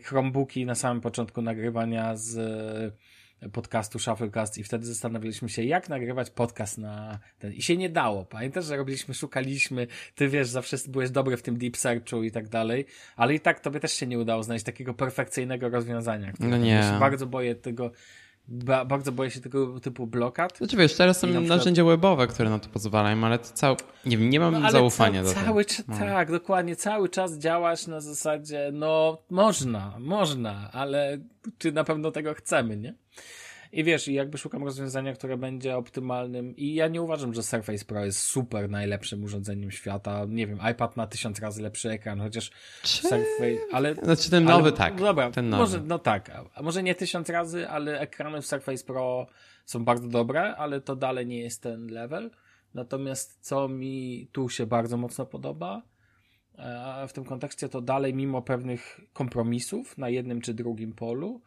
Chromebooki 0.03 0.65
na 0.65 0.75
samym 0.75 1.01
początku 1.01 1.41
nagrywania 1.41 2.15
z 2.15 2.35
podcastu 3.53 3.99
Shufflecast 3.99 4.57
i 4.57 4.63
wtedy 4.63 4.85
zastanawialiśmy 4.85 5.49
się, 5.49 5.63
jak 5.63 5.89
nagrywać 5.89 6.29
podcast 6.29 6.77
na 6.77 7.19
ten. 7.39 7.53
I 7.53 7.61
się 7.61 7.77
nie 7.77 7.89
dało. 7.89 8.25
Pamiętasz, 8.25 8.65
że 8.65 8.77
robiliśmy, 8.77 9.13
szukaliśmy, 9.13 9.87
ty 10.15 10.27
wiesz, 10.27 10.47
zawsze 10.47 10.77
byłeś 10.87 11.09
dobry 11.09 11.37
w 11.37 11.41
tym 11.41 11.57
deep 11.57 11.77
searchu 11.77 12.23
i 12.23 12.31
tak 12.31 12.47
dalej, 12.47 12.85
ale 13.15 13.33
i 13.33 13.39
tak 13.39 13.59
tobie 13.59 13.79
też 13.79 13.93
się 13.93 14.07
nie 14.07 14.19
udało 14.19 14.43
znaleźć 14.43 14.65
takiego 14.65 14.93
perfekcyjnego 14.93 15.69
rozwiązania. 15.69 16.33
No 16.39 16.57
nie. 16.57 16.69
Ja 16.69 16.93
się 16.93 16.99
bardzo 16.99 17.25
boję 17.25 17.55
tego, 17.55 17.91
ba 18.47 18.85
bardzo 18.85 19.11
boję 19.11 19.31
się 19.31 19.41
tego 19.41 19.79
typu 19.79 20.07
blokad. 20.07 20.57
Znaczy 20.57 20.77
wiesz, 20.77 20.95
teraz 20.95 21.19
są 21.19 21.27
na 21.27 21.39
przykład... 21.39 21.57
narzędzia 21.57 21.83
webowe, 21.83 22.27
które 22.27 22.49
na 22.49 22.59
to 22.59 22.69
pozwalają, 22.69 23.23
ale 23.23 23.39
to 23.39 23.45
cały, 23.45 23.75
nie 24.05 24.17
wiem, 24.17 24.29
nie 24.29 24.39
mam 24.39 24.61
no, 24.61 24.71
zaufania 24.71 25.23
ca 25.23 25.29
do 25.29 25.45
cały 25.45 25.65
tego. 25.65 25.83
No. 25.87 25.97
Tak, 25.97 26.31
dokładnie, 26.31 26.75
cały 26.75 27.09
czas 27.09 27.37
działasz 27.37 27.87
na 27.87 28.01
zasadzie, 28.01 28.69
no 28.73 29.17
można, 29.29 29.95
można, 29.99 30.69
ale 30.71 31.17
czy 31.57 31.71
na 31.71 31.83
pewno 31.83 32.11
tego 32.11 32.33
chcemy, 32.33 32.77
nie? 32.77 32.93
I 33.71 33.83
wiesz, 33.83 34.07
i 34.07 34.13
jakby 34.13 34.37
szukam 34.37 34.63
rozwiązania, 34.63 35.13
które 35.13 35.37
będzie 35.37 35.77
optymalnym 35.77 36.55
i 36.55 36.73
ja 36.73 36.87
nie 36.87 37.01
uważam, 37.01 37.33
że 37.33 37.43
Surface 37.43 37.85
Pro 37.85 38.05
jest 38.05 38.19
super 38.19 38.69
najlepszym 38.69 39.23
urządzeniem 39.23 39.71
świata. 39.71 40.25
Nie 40.29 40.47
wiem, 40.47 40.59
iPad 40.71 40.97
ma 40.97 41.07
tysiąc 41.07 41.39
razy 41.39 41.61
lepszy 41.61 41.89
ekran, 41.89 42.19
chociaż 42.19 42.51
Czy... 42.83 43.01
Surface, 43.01 43.59
ale... 43.71 43.95
Znaczy 43.95 44.29
ten 44.29 44.43
nowy 44.43 44.69
ale, 44.69 44.77
tak. 44.77 44.95
Dobra, 44.95 45.31
ten 45.31 45.49
nowy. 45.49 45.63
może, 45.63 45.81
no 45.81 45.99
tak, 45.99 46.31
a 46.53 46.61
może 46.61 46.83
nie 46.83 46.95
tysiąc 46.95 47.29
razy, 47.29 47.69
ale 47.69 47.99
ekrany 47.99 48.41
w 48.41 48.45
Surface 48.45 48.85
Pro 48.85 49.27
są 49.65 49.85
bardzo 49.85 50.07
dobre, 50.07 50.55
ale 50.55 50.81
to 50.81 50.95
dalej 50.95 51.27
nie 51.27 51.39
jest 51.39 51.61
ten 51.63 51.87
level. 51.87 52.31
Natomiast 52.73 53.37
co 53.41 53.67
mi 53.67 54.27
tu 54.31 54.49
się 54.49 54.65
bardzo 54.65 54.97
mocno 54.97 55.25
podoba, 55.25 55.81
e, 56.57 57.07
w 57.07 57.13
tym 57.13 57.25
kontekście 57.25 57.69
to 57.69 57.81
dalej 57.81 58.13
mimo 58.13 58.41
pewnych 58.41 59.01
kompromisów 59.13 59.97
na 59.97 60.09
jednym 60.09 60.41
czy 60.41 60.53
drugim 60.53 60.93
polu, 60.93 61.41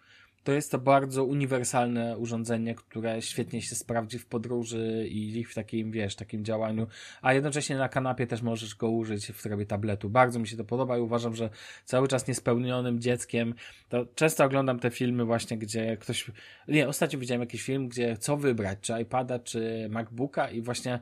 to 0.45 0.53
jest 0.53 0.71
to 0.71 0.79
bardzo 0.79 1.25
uniwersalne 1.25 2.19
urządzenie, 2.19 2.75
które 2.75 3.23
świetnie 3.23 3.63
się 3.63 3.75
sprawdzi 3.75 4.19
w 4.19 4.27
podróży 4.27 5.07
i 5.11 5.45
w 5.45 5.55
takim, 5.55 5.91
wiesz, 5.91 6.17
takim 6.17 6.45
działaniu, 6.45 6.87
a 7.23 7.35
jednocześnie 7.35 7.77
na 7.77 7.89
kanapie 7.89 8.27
też 8.27 8.43
możesz 8.43 8.75
go 8.75 8.91
użyć 8.91 9.27
w 9.27 9.43
trybie 9.43 9.67
tabletu. 9.67 10.11
Bardzo 10.11 10.39
mi 10.39 10.49
się 10.49 10.57
to 10.57 10.65
podoba 10.65 10.99
i 10.99 11.01
uważam, 11.01 11.37
że 11.37 11.51
cały 11.85 12.09
czas 12.09 12.29
niespełnionym 12.29 13.01
dzieckiem, 13.01 13.55
to 13.89 14.07
często 14.15 14.45
oglądam 14.45 14.79
te 14.79 14.91
filmy 14.91 15.25
właśnie, 15.25 15.59
gdzie 15.59 15.97
ktoś, 15.97 16.31
nie, 16.69 16.89
ostatnio 16.89 17.19
widziałem 17.19 17.41
jakiś 17.41 17.63
film, 17.63 17.89
gdzie 17.89 18.17
co 18.17 18.37
wybrać, 18.37 18.79
czy 18.81 19.01
iPada, 19.03 19.39
czy 19.39 19.89
MacBooka 19.91 20.51
i 20.51 20.61
właśnie 20.61 21.01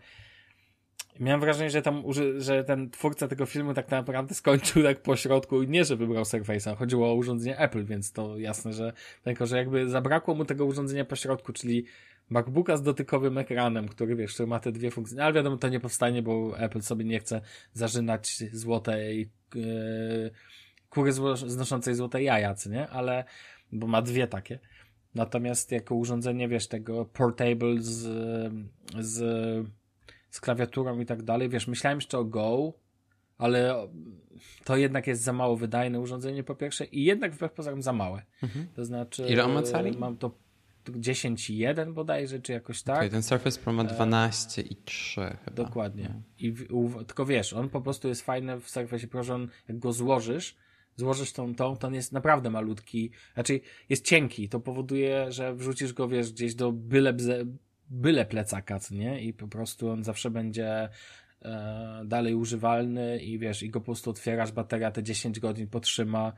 Miałem 1.21 1.41
wrażenie, 1.41 1.71
że 1.71 1.83
tam, 1.83 2.03
że 2.39 2.65
ten 2.65 2.91
twórca 2.91 3.29
tego 3.29 3.47
filmu 3.47 3.75
tak 3.75 3.91
naprawdę 3.91 4.35
skończył 4.35 4.83
tak 4.83 5.03
po 5.03 5.17
środku 5.17 5.63
i 5.63 5.69
nie, 5.69 5.85
że 5.85 5.97
wybrał 5.97 6.25
Surface'a. 6.25 6.77
Chodziło 6.77 7.11
o 7.11 7.15
urządzenie 7.15 7.59
Apple, 7.59 7.85
więc 7.85 8.13
to 8.13 8.39
jasne, 8.39 8.73
że 8.73 8.93
tylko, 9.23 9.47
że 9.47 9.57
jakby 9.57 9.89
zabrakło 9.89 10.35
mu 10.35 10.45
tego 10.45 10.65
urządzenia 10.65 11.05
po 11.05 11.17
środku, 11.17 11.53
czyli 11.53 11.85
MacBooka 12.31 12.77
z 12.77 12.83
dotykowym 12.83 13.39
ekranem, 13.39 13.89
który 13.89 14.17
wiesz, 14.17 14.35
który 14.35 14.47
ma 14.47 14.61
te 14.61 14.73
dwie 14.73 14.91
funkcje. 14.91 15.25
Ale 15.25 15.33
wiadomo, 15.33 15.57
to 15.57 15.69
nie 15.69 15.81
powstanie, 15.81 16.23
bo 16.23 16.59
Apple 16.59 16.81
sobie 16.81 17.05
nie 17.05 17.21
chce 17.21 17.41
zażynać 17.73 18.45
złotej 18.53 19.31
yy, 19.55 20.31
kury 20.91 21.13
znoszącej 21.35 21.95
złote 21.95 22.23
jaja, 22.23 22.55
nie? 22.71 22.89
Ale, 22.89 23.25
bo 23.73 23.87
ma 23.87 24.03
dwie 24.03 24.27
takie. 24.27 24.59
Natomiast 25.15 25.73
jako 25.73 25.95
urządzenie, 25.95 26.49
wiesz, 26.49 26.69
tego 26.69 27.05
portable 27.05 27.75
z, 27.79 28.09
z 28.99 29.21
z 30.31 30.41
klawiaturą 30.41 31.01
i 31.01 31.07
tak 31.07 31.23
dalej. 31.23 31.49
Wiesz, 31.49 31.67
myślałem 31.67 31.97
jeszcze 31.97 32.19
o 32.19 32.25
Go, 32.25 32.73
ale 33.39 33.89
to 34.65 34.77
jednak 34.77 35.07
jest 35.07 35.23
za 35.23 35.33
mało 35.33 35.57
wydajne 35.57 36.01
urządzenie 36.01 36.45
po 36.45 36.55
pierwsze 36.55 36.85
i 36.85 37.05
jednak 37.05 37.33
wbrew 37.33 37.53
pozorom 37.53 37.83
za 37.83 37.93
małe. 37.93 38.23
Mhm. 38.43 38.67
To 38.75 38.85
znaczy... 38.85 39.27
Ile 39.29 39.45
on 39.45 39.53
ma 39.53 39.63
cali? 39.63 39.99
Mam 39.99 40.17
to 40.17 40.35
10,1 40.89 41.93
bodajże, 41.93 42.41
czy 42.41 42.53
jakoś 42.53 42.83
tak. 42.83 42.97
Okay, 42.97 43.11
ten 43.11 43.23
Surface 43.23 43.61
Pro 43.61 43.73
ma 43.73 43.85
12 43.85 44.63
i 44.63 44.77
3 44.77 45.21
chyba. 45.45 45.65
Dokładnie. 45.65 46.11
No. 46.15 46.23
I 46.39 46.55
u, 46.71 47.05
tylko 47.05 47.27
wiesz, 47.27 47.53
on 47.53 47.69
po 47.69 47.81
prostu 47.81 48.09
jest 48.09 48.23
fajny 48.23 48.61
w 48.61 48.71
Surface 48.71 49.07
Pro, 49.07 49.23
że 49.23 49.35
on 49.35 49.49
jak 49.69 49.79
go 49.79 49.93
złożysz, 49.93 50.57
złożysz 50.97 51.33
tą, 51.33 51.55
tą, 51.55 51.77
to 51.77 51.87
on 51.87 51.95
jest 51.95 52.13
naprawdę 52.13 52.51
malutki, 52.51 53.11
znaczy 53.35 53.61
jest 53.89 54.05
cienki, 54.05 54.49
to 54.49 54.61
powoduje, 54.61 55.33
że 55.33 55.55
wrzucisz 55.55 55.93
go, 55.93 56.09
wiesz, 56.09 56.33
gdzieś 56.33 56.55
do 56.55 56.73
byle, 56.73 57.13
byle 57.91 58.25
plecaka, 58.25 58.79
nie? 58.91 59.23
I 59.23 59.33
po 59.33 59.49
prostu 59.49 59.91
on 59.91 60.05
zawsze 60.05 60.31
będzie 60.31 60.89
e, 61.43 62.03
dalej 62.05 62.35
używalny 62.35 63.19
i 63.19 63.39
wiesz, 63.39 63.63
i 63.63 63.71
go 63.71 63.81
po 63.81 63.85
prostu 63.85 64.11
otwierasz, 64.11 64.53
bateria 64.53 64.91
te 64.91 65.03
10 65.03 65.41
godzin 65.41 65.69
potrzyma. 65.69 66.33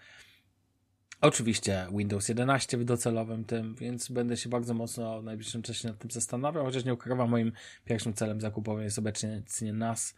Oczywiście 1.20 1.86
Windows 1.96 2.28
11 2.28 2.78
w 2.78 2.84
docelowym 2.84 3.44
tym, 3.44 3.74
więc 3.74 4.09
będę 4.09 4.36
się 4.36 4.48
bardzo 4.48 4.74
mocno 4.74 5.20
w 5.20 5.24
najbliższym 5.24 5.62
czasie 5.62 5.88
nad 5.88 5.98
tym 5.98 6.11
zastanawiał, 6.11 6.64
chociaż 6.64 6.84
nie 6.84 6.94
ukrywam, 6.94 7.30
moim 7.30 7.53
pierwszym 7.84 8.14
celem 8.14 8.40
zakupowym 8.40 8.84
jest 8.84 8.98
obecnie 8.98 9.42
NAS 9.72 10.14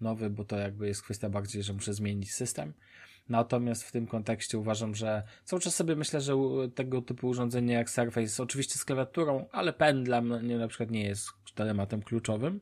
nowy, 0.00 0.30
bo 0.30 0.44
to 0.44 0.58
jakby 0.58 0.86
jest 0.86 1.02
kwestia 1.02 1.30
bardziej, 1.30 1.62
że 1.62 1.72
muszę 1.72 1.94
zmienić 1.94 2.32
system. 2.32 2.72
Natomiast 3.28 3.84
w 3.84 3.92
tym 3.92 4.06
kontekście 4.06 4.58
uważam, 4.58 4.94
że 4.94 5.22
cały 5.44 5.62
czas 5.62 5.74
sobie 5.74 5.96
myślę, 5.96 6.20
że 6.20 6.34
tego 6.74 7.02
typu 7.02 7.28
urządzenie 7.28 7.74
jak 7.74 7.90
Surface, 7.90 8.42
oczywiście 8.42 8.78
z 8.78 8.84
klawiaturą, 8.84 9.46
ale 9.52 9.72
pen 9.72 10.04
dla 10.04 10.20
mnie 10.20 10.58
na 10.58 10.68
przykład 10.68 10.90
nie 10.90 11.04
jest 11.04 11.28
tematem 11.54 12.02
kluczowym. 12.02 12.60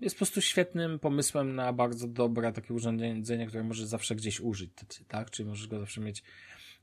Jest 0.00 0.16
po 0.16 0.18
prostu 0.18 0.40
świetnym 0.40 0.98
pomysłem 0.98 1.54
na 1.54 1.72
bardzo 1.72 2.08
dobre 2.08 2.52
takie 2.52 2.74
urządzenie, 2.74 3.46
które 3.46 3.64
możesz 3.64 3.86
zawsze 3.86 4.14
gdzieś 4.14 4.40
użyć, 4.40 4.70
tak? 5.08 5.30
Czyli 5.30 5.48
możesz 5.48 5.68
go 5.68 5.80
zawsze 5.80 6.00
mieć 6.00 6.22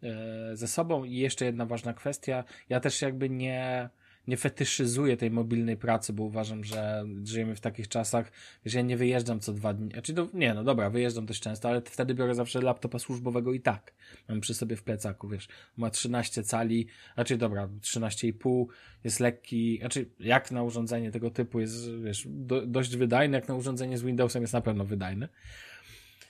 e, 0.04 0.56
ze 0.56 0.68
sobą. 0.68 1.04
I 1.04 1.16
jeszcze 1.16 1.46
jedna 1.46 1.66
ważna 1.66 1.94
kwestia. 1.94 2.44
Ja 2.70 2.80
też 2.80 3.02
jakby 3.02 3.30
nie, 3.30 3.90
nie 4.28 4.38
fetyszyzuję 4.38 5.18
tej 5.18 5.32
mobilnej 5.32 5.78
pracy, 5.78 6.14
bo 6.14 6.24
uważam, 6.24 6.64
że 6.64 7.06
żyjemy 7.24 7.56
w 7.56 7.62
takich 7.62 7.88
czasach, 7.88 8.32
że 8.66 8.78
ja 8.78 8.84
nie 8.84 8.98
wyjeżdżam 8.98 9.40
co 9.40 9.54
dwa 9.54 9.74
dni. 9.74 9.92
Znaczy, 9.92 10.14
do, 10.14 10.28
nie, 10.34 10.54
no 10.54 10.64
dobra, 10.64 10.90
wyjeżdżam 10.90 11.26
dość 11.26 11.42
często, 11.42 11.70
ale 11.70 11.82
wtedy 11.82 12.14
biorę 12.14 12.36
zawsze 12.36 12.62
laptopa 12.62 13.00
służbowego 13.00 13.54
i 13.54 13.60
tak. 13.60 13.94
Mam 14.30 14.42
przy 14.42 14.54
sobie 14.54 14.76
w 14.76 14.84
plecaku, 14.84 15.28
wiesz. 15.28 15.48
Ma 15.78 15.90
13 15.90 16.44
cali, 16.44 16.88
raczej 17.16 17.38
dobra, 17.38 17.68
13,5, 17.68 18.66
jest 19.04 19.20
lekki, 19.20 19.78
znaczy 19.80 20.10
jak 20.20 20.52
na 20.52 20.64
urządzenie 20.64 21.12
tego 21.12 21.32
typu 21.32 21.60
jest, 21.60 21.92
wiesz, 22.04 22.28
do, 22.30 22.66
dość 22.68 22.96
wydajny, 22.96 23.38
jak 23.38 23.48
na 23.48 23.56
urządzenie 23.56 23.98
z 23.98 24.04
Windowsem 24.04 24.42
jest 24.42 24.54
na 24.54 24.62
pewno 24.62 24.86
wydajny. 24.86 25.30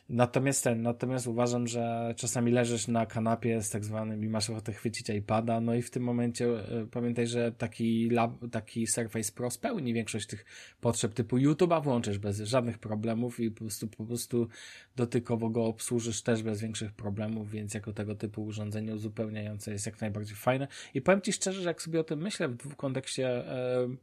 Natomiast 0.10 0.64
ten, 0.64 0.82
natomiast 0.82 1.28
uważam, 1.28 1.68
że 1.68 2.14
czasami 2.18 2.51
leżysz 2.51 2.88
na 2.88 3.06
kanapie 3.06 3.62
z 3.62 3.70
tak 3.70 3.86
zwanym 3.86 4.24
i 4.24 4.30
masz 4.30 4.49
ochotę 4.49 4.74
chwycić 4.74 5.10
iPada, 5.10 5.62
no 5.62 5.76
i 5.76 5.82
w 5.82 5.89
tym 5.89 6.04
momencie 6.04 6.45
y, 6.45 6.88
pamiętaj, 6.91 7.28
że 7.28 7.51
taki 7.51 8.10
lab, 8.10 8.32
taki 8.51 8.88
Surface 8.88 9.32
Pro 9.32 9.51
spełni 9.51 9.93
większość 9.93 10.28
tych 10.28 10.45
potrzeb 10.82 11.14
typu 11.14 11.38
YouTube'a 11.38 11.84
włączysz 11.84 12.18
bez 12.18 12.38
żadnych 12.39 12.80
problemów 12.80 13.39
i 13.39 13.51
po 13.51 13.60
prostu, 13.60 13.88
po 13.88 14.06
prostu 14.06 14.47
dotykowo 14.95 15.49
go 15.49 15.66
obsłużysz 15.66 16.22
też 16.22 16.43
bez 16.43 16.62
większych 16.62 16.91
problemów, 16.91 17.51
więc 17.51 17.74
jako 17.74 17.93
tego 17.93 18.16
typu 18.16 18.43
urządzenie 18.43 18.93
uzupełniające 18.93 19.72
jest 19.72 19.86
jak 19.86 20.01
najbardziej 20.01 20.36
fajne. 20.36 20.68
I 20.93 21.01
powiem 21.01 21.22
Ci 21.22 21.34
szczerze, 21.34 21.62
że 21.62 21.70
jak 21.70 21.82
sobie 21.82 21.99
o 21.99 22.04
tym 22.04 22.20
myślę 22.20 22.47
w 22.47 22.76
kontekście 22.76 23.43
yy, 23.88 23.97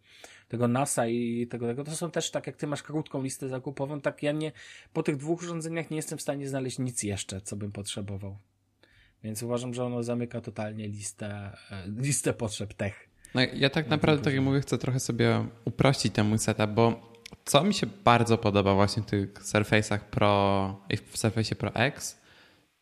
tego 0.51 0.69
NASA 0.69 1.07
i 1.07 1.47
tego, 1.47 1.67
tego, 1.67 1.85
to 1.85 1.97
są 1.97 2.11
też 2.11 2.31
tak, 2.31 2.47
jak 2.47 2.57
ty 2.57 2.67
masz 2.67 2.83
krótką 2.83 3.23
listę 3.23 3.49
zakupową, 3.49 4.01
tak 4.01 4.23
ja 4.23 4.33
nie, 4.33 4.53
po 4.93 5.03
tych 5.03 5.17
dwóch 5.17 5.43
urządzeniach 5.43 5.91
nie 5.91 5.97
jestem 5.97 6.19
w 6.19 6.23
stanie 6.23 6.49
znaleźć 6.49 6.79
nic 6.79 7.03
jeszcze, 7.03 7.41
co 7.41 7.57
bym 7.57 7.73
potrzebował. 7.73 8.37
Więc 9.25 9.43
uważam, 9.43 9.75
że 9.75 9.85
ono 9.85 10.03
zamyka 10.03 10.41
totalnie 10.41 10.89
listę, 10.89 11.57
e, 11.71 11.89
listę 11.97 12.33
potrzeb 12.33 12.75
tech. 12.75 13.09
No, 13.35 13.41
ja 13.55 13.71
tak 13.71 13.89
naprawdę, 13.89 14.25
tak 14.25 14.35
jak 14.35 14.43
mówię, 14.43 14.61
chcę 14.61 14.79
trochę 14.79 15.01
sobie 15.01 15.47
uprościć 15.65 16.15
ten 16.15 16.29
mój 16.29 16.39
setup, 16.39 16.71
bo 16.71 17.13
co 17.45 17.65
mi 17.65 17.75
się 17.75 17.87
bardzo 18.05 18.39
podoba 18.39 18.75
właśnie 18.75 19.03
w 19.03 19.07
tych 19.07 19.35
Surface'ach 19.35 19.99
Pro 19.99 20.77
i 20.91 20.97
w 20.97 21.17
Surface 21.17 21.55
Pro 21.55 21.75
X, 21.75 22.21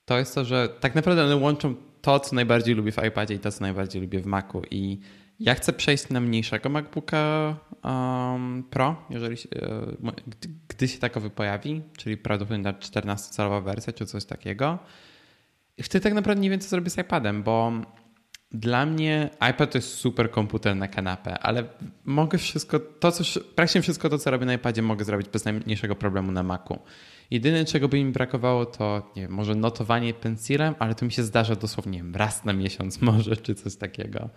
to 0.04 0.18
jest 0.18 0.34
to, 0.34 0.44
że 0.44 0.68
tak 0.80 0.94
naprawdę 0.94 1.24
one 1.24 1.36
łączą 1.36 1.74
to, 2.00 2.20
co 2.20 2.34
najbardziej 2.34 2.74
lubię 2.74 2.92
w 2.92 3.04
iPadzie 3.04 3.34
i 3.34 3.38
to, 3.38 3.52
co 3.52 3.60
najbardziej 3.60 4.02
lubię 4.02 4.20
w 4.20 4.26
Macu 4.26 4.62
i 4.70 5.00
ja 5.40 5.54
chcę 5.54 5.72
przejść 5.72 6.08
na 6.08 6.20
mniejszego 6.20 6.68
MacBooka 6.68 7.56
um, 7.84 8.64
Pro, 8.70 9.06
jeżeli, 9.10 9.36
e, 9.54 10.12
gdy, 10.26 10.48
gdy 10.68 10.88
się 10.88 10.98
takowy 10.98 11.30
pojawi, 11.30 11.82
czyli 11.96 12.16
prawdopodobnie 12.16 12.72
14-calowa 12.72 13.64
wersja 13.64 13.92
czy 13.92 14.06
coś 14.06 14.24
takiego. 14.24 14.78
Chcę 15.80 16.00
tak 16.00 16.14
naprawdę 16.14 16.42
nie 16.42 16.50
wiem, 16.50 16.60
co 16.60 16.68
zrobię 16.68 16.90
z 16.90 16.98
iPadem, 16.98 17.42
bo 17.42 17.72
dla 18.52 18.86
mnie 18.86 19.30
iPad 19.50 19.70
to 19.70 19.78
jest 19.78 19.94
super 19.94 20.30
komputer 20.30 20.76
na 20.76 20.88
kanapę, 20.88 21.38
ale 21.38 21.64
mogę 22.04 22.38
wszystko, 22.38 22.78
to 22.78 23.12
co, 23.12 23.40
praktycznie 23.54 23.82
wszystko 23.82 24.08
to, 24.08 24.18
co 24.18 24.30
robię 24.30 24.46
na 24.46 24.54
iPadzie 24.54 24.82
mogę 24.82 25.04
zrobić 25.04 25.28
bez 25.28 25.44
najmniejszego 25.44 25.96
problemu 25.96 26.32
na 26.32 26.42
Macu. 26.42 26.78
Jedyne, 27.30 27.64
czego 27.64 27.88
by 27.88 28.04
mi 28.04 28.12
brakowało, 28.12 28.66
to 28.66 29.12
nie 29.16 29.22
wiem, 29.22 29.30
może 29.30 29.54
notowanie 29.54 30.14
pensilem, 30.14 30.74
ale 30.78 30.94
to 30.94 31.04
mi 31.04 31.12
się 31.12 31.22
zdarza 31.22 31.56
dosłownie 31.56 32.04
raz 32.12 32.44
na 32.44 32.52
miesiąc 32.52 33.02
może, 33.02 33.36
czy 33.36 33.54
coś 33.54 33.76
takiego. 33.76 34.30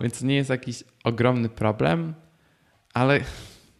Więc 0.00 0.22
nie 0.22 0.34
jest 0.34 0.50
jakiś 0.50 0.84
ogromny 1.04 1.48
problem, 1.48 2.14
ale 2.94 3.20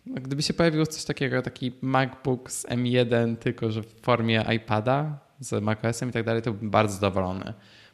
no, 0.06 0.20
gdyby 0.20 0.42
się 0.42 0.54
pojawiło 0.54 0.86
coś 0.86 1.04
takiego, 1.04 1.42
taki 1.42 1.72
MacBook 1.82 2.50
z 2.50 2.66
M1, 2.66 3.36
tylko 3.36 3.70
że 3.70 3.82
w 3.82 4.00
formie 4.02 4.44
iPada 4.56 5.18
z 5.40 5.62
macOSem 5.62 6.08
i 6.08 6.12
tak 6.12 6.24
dalej, 6.24 6.42
to 6.42 6.52
bym 6.52 6.70
bardzo 6.70 6.94
zadowolony. 6.94 7.52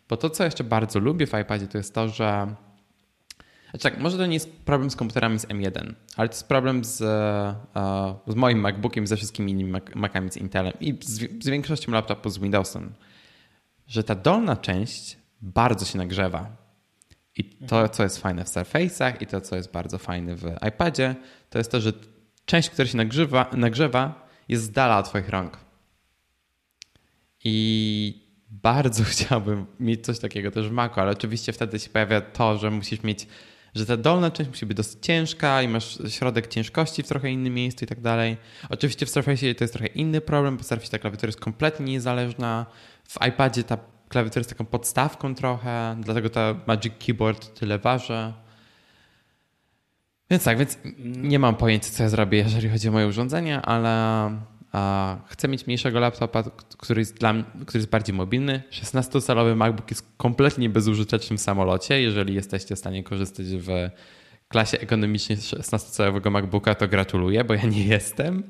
Bo 0.09 0.17
to, 0.17 0.31
co 0.31 0.45
jeszcze 0.45 0.65
bardzo 0.65 0.99
lubię 0.99 1.27
w 1.27 1.33
iPadzie, 1.41 1.69
to 1.69 1.79
jest 1.79 1.95
to, 1.95 2.09
że 2.09 2.55
znaczy 3.71 3.83
tak, 3.83 3.99
może 3.99 4.19
to 4.19 4.27
nie 4.27 4.35
jest 4.35 4.53
problem 4.53 4.91
z 4.91 4.97
komputerami 4.97 5.39
z 5.39 5.47
M1, 5.47 5.95
ale 6.17 6.29
to 6.29 6.35
jest 6.35 6.49
problem 6.49 6.85
z, 6.85 7.03
e, 7.03 8.15
z 8.27 8.35
moim 8.35 8.59
MacBookiem, 8.59 9.07
ze 9.07 9.17
wszystkimi 9.17 9.53
innymi 9.53 9.81
Macami 9.95 10.31
z 10.31 10.37
Intelem 10.37 10.73
i 10.81 10.99
z, 11.01 11.45
z 11.45 11.49
większością 11.49 11.93
laptopów 11.93 12.33
z 12.33 12.39
Windowsem, 12.39 12.93
że 13.87 14.05
ta 14.05 14.15
dolna 14.15 14.57
część 14.57 15.17
bardzo 15.43 15.85
się 15.85 15.99
nagrzewa. 15.99 16.62
I 17.37 17.45
to, 17.45 17.89
co 17.89 18.03
jest 18.03 18.19
fajne 18.19 18.45
w 18.45 18.49
Surface'ach 18.49 19.13
i 19.21 19.27
to, 19.27 19.41
co 19.41 19.57
jest 19.57 19.73
bardzo 19.73 19.99
fajne 19.99 20.37
w 20.37 20.45
iPadzie, 20.69 21.15
to 21.51 21.59
jest 21.59 21.71
to, 21.71 21.81
że 21.81 21.93
część, 22.45 22.71
która 22.71 22.89
się 22.89 22.97
nagrzewa, 22.97 23.51
nagrzewa 23.53 24.29
jest 24.49 24.65
z 24.65 24.71
dala 24.71 24.99
od 24.99 25.09
Twoich 25.09 25.29
rąk. 25.29 25.59
I 27.45 28.23
bardzo 28.51 29.05
chciałbym 29.13 29.67
mieć 29.81 30.05
coś 30.05 30.19
takiego 30.19 30.51
też 30.51 30.69
w 30.69 30.73
Macu, 30.73 31.01
ale 31.01 31.13
oczywiście 31.13 31.53
wtedy 31.53 31.79
się 31.79 31.91
pojawia 31.91 32.21
to, 32.21 32.59
że 32.59 32.71
musisz 32.71 33.03
mieć, 33.03 33.27
że 33.75 33.87
ta 33.87 33.97
dolna 33.97 34.31
część 34.31 34.51
musi 34.51 34.67
być 34.67 34.77
dosyć 34.77 35.07
ciężka 35.07 35.63
i 35.63 35.69
masz 35.69 35.99
środek 36.09 36.47
ciężkości 36.47 37.03
w 37.03 37.09
trochę 37.09 37.31
innym 37.31 37.55
miejscu 37.55 37.85
i 37.85 37.89
tak 37.89 38.01
dalej. 38.01 38.37
Oczywiście 38.71 39.07
w 39.07 39.11
Surface 39.11 39.55
to 39.55 39.65
jest 39.65 39.75
trochę 39.75 39.89
inny 39.89 40.21
problem, 40.21 40.57
bo 40.57 40.63
Surface 40.63 40.91
ta 40.91 40.99
klawiatura 40.99 41.29
jest 41.29 41.41
kompletnie 41.41 41.87
niezależna. 41.93 42.67
W 43.09 43.27
iPadzie 43.27 43.65
ta 43.65 43.79
klawiatura 44.13 44.41
jest 44.41 44.51
taką 44.51 44.65
podstawką 44.65 45.35
trochę, 45.35 45.97
dlatego 46.01 46.31
ta 46.31 46.55
Magic 46.67 46.93
Keyboard 47.07 47.59
tyle 47.59 47.79
waży. 47.79 48.33
Więc 50.31 50.45
tak, 50.45 50.59
więc 50.59 50.79
nie 50.99 51.39
mam 51.39 51.55
pojęcia, 51.57 51.91
co 51.91 52.03
ja 52.03 52.09
zrobię, 52.09 52.39
jeżeli 52.39 52.69
chodzi 52.69 52.89
o 52.89 52.93
moje 52.93 53.07
urządzenia, 53.07 53.63
ale 53.63 54.31
chcę 55.27 55.49
mieć 55.49 55.67
mniejszego 55.67 56.01
laptopa, 56.01 56.43
który 56.79 57.01
jest, 57.01 57.19
dla 57.19 57.35
który 57.67 57.79
jest 57.79 57.91
bardziej 57.91 58.15
mobilny. 58.15 58.63
16-calowy 58.71 59.57
MacBook 59.57 59.91
jest 59.91 60.07
kompletnie 60.17 60.69
bezużytecznym 60.69 61.39
samolocie. 61.39 62.03
Jeżeli 62.03 62.35
jesteście 62.35 62.77
w 62.77 62.79
stanie 62.79 63.05
korzystać 63.05 63.47
w 63.47 63.69
klasie 64.49 64.81
ekonomicznej 64.81 65.39
16-calowego 65.39 66.31
MacBooka, 66.31 66.75
to 66.75 66.89
gratuluję, 66.89 67.45
bo 67.45 67.55
ja 67.55 67.67
nie 67.67 67.85
jestem. 67.85 68.43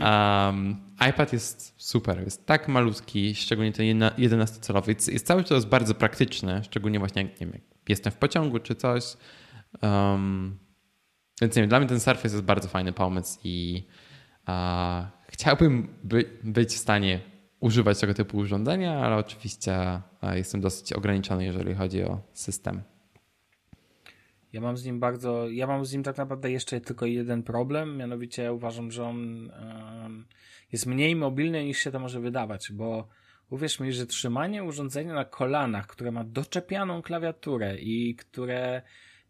Um, 0.00 0.85
iPad 1.10 1.32
jest 1.32 1.74
super, 1.76 2.24
jest 2.24 2.46
tak 2.46 2.68
malutki, 2.68 3.34
szczególnie 3.34 3.72
ten 3.72 3.86
11-calowy. 4.18 4.88
Jest, 4.88 5.12
jest 5.12 5.26
cały 5.26 5.44
czas 5.44 5.64
bardzo 5.64 5.94
praktyczny, 5.94 6.64
szczególnie 6.64 6.98
właśnie 6.98 7.22
jak, 7.22 7.40
nie 7.40 7.46
wiem, 7.46 7.60
jestem 7.88 8.12
w 8.12 8.16
pociągu 8.16 8.58
czy 8.58 8.74
coś. 8.74 9.16
Um, 9.82 10.58
więc 11.40 11.56
nie 11.56 11.62
wiem, 11.62 11.68
dla 11.68 11.78
mnie 11.78 11.88
ten 11.88 12.00
Surface 12.00 12.28
jest 12.28 12.42
bardzo 12.42 12.68
fajny 12.68 12.92
pomysł 12.92 13.38
i 13.44 13.86
uh, 14.48 15.06
chciałbym 15.28 15.88
by, 16.04 16.38
być 16.44 16.68
w 16.68 16.78
stanie 16.78 17.20
używać 17.60 18.00
tego 18.00 18.14
typu 18.14 18.36
urządzenia, 18.36 18.98
ale 18.98 19.16
oczywiście 19.16 20.00
jestem 20.34 20.60
dosyć 20.60 20.92
ograniczony, 20.92 21.44
jeżeli 21.44 21.74
chodzi 21.74 22.02
o 22.02 22.20
system. 22.32 22.82
Ja 24.52 24.60
mam 24.60 24.76
z 24.76 24.84
nim 24.84 25.00
bardzo, 25.00 25.48
ja 25.48 25.66
mam 25.66 25.84
z 25.84 25.92
nim 25.92 26.02
tak 26.02 26.16
naprawdę 26.16 26.50
jeszcze 26.50 26.80
tylko 26.80 27.06
jeden 27.06 27.42
problem, 27.42 27.96
mianowicie 27.96 28.42
ja 28.42 28.52
uważam, 28.52 28.90
że 28.90 29.04
on 29.04 29.50
um, 29.50 30.26
jest 30.72 30.86
mniej 30.86 31.16
mobilny 31.16 31.64
niż 31.64 31.78
się 31.78 31.90
to 31.90 31.98
może 31.98 32.20
wydawać, 32.20 32.72
bo 32.72 33.08
uwierz 33.50 33.80
mi, 33.80 33.92
że 33.92 34.06
trzymanie 34.06 34.64
urządzenia 34.64 35.14
na 35.14 35.24
kolanach, 35.24 35.86
które 35.86 36.12
ma 36.12 36.24
doczepianą 36.24 37.02
klawiaturę 37.02 37.76
i 37.78 38.14
które 38.14 38.82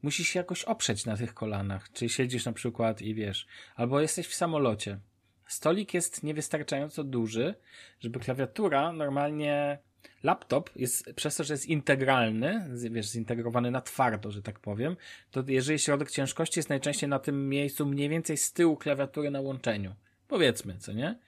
musisz 0.03 0.29
się 0.29 0.39
jakoś 0.39 0.65
oprzeć 0.65 1.07
na 1.07 1.17
tych 1.17 1.35
kolanach, 1.35 1.93
czy 1.93 2.09
siedzisz 2.09 2.45
na 2.45 2.53
przykład 2.53 3.03
i 3.03 3.15
wiesz, 3.15 3.47
albo 3.75 4.01
jesteś 4.01 4.27
w 4.27 4.35
samolocie. 4.35 4.99
Stolik 5.47 5.95
jest 5.95 6.23
niewystarczająco 6.23 7.05
duży, 7.05 7.55
żeby 8.01 8.21
klawiatura 8.21 8.93
normalnie 8.93 9.79
laptop 10.23 10.71
jest 10.77 11.15
przez 11.15 11.37
to, 11.37 11.45
że 11.45 11.55
jest 11.55 11.67
integralny, 11.67 12.71
wiesz, 12.91 13.11
zintegrowany 13.11 13.71
na 13.71 13.81
twardo, 13.81 14.31
że 14.31 14.43
tak 14.43 14.61
powiem, 14.61 14.97
to 15.31 15.45
jeżeli 15.47 15.79
środek 15.79 16.11
ciężkości 16.11 16.59
jest 16.59 16.69
najczęściej 16.69 17.09
na 17.09 17.19
tym 17.19 17.49
miejscu 17.49 17.87
mniej 17.87 18.09
więcej 18.09 18.37
z 18.37 18.53
tyłu 18.53 18.77
klawiatury 18.77 19.31
na 19.31 19.41
łączeniu. 19.41 19.95
Powiedzmy, 20.29 20.79
co 20.79 20.93
nie? 20.93 21.19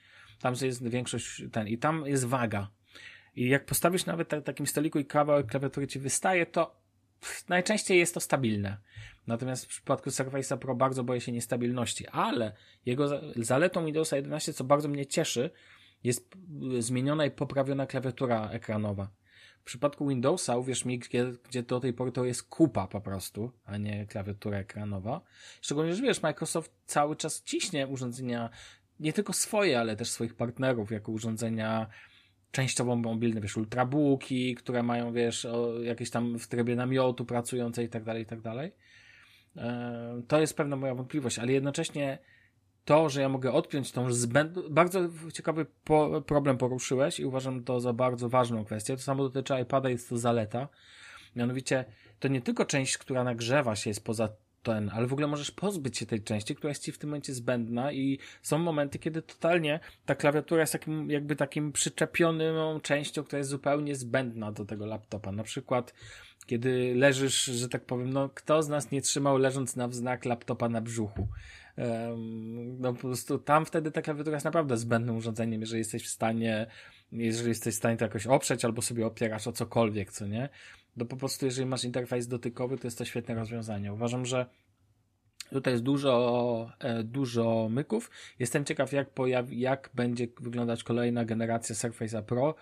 Tam 0.41 0.55
jest 0.63 0.89
większość 0.89 1.43
ten 1.53 1.69
i 1.69 1.79
tam 1.79 2.07
jest 2.07 2.25
waga. 2.25 2.71
I 3.37 3.49
jak 3.49 3.67
postawisz 3.67 4.07
nawet 4.07 4.29
tak, 4.29 4.45
takim 4.45 4.67
stoliku 4.67 4.99
i 4.99 5.05
kawałek 5.05 5.47
klawiatury 5.47 5.87
ci 5.87 5.99
wystaje, 5.99 6.47
to 6.47 6.81
najczęściej 7.49 7.99
jest 7.99 8.15
to 8.15 8.21
stabilne. 8.21 8.77
Natomiast 9.27 9.65
w 9.65 9.69
przypadku 9.69 10.11
Surface'a 10.11 10.59
Pro 10.59 10.75
bardzo 10.75 11.05
boję 11.05 11.21
się 11.21 11.33
niestabilności, 11.33 12.07
ale 12.07 12.53
jego 12.87 13.09
zaletą 13.37 13.85
Windowsa 13.85 14.17
11, 14.17 14.53
co 14.53 14.65
bardzo 14.65 14.89
mnie 14.89 15.07
cieszy, 15.07 15.51
jest 16.05 16.35
zmieniona 16.79 17.27
i 17.27 17.31
poprawiona 17.31 17.87
klawiatura 17.87 18.51
ekranowa. 18.51 19.11
W 19.61 19.65
przypadku 19.65 20.09
Windowsa, 20.09 20.57
uwierz 20.57 20.85
mi, 20.85 20.99
gdzie, 20.99 21.33
gdzie 21.49 21.63
do 21.63 21.81
tej 21.81 21.93
pory 21.93 22.13
to 22.13 22.25
jest 22.25 22.43
kupa 22.43 22.87
po 22.87 23.01
prostu, 23.01 23.53
a 23.65 23.77
nie 23.77 24.07
klawiatura 24.07 24.59
ekranowa. 24.59 25.21
Szczególnie, 25.61 25.95
że 25.95 26.03
wiesz, 26.03 26.23
Microsoft 26.23 26.73
cały 26.85 27.17
czas 27.17 27.43
ciśnie 27.43 27.87
urządzenia, 27.87 28.51
nie 29.01 29.13
tylko 29.13 29.33
swoje, 29.33 29.81
ale 29.81 29.97
też 29.97 30.11
swoich 30.11 30.35
partnerów, 30.35 30.91
jako 30.91 31.13
urządzenia 31.13 31.87
częściowo 32.51 32.97
mobilne, 32.97 33.41
wiesz, 33.41 33.57
ultrabooki, 33.57 34.55
które 34.55 34.83
mają, 34.83 35.13
wiesz, 35.13 35.47
jakieś 35.83 36.11
tam 36.11 36.39
w 36.39 36.49
trybie 36.49 36.77
namiotu 36.77 37.25
pracujące 37.25 37.85
i 37.85 37.89
tak 37.89 38.05
dalej, 38.05 38.23
i 38.23 38.27
tak 38.27 38.41
dalej. 38.41 38.73
E, 39.57 40.23
to 40.29 40.41
jest 40.41 40.57
pewna 40.57 40.77
moja 40.77 40.95
wątpliwość, 40.95 41.39
ale 41.39 41.53
jednocześnie 41.53 42.19
to, 42.85 43.09
że 43.09 43.21
ja 43.21 43.29
mogę 43.29 43.53
odpiąć 43.53 43.93
tą 43.93 44.13
zbędną, 44.13 44.63
bardzo 44.71 45.01
ciekawy 45.33 45.67
po, 45.85 46.23
problem 46.27 46.59
poruszyłeś 46.59 47.21
i 47.21 47.25
uważam 47.25 47.65
to 47.65 47.81
za 47.81 47.93
bardzo 47.93 48.29
ważną 48.29 48.65
kwestię. 48.65 48.97
To 48.97 49.03
samo 49.03 49.23
dotyczy 49.23 49.61
iPada, 49.63 49.89
jest 49.89 50.09
to 50.09 50.19
zaleta. 50.19 50.69
Mianowicie, 51.37 51.85
to 52.19 52.29
nie 52.29 52.41
tylko 52.41 52.65
część, 52.65 52.99
która 52.99 53.25
nagrzewa 53.25 53.77
się 53.77 53.91
jest 53.91 54.05
poza 54.05 54.29
ten, 54.63 54.91
ale 54.95 55.07
w 55.07 55.13
ogóle 55.13 55.27
możesz 55.27 55.51
pozbyć 55.51 55.99
się 55.99 56.07
tej 56.07 56.23
części, 56.23 56.55
która 56.55 56.69
jest 56.69 56.85
ci 56.85 56.93
w 56.93 56.99
tym 56.99 57.11
momencie 57.11 57.35
zbędna 57.35 57.93
i 57.93 58.19
są 58.43 58.59
momenty, 58.59 58.99
kiedy 58.99 59.23
totalnie 59.23 59.81
ta 60.07 60.15
klawiatura 60.15 60.61
jest 60.61 60.73
takim, 60.73 61.11
jakby 61.11 61.37
takim 61.37 61.73
przyczepioną 61.73 62.81
częścią, 62.81 63.25
która 63.25 63.39
jest 63.39 63.51
zupełnie 63.51 63.97
zbędna 63.97 64.53
do 64.53 64.65
tego 64.65 64.87
laptopa. 64.87 65.33
Na 65.33 65.43
przykład, 65.43 65.95
kiedy 66.47 66.95
leżysz, 66.95 67.45
że 67.45 67.69
tak 67.69 67.85
powiem, 67.85 68.13
no 68.13 68.29
kto 68.29 68.63
z 68.63 68.69
nas 68.69 68.91
nie 68.91 69.03
trzymał 69.03 69.39
leżąc 69.39 69.77
na 69.77 69.89
wznak 69.89 70.25
laptopa 70.25 70.69
na 70.69 70.81
brzuchu? 70.81 71.29
no 72.79 72.95
po 72.95 73.01
prostu 73.01 73.39
tam 73.39 73.67
wtedy 73.67 73.91
ta 73.91 74.03
klawiatura 74.03 74.37
jest 74.37 74.45
naprawdę 74.45 74.77
zbędnym 74.77 75.17
urządzeniem, 75.17 75.61
jeżeli 75.61 75.79
jesteś 75.79 76.05
w 76.05 76.09
stanie, 76.09 76.67
jeżeli 77.13 77.49
jesteś 77.49 77.75
w 77.75 77.79
stanie 77.79 77.97
to 77.97 78.05
jakoś 78.05 78.27
oprzeć 78.27 78.65
albo 78.65 78.83
sobie 78.83 79.07
opierasz 79.07 79.47
o 79.47 79.53
cokolwiek, 79.53 80.13
co 80.13 80.27
nie? 80.27 80.49
To 80.99 81.05
po 81.05 81.17
prostu 81.17 81.47
jeżeli 81.47 81.67
masz 81.67 81.85
interfejs 81.85 82.27
dotykowy, 82.27 82.79
to 82.79 82.87
jest 82.87 82.99
to 82.99 83.05
świetne 83.05 83.35
rozwiązanie. 83.35 83.93
Uważam, 83.93 84.27
że 84.27 84.47
Tutaj 85.51 85.73
jest 85.73 85.85
dużo, 85.85 86.71
e, 86.79 87.03
dużo 87.03 87.69
myków. 87.71 88.11
Jestem 88.39 88.65
ciekaw, 88.65 88.93
jak, 88.93 89.11
pojawi, 89.11 89.61
jak 89.61 89.91
będzie 89.95 90.29
wyglądać 90.41 90.85
kolejna 90.85 91.25
generacja 91.25 91.75
Surface'a 91.75 92.23
Pro. 92.23 92.55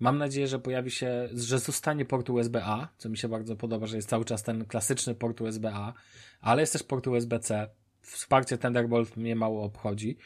Mam 0.00 0.18
nadzieję, 0.18 0.46
że 0.46 0.58
pojawi 0.58 0.90
się, 0.90 1.28
że 1.32 1.58
zostanie 1.58 2.04
port 2.04 2.30
USB-A, 2.30 2.88
co 2.98 3.08
mi 3.08 3.16
się 3.16 3.28
bardzo 3.28 3.56
podoba, 3.56 3.86
że 3.86 3.96
jest 3.96 4.08
cały 4.08 4.24
czas 4.24 4.42
ten 4.42 4.64
klasyczny 4.64 5.14
port 5.14 5.40
USB-A, 5.40 5.92
ale 6.40 6.62
jest 6.62 6.72
też 6.72 6.82
port 6.82 7.06
USB-C 7.06 7.68
wsparcie 8.02 8.58
Thunderbolt 8.58 9.16
mnie 9.16 9.36
mało 9.36 9.64
obchodzi, 9.64 10.16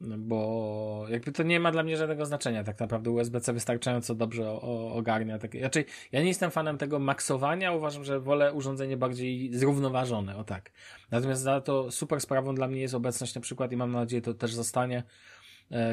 bo 0.00 1.06
jakby 1.08 1.32
to 1.32 1.42
nie 1.42 1.60
ma 1.60 1.72
dla 1.72 1.82
mnie 1.82 1.96
żadnego 1.96 2.26
znaczenia. 2.26 2.64
Tak 2.64 2.80
naprawdę 2.80 3.10
USB-C 3.10 3.52
wystarczająco 3.52 4.14
dobrze 4.14 4.50
ogarnia. 4.92 5.38
Tak, 5.38 5.54
raczej 5.54 5.84
ja 6.12 6.20
nie 6.20 6.28
jestem 6.28 6.50
fanem 6.50 6.78
tego 6.78 6.98
maksowania, 6.98 7.72
uważam, 7.72 8.04
że 8.04 8.20
wolę 8.20 8.52
urządzenie 8.52 8.96
bardziej 8.96 9.54
zrównoważone, 9.54 10.36
o 10.36 10.44
tak. 10.44 10.70
Natomiast 11.10 11.42
za 11.42 11.60
to 11.60 11.90
super 11.90 12.20
sprawą 12.20 12.54
dla 12.54 12.68
mnie 12.68 12.80
jest 12.80 12.94
obecność 12.94 13.34
na 13.34 13.40
przykład 13.40 13.72
i 13.72 13.76
mam 13.76 13.92
nadzieję 13.92 14.22
to 14.22 14.34
też 14.34 14.54
zostanie 14.54 15.02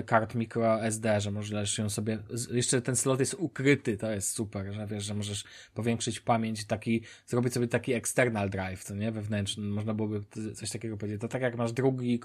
kart 0.06 0.36
micro 0.36 0.84
SD, 0.84 1.22
że 1.22 1.32
możesz 1.32 1.78
ją 1.78 1.90
sobie, 1.90 2.18
jeszcze 2.52 2.82
ten 2.82 2.96
slot 2.96 3.20
jest 3.20 3.34
ukryty, 3.34 3.98
to 3.98 4.12
jest 4.12 4.32
super, 4.32 4.74
że 4.74 4.88
wiesz, 4.88 5.04
że 5.04 5.14
możesz 5.14 5.44
powiększyć 5.74 6.20
pamięć, 6.20 6.66
taki, 6.66 7.02
zrobić 7.26 7.54
sobie 7.54 7.68
taki 7.68 7.94
external 7.94 8.50
drive, 8.50 8.84
co 8.84 8.96
nie, 8.96 9.12
wewnętrzny, 9.12 9.64
można 9.64 9.94
byłoby 9.94 10.22
coś 10.56 10.70
takiego 10.70 10.98
powiedzieć. 10.98 11.22
To 11.22 11.28
tak 11.28 11.42
jak 11.42 11.58
masz 11.58 11.72
drugi 11.72 12.20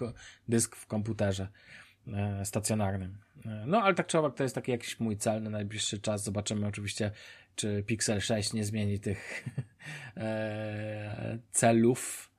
dysk 0.48 0.76
w 0.76 0.86
komputerze 0.86 1.48
e, 2.06 2.44
stacjonarnym. 2.44 3.18
E, 3.46 3.64
no, 3.66 3.82
ale 3.82 3.94
tak 3.94 4.06
czy 4.06 4.18
owak 4.18 4.34
to 4.34 4.42
jest 4.42 4.54
taki 4.54 4.70
jakiś 4.70 5.00
mój 5.00 5.16
cel 5.16 5.42
na 5.42 5.50
najbliższy 5.50 5.98
czas. 5.98 6.24
Zobaczymy 6.24 6.66
oczywiście, 6.66 7.10
czy 7.56 7.82
Pixel 7.86 8.20
6 8.20 8.52
nie 8.52 8.64
zmieni 8.64 8.98
tych 8.98 9.44
celów 11.52 12.31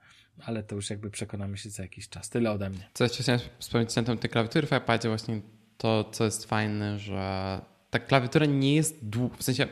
ale 0.45 0.63
to 0.63 0.75
już 0.75 0.89
jakby 0.89 1.09
przekonamy 1.09 1.57
się 1.57 1.69
za 1.69 1.83
jakiś 1.83 2.09
czas. 2.09 2.29
Tyle 2.29 2.51
ode 2.51 2.69
mnie. 2.69 2.89
Co 2.93 3.03
jeszcze 3.03 3.23
chciałem 3.23 3.41
wspomnieć 3.59 3.95
na 3.95 4.03
temat 4.03 4.21
tej 4.21 4.29
klawiatury 4.29 4.67
w 4.67 4.71
iPadzie, 4.71 5.09
właśnie 5.09 5.41
to, 5.77 6.03
co 6.11 6.25
jest 6.25 6.45
fajne, 6.45 6.99
że 6.99 7.61
ta 7.89 7.99
klawiatura 7.99 8.45
nie 8.45 8.75
jest 8.75 9.05
długa, 9.05 9.35
w 9.37 9.43
sensie 9.43 9.67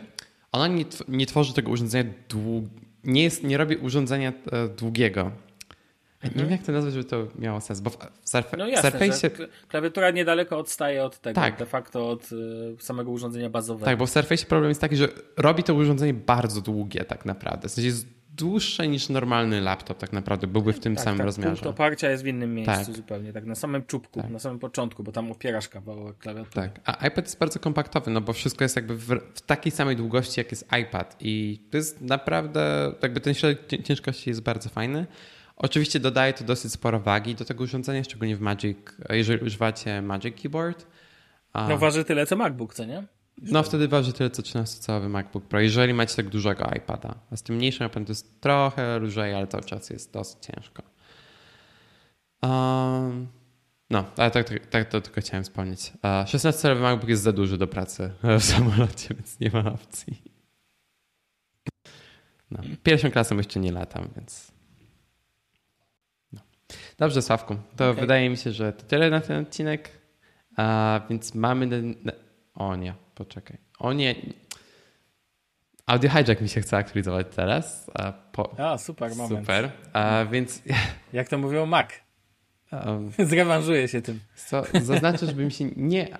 ona 0.52 0.68
nie, 0.68 0.86
nie 1.08 1.26
tworzy 1.26 1.54
tego 1.54 1.72
urządzenia 1.72 2.14
dług, 2.30 2.66
nie, 3.04 3.24
jest, 3.24 3.44
nie 3.44 3.58
robi 3.58 3.76
urządzenia 3.76 4.34
e, 4.52 4.68
długiego. 4.68 5.32
Nie 6.24 6.30
wiem, 6.42 6.52
jak 6.52 6.64
to 6.64 6.72
nazwać, 6.72 6.94
żeby 6.94 7.06
to 7.06 7.28
miało 7.40 7.62
sens, 7.62 7.80
bo 7.80 7.90
w, 7.90 7.98
Surf 8.24 8.52
No 8.58 8.68
jasne, 8.68 8.92
Surface... 8.92 9.30
klawiatura 9.68 10.12
niedaleko 10.12 10.58
odstaje 10.58 11.04
od 11.04 11.20
tego, 11.20 11.42
Tak. 11.42 11.58
de 11.58 11.66
facto 11.66 12.10
od 12.10 12.32
y, 12.32 12.76
samego 12.80 13.12
urządzenia 13.12 13.50
bazowego. 13.50 13.86
Tak, 13.86 13.98
bo 13.98 14.06
w 14.06 14.10
Surface 14.10 14.46
problem 14.46 14.70
jest 14.70 14.82
taki, 14.82 14.96
że 14.96 15.10
robi 15.38 15.64
to 15.64 15.74
urządzenie 15.74 16.14
bardzo 16.14 16.62
długie 16.62 17.06
tak 17.06 17.26
naprawdę. 17.26 17.70
W 17.70 17.72
sensie 17.72 17.88
jest 17.88 18.08
dłuższe 18.46 18.88
niż 18.88 19.10
normalny 19.10 19.62
laptop 19.62 19.98
tak 19.98 20.14
naprawdę, 20.14 20.48
byłby 20.48 20.74
w 20.74 20.80
tym 20.80 20.96
tak, 20.96 21.04
samym 21.04 21.18
tak, 21.18 21.26
rozmiarze. 21.26 21.52
Punkt 21.64 21.66
oparcia 21.68 22.10
jest 22.10 22.24
w 22.24 22.28
innym 22.28 22.56
miejscu 22.56 22.86
Tak. 22.86 22.96
zupełnie, 22.96 23.34
tak 23.34 23.46
na 23.46 23.56
samym 23.56 23.86
czubku, 23.86 24.22
Tak. 24.22 24.32
na 24.32 24.40
samym 24.40 24.60
początku, 24.60 25.04
bo 25.04 25.12
tam 25.12 25.32
opierasz 25.32 25.70
kawałek 25.70 26.18
klawiatury. 26.18 26.70
Tak, 26.70 26.80
a 26.86 27.08
iPad 27.08 27.26
jest 27.26 27.40
bardzo 27.40 27.60
kompaktowy, 27.60 28.12
no 28.12 28.22
bo 28.22 28.34
wszystko 28.34 28.64
jest 28.66 28.76
jakby 28.76 28.96
w, 28.98 29.08
w 29.36 29.42
takiej 29.42 29.72
samej 29.72 29.96
długości, 29.96 30.40
jak 30.40 30.52
jest 30.52 30.68
iPad 30.82 31.16
i 31.20 31.62
to 31.72 31.78
jest 31.78 32.02
naprawdę, 32.02 32.94
jakby 33.02 33.20
ten 33.22 33.34
środek 33.34 33.68
cię- 33.68 33.84
ciężkości 33.84 34.30
jest 34.30 34.42
bardzo 34.42 34.70
fajny. 34.70 35.06
Oczywiście 35.56 36.00
dodaje 36.00 36.34
to 36.34 36.44
dosyć 36.44 36.72
sporo 36.72 37.00
wagi 37.00 37.36
do 37.36 37.46
tego 37.46 37.64
urządzenia, 37.64 38.04
szczególnie 38.04 38.36
w 38.36 38.42
Magic, 38.42 38.78
jeżeli 39.10 39.46
używacie 39.46 40.02
Magic 40.02 40.42
Keyboard. 40.42 40.88
No 41.70 41.78
waży 41.78 42.04
tyle 42.06 42.26
co 42.26 42.36
MacBook, 42.36 42.74
co 42.74 42.86
nie? 42.86 43.04
No 43.42 43.64
wtedy 43.64 43.88
waży 43.88 44.14
tyle 44.14 44.30
co 44.30 44.42
13-calowy 44.42 45.10
MacBook 45.10 45.46
Pro, 45.46 45.60
jeżeli 45.60 45.94
macie 45.94 46.16
tak 46.16 46.30
dużego 46.30 46.70
iPada. 46.76 47.16
A 47.32 47.36
z 47.36 47.44
tym 47.44 47.56
mniejszym 47.56 47.88
iPadem 47.88 48.06
to 48.06 48.12
jest 48.12 48.42
trochę 48.42 49.00
lżej, 49.00 49.34
ale 49.34 49.48
cały 49.48 49.64
czas 49.64 49.90
jest 49.90 50.14
dosyć 50.14 50.38
ciężko. 50.46 50.84
Um, 52.42 53.28
no, 53.90 54.06
ale 54.18 54.32
tak, 54.32 54.50
tak, 54.50 54.68
tak 54.68 54.90
to 54.90 55.02
tylko 55.02 55.22
chciałem 55.22 55.44
wspomnieć. 55.44 55.92
Uh, 55.96 56.02
16-calowy 56.02 56.82
MacBook 56.82 57.10
jest 57.10 57.24
za 57.24 57.32
duży 57.32 57.58
do 57.58 57.68
pracy 57.68 58.12
w 58.40 58.44
samolocie, 58.44 59.16
więc 59.16 59.40
nie 59.40 59.50
ma 59.50 59.74
opcji. 59.74 60.22
No, 62.52 62.60
pierwszą 62.84 63.12
klasą 63.12 63.38
jeszcze 63.38 63.60
nie 63.60 63.72
latam, 63.72 64.10
więc... 64.16 64.52
No. 66.34 66.42
Dobrze, 66.98 67.22
Sławku, 67.22 67.56
to 67.76 67.90
Okej. 67.90 68.02
wydaje 68.02 68.30
mi 68.30 68.38
się, 68.38 68.52
że 68.52 68.74
to 68.74 68.84
tyle 68.84 69.10
na 69.10 69.22
ten 69.22 69.42
odcinek, 69.42 69.90
a 70.58 71.00
więc 71.10 71.36
mamy... 71.36 71.68
Na, 72.04 72.12
o 72.56 72.76
nie, 72.76 72.94
poczekaj. 73.16 73.58
O 73.80 73.94
nie. 73.94 74.16
Audio 75.86 76.10
Hijack 76.10 76.42
mi 76.42 76.50
się 76.50 76.62
chce 76.62 76.78
aktualizować 76.78 77.28
teraz. 77.36 77.92
A 77.94 78.12
po, 78.12 78.60
A, 78.60 78.78
super 78.78 79.16
moment. 79.16 79.40
super. 79.42 79.72
A 79.94 80.26
więc 80.32 80.62
Jak 81.14 81.30
to 81.30 81.38
mówią 81.38 81.66
Mac. 81.66 81.90
um, 82.72 83.12
Zrewanżuję 83.30 83.88
się 83.88 84.02
tym. 84.02 84.20
co, 84.36 84.64
zaznaczę, 84.82 85.26
żeby 85.26 85.46
mi 85.46 85.52
się 85.52 85.66
nie, 85.76 86.18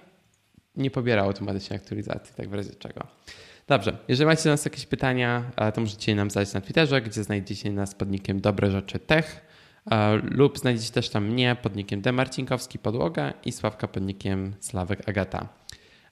nie 0.76 0.92
pobierało 0.92 1.28
automatycznie 1.28 1.76
aktualizacji, 1.76 2.36
tak 2.36 2.50
w 2.50 2.54
razie 2.54 2.76
czego. 2.76 3.08
Dobrze, 3.68 3.98
jeżeli 4.08 4.28
macie 4.28 4.44
do 4.44 4.50
nas 4.50 4.66
jakieś 4.66 4.86
pytania, 4.86 5.52
to 5.74 5.82
możecie 5.82 6.16
nam 6.16 6.30
zadać 6.32 6.54
na 6.54 6.62
Twitterze, 6.62 7.02
gdzie 7.02 7.24
znajdziecie 7.24 7.72
nas 7.72 7.96
pod 7.96 8.10
nickiem 8.12 8.42
Dobre 8.42 8.72
Rzeczy 8.72 9.00
Tech 9.00 9.46
lub 10.24 10.58
znajdziecie 10.60 10.94
też 10.94 11.10
tam 11.10 11.26
mnie 11.28 11.56
pod 11.62 11.76
nickiem 11.76 12.02
Demarcinkowski 12.02 12.80
Podłoga 12.80 13.34
i 13.46 13.52
Sławka 13.52 13.88
pod 13.88 14.04
nickiem 14.04 14.54
Sławek 14.60 15.10
Agata. 15.10 15.48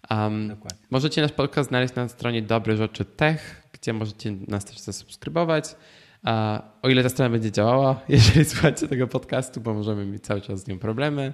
Um. 0.10 0.56
Możecie 0.90 1.22
nasz 1.22 1.32
podcast 1.32 1.70
znaleźć 1.70 1.96
na 1.96 2.08
stronie 2.08 2.42
Dobre 2.42 2.78
Rzeczy 2.78 3.06
Tech, 3.06 3.70
gdzie 3.74 3.94
możecie 3.94 4.32
nas 4.48 4.66
też 4.66 4.80
zasubskrybować. 4.80 5.76
A 6.24 6.62
o 6.82 6.90
ile 6.90 7.04
ta 7.04 7.10
strona 7.10 7.30
będzie 7.30 7.52
działała, 7.52 8.02
jeżeli 8.10 8.46
słuchacie 8.46 8.88
tego 8.88 9.08
podcastu, 9.08 9.62
bo 9.62 9.74
możemy 9.74 10.06
mieć 10.06 10.24
cały 10.24 10.42
czas 10.42 10.60
z 10.64 10.68
nią 10.68 10.80
problemy. 10.80 11.34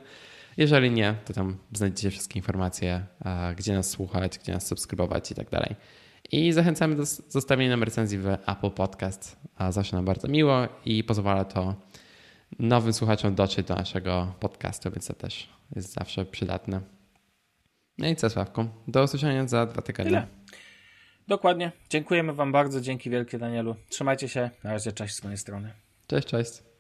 Jeżeli 0.57 0.91
nie, 0.91 1.15
to 1.25 1.33
tam 1.33 1.57
znajdziecie 1.73 2.11
wszystkie 2.11 2.39
informacje, 2.39 3.05
a, 3.19 3.53
gdzie 3.57 3.73
nas 3.73 3.89
słuchać, 3.89 4.39
gdzie 4.39 4.53
nas 4.53 4.67
subskrybować 4.67 5.31
i 5.31 5.35
tak 5.35 5.49
dalej. 5.49 5.75
I 6.31 6.51
zachęcamy 6.51 6.95
do 6.95 7.05
zostawienia 7.05 7.69
nam 7.69 7.83
recenzji 7.83 8.17
w 8.17 8.27
Apple 8.27 8.71
Podcast. 8.71 9.37
A 9.57 9.71
zawsze 9.71 9.95
nam 9.95 10.05
bardzo 10.05 10.27
miło 10.27 10.67
i 10.85 11.03
pozwala 11.03 11.45
to 11.45 11.75
nowym 12.59 12.93
słuchaczom 12.93 13.35
dotrzeć 13.35 13.67
do 13.67 13.75
naszego 13.75 14.33
podcastu, 14.39 14.91
więc 14.91 15.07
to 15.07 15.13
też 15.13 15.49
jest 15.75 15.93
zawsze 15.93 16.25
przydatne. 16.25 16.94
No 17.97 18.07
i 18.07 18.15
co, 18.15 18.29
Sławku? 18.29 18.65
Do 18.87 19.03
usłyszenia 19.03 19.47
za 19.47 19.65
dwa 19.65 19.81
tygodnie. 19.81 20.11
Tyle. 20.11 20.27
Dokładnie. 21.27 21.71
Dziękujemy 21.89 22.33
Wam 22.33 22.51
bardzo. 22.51 22.81
Dzięki 22.81 23.09
wielkie, 23.09 23.37
Danielu. 23.37 23.75
Trzymajcie 23.89 24.29
się. 24.29 24.49
Na 24.63 24.71
razie, 24.71 24.91
cześć 24.91 25.15
z 25.15 25.23
mojej 25.23 25.37
strony. 25.37 25.73
Cześć, 26.07 26.27
cześć. 26.27 26.74